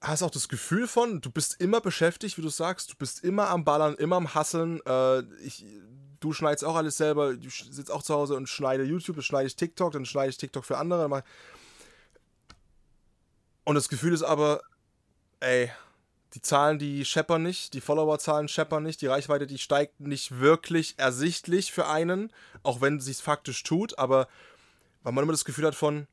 hast 0.00 0.22
auch 0.22 0.30
das 0.30 0.48
Gefühl 0.48 0.88
von, 0.88 1.20
du 1.20 1.30
bist 1.30 1.60
immer 1.60 1.82
beschäftigt, 1.82 2.38
wie 2.38 2.42
du 2.42 2.48
sagst, 2.48 2.92
du 2.92 2.96
bist 2.96 3.22
immer 3.22 3.50
am 3.50 3.66
Ballern, 3.66 3.94
immer 3.96 4.16
am 4.16 4.34
Hasseln. 4.34 4.80
Äh, 4.86 5.20
ich, 5.44 5.66
du 6.20 6.32
schneidest 6.32 6.64
auch 6.64 6.76
alles 6.76 6.96
selber, 6.96 7.34
du 7.34 7.48
sitzt 7.50 7.90
auch 7.90 8.02
zu 8.02 8.14
Hause 8.14 8.36
und 8.36 8.48
schneide 8.48 8.84
YouTube, 8.84 9.16
dann 9.16 9.22
schneide 9.22 9.46
ich 9.46 9.56
TikTok, 9.56 9.92
dann 9.92 10.06
schneide 10.06 10.30
ich 10.30 10.36
TikTok 10.36 10.64
für 10.64 10.78
andere. 10.78 11.24
Und 13.64 13.74
das 13.74 13.88
Gefühl 13.88 14.12
ist 14.12 14.22
aber, 14.22 14.62
ey, 15.40 15.70
die 16.34 16.42
Zahlen, 16.42 16.78
die 16.78 17.04
scheppern 17.04 17.42
nicht, 17.42 17.74
die 17.74 17.80
Followerzahlen 17.80 18.48
scheppern 18.48 18.82
nicht, 18.82 19.00
die 19.00 19.08
Reichweite, 19.08 19.46
die 19.46 19.58
steigt 19.58 20.00
nicht 20.00 20.38
wirklich 20.38 20.94
ersichtlich 20.98 21.72
für 21.72 21.88
einen, 21.88 22.32
auch 22.62 22.80
wenn 22.80 22.98
es 22.98 23.06
sich 23.06 23.18
faktisch 23.18 23.62
tut, 23.62 23.98
aber 23.98 24.28
weil 25.02 25.12
man 25.12 25.24
immer 25.24 25.32
das 25.32 25.44
Gefühl 25.44 25.66
hat 25.66 25.74
von, 25.74 26.06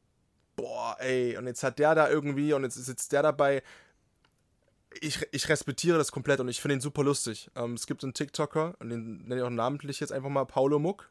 boah, 0.56 0.96
ey, 1.00 1.38
und 1.38 1.46
jetzt 1.46 1.64
hat 1.64 1.78
der 1.78 1.94
da 1.94 2.10
irgendwie 2.10 2.54
und 2.54 2.64
jetzt 2.64 2.78
ist 2.78 2.88
jetzt 2.88 3.12
der 3.12 3.22
dabei. 3.22 3.62
Ich, 5.02 5.20
ich 5.32 5.50
respektiere 5.50 5.98
das 5.98 6.12
komplett 6.12 6.40
und 6.40 6.48
ich 6.48 6.62
finde 6.62 6.76
ihn 6.76 6.82
super 6.82 7.04
lustig. 7.04 7.50
Ähm, 7.56 7.74
es 7.74 7.88
gibt 7.88 8.04
einen 8.04 8.14
TikToker, 8.14 8.76
und 8.80 8.90
den 8.90 9.24
nenne 9.24 9.38
ich 9.38 9.42
auch 9.44 9.50
namentlich 9.50 10.00
jetzt 10.00 10.12
einfach 10.12 10.30
mal 10.30 10.46
Paulo 10.46 10.80
Muck. 10.80 11.10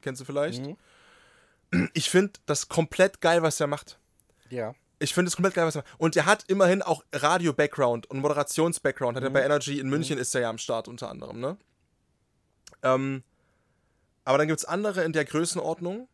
Kennst 0.00 0.20
du 0.20 0.24
vielleicht? 0.24 0.64
Mhm. 0.64 0.76
Ich 1.92 2.08
finde 2.08 2.32
das 2.46 2.68
komplett 2.68 3.20
geil, 3.20 3.42
was 3.42 3.60
er 3.60 3.66
macht. 3.66 3.98
Ja. 4.48 4.74
Ich 4.98 5.14
finde 5.14 5.28
es 5.28 5.36
komplett 5.36 5.54
geil, 5.54 5.66
was 5.66 5.76
er 5.76 5.82
macht. 5.82 5.94
Und 5.98 6.16
er 6.16 6.26
hat 6.26 6.44
immerhin 6.48 6.82
auch 6.82 7.04
Radio-Background 7.12 8.10
und 8.10 8.20
Moderations-Background. 8.20 9.16
Hat 9.16 9.24
er 9.24 9.30
bei 9.30 9.44
Energy 9.44 9.78
in 9.78 9.88
München 9.88 10.18
ist 10.18 10.34
er 10.34 10.40
ja 10.42 10.50
am 10.50 10.58
Start 10.58 10.88
unter 10.88 11.10
anderem, 11.10 11.40
ne? 11.40 11.58
Ähm, 12.82 13.22
aber 14.24 14.38
dann 14.38 14.48
gibt 14.48 14.60
es 14.60 14.64
andere 14.64 15.04
in 15.04 15.12
der 15.12 15.24
Größenordnung, 15.24 16.08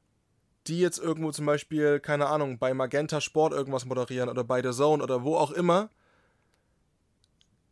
die 0.67 0.81
jetzt 0.81 0.99
irgendwo 0.99 1.31
zum 1.33 1.47
Beispiel, 1.47 2.01
keine 2.01 2.27
Ahnung, 2.27 2.59
bei 2.59 2.73
Magenta 2.75 3.21
Sport 3.21 3.53
irgendwas 3.53 3.85
moderieren 3.85 4.29
oder 4.29 4.45
bei 4.45 4.63
The 4.63 4.71
Zone 4.71 5.03
oder 5.03 5.25
wo 5.25 5.37
auch 5.37 5.51
immer, 5.51 5.91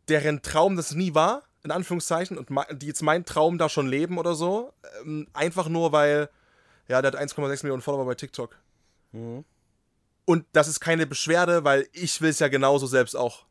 deren 0.09 0.41
Traum 0.41 0.75
das 0.75 0.93
nie 0.93 1.13
war, 1.13 1.43
in 1.63 1.71
Anführungszeichen, 1.71 2.37
und 2.37 2.49
die 2.73 2.87
jetzt 2.87 3.01
meinen 3.01 3.25
Traum 3.25 3.57
da 3.57 3.69
schon 3.69 3.87
leben 3.87 4.17
oder 4.17 4.35
so, 4.35 4.73
ähm, 5.03 5.27
einfach 5.33 5.69
nur 5.69 5.91
weil, 5.91 6.29
ja, 6.87 7.01
der 7.01 7.11
hat 7.11 7.19
1,6 7.19 7.63
Millionen 7.63 7.81
Follower 7.81 8.05
bei 8.05 8.15
TikTok. 8.15 8.57
Mhm. 9.11 9.45
Und 10.25 10.45
das 10.53 10.67
ist 10.67 10.79
keine 10.79 11.05
Beschwerde, 11.05 11.63
weil 11.63 11.87
ich 11.91 12.21
will 12.21 12.29
es 12.29 12.39
ja 12.39 12.47
genauso 12.47 12.87
selbst 12.87 13.15
auch. 13.15 13.45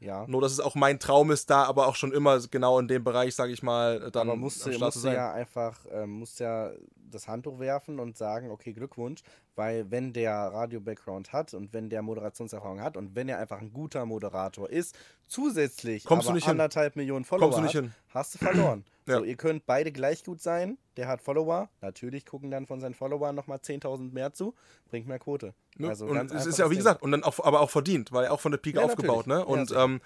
Ja. 0.00 0.26
Nur, 0.26 0.42
dass 0.42 0.52
es 0.52 0.60
auch 0.60 0.74
mein 0.74 0.98
Traum 0.98 1.30
ist, 1.30 1.48
da 1.48 1.64
aber 1.64 1.86
auch 1.86 1.96
schon 1.96 2.12
immer 2.12 2.38
genau 2.48 2.78
in 2.78 2.88
dem 2.88 3.04
Bereich, 3.04 3.34
sage 3.34 3.52
ich 3.52 3.62
mal, 3.62 4.10
dann 4.10 4.28
Aber 4.28 4.36
musst 4.36 4.66
am 4.66 4.72
Start 4.72 4.80
musst 4.88 4.92
zu 4.94 4.98
sein. 5.00 5.14
ja 5.14 5.32
einfach 5.32 5.78
ähm, 5.90 6.10
musst 6.10 6.40
ja 6.40 6.72
das 7.14 7.28
Handtuch 7.28 7.58
werfen 7.58 8.00
und 8.00 8.16
sagen, 8.16 8.50
okay, 8.50 8.72
Glückwunsch, 8.72 9.22
weil 9.54 9.90
wenn 9.90 10.12
der 10.12 10.34
Radio-Background 10.34 11.32
hat 11.32 11.54
und 11.54 11.72
wenn 11.72 11.88
der 11.90 12.02
Moderationserfahrung 12.02 12.80
hat 12.80 12.96
und 12.96 13.14
wenn 13.14 13.28
er 13.28 13.38
einfach 13.38 13.60
ein 13.60 13.72
guter 13.72 14.04
Moderator 14.06 14.68
ist, 14.68 14.96
zusätzlich 15.26 16.04
Kommst 16.04 16.26
du 16.26 16.30
aber 16.30 16.34
nicht 16.36 16.44
hin. 16.44 16.52
anderthalb 16.52 16.96
Millionen 16.96 17.24
Follower 17.24 17.50
Kommst 17.50 17.58
du 17.58 17.62
nicht 17.62 17.74
hat, 17.76 17.82
hin. 17.84 17.94
hast 18.08 18.34
du 18.34 18.38
verloren. 18.38 18.84
Ja. 19.06 19.18
So, 19.18 19.24
ihr 19.24 19.36
könnt 19.36 19.66
beide 19.66 19.92
gleich 19.92 20.24
gut 20.24 20.40
sein. 20.40 20.78
Der 20.96 21.08
hat 21.08 21.20
Follower. 21.20 21.68
Natürlich 21.82 22.24
gucken 22.24 22.50
dann 22.50 22.64
von 22.66 22.80
seinen 22.80 22.94
Followern 22.94 23.34
nochmal 23.34 23.58
10.000 23.58 24.14
mehr 24.14 24.32
zu. 24.32 24.54
Bringt 24.88 25.06
mehr 25.06 25.18
Quote. 25.18 25.52
Ne? 25.76 25.90
Also 25.90 26.06
und 26.06 26.32
es 26.32 26.46
ist 26.46 26.58
ja, 26.58 26.70
wie 26.70 26.76
gesagt, 26.76 27.02
und 27.02 27.12
dann 27.12 27.22
auch, 27.22 27.38
aber 27.44 27.60
auch 27.60 27.68
verdient, 27.68 28.12
weil 28.12 28.24
er 28.24 28.32
auch 28.32 28.40
von 28.40 28.50
der 28.50 28.56
Pike 28.56 28.78
Ja, 28.78 28.84
aufgebaut, 28.86 29.26
ne? 29.26 29.34
natürlich. 29.40 29.54
Ja, 29.56 29.60
Und 29.60 29.68
sicher. 29.68 29.84
ähm, 29.84 30.00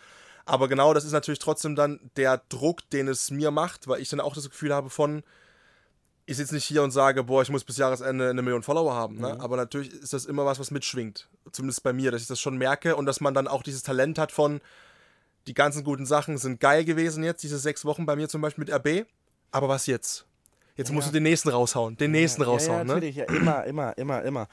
aber 0.47 0.67
genau, 0.67 0.95
das 0.95 1.05
ist 1.05 1.13
natürlich 1.13 1.39
trotzdem 1.39 1.77
dann 1.77 2.11
der 2.17 2.43
Druck, 2.49 2.91
den 2.91 3.07
es 3.07 3.31
mir 3.31 3.53
macht, 3.53 3.87
weil 3.87 4.01
ich 4.01 4.09
dann 4.09 4.19
auch 4.19 4.35
das 4.35 4.51
Gefühl 4.51 4.75
habe 4.75 4.91
von, 4.91 5.23
ich 6.29 6.37
sitze 6.37 6.55
nicht 6.55 6.67
hier 6.67 6.83
und 6.83 6.91
sage, 6.91 7.25
boah, 7.25 7.41
ich 7.41 7.49
muss 7.49 7.65
bis 7.65 7.79
Jahresende 7.79 8.29
eine 8.29 8.43
Million 8.43 8.63
Follower 8.63 8.95
haben, 8.95 9.17
ne? 9.17 9.35
Mhm. 9.35 9.41
Aber 9.41 9.57
natürlich 9.57 9.91
ist 9.91 10.13
das 10.13 10.27
immer 10.27 10.45
was, 10.45 10.59
was 10.59 10.71
mitschwingt. 10.71 11.27
Zumindest 11.53 11.83
bei 11.83 11.95
mir, 11.95 12.11
dass 12.11 12.21
ich 12.21 12.29
das 12.29 12.39
schon 12.39 12.59
merke 12.59 12.97
und 12.97 13.07
dass 13.07 13.23
man 13.23 13.33
dann 13.33 13.49
auch 13.49 13.63
dieses 13.63 13.83
Talent 13.83 14.19
hat 14.19 14.31
von, 14.31 14.61
die 15.47 15.55
ganzen 15.55 15.85
guten 15.85 16.05
Sachen 16.05 16.37
sind 16.37 16.61
geil 16.61 16.85
gewesen 16.85 17.25
jetzt, 17.25 17.43
diese 17.43 17.59
sechs 17.59 17.87
Wochen 17.87 18.05
bei 18.05 18.15
mir 18.15 18.29
zum 18.29 18.43
Beispiel 18.43 18.65
mit 18.67 18.75
RB. 18.75 19.07
Aber 19.53 19.71
was 19.71 19.87
jetzt? 19.87 20.27
Jetzt 20.77 20.93
musst 20.93 21.09
du 21.09 21.13
den 21.13 21.23
nächsten 21.23 21.49
raushauen, 21.49 21.97
den 21.97 22.11
nächsten 22.11 22.43
ja, 22.43 22.49
raushauen, 22.49 22.79
ja, 22.79 22.85
ne? 22.85 22.93
natürlich, 22.93 23.17
ja, 23.17 23.25
immer, 23.25 23.65
immer, 23.65 23.97
immer, 23.97 24.23
immer. 24.23 24.49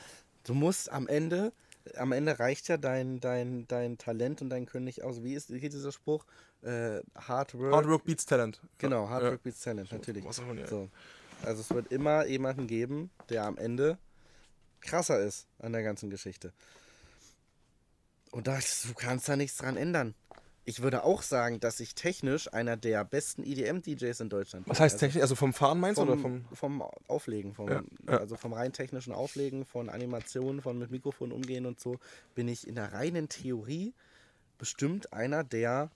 Du 0.45 0.53
musst 0.53 0.89
am 0.89 1.09
Ende, 1.09 1.51
am 1.97 2.13
Ende 2.13 2.39
reicht 2.39 2.69
ja 2.69 2.77
dein, 2.77 3.19
dein, 3.19 3.67
dein 3.67 3.97
Talent 3.97 4.41
und 4.41 4.49
dein 4.49 4.65
nicht 4.79 5.03
aus. 5.03 5.23
Wie 5.23 5.33
ist, 5.33 5.49
geht 5.49 5.73
dieser 5.73 5.91
Spruch? 5.91 6.25
Äh, 6.61 7.01
hard 7.15 7.53
work. 7.53 7.73
Hard 7.73 7.87
work 7.89 8.05
beats 8.05 8.25
Talent. 8.25 8.61
Genau, 8.77 9.09
Hard 9.09 9.23
Ja. 9.23 9.31
work 9.31 9.43
beats 9.43 9.59
talent, 9.59 9.91
natürlich. 9.91 10.23
Was 10.23 10.39
auch 10.39 10.49
immer, 10.49 10.61
ja. 10.61 10.67
So. 10.67 10.89
Also 11.43 11.61
es 11.61 11.69
wird 11.69 11.91
immer 11.91 12.25
jemanden 12.25 12.67
geben, 12.67 13.09
der 13.29 13.43
am 13.45 13.57
Ende 13.57 13.97
krasser 14.81 15.19
ist 15.19 15.47
an 15.59 15.73
der 15.73 15.83
ganzen 15.83 16.09
Geschichte. 16.09 16.53
Und 18.31 18.47
da, 18.47 18.57
du 18.87 18.93
kannst 18.93 19.27
da 19.29 19.35
nichts 19.35 19.57
dran 19.57 19.77
ändern. 19.77 20.13
Ich 20.67 20.81
würde 20.81 21.03
auch 21.03 21.21
sagen, 21.21 21.59
dass 21.59 21.79
ich 21.79 21.93
technisch 21.93 22.51
einer 22.51 22.75
der 22.75 23.05
besten 23.05 23.43
EDM-DJs 23.43 24.19
in 24.19 24.29
Deutschland 24.29 24.65
bin. 24.65 24.71
Was 24.71 24.79
heißt 24.79 24.95
Also- 24.95 25.05
technisch? 25.05 25.21
Also 25.21 25.35
vom 25.35 25.53
Fahren 25.53 25.79
meinst 25.79 25.99
du 25.99 26.03
oder 26.03 26.17
vom. 26.17 26.43
vom, 26.45 26.55
vom 26.55 26.81
Auflegen, 27.07 27.53
vom, 27.53 27.69
Ja, 27.69 27.83
ja. 28.07 28.17
also 28.17 28.35
vom 28.35 28.51
rein 28.53 28.73
technischen 28.73 29.13
Auflegen, 29.13 29.63
von 29.65 29.89
Animationen, 29.89 30.61
von 30.61 30.79
mit 30.79 30.89
Mikrofon 30.89 31.31
umgehen 31.31 31.67
und 31.67 31.79
so, 31.79 31.99
bin 32.33 32.47
ich 32.47 32.67
in 32.67 32.73
der 32.75 32.93
reinen 32.93 33.29
Theorie 33.29 33.93
bestimmt 34.57 35.13
einer 35.13 35.43
der 35.43 35.91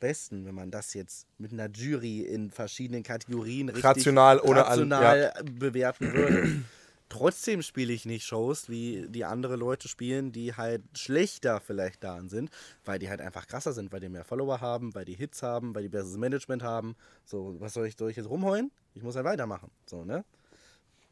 besten, 0.00 0.46
wenn 0.46 0.54
man 0.54 0.70
das 0.70 0.94
jetzt 0.94 1.26
mit 1.38 1.52
einer 1.52 1.68
Jury 1.70 2.20
in 2.20 2.50
verschiedenen 2.50 3.02
Kategorien 3.02 3.68
richtig 3.68 3.84
Rational 3.84 4.40
oder 4.40 4.66
an- 4.66 4.90
rational 4.92 5.32
bewerten 5.44 6.12
würde. 6.12 6.64
Trotzdem 7.08 7.60
spiele 7.62 7.92
ich 7.92 8.04
nicht 8.06 8.24
Shows, 8.24 8.68
wie 8.68 9.06
die 9.08 9.24
andere 9.24 9.56
Leute 9.56 9.88
spielen, 9.88 10.30
die 10.30 10.54
halt 10.54 10.82
schlechter 10.96 11.60
vielleicht 11.60 12.04
da 12.04 12.20
sind, 12.22 12.50
weil 12.84 13.00
die 13.00 13.10
halt 13.10 13.20
einfach 13.20 13.48
krasser 13.48 13.72
sind, 13.72 13.92
weil 13.92 13.98
die 13.98 14.08
mehr 14.08 14.24
Follower 14.24 14.60
haben, 14.60 14.94
weil 14.94 15.04
die 15.04 15.14
Hits 15.14 15.42
haben, 15.42 15.74
weil 15.74 15.82
die 15.82 15.88
besseres 15.88 16.16
Management 16.16 16.62
haben. 16.62 16.94
So, 17.24 17.56
was 17.58 17.74
soll 17.74 17.88
ich, 17.88 17.96
soll 17.96 18.10
ich 18.10 18.16
jetzt 18.16 18.28
rumheulen? 18.28 18.70
Ich 18.94 19.02
muss 19.02 19.16
halt 19.16 19.24
weitermachen. 19.26 19.72
So, 19.86 20.04
ne? 20.04 20.24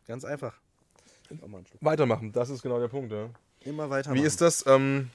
Ganz 0.07 0.25
einfach. 0.25 0.61
Weitermachen, 1.81 2.33
das 2.33 2.49
ist 2.49 2.63
genau 2.63 2.79
der 2.79 2.89
Punkt, 2.89 3.13
ja. 3.13 3.31
Immer 3.65 3.91
weitermachen. 3.91 4.23
Wie 4.23 4.27
ist 4.27 4.41
das? 4.41 4.65
Ähm, 4.67 5.11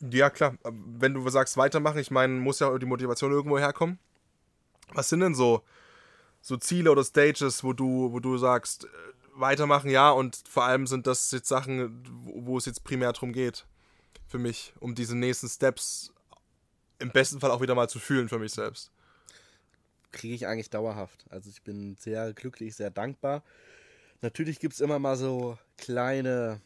ja, 0.00 0.30
klar, 0.30 0.56
wenn 0.64 1.14
du 1.14 1.28
sagst 1.30 1.56
weitermachen, 1.56 1.98
ich 1.98 2.10
meine, 2.10 2.34
muss 2.34 2.60
ja 2.60 2.76
die 2.78 2.86
Motivation 2.86 3.32
irgendwo 3.32 3.58
herkommen. 3.58 3.98
Was 4.92 5.08
sind 5.08 5.20
denn 5.20 5.34
so, 5.34 5.62
so 6.40 6.56
Ziele 6.56 6.90
oder 6.92 7.04
Stages, 7.04 7.64
wo 7.64 7.72
du, 7.72 8.12
wo 8.12 8.20
du 8.20 8.38
sagst, 8.38 8.84
äh, 8.84 8.88
weitermachen, 9.34 9.90
ja, 9.90 10.10
und 10.10 10.42
vor 10.48 10.64
allem 10.64 10.86
sind 10.86 11.06
das 11.06 11.30
jetzt 11.32 11.48
Sachen, 11.48 12.02
wo 12.24 12.46
wo 12.46 12.58
es 12.58 12.66
jetzt 12.66 12.84
primär 12.84 13.12
darum 13.12 13.32
geht, 13.32 13.66
für 14.26 14.38
mich, 14.38 14.74
um 14.80 14.94
diese 14.94 15.16
nächsten 15.16 15.48
Steps 15.48 16.12
im 16.98 17.10
besten 17.12 17.40
Fall 17.40 17.50
auch 17.50 17.60
wieder 17.62 17.74
mal 17.74 17.88
zu 17.88 17.98
fühlen 17.98 18.28
für 18.28 18.38
mich 18.38 18.52
selbst. 18.52 18.92
kriege 20.12 20.34
ich 20.34 20.46
eigentlich 20.46 20.70
dauerhaft. 20.70 21.24
Also 21.30 21.50
ich 21.50 21.62
bin 21.62 21.96
sehr 21.96 22.32
glücklich, 22.32 22.74
sehr 22.76 22.90
dankbar. 22.90 23.42
Natürlich 24.22 24.60
gibt 24.60 24.74
es 24.74 24.80
immer 24.80 24.98
mal 24.98 25.16
so 25.16 25.58
kleine 25.78 26.60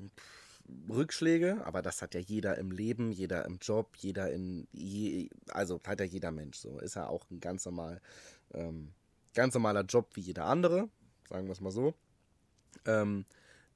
pff, 0.00 0.39
Rückschläge, 0.88 1.64
aber 1.64 1.82
das 1.82 2.02
hat 2.02 2.14
ja 2.14 2.20
jeder 2.20 2.58
im 2.58 2.70
Leben, 2.70 3.12
jeder 3.12 3.44
im 3.44 3.58
Job, 3.60 3.96
jeder 3.96 4.30
in, 4.30 4.66
je, 4.72 5.28
also 5.48 5.80
hat 5.86 6.00
ja 6.00 6.06
jeder 6.06 6.30
Mensch 6.30 6.58
so. 6.58 6.78
Ist 6.78 6.96
ja 6.96 7.06
auch 7.06 7.30
ein 7.30 7.40
ganz 7.40 7.64
normal, 7.64 8.00
ähm, 8.54 8.92
ganz 9.34 9.54
normaler 9.54 9.82
Job 9.82 10.08
wie 10.14 10.20
jeder 10.20 10.44
andere, 10.46 10.88
sagen 11.28 11.46
wir 11.46 11.52
es 11.52 11.60
mal 11.60 11.70
so. 11.70 11.94
Ähm, 12.86 13.24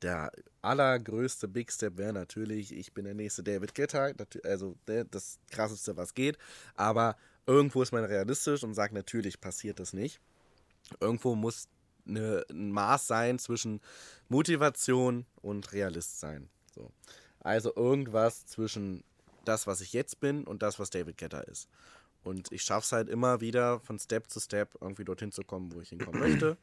der 0.03 0.33
allergrößte 0.63 1.49
Big 1.49 1.73
Step 1.73 1.97
wäre 1.97 2.13
natürlich, 2.13 2.73
ich 2.73 2.93
bin 2.93 3.05
der 3.05 3.15
nächste 3.15 3.43
David 3.43 3.73
natu- 3.73 4.45
also 4.45 4.77
das 4.87 5.39
krasseste, 5.51 5.97
was 5.97 6.15
geht. 6.15 6.37
Aber 6.75 7.17
irgendwo 7.47 7.83
ist 7.83 7.93
man 7.93 8.05
realistisch 8.05 8.63
und 8.65 8.75
sagt, 8.75 8.93
natürlich 8.93 9.41
passiert 9.41 9.81
das 9.81 9.93
nicht. 9.93 10.21
Irgendwo 11.01 11.35
muss 11.35 11.69
eine, 12.07 12.45
ein 12.51 12.71
Maß 12.71 13.07
sein 13.07 13.39
zwischen 13.39 13.81
Motivation 14.29 15.25
und 15.41 15.73
Realist 15.73 16.21
sein. 16.21 16.51
So. 16.75 16.91
Also 17.41 17.75
irgendwas 17.75 18.47
zwischen 18.47 19.05
das, 19.45 19.67
was 19.67 19.81
ich 19.81 19.93
jetzt 19.93 20.21
bin 20.21 20.45
und 20.45 20.63
das, 20.63 20.79
was 20.79 20.91
David 20.91 21.19
Guetta 21.19 21.41
ist. 21.41 21.69
Und 22.23 22.51
ich 22.53 22.63
schaffe 22.63 22.85
es 22.85 22.93
halt 22.93 23.09
immer 23.09 23.41
wieder 23.41 23.81
von 23.81 23.99
Step 23.99 24.31
zu 24.31 24.41
Step 24.41 24.75
irgendwie 24.81 25.05
dorthin 25.05 25.31
zu 25.31 25.43
kommen, 25.43 25.73
wo 25.75 25.81
ich 25.81 25.91
hinkommen 25.91 26.21
möchte. 26.29 26.57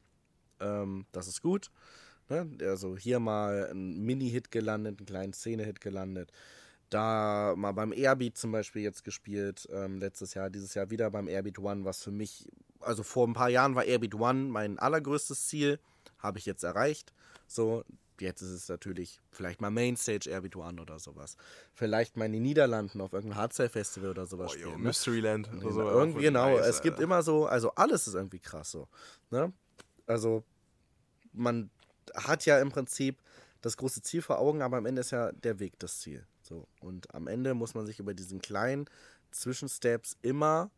Ähm, 0.59 1.05
das 1.11 1.27
ist 1.27 1.41
gut. 1.41 1.71
Ne? 2.29 2.49
Also 2.61 2.97
hier 2.97 3.19
mal 3.19 3.69
ein 3.71 3.99
Mini-Hit 4.01 4.51
gelandet, 4.51 4.99
einen 4.99 5.05
kleinen 5.05 5.33
Szene-Hit 5.33 5.81
gelandet. 5.81 6.31
Da 6.89 7.53
mal 7.55 7.71
beim 7.71 7.93
Airbeat 7.93 8.37
zum 8.37 8.51
Beispiel 8.51 8.81
jetzt 8.81 9.03
gespielt, 9.03 9.67
ähm, 9.71 9.99
letztes 9.99 10.33
Jahr, 10.33 10.49
dieses 10.49 10.73
Jahr 10.73 10.89
wieder 10.89 11.09
beim 11.09 11.27
Airbeat 11.27 11.59
One, 11.59 11.85
was 11.85 12.01
für 12.03 12.11
mich, 12.11 12.49
also 12.79 13.03
vor 13.03 13.27
ein 13.27 13.33
paar 13.33 13.49
Jahren 13.49 13.75
war 13.75 13.85
Airbeat 13.85 14.15
One 14.15 14.49
mein 14.49 14.77
allergrößtes 14.77 15.47
Ziel, 15.47 15.79
habe 16.17 16.39
ich 16.39 16.45
jetzt 16.45 16.63
erreicht. 16.63 17.13
So, 17.47 17.83
jetzt 18.21 18.41
ist 18.41 18.49
es 18.51 18.69
natürlich 18.69 19.19
vielleicht 19.31 19.61
mal 19.61 19.69
Mainstage 19.71 20.29
One 20.55 20.81
oder 20.81 20.99
sowas. 20.99 21.35
Vielleicht 21.73 22.17
mal 22.17 22.25
in 22.25 22.33
den 22.33 22.43
Niederlanden 22.43 23.01
auf 23.01 23.13
irgendeinem 23.13 23.41
Hardstyle-Festival 23.41 24.11
oder 24.11 24.25
sowas 24.25 24.51
Oh, 24.53 24.55
yo, 24.55 24.61
spielen. 24.67 24.77
ne? 24.81 24.87
Mysteryland. 24.87 25.49
oder 25.53 25.71
so, 25.71 25.81
irgendwie, 25.89 26.21
genau. 26.21 26.55
nice, 26.57 26.67
es 26.67 26.81
gibt 26.81 26.99
immer 26.99 27.23
so, 27.23 27.45
also 27.45 27.71
alles 27.75 28.07
ist 28.07 28.13
irgendwie 28.13 28.39
krass 28.39 28.71
so. 28.71 28.87
Ne? 29.29 29.51
Also, 30.07 30.43
man 31.33 31.69
hat 32.15 32.45
ja 32.45 32.59
im 32.59 32.69
Prinzip 32.69 33.21
das 33.61 33.77
große 33.77 34.01
Ziel 34.01 34.21
vor 34.21 34.39
Augen, 34.39 34.61
aber 34.61 34.77
am 34.77 34.85
Ende 34.85 35.01
ist 35.01 35.11
ja 35.11 35.31
der 35.31 35.59
Weg 35.59 35.77
das 35.79 35.99
Ziel. 35.99 36.25
So. 36.41 36.67
Und 36.81 37.13
am 37.13 37.27
Ende 37.27 37.53
muss 37.53 37.73
man 37.75 37.85
sich 37.85 37.99
über 37.99 38.13
diesen 38.13 38.41
kleinen 38.41 38.85
Zwischensteps 39.31 40.17
immer 40.21 40.71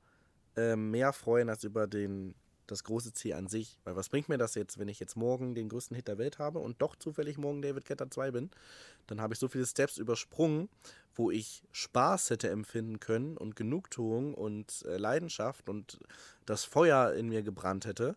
äh, 0.55 0.75
mehr 0.75 1.13
freuen 1.13 1.49
als 1.49 1.63
über 1.63 1.87
den, 1.87 2.35
das 2.73 2.83
große 2.83 3.13
Ziel 3.13 3.33
an 3.33 3.47
sich. 3.47 3.77
Weil 3.83 3.95
was 3.95 4.09
bringt 4.09 4.29
mir 4.29 4.37
das 4.37 4.55
jetzt, 4.55 4.77
wenn 4.77 4.87
ich 4.87 4.99
jetzt 4.99 5.15
morgen 5.15 5.55
den 5.55 5.69
größten 5.69 5.95
Hit 5.95 6.07
der 6.07 6.17
Welt 6.17 6.39
habe 6.39 6.59
und 6.59 6.81
doch 6.81 6.95
zufällig 6.95 7.37
morgen 7.37 7.61
David 7.61 7.85
Guetta 7.85 8.09
2 8.09 8.31
bin? 8.31 8.49
Dann 9.07 9.21
habe 9.21 9.33
ich 9.33 9.39
so 9.39 9.47
viele 9.47 9.65
Steps 9.65 9.97
übersprungen, 9.97 10.69
wo 11.15 11.31
ich 11.31 11.63
Spaß 11.71 12.31
hätte 12.31 12.49
empfinden 12.49 12.99
können 12.99 13.37
und 13.37 13.55
Genugtuung 13.55 14.33
und 14.33 14.83
äh, 14.87 14.97
Leidenschaft 14.97 15.69
und 15.69 15.99
das 16.45 16.65
Feuer 16.65 17.13
in 17.13 17.29
mir 17.29 17.43
gebrannt 17.43 17.85
hätte. 17.85 18.15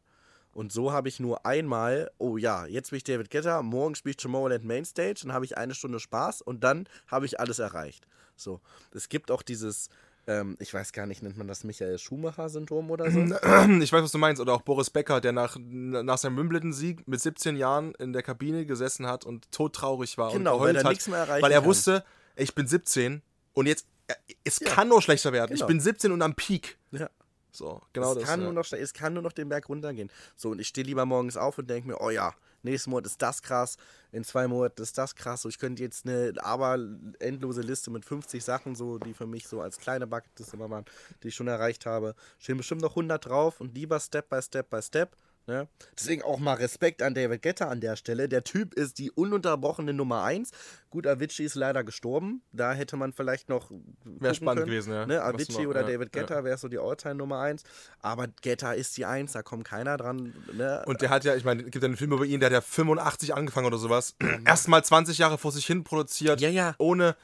Und 0.52 0.72
so 0.72 0.90
habe 0.90 1.08
ich 1.08 1.20
nur 1.20 1.44
einmal, 1.44 2.10
oh 2.16 2.38
ja, 2.38 2.64
jetzt 2.64 2.88
bin 2.88 2.96
ich 2.96 3.04
David 3.04 3.30
Guetta, 3.30 3.62
morgen 3.62 3.94
spiele 3.94 4.12
ich 4.12 4.16
Tomorrowland 4.16 4.64
Mainstage, 4.64 5.20
dann 5.22 5.34
habe 5.34 5.44
ich 5.44 5.58
eine 5.58 5.74
Stunde 5.74 6.00
Spaß 6.00 6.40
und 6.40 6.64
dann 6.64 6.88
habe 7.08 7.26
ich 7.26 7.38
alles 7.38 7.58
erreicht. 7.58 8.06
So, 8.36 8.60
es 8.92 9.10
gibt 9.10 9.30
auch 9.30 9.42
dieses, 9.42 9.90
ähm, 10.26 10.56
ich 10.58 10.72
weiß 10.74 10.92
gar 10.92 11.06
nicht, 11.06 11.22
nennt 11.22 11.36
man 11.36 11.46
das 11.46 11.62
Michael 11.64 11.98
Schumacher-Syndrom 11.98 12.90
oder 12.90 13.10
so? 13.10 13.20
Ich 13.82 13.92
weiß, 13.92 14.02
was 14.02 14.12
du 14.12 14.18
meinst. 14.18 14.40
Oder 14.40 14.52
auch 14.54 14.62
Boris 14.62 14.90
Becker, 14.90 15.20
der 15.20 15.32
nach, 15.32 15.56
nach 15.60 16.18
seinem 16.18 16.36
Wimbledon-Sieg 16.36 17.06
mit 17.06 17.20
17 17.20 17.56
Jahren 17.56 17.94
in 17.96 18.12
der 18.12 18.22
Kabine 18.22 18.66
gesessen 18.66 19.06
hat 19.06 19.24
und 19.24 19.50
todtraurig 19.52 20.18
war 20.18 20.32
Genau, 20.32 20.56
und 20.56 20.62
weil 20.62 20.76
er 20.76 20.84
hat, 20.84 20.90
nichts 20.90 21.08
mehr 21.08 21.18
erreichen 21.18 21.42
Weil 21.42 21.52
er 21.52 21.60
kann. 21.60 21.68
wusste, 21.68 22.04
ich 22.34 22.54
bin 22.54 22.66
17 22.66 23.22
und 23.54 23.66
jetzt, 23.66 23.86
äh, 24.08 24.14
es 24.44 24.58
Ja. 24.60 24.70
kann 24.70 24.88
nur 24.88 25.00
schlechter 25.02 25.32
werden. 25.32 25.52
Genau. 25.54 25.64
Ich 25.64 25.66
bin 25.66 25.80
17 25.80 26.10
und 26.12 26.22
am 26.22 26.34
Peak. 26.34 26.76
Ja. 26.92 27.08
So, 27.52 27.80
genau 27.92 28.12
es, 28.12 28.18
das. 28.18 28.24
kann 28.28 28.40
ja. 28.40 28.44
nur 28.44 28.52
noch, 28.52 28.70
es 28.70 28.92
kann 28.92 29.14
nur 29.14 29.22
noch 29.22 29.32
den 29.32 29.48
Berg 29.48 29.68
runtergehen. 29.68 30.10
So, 30.36 30.50
und 30.50 30.58
ich 30.60 30.68
stehe 30.68 30.86
lieber 30.86 31.06
morgens 31.06 31.36
auf 31.36 31.56
und 31.58 31.70
denke 31.70 31.88
mir, 31.88 32.00
oh 32.00 32.10
ja, 32.10 32.34
nächsten 32.66 32.90
Monat 32.90 33.06
ist 33.06 33.22
das 33.22 33.42
krass, 33.42 33.76
in 34.12 34.24
zwei 34.24 34.46
Monaten 34.46 34.82
ist 34.82 34.98
das 34.98 35.14
krass. 35.14 35.42
So, 35.42 35.48
ich 35.48 35.58
könnte 35.58 35.82
jetzt 35.82 36.06
eine 36.06 36.34
aber 36.38 36.78
endlose 37.18 37.62
Liste 37.62 37.90
mit 37.90 38.04
50 38.04 38.44
Sachen, 38.44 38.74
so, 38.74 38.98
die 38.98 39.14
für 39.14 39.26
mich 39.26 39.48
so 39.48 39.60
als 39.60 39.78
kleine 39.78 40.06
Bucketliste 40.06 40.56
immer 40.56 40.70
waren, 40.70 40.84
die 41.22 41.28
ich 41.28 41.34
schon 41.34 41.48
erreicht 41.48 41.86
habe. 41.86 42.14
Stehen 42.38 42.58
bestimmt 42.58 42.82
noch 42.82 42.92
100 42.92 43.24
drauf 43.24 43.60
und 43.60 43.74
lieber 43.74 43.98
Step 44.00 44.28
by 44.28 44.42
Step 44.42 44.70
by 44.70 44.82
Step. 44.82 45.16
Ne? 45.46 45.68
Deswegen 45.96 46.22
auch 46.22 46.38
mal 46.38 46.54
Respekt 46.54 47.02
an 47.02 47.14
David 47.14 47.40
Guetta 47.40 47.68
an 47.68 47.80
der 47.80 47.94
Stelle. 47.94 48.28
Der 48.28 48.42
Typ 48.42 48.74
ist 48.74 48.98
die 48.98 49.12
ununterbrochene 49.12 49.92
Nummer 49.92 50.24
1. 50.24 50.50
Gut, 50.90 51.06
Avicii 51.06 51.44
ist 51.44 51.54
leider 51.54 51.84
gestorben. 51.84 52.42
Da 52.52 52.72
hätte 52.72 52.96
man 52.96 53.12
vielleicht 53.12 53.48
noch. 53.48 53.70
Wäre 54.04 54.34
spannend 54.34 54.64
können. 54.64 54.70
gewesen, 54.70 54.92
ja. 54.92 55.06
Ne? 55.06 55.22
Avicii 55.22 55.62
noch- 55.62 55.70
oder 55.70 55.82
ja, 55.82 55.86
David 55.86 56.12
Guetta 56.12 56.34
ja. 56.34 56.44
wäre 56.44 56.58
so 56.58 56.66
die 56.66 56.78
Alltime 56.78 57.14
Nummer 57.14 57.40
1. 57.40 57.62
Aber 58.00 58.26
Guetta 58.42 58.72
ist 58.72 58.96
die 58.96 59.04
1, 59.04 59.32
da 59.32 59.42
kommt 59.42 59.64
keiner 59.64 59.96
dran. 59.96 60.34
Ne? 60.52 60.82
Und 60.86 61.00
der 61.00 61.10
hat 61.10 61.24
ja, 61.24 61.36
ich 61.36 61.44
meine, 61.44 61.62
es 61.62 61.70
gibt 61.70 61.82
ja 61.82 61.86
einen 61.86 61.96
Film 61.96 62.12
über 62.12 62.24
ihn, 62.24 62.40
der 62.40 62.48
hat 62.48 62.54
ja 62.54 62.60
85 62.60 63.34
angefangen 63.34 63.68
oder 63.68 63.78
sowas. 63.78 64.16
Erstmal 64.44 64.82
20 64.82 65.18
Jahre 65.18 65.38
vor 65.38 65.52
sich 65.52 65.66
hin 65.66 65.84
produziert. 65.84 66.40
Ja, 66.40 66.48
ja. 66.48 66.74
Ohne. 66.78 67.14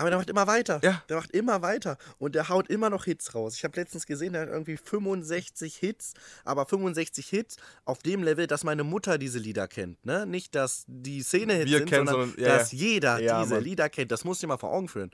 Aber 0.00 0.10
der 0.10 0.18
macht 0.18 0.30
immer 0.30 0.46
weiter. 0.46 0.80
Ja. 0.82 1.02
Der 1.08 1.16
macht 1.16 1.30
immer 1.32 1.62
weiter. 1.62 1.98
Und 2.18 2.34
der 2.34 2.48
haut 2.48 2.68
immer 2.68 2.90
noch 2.90 3.04
Hits 3.04 3.34
raus. 3.34 3.54
Ich 3.56 3.64
habe 3.64 3.78
letztens 3.78 4.06
gesehen, 4.06 4.32
der 4.32 4.42
hat 4.42 4.48
irgendwie 4.48 4.76
65 4.76 5.76
Hits, 5.76 6.14
aber 6.44 6.66
65 6.66 7.28
Hits 7.28 7.56
auf 7.84 7.98
dem 8.02 8.22
Level, 8.22 8.46
dass 8.46 8.64
meine 8.64 8.84
Mutter 8.84 9.18
diese 9.18 9.38
Lieder 9.38 9.68
kennt. 9.68 10.04
Ne? 10.04 10.26
Nicht, 10.26 10.54
dass 10.54 10.84
die 10.86 11.22
Szene-Hits 11.22 11.70
Wir 11.70 11.78
sind, 11.78 11.88
kennen, 11.88 12.06
sondern 12.06 12.30
sondern- 12.30 12.44
ja, 12.50 12.56
dass 12.58 12.72
jeder 12.72 13.18
Ja, 13.20 13.42
diese 13.42 13.54
Mann. 13.54 13.64
Lieder 13.64 13.88
kennt. 13.88 14.10
Das 14.10 14.24
musst 14.24 14.42
du 14.42 14.46
dir 14.46 14.48
mal 14.52 14.58
vor 14.58 14.72
Augen 14.72 14.88
führen. 14.88 15.10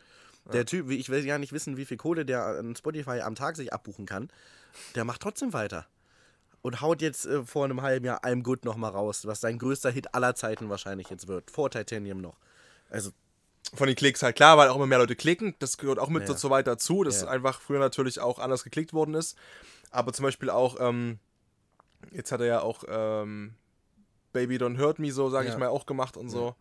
Der 0.53 0.65
Typ, 0.65 0.91
ich 0.91 1.09
will 1.09 1.27
ja 1.27 1.39
nicht 1.39 1.53
wissen, 1.53 1.77
wie 1.77 1.85
viel 1.85 1.97
Kohle 1.97 2.25
der 2.25 2.45
an 2.47 2.77
Spotify 2.77 3.21
am 3.21 3.35
Tag 3.35 3.57
sich 3.57 3.73
abbuchen 3.73 4.07
kann. 4.07 4.29
Der 4.95 5.05
macht 5.05 5.21
trotzdem 5.21 5.53
weiter. 5.53 5.87
Und 6.63 6.81
haut 6.81 7.03
jetzt 7.03 7.27
äh, 7.27 7.43
vor 7.45 7.65
einem 7.65 7.83
halben 7.83 8.07
Jahr 8.07 8.23
I'm 8.25 8.43
Good 8.45 8.65
nochmal 8.65 8.93
raus, 8.93 9.27
was 9.27 9.41
sein 9.41 9.59
größter 9.59 9.91
Hit 9.91 10.15
aller 10.15 10.37
Zeiten 10.37 10.69
wahrscheinlich 10.71 11.09
jetzt 11.11 11.27
wird. 11.27 11.51
Vor 11.51 11.71
Titanium 11.71 12.21
noch. 12.21 12.37
Also, 12.91 13.11
Von 13.75 13.87
den 13.89 13.97
Klicks 13.97 14.23
halt 14.23 14.37
klar, 14.37 14.57
weil 14.59 14.69
auch 14.69 14.77
immer 14.77 14.87
mehr 14.87 14.99
Leute 14.99 15.17
klicken. 15.17 15.55
Das 15.59 15.77
gehört 15.79 15.99
auch 15.99 16.09
mit 16.09 16.23
Ja. 16.23 16.35
dazu 16.35 16.51
weit 16.51 16.67
dazu, 16.67 17.03
dass 17.05 17.23
Ja. 17.23 17.29
einfach 17.29 17.61
früher 17.61 17.79
natürlich 17.79 18.21
auch 18.21 18.39
anders 18.39 18.65
geklickt 18.65 18.93
worden 18.93 19.15
ist. 19.15 19.37
Aber 19.91 20.13
zum 20.13 20.23
Beispiel 20.25 20.51
auch, 20.51 20.77
ähm, 20.81 21.19
jetzt 22.13 22.33
hat 22.33 22.41
er 22.41 22.47
ja 22.47 22.61
auch 22.61 22.85
ähm, 22.89 23.55
Baby 24.33 24.57
Don't 24.57 24.79
Hurt 24.79 24.99
Me 24.99 25.11
so, 25.13 25.31
sage 25.31 25.49
Ja. 25.49 25.55
ich 25.55 25.59
mal, 25.59 25.69
auch 25.69 25.87
gemacht 25.87 26.17
und 26.17 26.29
so. 26.29 26.55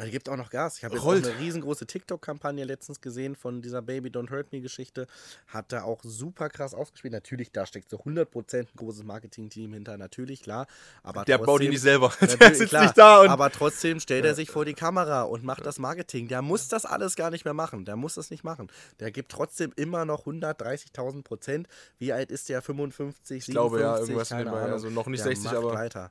Er 0.00 0.08
gibt 0.10 0.28
auch 0.28 0.36
noch 0.36 0.48
Gas. 0.50 0.78
Ich 0.78 0.84
habe 0.84 0.94
jetzt 0.94 1.02
auch 1.02 1.06
Rollt. 1.08 1.26
eine 1.26 1.38
riesengroße 1.40 1.84
TikTok-Kampagne 1.86 2.64
letztens 2.64 3.00
gesehen 3.00 3.34
von 3.34 3.62
dieser 3.62 3.82
Baby 3.82 4.10
Don't 4.10 4.30
Hurt 4.30 4.52
Me-Geschichte. 4.52 5.08
Hat 5.48 5.72
da 5.72 5.82
auch 5.82 6.00
super 6.04 6.48
krass 6.48 6.72
ausgespielt. 6.72 7.12
Natürlich, 7.12 7.50
da 7.50 7.66
steckt 7.66 7.90
so 7.90 7.96
100% 7.98 8.58
ein 8.58 8.66
großes 8.76 9.02
Marketing-Team 9.02 9.72
hinter, 9.72 9.96
natürlich, 9.98 10.42
klar. 10.42 10.66
Aber 11.02 11.24
Der 11.24 11.38
trotzdem, 11.38 11.46
baut 11.46 11.62
ihn 11.62 11.70
nicht 11.70 11.80
selber. 11.82 12.12
Der 12.20 12.54
sitzt 12.54 12.68
klar, 12.70 12.82
nicht 12.84 12.96
da 12.96 13.22
und. 13.22 13.28
aber 13.28 13.50
trotzdem 13.50 13.98
stellt 13.98 14.24
er 14.24 14.34
sich 14.36 14.50
vor 14.50 14.64
die 14.64 14.74
Kamera 14.74 15.22
und 15.22 15.42
macht 15.42 15.66
das 15.66 15.80
Marketing. 15.80 16.28
Der 16.28 16.42
muss 16.42 16.68
das 16.68 16.84
alles 16.86 17.16
gar 17.16 17.30
nicht 17.30 17.44
mehr 17.44 17.54
machen. 17.54 17.84
Der 17.84 17.96
muss 17.96 18.14
das 18.14 18.30
nicht 18.30 18.44
machen. 18.44 18.68
Der 19.00 19.10
gibt 19.10 19.32
trotzdem 19.32 19.72
immer 19.74 20.04
noch 20.04 20.26
130.000 20.26 21.24
Prozent. 21.24 21.66
Wie 21.98 22.12
alt 22.12 22.30
ist 22.30 22.48
der? 22.48 22.62
55, 22.62 23.38
Ich 23.38 23.46
glaube, 23.52 23.80
ja, 23.80 23.96
57? 23.96 24.08
irgendwas 24.08 24.30
in 24.30 24.36
keine. 24.36 24.52
Ahnung. 24.52 24.72
Also 24.72 24.90
noch 24.90 25.06
nicht 25.08 25.24
Der 25.24 25.30
60, 25.32 25.44
macht 25.46 25.56
aber- 25.56 25.74
weiter. 25.74 26.10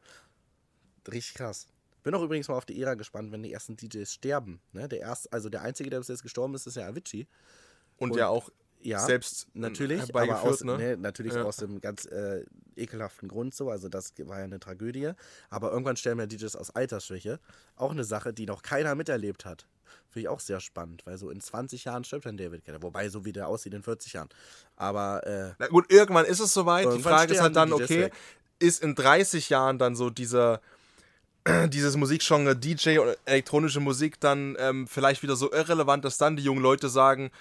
Richtig 1.10 1.36
krass. 1.36 1.68
Bin 2.04 2.14
auch 2.16 2.22
übrigens 2.22 2.48
mal 2.48 2.56
auf 2.56 2.66
die 2.66 2.82
Ära 2.82 2.94
gespannt, 2.96 3.32
wenn 3.32 3.44
die 3.44 3.52
ersten 3.52 3.76
DJs 3.76 4.12
sterben. 4.12 4.62
Ne? 4.72 4.88
Der 4.88 5.00
erst, 5.00 5.32
also 5.34 5.50
der 5.50 5.62
einzige, 5.62 5.90
der 5.90 5.98
bis 6.00 6.08
jetzt 6.08 6.24
gestorben 6.24 6.54
ist, 6.56 6.66
ist 6.68 6.76
ja 6.78 6.88
Avicii. 6.88 7.28
und, 7.98 8.12
und- 8.12 8.18
ja 8.18 8.28
auch 8.28 8.50
Ja, 8.80 9.00
selbst 9.00 9.48
natürlich, 9.56 10.14
aber 10.16 10.42
aus, 10.44 10.64
ne? 10.64 10.78
ne, 10.78 10.98
natürlich 10.98 11.34
Ja. 11.34 11.44
aus 11.44 11.58
dem 11.58 11.82
ganz 11.82 12.06
äh, 12.06 12.46
ekelhaften 12.76 13.28
Grund 13.28 13.56
so. 13.56 13.70
Also 13.72 13.90
das 13.90 14.14
war 14.20 14.38
ja 14.38 14.44
eine 14.44 14.60
Tragödie. 14.60 15.12
Aber 15.50 15.72
irgendwann 15.72 15.98
sterben 15.98 16.20
ja 16.20 16.28
DJs 16.28 16.56
aus 16.56 16.70
Altersschwäche. 16.70 17.40
Auch 17.76 17.92
eine 17.92 18.04
Sache, 18.04 18.34
die 18.34 18.46
noch 18.46 18.62
keiner 18.62 18.94
miterlebt 18.96 19.46
hat. 19.46 19.68
Finde 20.10 20.22
ich 20.22 20.28
auch 20.30 20.40
sehr 20.40 20.60
spannend, 20.60 21.02
weil 21.06 21.18
so 21.18 21.30
in 21.32 21.42
20 21.42 21.86
Jahren 21.86 22.04
stirbt 22.04 22.26
dann 22.28 22.38
David 22.38 22.66
Guetta. 22.66 22.82
Wobei, 22.84 23.10
so 23.10 23.26
wie 23.26 23.34
der 23.34 23.48
aussieht, 23.48 23.74
in 23.74 23.82
40 23.84 24.14
Jahren. 24.14 24.30
Aber 24.76 25.26
äh, 25.26 25.54
Na 25.58 25.68
gut, 25.68 25.92
irgendwann 25.92 26.26
ist 26.26 26.40
es 26.40 26.54
soweit. 26.54 26.86
Die 26.94 27.02
Frage 27.02 27.34
ist 27.34 27.42
halt 27.42 27.56
dann, 27.56 27.74
okay, 27.74 28.12
ist 28.60 28.82
in 28.84 28.94
30 28.96 29.50
Jahren 29.50 29.80
dann 29.80 29.96
so 29.96 30.10
dieser 30.12 30.62
dieses 31.68 31.96
Musikgenre 31.96 32.56
DJ 32.56 33.00
oder 33.00 33.16
elektronische 33.26 33.80
Musik 33.80 34.20
dann 34.20 34.56
ähm, 34.60 34.88
vielleicht 34.88 35.24
wieder 35.24 35.36
so 35.36 35.52
irrelevant, 35.52 36.06
dass 36.06 36.18
dann 36.18 36.36
die 36.36 36.44
jungen 36.44 36.62
Leute 36.62 36.90
sagen, 36.90 37.32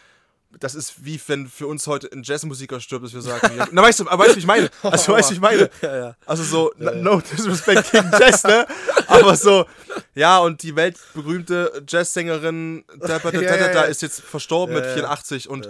das 0.59 0.75
ist 0.75 1.05
wie 1.05 1.21
wenn 1.27 1.49
für 1.49 1.67
uns 1.67 1.87
heute 1.87 2.11
ein 2.13 2.23
Jazzmusiker 2.23 2.81
stirbt, 2.81 3.05
dass 3.05 3.13
wir 3.13 3.21
sagen, 3.21 3.57
ja, 3.57 3.67
na 3.73 3.83
weißt 3.83 4.01
du, 4.01 4.09
aber 4.09 4.25
weißt 4.25 4.33
du, 4.33 4.37
wie 4.37 4.41
ich 4.41 4.47
meine? 4.47 4.71
Also 4.83 5.13
weißt 5.13 5.31
du, 5.31 5.33
wie 5.33 5.37
ich 5.37 5.41
meine? 5.41 5.71
Ja, 5.83 5.97
ja. 5.97 6.17
Also 6.25 6.45
so, 6.45 6.73
no, 6.79 6.93
no 6.95 7.21
disrespect 7.21 7.91
gegen 7.91 8.11
Jazz, 8.13 8.45
ne? 8.45 8.67
Aber 9.09 9.37
so, 9.37 9.67
ja, 10.15 10.39
und 10.39 10.63
die 10.63 10.75
weltberühmte 10.75 11.85
Jazzsängerin 11.87 12.85
da, 12.99 13.19
da, 13.19 13.31
da, 13.31 13.41
Ja, 13.41 13.57
ja, 13.57 13.69
da, 13.69 13.73
ja. 13.73 13.83
ist 13.83 14.03
jetzt 14.03 14.21
verstorben 14.21 14.75
Ja, 14.75 14.81
mit 14.81 14.91
ja. 14.91 14.95
84 14.95 15.49
und 15.49 15.69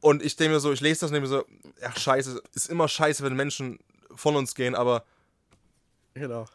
und 0.00 0.22
ich 0.22 0.36
denke 0.36 0.54
mir 0.54 0.60
so, 0.60 0.72
ich 0.72 0.80
lese 0.80 1.00
das 1.00 1.10
und 1.10 1.14
denke 1.14 1.28
mir 1.28 1.36
so, 1.36 1.44
ja, 1.80 1.94
scheiße, 1.96 2.40
ist 2.54 2.70
immer 2.70 2.88
scheiße, 2.88 3.24
wenn 3.24 3.34
Menschen 3.34 3.78
von 4.14 4.36
uns 4.36 4.54
gehen, 4.54 4.74
aber 4.74 5.04
genau. 6.14 6.46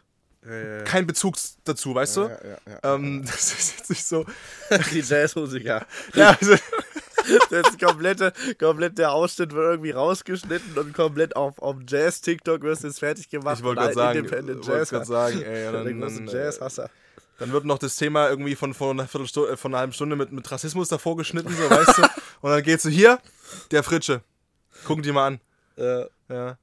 Äh, 0.45 0.83
kein 0.85 1.05
Bezug 1.05 1.35
dazu, 1.65 1.93
weißt 1.95 2.17
du? 2.17 2.21
ja, 2.21 2.29
ja, 2.29 2.57
ja. 2.83 2.95
Ähm, 2.95 3.23
das 3.25 3.51
ist 3.53 3.77
jetzt 3.77 3.89
nicht 3.89 4.05
so. 4.05 4.25
die 4.91 5.01
Jazzmusiker. 5.01 5.85
Ja, 6.15 6.37
also, 6.39 6.55
Das 7.51 7.69
ist 7.69 7.79
komplette, 7.79 8.33
komplett 8.57 8.97
der 8.97 9.11
Ausschnitt 9.11 9.51
wird 9.53 9.65
irgendwie 9.71 9.91
rausgeschnitten 9.91 10.77
und 10.77 10.93
komplett 10.93 11.35
auf, 11.35 11.59
auf 11.59 11.75
Jazz-TikTok 11.87 12.61
wirst 12.63 12.83
du 12.83 12.87
jetzt 12.87 12.99
fertig 12.99 13.29
gemacht. 13.29 13.57
ich 13.59 13.63
wollte 13.63 13.81
gerade 13.81 13.93
sagen, 13.93 14.19
Independent 14.19 14.65
wollte 14.65 14.79
Jazz. 14.79 14.89
gerade 14.89 15.05
sagen, 15.05 15.41
ey, 15.41 15.67
und 15.67 15.73
Der 15.73 15.83
dann, 15.83 16.01
große 16.01 16.15
dann, 16.23 16.27
äh, 16.29 16.45
Jazzhasser. 16.45 16.89
dann 17.37 17.51
wird 17.51 17.65
noch 17.65 17.77
das 17.77 17.97
Thema 17.97 18.29
irgendwie 18.29 18.55
von, 18.55 18.73
von 18.73 18.97
einer 18.99 19.07
Viertelstunde, 19.07 19.51
äh, 19.51 19.57
von 19.57 19.71
einer 19.73 19.79
halben 19.79 19.93
Stunde 19.93 20.15
mit, 20.15 20.31
mit 20.31 20.49
Rassismus 20.49 20.87
davor 20.87 21.17
geschnitten, 21.17 21.53
so, 21.53 21.69
weißt 21.69 21.97
du? 21.97 22.01
Und 22.41 22.51
dann 22.51 22.63
geht's 22.63 22.83
so, 22.83 22.89
hier, 22.89 23.19
der 23.71 23.83
Fritsche. 23.83 24.21
Gucken 24.85 25.03
die 25.03 25.11
mal 25.11 25.27
an. 25.27 25.41
Äh, 25.77 26.05
Ja. 26.29 26.57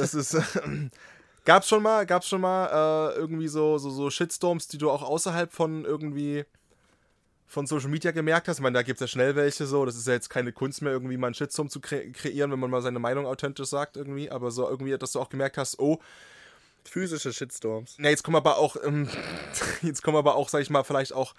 Es 0.00 0.14
ist. 0.14 0.36
Gab's 1.48 1.66
schon 1.66 1.82
mal, 1.82 2.04
gab's 2.04 2.28
schon 2.28 2.42
mal 2.42 2.66
äh, 2.66 3.18
irgendwie 3.18 3.48
so, 3.48 3.78
so, 3.78 3.88
so 3.88 4.10
Shitstorms, 4.10 4.68
die 4.68 4.76
du 4.76 4.90
auch 4.90 5.02
außerhalb 5.02 5.50
von 5.50 5.86
irgendwie 5.86 6.44
von 7.46 7.66
Social 7.66 7.88
Media 7.88 8.10
gemerkt 8.10 8.48
hast? 8.48 8.58
Ich 8.58 8.62
meine, 8.62 8.74
da 8.74 8.82
gibt's 8.82 9.00
ja 9.00 9.06
schnell 9.06 9.34
welche 9.34 9.64
so. 9.64 9.86
Das 9.86 9.96
ist 9.96 10.06
ja 10.06 10.12
jetzt 10.12 10.28
keine 10.28 10.52
Kunst 10.52 10.82
mehr, 10.82 10.92
irgendwie 10.92 11.16
mal 11.16 11.28
einen 11.28 11.34
Shitstorm 11.34 11.70
zu 11.70 11.80
kre 11.80 12.12
kreieren, 12.12 12.52
wenn 12.52 12.58
man 12.60 12.70
mal 12.70 12.82
seine 12.82 12.98
Meinung 12.98 13.24
authentisch 13.24 13.68
sagt, 13.68 13.96
irgendwie. 13.96 14.30
Aber 14.30 14.50
so 14.50 14.68
irgendwie, 14.68 14.96
dass 14.98 15.12
du 15.12 15.20
auch 15.20 15.30
gemerkt 15.30 15.56
hast, 15.56 15.78
oh, 15.78 16.00
physische 16.84 17.32
Shitstorms. 17.32 17.96
na, 17.98 18.10
jetzt 18.10 18.24
kommen 18.24 18.36
aber 18.36 18.58
auch, 18.58 18.76
ähm, 18.84 19.08
jetzt 19.82 20.02
kommen 20.02 20.18
aber 20.18 20.34
auch, 20.34 20.50
sag 20.50 20.60
ich 20.60 20.68
mal, 20.68 20.84
vielleicht 20.84 21.14
auch 21.14 21.34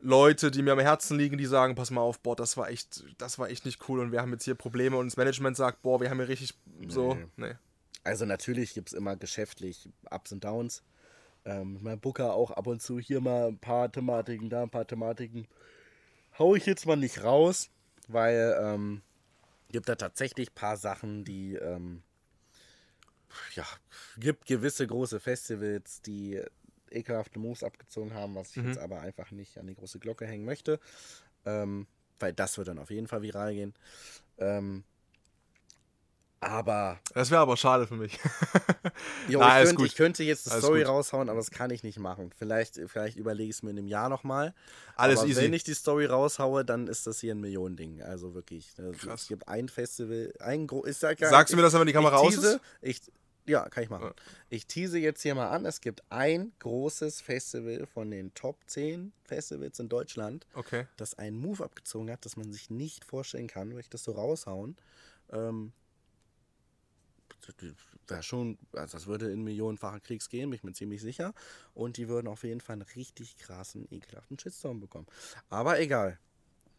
Leute, 0.00 0.50
die 0.50 0.62
mir 0.62 0.72
am 0.72 0.78
Herzen 0.78 1.18
liegen, 1.18 1.36
die 1.36 1.44
sagen, 1.44 1.74
pass 1.74 1.90
mal 1.90 2.00
auf, 2.00 2.18
boah, 2.20 2.34
das 2.34 2.56
war 2.56 2.70
echt, 2.70 3.04
das 3.18 3.38
war 3.38 3.50
echt 3.50 3.66
nicht 3.66 3.86
cool 3.90 4.00
und 4.00 4.10
wir 4.10 4.22
haben 4.22 4.32
jetzt 4.32 4.44
hier 4.44 4.54
Probleme 4.54 4.96
und 4.96 5.08
das 5.08 5.18
Management 5.18 5.58
sagt, 5.58 5.82
boah, 5.82 6.00
wir 6.00 6.08
haben 6.08 6.16
hier 6.16 6.28
richtig 6.28 6.54
so, 6.88 7.18
nee. 7.36 7.56
Also 8.04 8.24
natürlich 8.24 8.74
gibt 8.74 8.88
es 8.88 8.94
immer 8.94 9.16
geschäftlich 9.16 9.88
Ups 10.10 10.32
und 10.32 10.44
Downs. 10.44 10.82
Ähm, 11.44 11.78
mein 11.82 12.00
Booker 12.00 12.34
auch 12.34 12.50
ab 12.50 12.66
und 12.66 12.82
zu 12.82 12.98
hier 12.98 13.20
mal 13.20 13.48
ein 13.48 13.58
paar 13.58 13.90
Thematiken, 13.90 14.50
da 14.50 14.62
ein 14.62 14.70
paar 14.70 14.86
Thematiken. 14.86 15.46
Hau 16.38 16.54
ich 16.54 16.66
jetzt 16.66 16.86
mal 16.86 16.96
nicht 16.96 17.22
raus, 17.24 17.70
weil 18.08 18.58
ähm, 18.60 19.02
gibt 19.70 19.88
da 19.88 19.94
tatsächlich 19.96 20.50
ein 20.50 20.54
paar 20.54 20.76
Sachen, 20.76 21.24
die 21.24 21.54
ähm, 21.54 22.02
ja, 23.54 23.64
gibt 24.18 24.46
gewisse 24.46 24.86
große 24.86 25.20
Festivals, 25.20 26.02
die 26.02 26.40
ekelhafte 26.90 27.38
Moves 27.38 27.62
abgezogen 27.62 28.14
haben, 28.14 28.34
was 28.34 28.50
ich 28.50 28.56
Mhm. 28.56 28.66
jetzt 28.66 28.78
aber 28.78 29.00
einfach 29.00 29.30
nicht 29.30 29.58
an 29.58 29.66
die 29.66 29.74
große 29.74 29.98
Glocke 29.98 30.26
hängen 30.26 30.44
möchte. 30.44 30.80
Ähm, 31.46 31.86
weil 32.18 32.32
das 32.32 32.58
wird 32.58 32.68
dann 32.68 32.78
auf 32.78 32.90
jeden 32.90 33.06
Fall 33.08 33.22
viral 33.22 33.54
gehen. 33.54 33.74
Ähm, 34.38 34.84
aber 36.40 36.98
Das 37.14 37.30
wäre 37.30 37.40
aber 37.42 37.56
schade 37.56 37.86
für 37.86 37.96
mich. 37.96 38.18
Jo, 39.28 39.40
Na, 39.40 39.60
ich, 39.62 39.68
könnte, 39.68 39.84
ich 39.86 39.94
könnte 39.94 40.24
jetzt 40.24 40.46
eine 40.46 40.54
Alles 40.54 40.64
Story 40.64 40.80
gut. 40.80 40.88
raushauen, 40.88 41.28
aber 41.28 41.38
das 41.38 41.50
kann 41.50 41.70
ich 41.70 41.82
nicht 41.82 41.98
machen. 41.98 42.30
Vielleicht, 42.36 42.80
vielleicht 42.86 43.16
überlege 43.18 43.50
ich 43.50 43.56
es 43.56 43.62
mir 43.62 43.70
in 43.70 43.78
einem 43.78 43.88
Jahr 43.88 44.08
nochmal. 44.08 44.54
Alles 44.96 45.20
aber 45.20 45.28
easy. 45.28 45.42
Wenn 45.42 45.52
ich 45.52 45.64
die 45.64 45.74
Story 45.74 46.06
raushaue, 46.06 46.64
dann 46.64 46.86
ist 46.88 47.06
das 47.06 47.20
hier 47.20 47.34
ein 47.34 47.40
Millionending. 47.40 48.02
Also 48.02 48.34
wirklich. 48.34 48.72
Also 48.78 48.92
Krass. 48.92 49.22
Es 49.22 49.28
gibt 49.28 49.48
ein 49.48 49.68
Festival, 49.68 50.32
ein 50.40 50.66
gro- 50.66 50.86
ich 50.86 50.96
sag 50.96 51.18
gar- 51.18 51.30
Sagst 51.30 51.52
du 51.52 51.56
mir 51.56 51.62
das, 51.62 51.74
wenn 51.74 51.86
die 51.86 51.92
Kamera 51.92 52.16
aus 52.16 52.36
ist? 52.36 52.58
Ich, 52.80 53.00
ja, 53.46 53.68
kann 53.68 53.82
ich 53.84 53.90
machen. 53.90 54.04
Ja. 54.06 54.14
Ich 54.48 54.66
tease 54.66 54.98
jetzt 54.98 55.20
hier 55.22 55.34
mal 55.34 55.48
an. 55.48 55.66
Es 55.66 55.80
gibt 55.82 56.02
ein 56.10 56.52
großes 56.60 57.20
Festival 57.20 57.86
von 57.86 58.10
den 58.10 58.32
Top 58.34 58.56
10 58.66 59.12
Festivals 59.24 59.78
in 59.78 59.88
Deutschland, 59.88 60.46
Okay. 60.54 60.86
das 60.96 61.18
einen 61.18 61.38
Move 61.38 61.64
abgezogen 61.64 62.10
hat, 62.10 62.24
das 62.24 62.36
man 62.36 62.50
sich 62.52 62.70
nicht 62.70 63.04
vorstellen 63.04 63.46
kann, 63.48 63.68
würde 63.70 63.80
ich 63.80 63.90
das 63.90 64.04
so 64.04 64.12
raushauen. 64.12 64.76
Ähm, 65.32 65.72
wäre 68.08 68.22
schon, 68.22 68.58
also 68.72 68.96
das 68.96 69.06
würde 69.06 69.30
in 69.30 69.42
millionenfache 69.42 70.00
Kriegs 70.00 70.28
gehen, 70.28 70.50
bin 70.50 70.56
ich 70.56 70.64
mir 70.64 70.72
ziemlich 70.72 71.00
sicher. 71.00 71.32
Und 71.74 71.96
die 71.96 72.08
würden 72.08 72.28
auf 72.28 72.42
jeden 72.44 72.60
Fall 72.60 72.74
einen 72.74 72.86
richtig 72.96 73.36
krassen, 73.36 73.86
ekelhaften 73.90 74.38
Shitstorm 74.38 74.80
bekommen. 74.80 75.06
Aber 75.48 75.80
egal. 75.80 76.18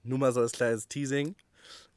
Nur 0.04 0.20
mal 0.20 0.34
so 0.34 0.42
als 0.42 0.52
kleines 0.52 0.88
Teasing. 0.88 1.36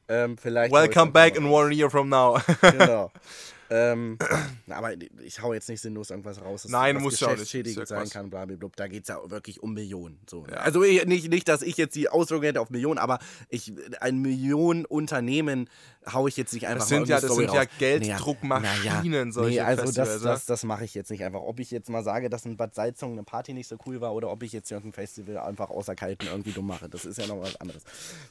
Ähm, 0.07 0.37
vielleicht 0.37 0.73
Welcome 0.73 1.13
back 1.13 1.37
in 1.37 1.47
one 1.47 1.75
year 1.75 1.91
from 1.91 2.09
now. 2.09 2.39
Genau. 2.61 3.11
Ähm, 3.71 4.19
aber 4.69 4.93
ich 5.23 5.41
hau 5.43 5.53
jetzt 5.55 5.69
nicht 5.69 5.81
sinnlos 5.81 6.11
irgendwas 6.11 6.41
raus, 6.41 6.63
das 6.63 6.71
Nein, 6.71 6.97
muss 6.97 7.21
ja 7.21 7.29
auch 7.29 7.37
nicht. 7.37 7.53
ja 7.53 7.87
sein 7.87 8.09
kann, 8.11 8.31
blablabla. 8.31 8.69
Da 8.77 8.89
geht 8.89 9.03
es 9.03 9.09
ja 9.09 9.19
wirklich 9.31 9.63
um 9.63 9.75
Millionen. 9.75 10.19
So, 10.29 10.43
ne? 10.43 10.53
Ja. 10.53 10.59
Also 10.59 10.83
ich- 10.83 11.05
nicht, 11.07 11.29
nicht, 11.29 11.49
dass 11.49 11.63
ich 11.63 11.77
jetzt 11.77 11.95
die 11.95 12.09
Auswirkungen 12.09 12.47
hätte 12.47 12.61
auf 12.61 12.71
Millionen, 12.71 12.99
aber 12.99 13.19
ich, 13.49 13.73
ein 14.01 14.21
Millionenunternehmen 14.21 15.69
hau 16.13 16.27
ich 16.27 16.37
jetzt 16.37 16.53
nicht 16.53 16.67
einfach 16.67 16.81
Das 16.81 16.89
sind 16.89 17.01
mal 17.03 17.09
ja, 17.09 17.17
das 17.21 17.31
Story 17.31 17.47
sind 17.47 17.55
ja. 17.55 17.65
Gelddruckmaschinen, 17.79 19.33
solche 19.33 19.57
nee, 19.57 19.61
also 19.61 19.83
das, 19.85 19.95
Festivals, 19.95 20.23
ne? 20.23 20.29
das, 20.29 20.47
das 20.47 20.63
mache 20.65 20.85
ich 20.85 20.95
jetzt 20.95 21.11
nicht 21.11 21.25
einfach. 21.25 21.41
Ob 21.41 21.61
ich 21.61 21.71
jetzt 21.71 21.89
mal 21.89 22.03
sage, 22.03 22.29
dass 22.29 22.45
in 22.45 22.57
Bad 22.57 22.75
Salzung 22.75 23.13
eine 23.13 23.23
Party 23.25 23.55
nicht 23.55 23.69
so 23.69 23.77
cool 23.87 24.01
war 24.01 24.15
oder 24.15 24.31
ob 24.31 24.43
ich 24.43 24.53
jetzt 24.53 24.71
irgendein 24.71 24.93
Festival 24.93 25.39
einfach 25.39 25.71
außer 25.71 25.95
Kalten 25.95 26.27
irgendwie 26.27 26.53
dumm 26.53 26.67
mache, 26.67 26.89
das 26.89 27.05
ist 27.05 27.19
ja 27.19 27.27
noch 27.27 27.41
was 27.41 27.57
anderes. 27.57 27.83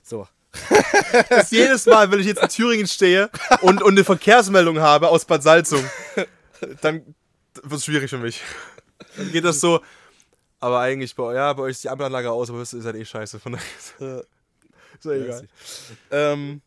So, 0.03 0.27
Das 1.29 1.49
jedes 1.51 1.85
Mal, 1.87 2.11
wenn 2.11 2.19
ich 2.19 2.27
jetzt 2.27 2.41
in 2.41 2.49
Thüringen 2.49 2.87
stehe 2.87 3.29
und, 3.61 3.81
und 3.81 3.93
eine 3.93 4.03
Verkehrsmeldung 4.03 4.79
habe 4.79 5.09
aus 5.09 5.22
Bad 5.25 5.43
Salzung, 5.43 5.83
dann 6.81 7.15
wird 7.61 7.73
es 7.73 7.85
schwierig 7.85 8.09
für 8.09 8.17
mich. 8.17 8.41
Dann 9.17 9.31
geht 9.31 9.43
das 9.43 9.59
so, 9.59 9.81
aber 10.59 10.79
eigentlich, 10.79 11.15
bei, 11.15 11.33
ja, 11.33 11.51
bei 11.53 11.63
euch 11.63 11.71
ist 11.71 11.83
die 11.83 11.89
Ampelanlage 11.89 12.31
aus, 12.31 12.49
aber 12.49 12.59
das 12.59 12.73
ist 12.73 12.85
halt 12.85 12.95
eh 12.95 13.05
scheiße. 13.05 13.39
Von 13.39 13.53
daher 13.53 13.65
ist 13.77 15.05
ja 15.05 15.11
egal. 15.11 15.47
Ähm, 16.11 16.61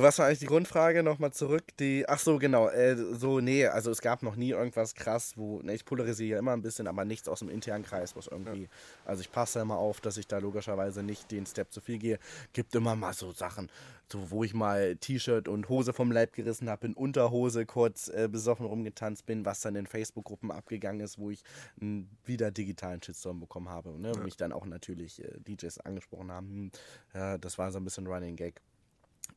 was 0.00 0.18
war 0.18 0.26
eigentlich 0.26 0.38
die 0.38 0.46
Grundfrage? 0.46 1.02
Nochmal 1.02 1.32
zurück. 1.32 1.64
Die, 1.78 2.08
ach 2.08 2.18
so, 2.18 2.38
genau. 2.38 2.68
Äh, 2.68 2.96
so, 3.14 3.40
nee, 3.40 3.66
also 3.66 3.90
es 3.90 4.00
gab 4.00 4.22
noch 4.22 4.36
nie 4.36 4.50
irgendwas 4.50 4.94
krass, 4.94 5.34
wo, 5.36 5.60
ne, 5.60 5.74
ich 5.74 5.84
polarisiere 5.84 6.30
ja 6.30 6.38
immer 6.38 6.52
ein 6.52 6.62
bisschen, 6.62 6.86
aber 6.86 7.04
nichts 7.04 7.28
aus 7.28 7.40
dem 7.40 7.48
internen 7.48 7.84
Kreis, 7.84 8.16
was 8.16 8.28
irgendwie, 8.28 8.68
also 9.04 9.20
ich 9.20 9.30
passe 9.30 9.60
immer 9.60 9.76
auf, 9.76 10.00
dass 10.00 10.16
ich 10.16 10.26
da 10.26 10.38
logischerweise 10.38 11.02
nicht 11.02 11.30
den 11.30 11.46
Step 11.46 11.72
zu 11.72 11.80
viel 11.80 11.98
gehe. 11.98 12.18
Gibt 12.52 12.74
immer 12.74 12.96
mal 12.96 13.12
so 13.12 13.32
Sachen, 13.32 13.68
so 14.10 14.30
wo 14.30 14.44
ich 14.44 14.54
mal 14.54 14.96
T-Shirt 14.96 15.48
und 15.48 15.68
Hose 15.68 15.92
vom 15.92 16.12
Leib 16.12 16.32
gerissen 16.32 16.70
habe, 16.70 16.86
in 16.86 16.94
Unterhose 16.94 17.66
kurz 17.66 18.08
äh, 18.08 18.28
besoffen 18.30 18.66
rumgetanzt 18.66 19.26
bin, 19.26 19.44
was 19.44 19.60
dann 19.60 19.74
in 19.74 19.86
Facebook-Gruppen 19.86 20.50
abgegangen 20.50 21.00
ist, 21.00 21.18
wo 21.18 21.30
ich 21.30 21.42
einen 21.80 22.08
wieder 22.24 22.50
digitalen 22.50 23.02
Shitstorm 23.02 23.40
bekommen 23.40 23.68
habe. 23.68 23.90
Ne? 23.98 24.12
Wo 24.14 24.20
mich 24.20 24.36
dann 24.36 24.52
auch 24.52 24.66
natürlich 24.66 25.22
äh, 25.22 25.40
DJs 25.40 25.78
angesprochen 25.78 26.30
haben. 26.30 26.48
Hm, 26.48 26.70
ja, 27.14 27.38
das 27.38 27.58
war 27.58 27.72
so 27.72 27.78
ein 27.78 27.84
bisschen 27.84 28.06
Running 28.06 28.36
Gag. 28.36 28.60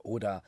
Oder 0.05 0.43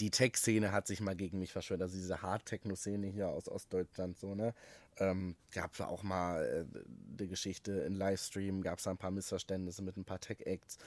die 0.00 0.10
Tech-Szene 0.10 0.72
hat 0.72 0.86
sich 0.86 1.00
mal 1.00 1.14
gegen 1.14 1.38
mich 1.38 1.52
verschwört, 1.52 1.82
also 1.82 1.94
diese 1.96 2.22
Hard-Techno-Szene 2.22 3.06
hier 3.08 3.28
aus 3.28 3.48
Ostdeutschland, 3.48 4.18
so, 4.18 4.34
ne? 4.34 4.54
Ähm, 4.96 5.36
gab 5.52 5.74
es 5.74 5.80
auch 5.80 6.02
mal 6.02 6.44
äh, 6.44 6.78
eine 7.18 7.28
Geschichte 7.28 7.72
in 7.72 7.94
Livestream, 7.94 8.62
gab 8.62 8.78
es 8.78 8.86
ein 8.86 8.96
paar 8.98 9.10
Missverständnisse 9.10 9.82
mit 9.82 9.96
ein 9.96 10.04
paar 10.04 10.20
Tech-Acts. 10.20 10.78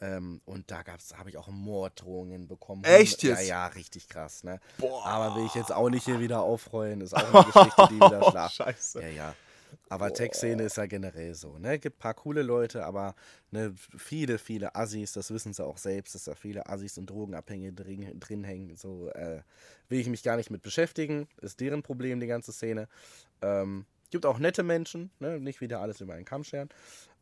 Ähm, 0.00 0.40
und 0.46 0.70
da 0.70 0.82
gab's, 0.82 1.14
habe 1.16 1.28
ich 1.30 1.36
auch 1.36 1.48
Morddrohungen 1.48 2.48
bekommen. 2.48 2.82
Echt 2.84 3.22
Ja, 3.22 3.30
jetzt? 3.30 3.48
ja, 3.48 3.66
richtig 3.66 4.08
krass, 4.08 4.44
ne? 4.44 4.58
Boah. 4.78 5.04
Aber 5.04 5.36
will 5.36 5.44
ich 5.46 5.54
jetzt 5.54 5.72
auch 5.72 5.90
nicht 5.90 6.04
hier 6.06 6.20
wieder 6.20 6.40
aufrollen, 6.40 7.00
ist 7.02 7.14
auch 7.14 7.34
eine 7.34 7.44
Geschichte, 7.52 7.88
die 7.90 7.96
wieder 7.96 8.30
schlaft. 8.30 8.54
Scheiße. 8.56 9.02
Ja, 9.02 9.08
ja. 9.08 9.34
Aber 9.88 10.12
Tech-Szene 10.12 10.64
ist 10.64 10.76
ja 10.76 10.86
generell 10.86 11.34
so. 11.34 11.58
Ne? 11.58 11.78
Gibt 11.78 11.96
ein 11.96 11.98
paar 11.98 12.14
coole 12.14 12.42
Leute, 12.42 12.84
aber 12.84 13.14
ne, 13.50 13.74
viele, 13.96 14.38
viele 14.38 14.74
Assis, 14.74 15.12
das 15.12 15.32
wissen 15.32 15.52
sie 15.52 15.64
auch 15.64 15.78
selbst, 15.78 16.14
dass 16.14 16.24
da 16.24 16.34
viele 16.34 16.68
Assis 16.68 16.98
und 16.98 17.08
Drogenabhängige 17.08 17.72
drin, 17.72 18.18
drin 18.18 18.44
hängen. 18.44 18.76
So 18.76 19.08
äh, 19.10 19.42
will 19.88 20.00
ich 20.00 20.08
mich 20.08 20.22
gar 20.22 20.36
nicht 20.36 20.50
mit 20.50 20.62
beschäftigen. 20.62 21.28
Ist 21.40 21.60
deren 21.60 21.82
Problem, 21.82 22.20
die 22.20 22.26
ganze 22.26 22.52
Szene. 22.52 22.88
Ähm, 23.42 23.86
gibt 24.10 24.26
auch 24.26 24.38
nette 24.38 24.62
Menschen, 24.62 25.10
ne? 25.18 25.40
nicht 25.40 25.60
wieder 25.60 25.80
alles 25.80 26.00
über 26.00 26.14
einen 26.14 26.24
Kamm 26.24 26.44
scheren. 26.44 26.68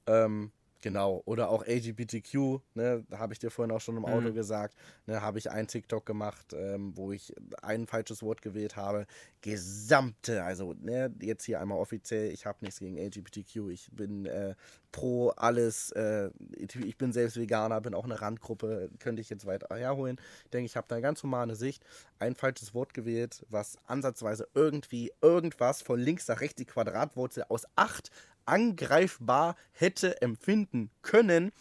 Ähm, 0.06 0.52
genau, 0.80 1.22
oder 1.24 1.48
auch 1.50 1.66
LGBTQ, 1.66 2.60
ne? 2.74 3.04
da 3.08 3.18
habe 3.18 3.32
ich 3.32 3.38
dir 3.38 3.50
vorhin 3.50 3.74
auch 3.74 3.80
schon 3.80 3.96
im 3.96 4.04
Auto 4.04 4.32
gesagt, 4.32 4.76
ne? 5.06 5.20
habe 5.20 5.38
ich 5.38 5.50
einen 5.50 5.68
TikTok 5.68 6.06
gemacht, 6.06 6.52
ähm, 6.52 6.96
wo 6.96 7.12
ich 7.12 7.34
ein 7.62 7.86
falsches 7.86 8.22
Wort 8.22 8.42
gewählt 8.42 8.76
habe. 8.76 9.06
Gesamte, 9.40 10.44
also 10.44 10.74
ne? 10.74 11.14
jetzt 11.20 11.44
hier 11.44 11.60
einmal 11.60 11.78
offiziell, 11.78 12.32
ich 12.32 12.46
habe 12.46 12.58
nichts 12.60 12.80
gegen 12.80 12.96
LGBTQ, 12.96 13.70
ich 13.70 13.88
bin 13.92 14.26
äh, 14.26 14.54
pro 14.92 15.30
alles, 15.30 15.90
äh, 15.92 16.30
ich 16.56 16.96
bin 16.96 17.12
selbst 17.12 17.36
Veganer, 17.36 17.80
bin 17.80 17.94
auch 17.94 18.04
eine 18.04 18.20
Randgruppe, 18.20 18.90
könnte 18.98 19.20
ich 19.20 19.30
jetzt 19.30 19.46
weiter 19.46 19.74
herholen. 19.76 20.20
Ich 20.44 20.50
denke, 20.50 20.66
ich 20.66 20.76
habe 20.76 20.86
da 20.88 20.96
eine 20.96 21.02
ganz 21.02 21.22
humane 21.22 21.56
Sicht, 21.56 21.84
ein 22.18 22.34
falsches 22.34 22.74
Wort 22.74 22.94
gewählt, 22.94 23.44
was 23.48 23.78
ansatzweise 23.86 24.48
irgendwie 24.54 25.12
irgendwas 25.20 25.82
von 25.82 25.98
links 25.98 26.28
nach 26.28 26.40
rechts 26.40 26.56
die 26.56 26.64
Quadratwurzel 26.64 27.44
aus 27.48 27.66
8 27.76 28.10
angreifbar 28.48 29.56
hätte 29.72 30.20
empfinden 30.22 30.90
können. 31.02 31.52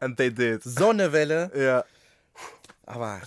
And 0.00 0.16
they 0.16 0.32
did. 0.32 0.62
Sonnewelle, 0.62 1.50
Ja. 1.56 1.84
aber 2.86 3.20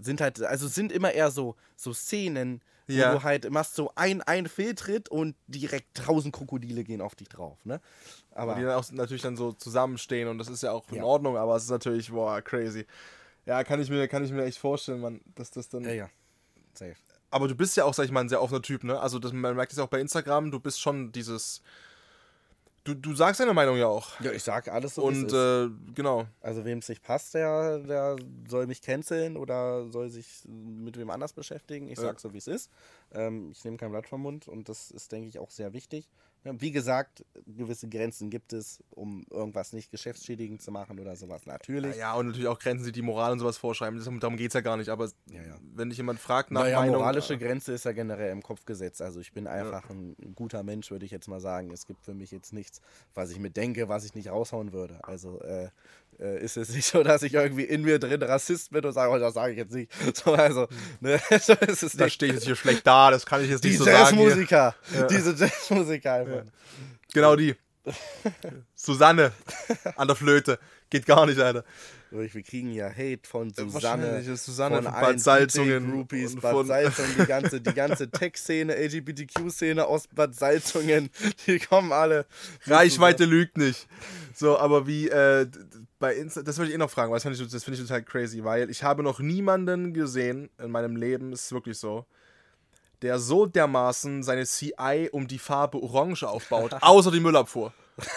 sind 0.00 0.20
halt, 0.20 0.40
also 0.42 0.68
sind 0.68 0.92
immer 0.92 1.12
eher 1.12 1.30
so, 1.30 1.56
so 1.76 1.92
Szenen, 1.92 2.62
wo 2.86 2.94
Ja. 2.94 3.12
du 3.14 3.22
halt 3.22 3.50
machst 3.50 3.74
so 3.74 3.92
ein, 3.96 4.22
ein 4.22 4.48
Fehltritt 4.48 5.08
und 5.08 5.36
direkt 5.46 5.94
tausend 5.96 6.34
Krokodile 6.34 6.84
gehen 6.84 7.00
auf 7.00 7.14
dich 7.14 7.28
drauf, 7.28 7.58
ne? 7.64 7.80
Aber 8.32 8.54
Die 8.54 8.62
dann 8.62 8.72
auch 8.74 8.90
natürlich 8.92 9.22
dann 9.22 9.36
so 9.36 9.52
zusammenstehen 9.52 10.28
und 10.28 10.38
das 10.38 10.48
ist 10.48 10.62
ja 10.62 10.72
auch 10.72 10.88
in 10.90 10.96
Ja. 10.96 11.04
Ordnung, 11.04 11.36
aber 11.36 11.56
es 11.56 11.64
ist 11.64 11.70
natürlich, 11.70 12.10
boah, 12.10 12.40
crazy. 12.40 12.86
Ja, 13.46 13.64
kann 13.64 13.80
ich 13.80 13.90
mir, 13.90 14.06
kann 14.08 14.24
ich 14.24 14.30
mir 14.30 14.44
echt 14.44 14.58
vorstellen, 14.58 15.00
man, 15.00 15.20
dass 15.34 15.50
das 15.50 15.68
dann. 15.68 15.82
ja, 15.84 15.92
ja, 15.92 16.10
safe. 16.74 16.94
Aber 17.32 17.46
du 17.48 17.54
bist 17.54 17.76
ja 17.76 17.84
auch, 17.84 17.94
sag 17.94 18.04
ich 18.04 18.10
mal, 18.10 18.20
ein 18.20 18.28
sehr 18.28 18.42
offener 18.42 18.62
Typ, 18.62 18.84
ne? 18.84 18.98
Also 19.00 19.18
das, 19.18 19.32
man 19.32 19.54
merkt 19.56 19.72
es 19.72 19.78
ja 19.78 19.84
auch 19.84 19.88
bei 19.88 20.00
Instagram, 20.00 20.50
du 20.50 20.60
bist 20.60 20.80
schon 20.80 21.10
dieses. 21.12 21.62
Du, 22.84 22.94
du 22.94 23.14
sagst 23.14 23.40
deine 23.40 23.52
Meinung 23.52 23.76
ja 23.76 23.86
auch. 23.86 24.18
Ja, 24.20 24.32
ich 24.32 24.42
sag 24.42 24.68
alles 24.68 24.94
so, 24.94 25.02
wie 25.02 25.12
es 25.12 25.18
Und 25.18 25.26
ist. 25.26 25.34
äh, 25.34 25.68
genau. 25.94 26.26
Also 26.40 26.64
wem 26.64 26.78
es 26.78 26.88
nicht 26.88 27.02
passt, 27.02 27.34
der, 27.34 27.78
der 27.78 28.16
soll 28.48 28.66
mich 28.66 28.80
canceln 28.80 29.36
oder 29.36 29.86
soll 29.90 30.08
sich 30.08 30.26
mit 30.46 30.96
wem 30.98 31.10
anders 31.10 31.34
beschäftigen. 31.34 31.88
Ich 31.88 31.98
Ja. 31.98 32.04
sag 32.04 32.20
so, 32.20 32.32
wie 32.32 32.38
es 32.38 32.46
ist. 32.46 32.70
Ähm, 33.12 33.50
ich 33.52 33.62
nehme 33.64 33.76
kein 33.76 33.90
Blatt 33.90 34.06
vom 34.08 34.22
Mund 34.22 34.48
und 34.48 34.70
das 34.70 34.90
ist, 34.90 35.12
denke 35.12 35.28
ich, 35.28 35.38
auch 35.38 35.50
sehr 35.50 35.74
wichtig. 35.74 36.08
Ja, 36.44 36.58
wie 36.58 36.70
gesagt, 36.70 37.22
gewisse 37.46 37.86
Grenzen 37.88 38.30
gibt 38.30 38.54
es, 38.54 38.82
um 38.90 39.26
irgendwas 39.30 39.74
nicht 39.74 39.90
geschäftsschädigend 39.90 40.62
zu 40.62 40.70
machen 40.70 40.98
oder 40.98 41.14
sowas. 41.14 41.44
Natürlich. 41.44 41.96
Ja, 41.96 42.14
und 42.14 42.28
natürlich 42.28 42.48
auch 42.48 42.58
Grenzen, 42.58 42.86
die 42.86 42.92
die 42.92 43.02
Moral 43.02 43.32
und 43.32 43.40
sowas 43.40 43.58
vorschreiben. 43.58 43.98
Das, 43.98 44.08
darum 44.20 44.36
geht 44.38 44.48
es 44.48 44.54
ja 44.54 44.62
gar 44.62 44.78
nicht. 44.78 44.88
Aber 44.88 45.06
Ja, 45.26 45.42
ja. 45.42 45.56
wenn 45.74 45.90
dich 45.90 45.98
jemand 45.98 46.18
fragt 46.18 46.50
nach 46.50 46.62
Naja, 46.62 46.80
Meinung. 46.80 46.96
moralische 46.96 47.36
Grenze 47.36 47.72
ist 47.74 47.84
ja 47.84 47.92
generell 47.92 48.32
im 48.32 48.42
Kopf 48.42 48.64
gesetzt. 48.64 49.02
Also 49.02 49.20
ich 49.20 49.32
bin 49.34 49.46
einfach 49.46 49.90
ein 49.90 50.16
guter 50.34 50.62
Mensch, 50.62 50.90
würde 50.90 51.04
ich 51.04 51.10
jetzt 51.10 51.28
mal 51.28 51.40
sagen. 51.40 51.70
Es 51.72 51.86
gibt 51.86 52.02
für 52.04 52.14
mich 52.14 52.30
jetzt 52.30 52.54
nichts, 52.54 52.80
was 53.14 53.30
ich 53.30 53.38
mir 53.38 53.50
denke, 53.50 53.88
was 53.90 54.04
ich 54.04 54.14
nicht 54.14 54.30
raushauen 54.30 54.72
würde. 54.72 54.98
Also 55.04 55.42
äh, 55.42 55.68
äh, 56.20 56.44
ist 56.44 56.56
es 56.56 56.68
nicht 56.70 56.86
so, 56.86 57.02
dass 57.02 57.22
ich 57.22 57.34
irgendwie 57.34 57.64
in 57.64 57.82
mir 57.82 57.98
drin 57.98 58.22
Rassist 58.22 58.70
bin 58.70 58.84
und 58.84 58.92
sage, 58.92 59.10
oh, 59.12 59.18
das 59.18 59.34
sage 59.34 59.52
ich 59.52 59.58
jetzt 59.58 59.72
nicht. 59.72 59.90
So, 60.14 60.32
also, 60.34 60.68
ne, 61.00 61.20
so 61.40 61.54
ist 61.54 61.82
es 61.82 61.92
da 61.92 62.04
nicht. 62.04 62.14
stehe 62.14 62.30
ich 62.30 62.36
jetzt 62.36 62.46
hier 62.46 62.56
schlecht 62.56 62.86
da, 62.86 63.10
das 63.10 63.24
kann 63.26 63.42
ich 63.42 63.50
jetzt 63.50 63.64
Die 63.64 63.68
nicht 63.68 63.78
so 63.78 63.84
sagen. 63.84 64.16
hier. 64.16 64.26
Jazzmusiker, 64.26 64.74
diese 65.10 65.34
Jazzmusiker 65.34 66.12
einfach. 66.12 66.42
Genau 67.12 67.36
die. 67.36 67.56
Susanne 68.74 69.32
an 69.96 70.06
der 70.08 70.16
Flöte. 70.16 70.58
Geht 70.90 71.06
gar 71.06 71.24
nicht, 71.26 71.38
Alter. 71.38 71.64
Wir 72.10 72.28
kriegen 72.42 72.72
ja 72.72 72.88
Hate 72.90 73.20
von 73.22 73.52
Susanne, 73.54 74.20
Susanne 74.36 74.82
von 74.82 74.86
allen 74.88 75.06
Bad 75.16 75.20
Salzungen 75.20 75.92
Groupies, 75.92 76.34
Bad 76.34 76.52
von- 76.52 76.66
Salzungen, 76.66 77.12
die 77.20 77.26
ganze, 77.26 77.60
die 77.60 77.72
ganze 77.72 78.10
Tech-Szene, 78.10 78.74
LGBTQ-Szene 78.74 79.86
aus 79.86 80.08
Bad 80.08 80.34
Salzungen, 80.34 81.10
die 81.46 81.60
kommen 81.60 81.92
alle. 81.92 82.26
Reichweite 82.66 83.24
lügt 83.26 83.56
nicht. 83.56 83.86
So, 84.34 84.58
aber 84.58 84.88
wie, 84.88 85.08
äh, 85.08 85.46
bei 86.00 86.16
Insta, 86.16 86.42
das 86.42 86.58
wollte 86.58 86.70
ich 86.70 86.74
eh 86.74 86.78
noch 86.78 86.90
fragen, 86.90 87.12
weil 87.12 87.16
das 87.16 87.22
finde 87.22 87.40
ich, 87.40 87.48
das 87.48 87.62
find 87.62 87.76
ich 87.76 87.82
total 87.82 88.02
crazy, 88.02 88.42
weil 88.42 88.70
ich 88.70 88.82
habe 88.82 89.04
noch 89.04 89.20
niemanden 89.20 89.94
gesehen 89.94 90.50
in 90.58 90.72
meinem 90.72 90.96
Leben, 90.96 91.32
ist 91.32 91.52
wirklich 91.52 91.78
so, 91.78 92.06
der 93.02 93.18
so 93.18 93.46
dermaßen 93.46 94.22
seine 94.22 94.44
CI 94.46 95.08
um 95.12 95.26
die 95.26 95.38
Farbe 95.38 95.82
Orange 95.82 96.24
aufbaut, 96.24 96.74
außer 96.80 97.10
die 97.10 97.20
Müllabfuhr. 97.20 97.72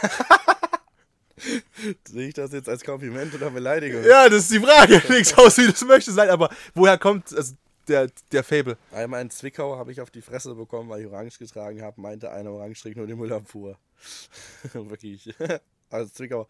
Sehe 2.07 2.27
ich 2.27 2.33
das 2.33 2.53
jetzt 2.53 2.69
als 2.69 2.83
Kompliment 2.83 3.33
oder 3.33 3.49
Beleidigung? 3.49 4.03
Ja, 4.03 4.29
das 4.29 4.43
ist 4.43 4.51
die 4.51 4.59
Frage. 4.59 5.01
Nichts 5.09 5.37
aus, 5.37 5.57
wie 5.57 5.67
das 5.67 5.83
möchte 5.83 6.11
sein, 6.11 6.29
aber 6.29 6.49
woher 6.73 6.97
kommt 6.97 7.35
also, 7.35 7.55
der, 7.87 8.09
der 8.31 8.43
Fable? 8.43 8.77
Einmal 8.91 9.21
in 9.21 9.29
Zwickau 9.29 9.77
habe 9.77 9.91
ich 9.91 9.99
auf 9.99 10.11
die 10.11 10.21
Fresse 10.21 10.55
bekommen, 10.55 10.89
weil 10.89 11.01
ich 11.01 11.07
Orange 11.07 11.37
getragen 11.39 11.81
habe, 11.81 11.99
meinte 11.99 12.31
einer 12.31 12.51
Orange 12.51 12.81
trägt 12.81 12.97
nur 12.97 13.07
die 13.07 13.15
Müllabfuhr. 13.15 13.77
Wirklich. 14.73 15.33
Also 15.89 16.11
Zwickau. 16.11 16.47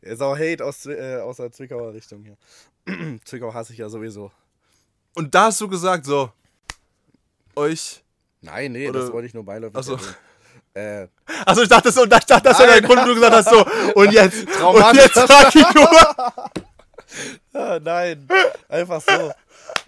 Ist 0.00 0.22
auch 0.22 0.38
Hate 0.38 0.64
aus, 0.64 0.86
äh, 0.86 1.18
aus 1.22 1.36
der 1.36 1.52
Zwickauer 1.52 1.92
Richtung 1.92 2.24
hier. 2.24 2.38
Zwickau 3.24 3.52
hasse 3.52 3.74
ich 3.74 3.78
ja 3.80 3.88
sowieso. 3.88 4.32
Und 5.14 5.34
da 5.34 5.46
hast 5.46 5.60
du 5.60 5.68
gesagt, 5.68 6.06
so, 6.06 6.32
euch. 7.58 8.02
Nein, 8.40 8.72
nee, 8.72 8.88
Oder- 8.88 9.00
das 9.00 9.12
wollte 9.12 9.26
ich 9.26 9.34
nur 9.34 9.44
beiläufig 9.44 9.76
Ach 9.78 9.82
so. 9.82 9.94
erwähnen. 9.94 10.14
Äh, 10.74 11.08
Also 11.44 11.62
ich 11.62 11.68
dachte 11.68 11.90
so, 11.90 12.04
ich 12.04 12.08
dachte, 12.08 12.40
das 12.42 12.58
wäre 12.58 12.80
der 12.80 12.82
Grund, 12.82 13.00
wo 13.02 13.06
du 13.06 13.14
gesagt 13.14 13.34
hast, 13.34 13.50
so, 13.50 13.64
und 13.94 14.12
jetzt, 14.12 14.46
und 14.60 14.94
jetzt 14.96 15.14
sag 15.14 15.54
ich 15.54 15.74
nur. 15.74 15.88
Ah, 17.54 17.80
nein, 17.82 18.28
einfach 18.68 19.00
so. 19.00 19.32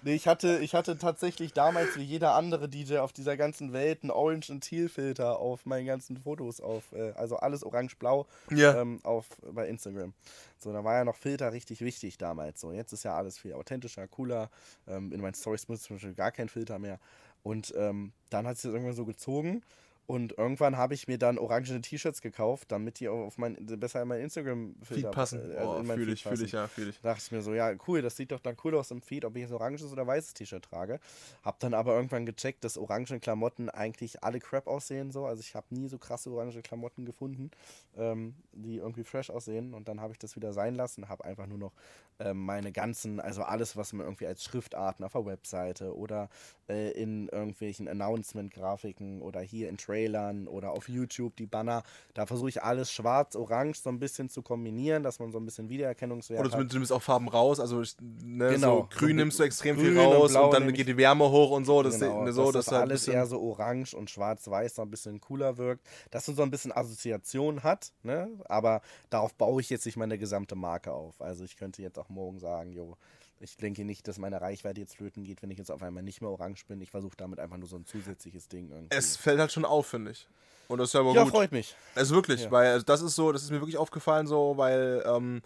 Nee, 0.02 0.14
ich 0.14 0.26
hatte, 0.26 0.58
ich 0.62 0.74
hatte 0.74 0.96
tatsächlich 0.96 1.52
damals 1.52 1.96
wie 1.96 2.02
jeder 2.02 2.34
andere 2.34 2.66
DJ 2.68 2.96
auf 2.98 3.12
dieser 3.12 3.36
ganzen 3.36 3.74
Welt 3.74 4.02
einen 4.02 4.10
Orange- 4.10 4.50
und 4.50 4.62
Teal-Filter 4.62 5.38
auf 5.38 5.66
meinen 5.66 5.86
ganzen 5.86 6.16
Fotos 6.16 6.62
auf, 6.62 6.92
äh, 6.92 7.12
also 7.16 7.36
alles 7.36 7.62
orange-blau 7.62 8.26
Ja. 8.50 8.80
ähm, 8.80 9.00
auf, 9.02 9.26
bei 9.52 9.68
Instagram. 9.68 10.14
So, 10.58 10.72
da 10.72 10.82
war 10.82 10.94
ja 10.96 11.04
noch 11.04 11.16
Filter 11.16 11.52
richtig 11.52 11.82
wichtig 11.82 12.16
damals. 12.16 12.60
So, 12.62 12.72
jetzt 12.72 12.92
ist 12.94 13.02
ja 13.04 13.14
alles 13.14 13.38
viel 13.38 13.52
authentischer, 13.52 14.08
cooler. 14.08 14.48
Ähm, 14.88 15.12
in 15.12 15.20
meinen 15.20 15.34
Stories 15.34 15.68
muss 15.68 15.82
zum 15.82 15.96
Beispiel 15.96 16.14
gar 16.14 16.32
kein 16.32 16.48
Filter 16.48 16.78
mehr. 16.78 16.98
Und 17.42 17.72
ähm, 17.76 18.12
dann 18.30 18.46
hat 18.46 18.56
es 18.56 18.62
das 18.62 18.72
irgendwann 18.72 18.94
so 18.94 19.04
gezogen. 19.04 19.62
Und 20.10 20.36
irgendwann 20.36 20.76
habe 20.76 20.92
ich 20.94 21.06
mir 21.06 21.18
dann 21.18 21.38
orangene 21.38 21.80
T-Shirts 21.82 22.20
gekauft, 22.20 22.72
damit 22.72 22.98
die 22.98 23.08
auf 23.08 23.38
mein, 23.38 23.54
besser 23.78 24.02
in 24.02 24.08
mein 24.08 24.20
Instagram-Filter 24.20 25.02
Feed 25.08 25.10
passen. 25.12 25.52
äh, 25.52 25.54
also 25.54 25.70
Oh, 25.70 25.78
in 25.78 25.86
mein 25.86 25.96
fühle 25.98 26.12
ich, 26.12 26.24
fühle 26.24 26.44
ich, 26.44 26.50
ja, 26.50 26.66
fühle 26.66 26.90
ich. 26.90 27.00
Da 27.00 27.10
dachte 27.10 27.22
ich 27.24 27.30
mir 27.30 27.42
so, 27.42 27.54
ja, 27.54 27.72
cool, 27.86 28.02
das 28.02 28.16
sieht 28.16 28.32
doch 28.32 28.40
dann 28.40 28.56
cool 28.64 28.74
aus 28.74 28.90
im 28.90 29.02
Feed, 29.02 29.24
ob 29.24 29.36
ich 29.36 29.42
jetzt 29.42 29.52
oranges 29.52 29.84
oder 29.84 30.04
weißes 30.04 30.34
T-Shirt 30.34 30.64
trage. 30.64 30.98
Hab 31.44 31.60
dann 31.60 31.74
aber 31.74 31.94
irgendwann 31.94 32.26
gecheckt, 32.26 32.64
dass 32.64 32.76
orange 32.76 33.20
Klamotten 33.20 33.70
eigentlich 33.70 34.24
alle 34.24 34.40
crap 34.40 34.66
aussehen 34.66 35.12
so. 35.12 35.26
Also 35.26 35.42
ich 35.42 35.54
habe 35.54 35.66
nie 35.70 35.86
so 35.86 35.96
krasse 35.96 36.28
orange 36.32 36.60
Klamotten 36.60 37.04
gefunden, 37.04 37.52
ähm, 37.96 38.34
die 38.50 38.78
irgendwie 38.78 39.04
fresh 39.04 39.30
aussehen. 39.30 39.74
Und 39.74 39.86
dann 39.86 40.00
habe 40.00 40.12
ich 40.12 40.18
das 40.18 40.34
wieder 40.34 40.52
sein 40.52 40.74
lassen, 40.74 41.08
habe 41.08 41.24
einfach 41.24 41.46
nur 41.46 41.58
noch 41.58 41.72
ähm, 42.18 42.44
meine 42.44 42.70
ganzen, 42.70 43.18
also 43.18 43.42
alles, 43.42 43.76
was 43.76 43.92
man 43.92 44.06
irgendwie 44.06 44.26
als 44.26 44.44
Schriftarten 44.44 45.04
auf 45.04 45.12
der 45.12 45.24
Webseite 45.24 45.96
oder 45.96 46.28
äh, 46.68 46.90
in 46.90 47.28
irgendwelchen 47.28 47.88
Announcement-Grafiken 47.88 49.22
oder 49.22 49.40
hier 49.40 49.68
in 49.68 49.78
Trailern 50.00 50.48
oder 50.48 50.72
auf 50.72 50.88
YouTube 50.88 51.36
die 51.36 51.46
Banner, 51.46 51.82
da 52.14 52.26
versuche 52.26 52.48
ich 52.48 52.62
alles 52.62 52.90
schwarz-orange 52.92 53.78
so 53.80 53.90
ein 53.90 53.98
bisschen 53.98 54.28
zu 54.28 54.42
kombinieren, 54.42 55.02
dass 55.02 55.18
man 55.18 55.30
so 55.32 55.38
ein 55.38 55.44
bisschen 55.44 55.68
Wiedererkennungswert 55.68 56.40
Oder 56.40 56.56
hat. 56.58 56.72
du 56.72 56.76
nimmst 56.76 56.92
auch 56.92 57.02
Farben 57.02 57.28
raus, 57.28 57.60
also 57.60 57.82
ich- 57.82 57.96
ne, 58.00 58.50
Genau. 58.50 58.80
so 58.82 58.88
grün 58.90 59.10
So 59.10 59.14
nimmst 59.16 59.38
du 59.38 59.42
extrem 59.44 59.76
grün 59.76 59.86
viel 59.86 59.98
und 59.98 60.12
raus 60.12 60.30
blau 60.32 60.46
und 60.46 60.54
dann 60.54 60.72
geht 60.72 60.88
die 60.88 60.96
Wärme 60.96 61.30
hoch 61.30 61.50
und 61.50 61.64
so, 61.64 61.82
das 61.82 61.98
Genau, 61.98 62.24
ne, 62.24 62.32
so, 62.32 62.50
dass 62.52 62.66
das 62.66 62.72
halt 62.74 62.82
alles 62.90 63.06
eher 63.08 63.26
so 63.26 63.40
orange 63.40 63.94
und 63.94 64.10
schwarz-weiß 64.10 64.76
noch 64.78 64.84
ein 64.84 64.90
bisschen 64.90 65.20
cooler 65.20 65.56
wirkt, 65.58 65.86
dass 66.10 66.26
man 66.26 66.36
so 66.36 66.42
ein 66.42 66.50
bisschen 66.50 66.72
Assoziation 66.72 67.62
hat, 67.62 67.92
ne? 68.02 68.28
aber 68.46 68.80
darauf 69.10 69.34
baue 69.34 69.60
ich 69.60 69.70
jetzt 69.70 69.84
nicht 69.86 69.96
meine 69.96 70.18
gesamte 70.18 70.54
Marke 70.54 70.92
auf. 70.92 71.20
Also 71.20 71.44
ich 71.44 71.56
könnte 71.56 71.82
jetzt 71.82 71.98
auch 71.98 72.08
morgen 72.08 72.38
sagen, 72.38 72.72
jo, 72.72 72.96
ich 73.40 73.56
denke 73.56 73.84
nicht, 73.84 74.06
dass 74.06 74.18
meine 74.18 74.40
Reichweite 74.40 74.80
jetzt 74.80 74.96
flöten 74.96 75.24
geht, 75.24 75.42
wenn 75.42 75.50
ich 75.50 75.58
jetzt 75.58 75.70
auf 75.70 75.82
einmal 75.82 76.02
nicht 76.02 76.20
mehr 76.20 76.30
orange 76.30 76.64
bin. 76.66 76.80
Ich 76.80 76.90
versuche 76.90 77.16
damit 77.16 77.40
einfach 77.40 77.56
nur 77.56 77.68
so 77.68 77.76
ein 77.76 77.86
zusätzliches 77.86 78.48
Ding 78.48 78.70
irgendwie. 78.70 78.94
es 78.96 79.16
fällt 79.16 79.40
halt 79.40 79.50
schon 79.50 79.64
auf, 79.64 79.86
finde 79.86 80.10
ich. 80.12 80.28
Und 80.68 80.78
das 80.78 80.90
ist 80.90 80.92
ja 80.92 81.00
aber 81.00 81.12
ja, 81.12 81.24
gut. 81.24 81.32
freut 81.32 81.50
mich. 81.52 81.74
Also 81.94 82.14
wirklich, 82.14 82.42
Ja. 82.44 82.50
weil 82.50 82.68
also 82.72 82.84
das 82.84 83.02
ist 83.02 83.16
so, 83.16 83.32
das 83.32 83.42
ist 83.42 83.50
mir 83.50 83.60
wirklich 83.60 83.76
aufgefallen 83.78 84.26
so, 84.26 84.56
weil 84.56 85.02
ähm, 85.06 85.42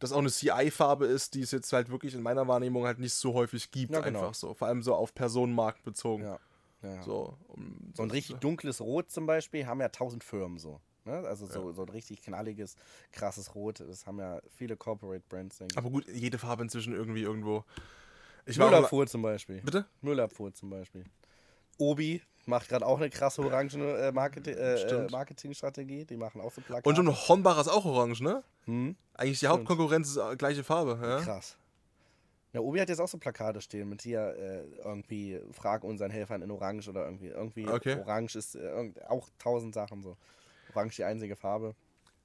das 0.00 0.12
auch 0.12 0.18
eine 0.18 0.30
CI-Farbe 0.30 1.06
ist, 1.06 1.34
die 1.34 1.42
es 1.42 1.50
jetzt 1.52 1.72
halt 1.72 1.88
wirklich 1.90 2.14
in 2.14 2.22
meiner 2.22 2.48
Wahrnehmung 2.48 2.84
halt 2.84 2.98
nicht 2.98 3.14
so 3.14 3.34
häufig 3.34 3.70
gibt, 3.70 3.92
Ja, 3.92 4.00
genau. 4.00 4.18
einfach 4.20 4.34
so. 4.34 4.54
Vor 4.54 4.66
allem 4.68 4.82
so 4.82 4.94
auf 4.94 5.14
Personenmarkt 5.14 5.82
bezogen. 5.84 6.24
Ja. 6.24 6.38
So, 7.02 7.36
um, 7.48 7.92
So 7.94 8.02
ein 8.02 8.10
richtig 8.10 8.36
dunkles 8.36 8.80
Rot 8.80 9.10
zum 9.10 9.26
Beispiel 9.26 9.66
haben 9.66 9.80
ja 9.80 9.88
tausend 9.88 10.22
Firmen 10.24 10.58
so. 10.58 10.80
Ne? 11.06 11.26
Also 11.26 11.46
so, 11.46 11.72
so 11.72 11.82
ein 11.82 11.88
richtig 11.88 12.22
knalliges, 12.22 12.76
krasses 13.12 13.54
Rot, 13.54 13.80
das 13.80 14.06
haben 14.06 14.18
ja 14.18 14.40
viele 14.56 14.76
Corporate 14.76 15.24
Brands, 15.28 15.58
denke 15.58 15.72
ich. 15.72 15.78
Aber 15.78 15.90
gut, 15.90 16.06
jede 16.08 16.38
Farbe 16.38 16.62
inzwischen 16.62 16.92
irgendwie 16.94 17.22
irgendwo. 17.22 17.64
Ich 18.44 18.58
Müllabfuhr 18.58 19.06
zum 19.06 19.22
Beispiel. 19.22 19.60
Bitte? 19.62 19.86
Müllabfuhr 20.02 20.52
zum 20.52 20.70
Beispiel. 20.70 21.04
Obi 21.78 22.22
macht 22.46 22.68
gerade 22.68 22.86
auch 22.86 22.98
eine 22.98 23.10
krasse 23.10 23.42
orange 23.42 23.76
äh, 23.76 24.12
Marketing, 24.12 24.56
äh, 24.56 24.74
äh, 24.74 24.78
Stimmt. 24.78 25.10
Marketingstrategie. 25.10 26.04
Die 26.04 26.16
machen 26.16 26.40
auch 26.40 26.52
so 26.52 26.60
Plakate. 26.60 26.88
Und 26.88 26.96
schon 26.96 27.08
Hornbach 27.08 27.60
ist 27.60 27.68
auch 27.68 27.84
orange, 27.84 28.20
ne? 28.22 28.42
Hm? 28.64 28.96
Eigentlich 29.14 29.40
die 29.40 29.48
Hauptkonkurrenz 29.48 30.10
ist 30.10 30.16
äh, 30.16 30.36
gleiche 30.36 30.64
Farbe, 30.64 30.98
ja? 31.02 31.20
Krass. 31.20 31.56
Ja, 32.52 32.60
Obi 32.60 32.80
hat 32.80 32.88
jetzt 32.88 33.00
auch 33.00 33.08
so 33.08 33.18
Plakate 33.18 33.60
stehen 33.60 33.88
mit 33.88 34.02
hier 34.02 34.34
äh, 34.34 34.64
irgendwie 34.82 35.40
Frag 35.52 35.84
unseren 35.84 36.10
Helfern 36.10 36.40
in 36.40 36.50
Orange 36.50 36.88
oder 36.88 37.04
irgendwie. 37.04 37.26
Irgendwie 37.26 37.68
Okay. 37.68 37.98
Orange 38.00 38.36
ist 38.36 38.54
äh, 38.54 38.92
auch 39.08 39.28
tausend 39.38 39.74
Sachen 39.74 40.02
so. 40.02 40.16
Orange 40.76 40.96
die 40.96 41.04
einzige 41.04 41.36
Farbe. 41.36 41.74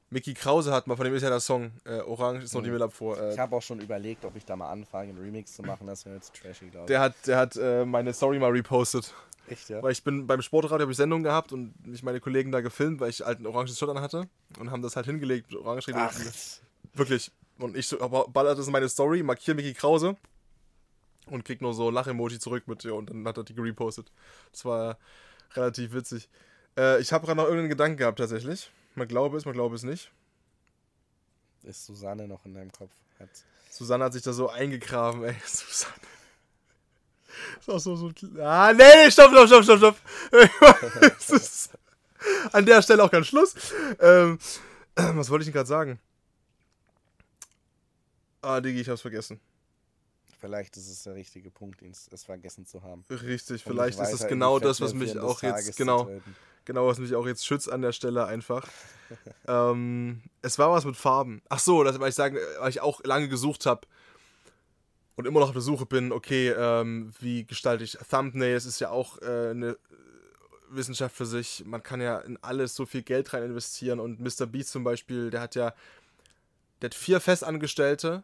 Mickey 0.10 0.34
Krause 0.34 0.74
hat 0.74 0.88
mal, 0.88 0.98
von 0.98 1.06
dem 1.06 1.16
ist 1.16 1.22
ja 1.24 1.30
der 1.30 1.40
Song, 1.40 1.72
äh, 1.86 2.00
Orange 2.02 2.44
ist 2.44 2.54
noch 2.54 2.62
die 2.62 2.68
Mhm. 2.68 2.74
Müllabfuhr. 2.74 3.18
Äh, 3.18 3.34
Ich 3.34 3.40
habe 3.40 3.56
auch 3.56 3.62
schon 3.62 3.80
überlegt, 3.80 4.26
ob 4.26 4.36
ich 4.36 4.44
da 4.44 4.58
mal 4.58 4.70
anfange, 4.70 5.10
einen 5.12 5.20
Remix 5.20 5.56
zu 5.56 5.62
machen. 5.64 5.88
Das 5.88 6.06
wäre 6.06 6.16
jetzt 6.16 6.34
trashy, 6.36 6.66
glaube 6.68 6.84
ich. 6.86 6.88
der 6.88 7.00
hat, 7.00 7.14
der 7.28 7.38
hat 7.38 7.56
äh, 7.56 7.86
meine 7.86 8.14
Story 8.14 8.38
mal 8.38 8.52
repostet. 8.52 9.14
Echt, 9.48 9.70
ja? 9.70 9.82
Weil 9.82 9.94
ich 9.94 10.04
bin 10.04 10.28
beim 10.28 10.42
Sportradio 10.42 10.82
habe 10.82 10.92
ich 10.92 10.98
Sendung 10.98 11.24
gehabt 11.24 11.54
und 11.54 11.74
mich 11.88 12.04
meine 12.04 12.20
Kollegen 12.20 12.52
da 12.52 12.60
gefilmt, 12.62 13.00
weil 13.00 13.10
ich 13.10 13.22
halt 13.22 13.40
ein 13.40 13.48
oranges 13.48 13.78
Shirt 13.80 13.90
an 13.90 14.02
hatte 14.02 14.28
und 14.60 14.70
haben 14.70 14.82
das 14.82 14.96
halt 14.98 15.06
hingelegt 15.06 15.56
orange 15.56 15.88
Ach, 15.94 16.14
Wirklich. 16.94 17.32
Und 17.58 17.78
ich 17.78 17.88
so, 17.88 18.02
aber 18.02 18.28
ballert 18.28 18.60
das 18.60 18.66
in 18.68 18.74
meine 18.74 18.90
Story, 18.90 19.24
markiere 19.24 19.56
Mickey 19.56 19.74
Krause 19.74 20.18
und 21.28 21.46
krieg 21.46 21.62
nur 21.62 21.74
so 21.74 21.90
Lach-Emoji 21.90 22.40
zurück 22.40 22.68
mit 22.68 22.84
ja, 22.84 22.92
und 22.94 23.10
dann 23.10 23.26
hat 23.28 23.38
er 23.38 23.44
die 23.44 23.54
gerepostet. 23.54 24.12
Das 24.52 24.66
war 24.66 24.98
relativ 25.54 25.94
witzig. 25.94 26.30
Äh, 26.78 27.02
ich 27.02 27.12
habe 27.12 27.26
gerade 27.26 27.38
noch 27.38 27.46
irgendeinen 27.46 27.70
Gedanken 27.70 27.98
gehabt 27.98 28.20
tatsächlich. 28.20 28.72
Man 28.96 29.08
glaube 29.08 29.38
es, 29.38 29.46
man 29.46 29.54
glaube 29.54 29.76
es 29.76 29.84
nicht. 29.84 30.12
ist 31.64 31.86
Susanne 31.86 32.28
noch 32.28 32.46
in 32.46 32.54
deinem 32.54 32.72
Kopf? 32.72 32.92
Hat 33.20 33.30
Susanne 33.70 34.04
hat 34.04 34.14
sich 34.14 34.24
da 34.24 34.34
so 34.34 34.50
eingegraben, 34.50 35.24
ey. 35.24 35.36
Susanne. 35.46 35.96
Ist 37.60 37.70
auch 37.70 37.80
so, 37.80 37.96
so. 37.96 38.12
Ah, 38.42 38.74
nee, 38.74 39.10
stopp, 39.10 39.32
stopp, 39.32 39.48
stopp, 39.48 39.64
stopp, 39.64 39.78
stopp. 39.78 39.98
Ist 41.20 41.70
an 42.52 42.66
der 42.66 42.82
Stelle 42.82 43.04
auch 43.04 43.12
ganz 43.12 43.28
Schluss. 43.28 43.56
Ähm, 44.00 44.38
was 44.96 45.30
wollte 45.30 45.44
ich 45.44 45.48
denn 45.48 45.54
gerade 45.54 45.68
sagen? 45.68 46.00
Ah, 48.42 48.60
Digi, 48.60 48.82
ich 48.82 48.90
hab's 48.90 49.02
vergessen. 49.02 49.40
Vielleicht 50.42 50.76
ist 50.76 50.90
es 50.90 51.04
der 51.04 51.14
richtige 51.14 51.52
Punkt, 51.52 51.84
ihn 51.84 51.92
es 51.92 52.24
vergessen 52.24 52.66
zu 52.66 52.82
haben. 52.82 53.06
Richtig, 53.12 53.64
Um 53.64 53.74
vielleicht 53.74 54.00
ist 54.00 54.12
es 54.12 54.22
in 54.22 54.30
genau 54.30 54.58
das, 54.58 54.82
was 54.82 54.96
mich 54.96 55.18
auch 55.20 55.44
jetzt, 55.44 55.78
genau, 55.78 56.10
genau, 56.66 56.88
was 56.88 56.98
mich 56.98 57.14
auch 57.14 57.28
jetzt 57.28 57.46
schützt 57.46 57.72
an 57.72 57.84
der 57.84 57.92
Stelle 57.92 58.26
einfach. 58.26 58.68
ähm, 59.48 60.24
es 60.42 60.58
war 60.58 60.72
was 60.72 60.84
mit 60.84 60.98
Farben. 60.98 61.44
Ach 61.48 61.60
so, 61.60 61.84
das, 61.84 62.00
weil 62.00 62.10
ich 62.10 62.16
sagen, 62.16 62.38
weil 62.60 62.72
ich 62.72 62.82
auch 62.82 63.04
lange 63.04 63.30
gesucht 63.30 63.68
habe 63.68 63.88
und 65.16 65.28
immer 65.28 65.42
noch 65.42 65.50
auf 65.50 65.54
der 65.54 65.62
Suche 65.62 65.86
bin, 65.86 66.12
okay, 66.12 66.50
ähm, 66.50 67.14
wie 67.20 67.46
gestalte 67.46 67.84
ich 67.84 68.00
Thumbnails, 68.10 68.66
ist 68.66 68.80
ja 68.80 68.90
auch 68.90 69.22
äh, 69.22 69.52
eine 69.52 69.78
Wissenschaft 70.70 71.16
für 71.16 71.28
sich. 71.28 71.64
Man 71.68 71.84
kann 71.84 72.02
ja 72.02 72.18
in 72.18 72.38
alles 72.42 72.74
so 72.74 72.88
viel 72.88 73.04
Geld 73.04 73.32
rein 73.34 73.44
investieren 73.44 74.00
und 74.00 74.20
Mr. 74.20 74.48
Beast 74.48 74.72
zum 74.72 74.84
Beispiel, 74.84 75.30
der 75.30 75.42
hat 75.42 75.54
ja, 75.54 75.76
der 76.82 76.88
hat 76.88 76.96
vier 76.96 77.20
Festangestellte, 77.20 78.24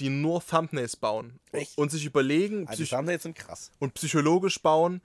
die 0.00 0.08
nur 0.10 0.44
Thumbnails 0.44 0.96
bauen 0.96 1.38
Echt? 1.52 1.76
und 1.78 1.90
sich 1.90 2.04
überlegen, 2.04 2.66
Also 2.68 2.82
die 2.84 2.88
Thumbnails 2.88 3.22
sind 3.24 3.36
krass. 3.36 3.70
und 3.78 3.94
psychologisch 3.94 4.60
bauen, 4.62 5.00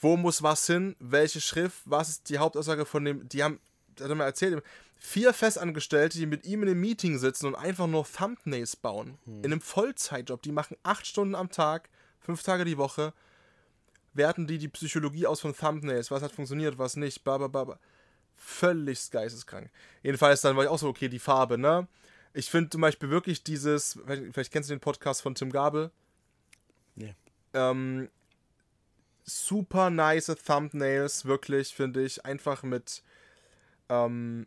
wo 0.00 0.16
muss 0.16 0.42
was 0.42 0.66
hin, 0.66 0.96
welche 0.98 1.40
Schrift, 1.40 1.82
was 1.84 2.08
ist 2.08 2.28
die 2.28 2.38
Hauptaussage 2.38 2.86
von 2.86 3.04
dem, 3.04 3.28
die 3.28 3.42
haben, 3.42 3.60
der 3.98 4.04
hat 4.04 4.10
er 4.10 4.14
mir 4.16 4.24
erzählt, 4.24 4.62
vier 4.96 5.32
Festangestellte, 5.34 6.18
die 6.18 6.26
mit 6.26 6.46
ihm 6.46 6.62
in 6.62 6.68
einem 6.70 6.80
Meeting 6.80 7.18
sitzen 7.18 7.46
und 7.46 7.54
einfach 7.54 7.86
nur 7.86 8.06
Thumbnails 8.06 8.76
bauen. 8.76 9.18
In 9.26 9.46
einem 9.46 9.60
Vollzeitjob, 9.60 10.42
die 10.42 10.52
machen 10.52 10.76
acht 10.82 11.06
Stunden 11.06 11.34
am 11.34 11.50
Tag, 11.50 11.88
fünf 12.20 12.42
Tage 12.42 12.64
die 12.64 12.78
Woche, 12.78 13.12
werten 14.12 14.46
die 14.46 14.58
die 14.58 14.68
Psychologie 14.68 15.26
aus 15.26 15.40
von 15.40 15.54
Thumbnails, 15.56 16.10
was 16.10 16.22
hat 16.22 16.32
funktioniert, 16.32 16.78
was 16.78 16.96
nicht, 16.96 17.22
bla 17.24 17.38
bla. 17.38 17.46
bla. 17.48 17.78
Völlig 18.36 19.10
geisteskrank. 19.10 19.70
Jedenfalls 20.02 20.40
dann 20.40 20.56
war 20.56 20.64
ich 20.64 20.70
auch 20.70 20.78
so, 20.78 20.88
okay, 20.88 21.08
die 21.08 21.18
Farbe, 21.18 21.58
ne? 21.58 21.86
Ich 22.32 22.50
finde 22.50 22.70
zum 22.70 22.80
Beispiel 22.80 23.10
wirklich 23.10 23.42
dieses, 23.42 23.98
vielleicht 24.06 24.52
kennst 24.52 24.70
du 24.70 24.74
den 24.74 24.80
Podcast 24.80 25.22
von 25.22 25.34
Tim 25.34 25.50
Gabel, 25.50 25.90
Nee. 26.94 27.14
ähm, 27.54 28.08
super 29.24 29.90
nice 29.90 30.26
Thumbnails, 30.44 31.24
wirklich, 31.24 31.74
finde 31.74 32.02
ich. 32.02 32.24
Einfach 32.24 32.62
mit 32.62 33.02
ähm, 33.88 34.46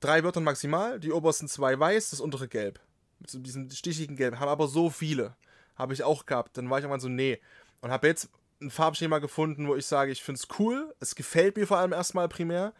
drei 0.00 0.24
Wörtern 0.24 0.44
maximal. 0.44 1.00
Die 1.00 1.12
obersten 1.12 1.48
zwei 1.48 1.78
weiß, 1.78 2.10
das 2.10 2.20
untere 2.20 2.48
gelb. 2.48 2.80
Mit 3.18 3.30
so 3.30 3.38
diesem 3.38 3.70
stichigen 3.70 4.16
Gelb. 4.16 4.38
Haben 4.38 4.48
aber 4.48 4.68
so 4.68 4.90
viele. 4.90 5.36
Habe 5.74 5.92
ich 5.94 6.02
auch 6.02 6.26
gehabt. 6.26 6.56
Dann 6.56 6.70
war 6.70 6.78
ich 6.78 6.84
irgendwann 6.84 7.00
so, 7.00 7.08
nee. 7.08 7.40
Und 7.80 7.90
habe 7.90 8.06
jetzt 8.06 8.28
ein 8.60 8.70
Farbschema 8.70 9.18
gefunden, 9.18 9.68
wo 9.68 9.76
ich 9.76 9.86
sage, 9.86 10.12
ich 10.12 10.22
finde 10.22 10.40
es 10.40 10.58
cool. 10.58 10.94
Es 11.00 11.14
gefällt 11.14 11.56
mir 11.56 11.66
vor 11.66 11.78
allem 11.78 11.92
erstmal 11.92 12.28
primär. 12.28 12.72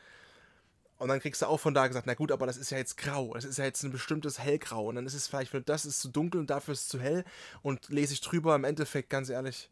Und 0.98 1.08
dann 1.08 1.20
kriegst 1.20 1.42
du 1.42 1.46
auch 1.46 1.60
von 1.60 1.74
da 1.74 1.86
gesagt, 1.86 2.06
na 2.06 2.14
gut, 2.14 2.32
aber 2.32 2.46
das 2.46 2.56
ist 2.56 2.70
ja 2.70 2.78
jetzt 2.78 2.96
grau. 2.96 3.34
Das 3.34 3.44
ist 3.44 3.58
ja 3.58 3.64
jetzt 3.64 3.82
ein 3.82 3.92
bestimmtes 3.92 4.38
Hellgrau. 4.38 4.86
Und 4.86 4.94
dann 4.94 5.06
ist 5.06 5.14
es 5.14 5.26
vielleicht, 5.28 5.52
das 5.68 5.84
ist 5.84 6.00
zu 6.00 6.08
dunkel 6.08 6.40
und 6.40 6.48
dafür 6.48 6.72
ist 6.72 6.82
es 6.82 6.88
zu 6.88 7.00
hell. 7.00 7.24
Und 7.62 7.88
lese 7.88 8.14
ich 8.14 8.20
drüber, 8.22 8.54
im 8.54 8.64
Endeffekt, 8.64 9.10
ganz 9.10 9.28
ehrlich, 9.28 9.70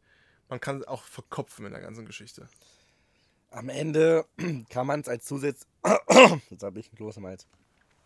man 0.48 0.60
kann 0.60 0.84
auch 0.84 1.02
verkopfen 1.02 1.64
in 1.64 1.72
der 1.72 1.80
ganzen 1.80 2.04
Geschichte. 2.04 2.48
Am 3.50 3.68
Ende 3.68 4.26
kann 4.68 4.86
man 4.86 5.00
es 5.00 5.08
als 5.08 5.24
Zusatz. 5.24 5.66
Jetzt 6.50 6.62
habe 6.62 6.80
ich 6.80 6.88
einen 6.88 6.96
Kloß 6.96 7.16
im 7.16 7.26
Hals. 7.26 7.46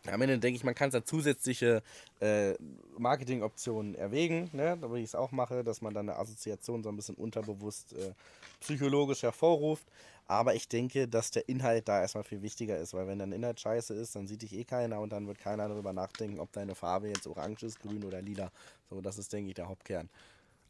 Am 0.06 0.22
Ende 0.22 0.38
denke 0.38 0.56
ich, 0.56 0.64
man 0.64 0.74
kann 0.74 0.88
es 0.90 0.94
als 0.94 1.06
zusätzliche 1.06 1.82
äh, 2.20 2.54
Marketingoptionen 2.96 3.94
erwägen, 3.94 4.48
ne? 4.52 4.78
da 4.80 4.92
wie 4.94 4.98
ich 4.98 5.06
es 5.06 5.14
auch 5.14 5.32
mache, 5.32 5.64
dass 5.64 5.82
man 5.82 5.92
dann 5.92 6.08
eine 6.08 6.18
Assoziation 6.18 6.82
so 6.82 6.88
ein 6.88 6.96
bisschen 6.96 7.16
unterbewusst 7.16 7.92
äh, 7.94 8.12
psychologisch 8.60 9.22
hervorruft. 9.22 9.84
Aber 10.30 10.54
ich 10.54 10.68
denke, 10.68 11.08
dass 11.08 11.30
der 11.30 11.48
Inhalt 11.48 11.88
da 11.88 12.02
erstmal 12.02 12.22
viel 12.22 12.42
wichtiger 12.42 12.76
ist, 12.76 12.92
weil 12.92 13.06
wenn 13.06 13.18
dein 13.18 13.32
Inhalt 13.32 13.58
scheiße 13.58 13.94
ist, 13.94 14.14
dann 14.14 14.26
sieht 14.26 14.42
dich 14.42 14.52
eh 14.52 14.64
keiner 14.64 15.00
und 15.00 15.10
dann 15.10 15.26
wird 15.26 15.38
keiner 15.38 15.68
darüber 15.68 15.94
nachdenken, 15.94 16.38
ob 16.38 16.52
deine 16.52 16.74
Farbe 16.74 17.08
jetzt 17.08 17.26
orange 17.26 17.62
ist, 17.64 17.80
grün 17.80 18.04
oder 18.04 18.20
lila. 18.20 18.52
So, 18.90 19.00
das 19.00 19.16
ist, 19.16 19.32
denke 19.32 19.48
ich, 19.48 19.54
der 19.54 19.68
Hauptkern. 19.68 20.10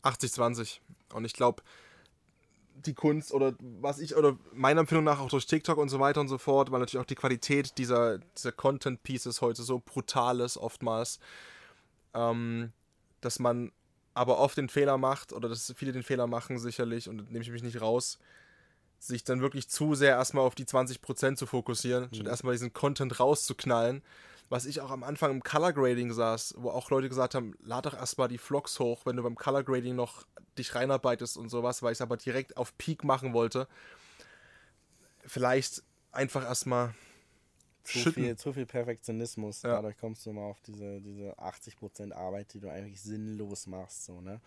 80-20. 0.04 0.78
Und 1.12 1.24
ich 1.24 1.32
glaube, 1.32 1.64
die 2.86 2.94
Kunst 2.94 3.34
oder 3.34 3.54
was 3.58 3.98
ich, 3.98 4.14
oder 4.14 4.38
meiner 4.52 4.80
Empfindung 4.80 5.04
nach 5.04 5.18
auch 5.18 5.28
durch 5.28 5.46
TikTok 5.46 5.76
und 5.76 5.88
so 5.88 5.98
weiter 5.98 6.20
und 6.20 6.28
so 6.28 6.38
fort, 6.38 6.70
weil 6.70 6.78
natürlich 6.78 7.02
auch 7.02 7.08
die 7.08 7.16
Qualität 7.16 7.76
dieser, 7.78 8.18
dieser 8.18 8.52
Content-Pieces 8.52 9.40
heute 9.40 9.64
so 9.64 9.82
brutal 9.84 10.38
ist, 10.38 10.56
oftmals, 10.56 11.18
ähm, 12.14 12.72
dass 13.20 13.40
man 13.40 13.72
aber 14.14 14.38
oft 14.38 14.56
den 14.56 14.68
Fehler 14.68 14.98
macht, 14.98 15.32
oder 15.32 15.48
dass 15.48 15.72
viele 15.76 15.90
den 15.90 16.04
Fehler 16.04 16.28
machen 16.28 16.60
sicherlich, 16.60 17.08
und 17.08 17.32
nehme 17.32 17.42
ich 17.42 17.50
mich 17.50 17.64
nicht 17.64 17.80
raus, 17.80 18.20
sich 18.98 19.24
dann 19.24 19.40
wirklich 19.40 19.68
zu 19.68 19.94
sehr 19.94 20.10
erstmal 20.16 20.44
auf 20.44 20.54
die 20.54 20.64
20% 20.64 21.36
zu 21.36 21.46
fokussieren, 21.46 22.08
statt 22.12 22.26
erstmal 22.26 22.54
diesen 22.54 22.72
Content 22.72 23.20
rauszuknallen. 23.20 24.02
Was 24.50 24.64
ich 24.64 24.80
auch 24.80 24.90
am 24.90 25.04
Anfang 25.04 25.30
im 25.30 25.42
Color 25.42 25.74
Grading 25.74 26.12
saß, 26.12 26.54
wo 26.56 26.70
auch 26.70 26.90
Leute 26.90 27.08
gesagt 27.08 27.34
haben, 27.34 27.54
lad 27.60 27.84
doch 27.84 27.94
erstmal 27.94 28.28
die 28.28 28.38
Vlogs 28.38 28.78
hoch, 28.78 29.04
wenn 29.04 29.16
du 29.16 29.22
beim 29.22 29.36
Color 29.36 29.62
Grading 29.62 29.94
noch 29.94 30.26
dich 30.56 30.74
reinarbeitest 30.74 31.36
und 31.36 31.50
sowas, 31.50 31.82
weil 31.82 31.92
ich 31.92 31.98
es 31.98 32.02
aber 32.02 32.16
direkt 32.16 32.56
auf 32.56 32.76
Peak 32.78 33.04
machen 33.04 33.34
wollte. 33.34 33.68
Vielleicht 35.26 35.82
einfach 36.12 36.44
erstmal 36.44 36.94
Zu 37.84 37.98
schütten. 37.98 38.24
viel, 38.24 38.36
zu 38.36 38.52
viel 38.54 38.64
Perfektionismus. 38.66 39.62
Ja. 39.62 39.74
Dadurch 39.74 39.98
kommst 39.98 40.24
du 40.24 40.32
mal 40.32 40.46
auf 40.46 40.60
diese, 40.62 41.00
diese 41.02 41.38
80% 41.38 42.12
Arbeit, 42.12 42.54
die 42.54 42.60
du 42.60 42.70
eigentlich 42.70 43.02
sinnlos 43.02 43.66
machst. 43.66 44.06
So, 44.06 44.22
ne? 44.22 44.40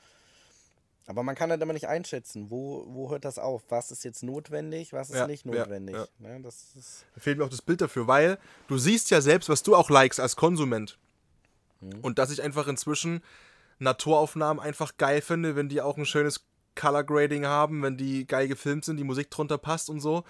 Aber 1.08 1.24
man 1.24 1.36
kann 1.36 1.50
halt 1.50 1.62
immer 1.62 1.74
nicht 1.74 1.88
einschätzen, 1.88 2.52
wo, 2.52 2.86
wo 2.88 3.10
hört 3.10 3.26
das 3.26 3.40
auf? 3.40 3.64
Was 3.70 3.92
ist 3.92 4.04
jetzt 4.04 4.24
notwendig, 4.24 4.94
was 4.94 5.10
ist 5.10 5.18
Ja, 5.18 5.28
nicht 5.28 5.46
ja, 5.46 5.52
notwendig? 5.52 5.96
ja. 5.96 6.08
Ne? 6.20 6.42
Das 6.42 6.76
ist, 6.76 7.06
Da 7.16 7.22
fehlt 7.22 7.38
mir 7.38 7.44
auch 7.46 7.50
das 7.50 7.62
Bild 7.62 7.82
dafür, 7.82 8.08
weil 8.08 8.38
du 8.68 8.78
siehst 8.78 9.10
ja 9.10 9.20
selbst, 9.20 9.50
was 9.50 9.64
du 9.64 9.76
auch 9.76 9.90
likest 9.90 10.20
als 10.20 10.36
Konsument. 10.36 10.98
Und 12.04 12.20
dass 12.20 12.30
ich 12.30 12.44
einfach 12.44 12.68
inzwischen 12.68 13.24
Naturaufnahmen 13.80 14.62
einfach 14.64 14.98
geil 14.98 15.22
finde, 15.22 15.56
wenn 15.56 15.68
die 15.68 15.82
auch 15.82 15.98
ein 15.98 16.06
schönes 16.06 16.46
Color 16.76 17.04
Grading 17.04 17.46
haben, 17.48 17.82
wenn 17.82 17.98
die 17.98 18.28
geil 18.28 18.48
gefilmt 18.48 18.86
sind, 18.86 18.98
die 18.98 19.04
Musik 19.04 19.32
drunter 19.32 19.58
passt 19.58 19.90
und 19.90 20.00
so. 20.00 20.24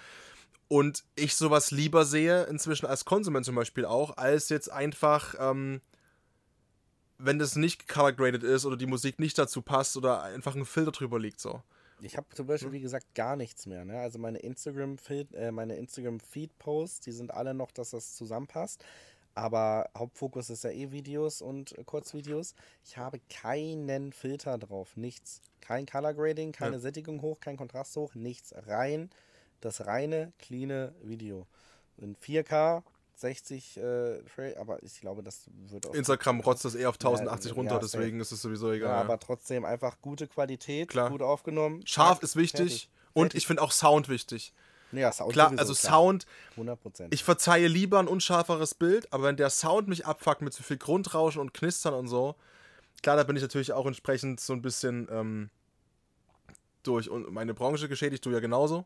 Und 0.68 1.04
ich 1.14 1.36
sowas 1.36 1.70
lieber 1.70 2.06
sehe, 2.06 2.44
inzwischen 2.44 2.86
als 2.86 3.04
Konsument 3.04 3.44
zum 3.44 3.54
Beispiel 3.54 3.84
auch, 3.84 4.16
als 4.16 4.48
jetzt 4.48 4.72
einfach, 4.72 5.34
ähm, 5.38 5.82
wenn 7.24 7.38
das 7.38 7.56
nicht 7.56 7.88
color 7.88 8.12
graded 8.12 8.42
ist 8.42 8.64
oder 8.64 8.76
die 8.76 8.86
Musik 8.86 9.18
nicht 9.18 9.38
dazu 9.38 9.62
passt 9.62 9.96
oder 9.96 10.22
einfach 10.22 10.54
ein 10.54 10.64
Filter 10.64 10.92
drüber 10.92 11.18
liegt 11.18 11.40
so. 11.40 11.62
ich 12.00 12.16
habe 12.16 12.26
zum 12.34 12.46
Beispiel, 12.46 12.72
wie 12.72 12.80
gesagt, 12.80 13.14
gar 13.14 13.36
nichts 13.36 13.66
mehr. 13.66 13.84
Ne? 13.84 13.98
Also 13.98 14.18
meine 14.18 14.38
Instagram-Feed, 14.38 15.34
äh, 15.34 15.52
meine 15.52 15.76
Instagram-Feed-Posts, 15.76 17.00
die 17.00 17.12
sind 17.12 17.32
alle 17.32 17.54
noch, 17.54 17.70
dass 17.70 17.90
das 17.90 18.14
zusammenpasst. 18.16 18.84
Aber 19.34 19.88
Hauptfokus 19.96 20.50
ist 20.50 20.64
ja 20.64 20.70
eh 20.70 20.90
Videos 20.90 21.40
und 21.40 21.78
äh, 21.78 21.84
Kurzvideos. 21.84 22.54
Ich 22.84 22.98
habe 22.98 23.18
keinen 23.30 24.12
Filter 24.12 24.58
drauf, 24.58 24.96
nichts. 24.96 25.40
Kein 25.60 25.86
Color 25.86 26.14
Grading, 26.14 26.52
keine 26.52 26.76
Ja. 26.76 26.80
Sättigung 26.80 27.22
hoch, 27.22 27.40
kein 27.40 27.56
Kontrast 27.56 27.96
hoch, 27.96 28.14
nichts. 28.14 28.52
Rein 28.66 29.08
das 29.62 29.86
reine, 29.86 30.32
cleane 30.38 30.94
Video. 31.02 31.46
In 31.96 32.16
4K, 32.16 32.82
60 33.14 33.76
äh, 33.78 34.54
aber 34.58 34.82
ich 34.82 35.00
glaube, 35.00 35.22
das 35.22 35.44
wird 35.68 35.86
auch. 35.86 35.94
Instagram 35.94 36.40
rotzt 36.40 36.64
das 36.64 36.74
eher 36.74 36.88
auf 36.88 36.96
1080 36.96 37.50
Ja, 37.50 37.56
runter, 37.56 37.74
ja, 37.74 37.78
deswegen 37.80 38.20
ist 38.20 38.32
es 38.32 38.42
sowieso 38.42 38.68
ja, 38.70 38.74
egal. 38.76 38.94
aber 39.04 39.18
trotzdem 39.18 39.64
einfach 39.64 40.00
gute 40.00 40.26
Qualität, 40.26 40.88
Klar. 40.88 41.10
gut 41.10 41.22
aufgenommen. 41.22 41.86
Scharf 41.86 42.22
ist 42.22 42.36
wichtig 42.36 42.58
fertig. 42.58 42.88
und 43.14 43.22
Fertig. 43.24 43.38
ich 43.38 43.46
finde 43.46 43.62
auch 43.62 43.72
Sound 43.72 44.08
wichtig. 44.08 44.52
Ja, 44.92 45.10
Sound 45.10 45.32
Klar, 45.32 45.50
also 45.56 45.72
klar. 45.72 45.92
Sound, 45.92 46.26
100%. 46.58 47.08
ich 47.10 47.24
verzeihe 47.24 47.66
lieber 47.66 47.98
ein 47.98 48.08
unscharferes 48.08 48.74
Bild, 48.74 49.10
aber 49.12 49.24
wenn 49.24 49.36
der 49.36 49.48
Sound 49.50 49.88
mich 49.88 50.04
abfuckt 50.06 50.42
mit 50.42 50.52
zu 50.52 50.62
viel 50.62 50.76
Grundrauschen 50.76 51.40
und 51.40 51.54
Knistern 51.54 51.94
und 51.94 52.08
so, 52.08 52.34
klar, 53.02 53.16
da 53.16 53.22
bin 53.22 53.36
ich 53.36 53.42
natürlich 53.42 53.72
auch 53.72 53.86
entsprechend 53.86 54.40
so 54.40 54.52
ein 54.52 54.60
bisschen 54.60 55.08
ähm, 55.10 55.50
durch 56.82 57.08
und 57.08 57.32
meine 57.32 57.54
Branche 57.54 57.88
geschädigt, 57.88 58.26
du 58.26 58.30
ja 58.30 58.40
genauso, 58.40 58.84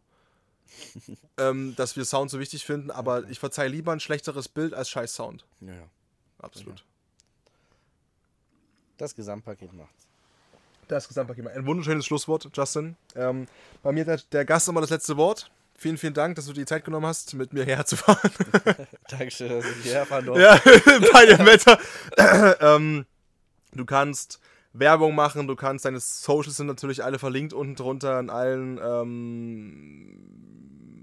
ähm, 1.39 1.75
dass 1.77 1.97
wir 1.97 2.05
Sound 2.05 2.31
so 2.31 2.39
wichtig 2.39 2.65
finden, 2.65 2.91
aber 2.91 3.29
ich 3.29 3.39
verzeihe 3.39 3.69
lieber 3.69 3.93
ein 3.93 4.01
schlechteres 4.01 4.49
Bild 4.49 4.75
als 4.75 4.89
scheiß 4.91 5.15
Sound. 5.15 5.45
ja, 5.61 5.75
ja. 5.75 5.89
Absolut. 6.39 6.85
Das 8.99 9.15
Gesamtpaket 9.15 9.73
macht's. 9.73 10.07
Das 10.89 11.09
Gesamtpaket. 11.09 11.47
Ein 11.49 11.67
wunderschönes 11.67 12.07
Schlusswort, 12.07 12.49
Justin. 12.55 12.97
Ähm, 13.15 13.47
bei 13.83 13.93
mir 13.93 14.05
der, 14.05 14.19
der 14.33 14.45
Gast 14.45 14.69
immer 14.69 14.81
das 14.81 14.91
letzte 14.91 15.17
Wort. 15.17 15.51
Vielen, 15.79 15.99
vielen 15.99 16.15
Dank, 16.15 16.37
dass 16.37 16.47
du 16.47 16.53
dir 16.53 16.61
die 16.61 16.67
Zeit 16.67 16.85
genommen 16.85 17.07
hast, 17.07 17.35
mit 17.35 17.53
mir 17.53 17.65
herzufahren. 17.65 18.31
Dankeschön, 19.09 19.49
dass 19.51 19.65
ich 19.67 19.83
hierher 19.83 20.07
fahren 20.07 20.25
durfte. 20.25 20.43
ja, 20.43 20.59
bei 21.13 21.27
dem 21.27 21.45
Wetter. 21.45 21.79
ähm, 22.61 23.05
du 23.73 23.85
kannst 23.85 24.41
Werbung 24.79 25.15
machen, 25.15 25.47
du 25.47 25.57
kannst, 25.57 25.85
deine 25.85 26.01
Socials 26.01 26.57
sind 26.57 26.67
natürlich 26.67 27.05
alle 27.05 27.19
verlinkt 27.19 27.53
unten 27.53 27.75
drunter 27.75 28.19
in 28.21 28.31
allen 28.31 28.79
ähm, 28.83 30.19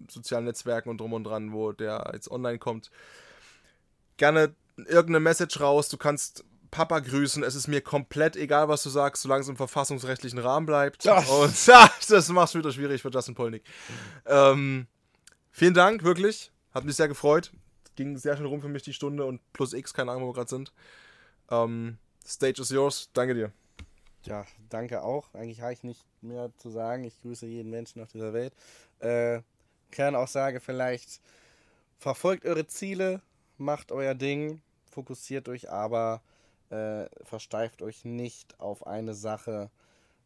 sozialen 0.09 0.45
Netzwerken 0.45 0.89
und 0.89 0.99
drum 0.99 1.13
und 1.13 1.23
dran, 1.23 1.53
wo 1.53 1.71
der 1.71 2.11
jetzt 2.13 2.29
online 2.29 2.59
kommt. 2.59 2.91
Gerne 4.17 4.55
irgendeine 4.77 5.19
Message 5.19 5.59
raus, 5.59 5.89
du 5.89 5.97
kannst 5.97 6.45
Papa 6.71 6.99
grüßen, 6.99 7.43
es 7.43 7.53
ist 7.53 7.67
mir 7.67 7.81
komplett 7.81 8.35
egal, 8.35 8.67
was 8.67 8.81
du 8.81 8.89
sagst, 8.89 9.21
solange 9.21 9.41
es 9.41 9.47
im 9.47 9.55
verfassungsrechtlichen 9.55 10.39
Rahmen 10.39 10.65
bleibt. 10.65 11.03
Ja. 11.03 11.19
Und 11.19 11.53
das 12.09 12.29
macht 12.29 12.49
es 12.49 12.55
wieder 12.55 12.71
schwierig 12.71 13.01
für 13.01 13.09
Justin 13.09 13.35
Polnick. 13.35 13.63
Ähm, 14.25 14.87
vielen 15.51 15.75
Dank, 15.75 16.03
wirklich. 16.03 16.51
Hat 16.73 16.83
mich 16.83 16.95
sehr 16.95 17.07
gefreut. 17.07 17.51
Ging 17.95 18.17
sehr 18.17 18.35
schön 18.35 18.47
rum 18.47 18.61
für 18.61 18.69
mich 18.69 18.81
die 18.81 18.93
Stunde 18.93 19.23
und 19.25 19.39
plus 19.53 19.73
X, 19.73 19.93
keine 19.93 20.11
Ahnung, 20.11 20.23
wo 20.23 20.29
wir 20.29 20.33
gerade 20.33 20.49
sind. 20.49 20.73
Ähm, 21.51 21.97
Stage 22.25 22.61
is 22.61 22.69
yours. 22.69 23.09
Danke 23.13 23.35
dir. 23.35 23.51
Ja, 24.25 24.45
danke 24.69 25.03
auch. 25.03 25.33
Eigentlich 25.33 25.61
habe 25.61 25.73
ich 25.73 25.83
nicht 25.83 26.05
mehr 26.21 26.51
zu 26.57 26.69
sagen. 26.69 27.03
Ich 27.03 27.21
grüße 27.21 27.45
jeden 27.45 27.69
Menschen 27.69 28.01
auf 28.01 28.11
dieser 28.11 28.33
Welt. 28.33 28.53
Äh, 28.99 29.41
Kernaussage 29.91 30.59
vielleicht, 30.59 31.21
verfolgt 31.99 32.45
eure 32.45 32.65
Ziele, 32.65 33.21
macht 33.57 33.91
euer 33.91 34.15
Ding, 34.15 34.61
fokussiert 34.89 35.49
euch 35.49 35.69
aber, 35.69 36.21
äh, 36.69 37.05
versteift 37.23 37.81
euch 37.81 38.05
nicht 38.05 38.59
auf 38.59 38.87
eine 38.87 39.13
Sache, 39.13 39.69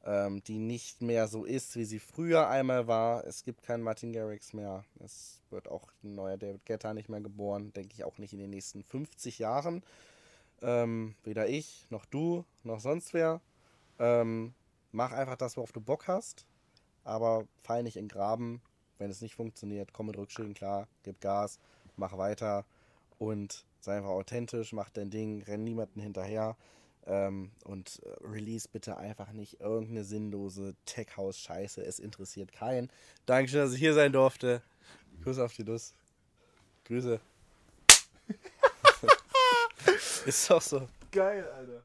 ähm, 0.06 0.44
die 0.44 0.60
nicht 0.60 1.02
mehr 1.02 1.28
so 1.28 1.44
ist, 1.44 1.76
wie 1.76 1.86
sie 1.86 2.00
früher 2.00 2.48
einmal 2.48 2.88
war. 2.88 3.26
Es 3.26 3.44
gibt 3.44 3.64
keinen 3.64 3.84
Martin 3.84 4.14
Garrix 4.14 4.54
mehr. 4.54 4.86
Es 5.04 5.42
wird 5.50 5.68
auch 5.70 5.90
ein 6.04 6.16
neuer 6.16 6.38
David 6.38 6.66
Guetta 6.66 6.94
nicht 6.94 7.10
mehr 7.10 7.22
geboren. 7.22 7.74
Denke 7.74 7.94
ich 7.96 8.04
auch 8.04 8.20
nicht 8.20 8.34
in 8.34 8.40
den 8.40 8.52
nächsten 8.52 8.84
50 8.84 9.40
Jahren. 9.40 9.84
Ähm, 10.62 11.16
weder 11.24 11.48
ich, 11.48 11.86
noch 11.90 12.06
du, 12.06 12.46
noch 12.64 12.80
sonst 12.80 13.14
wer. 13.14 13.42
Ähm, 14.00 14.54
mach 14.92 15.12
einfach 15.12 15.36
das, 15.36 15.58
worauf 15.58 15.72
du 15.72 15.82
Bock 15.82 16.08
hast, 16.08 16.46
aber 17.04 17.48
fall 17.64 17.84
nicht 17.84 17.98
in 17.98 18.08
Graben. 18.08 18.62
Wenn 18.98 19.12
es 19.12 19.22
nicht 19.22 19.36
funktioniert, 19.36 19.94
komm 19.94 20.08
mit 20.08 20.18
Rückschlägen 20.18 20.54
klar, 20.54 20.88
gib 21.04 21.22
Gas, 21.22 21.60
mach 21.98 22.18
weiter 22.18 22.66
und 23.20 23.66
sei 23.80 23.98
einfach 23.98 24.10
authentisch, 24.10 24.74
mach 24.74 24.90
dein 24.90 25.12
Ding, 25.12 25.44
renn 25.44 25.64
niemanden 25.64 26.00
hinterher 26.02 26.58
ähm, 27.06 27.52
und 27.64 28.02
äh, 28.04 28.10
release 28.26 28.68
bitte 28.72 28.98
einfach 28.98 29.32
nicht 29.32 29.60
irgendeine 29.62 30.04
sinnlose 30.04 30.76
Tech-House-Scheiße. 30.86 31.82
Es 31.84 32.00
interessiert 32.00 32.52
keinen. 32.52 32.92
Dankeschön, 33.26 33.62
dass 33.62 33.74
ich 33.74 33.80
hier 33.80 33.94
sein 33.94 34.12
durfte. 34.12 34.62
Kuss 35.24 35.40
auf 35.40 35.54
die 35.54 35.64
Nuss. 35.64 35.94
Grüße. 36.86 37.20
Ist 40.26 40.50
doch 40.50 40.62
so. 40.62 40.88
Geil, 41.12 41.48
Alter. 41.56 41.84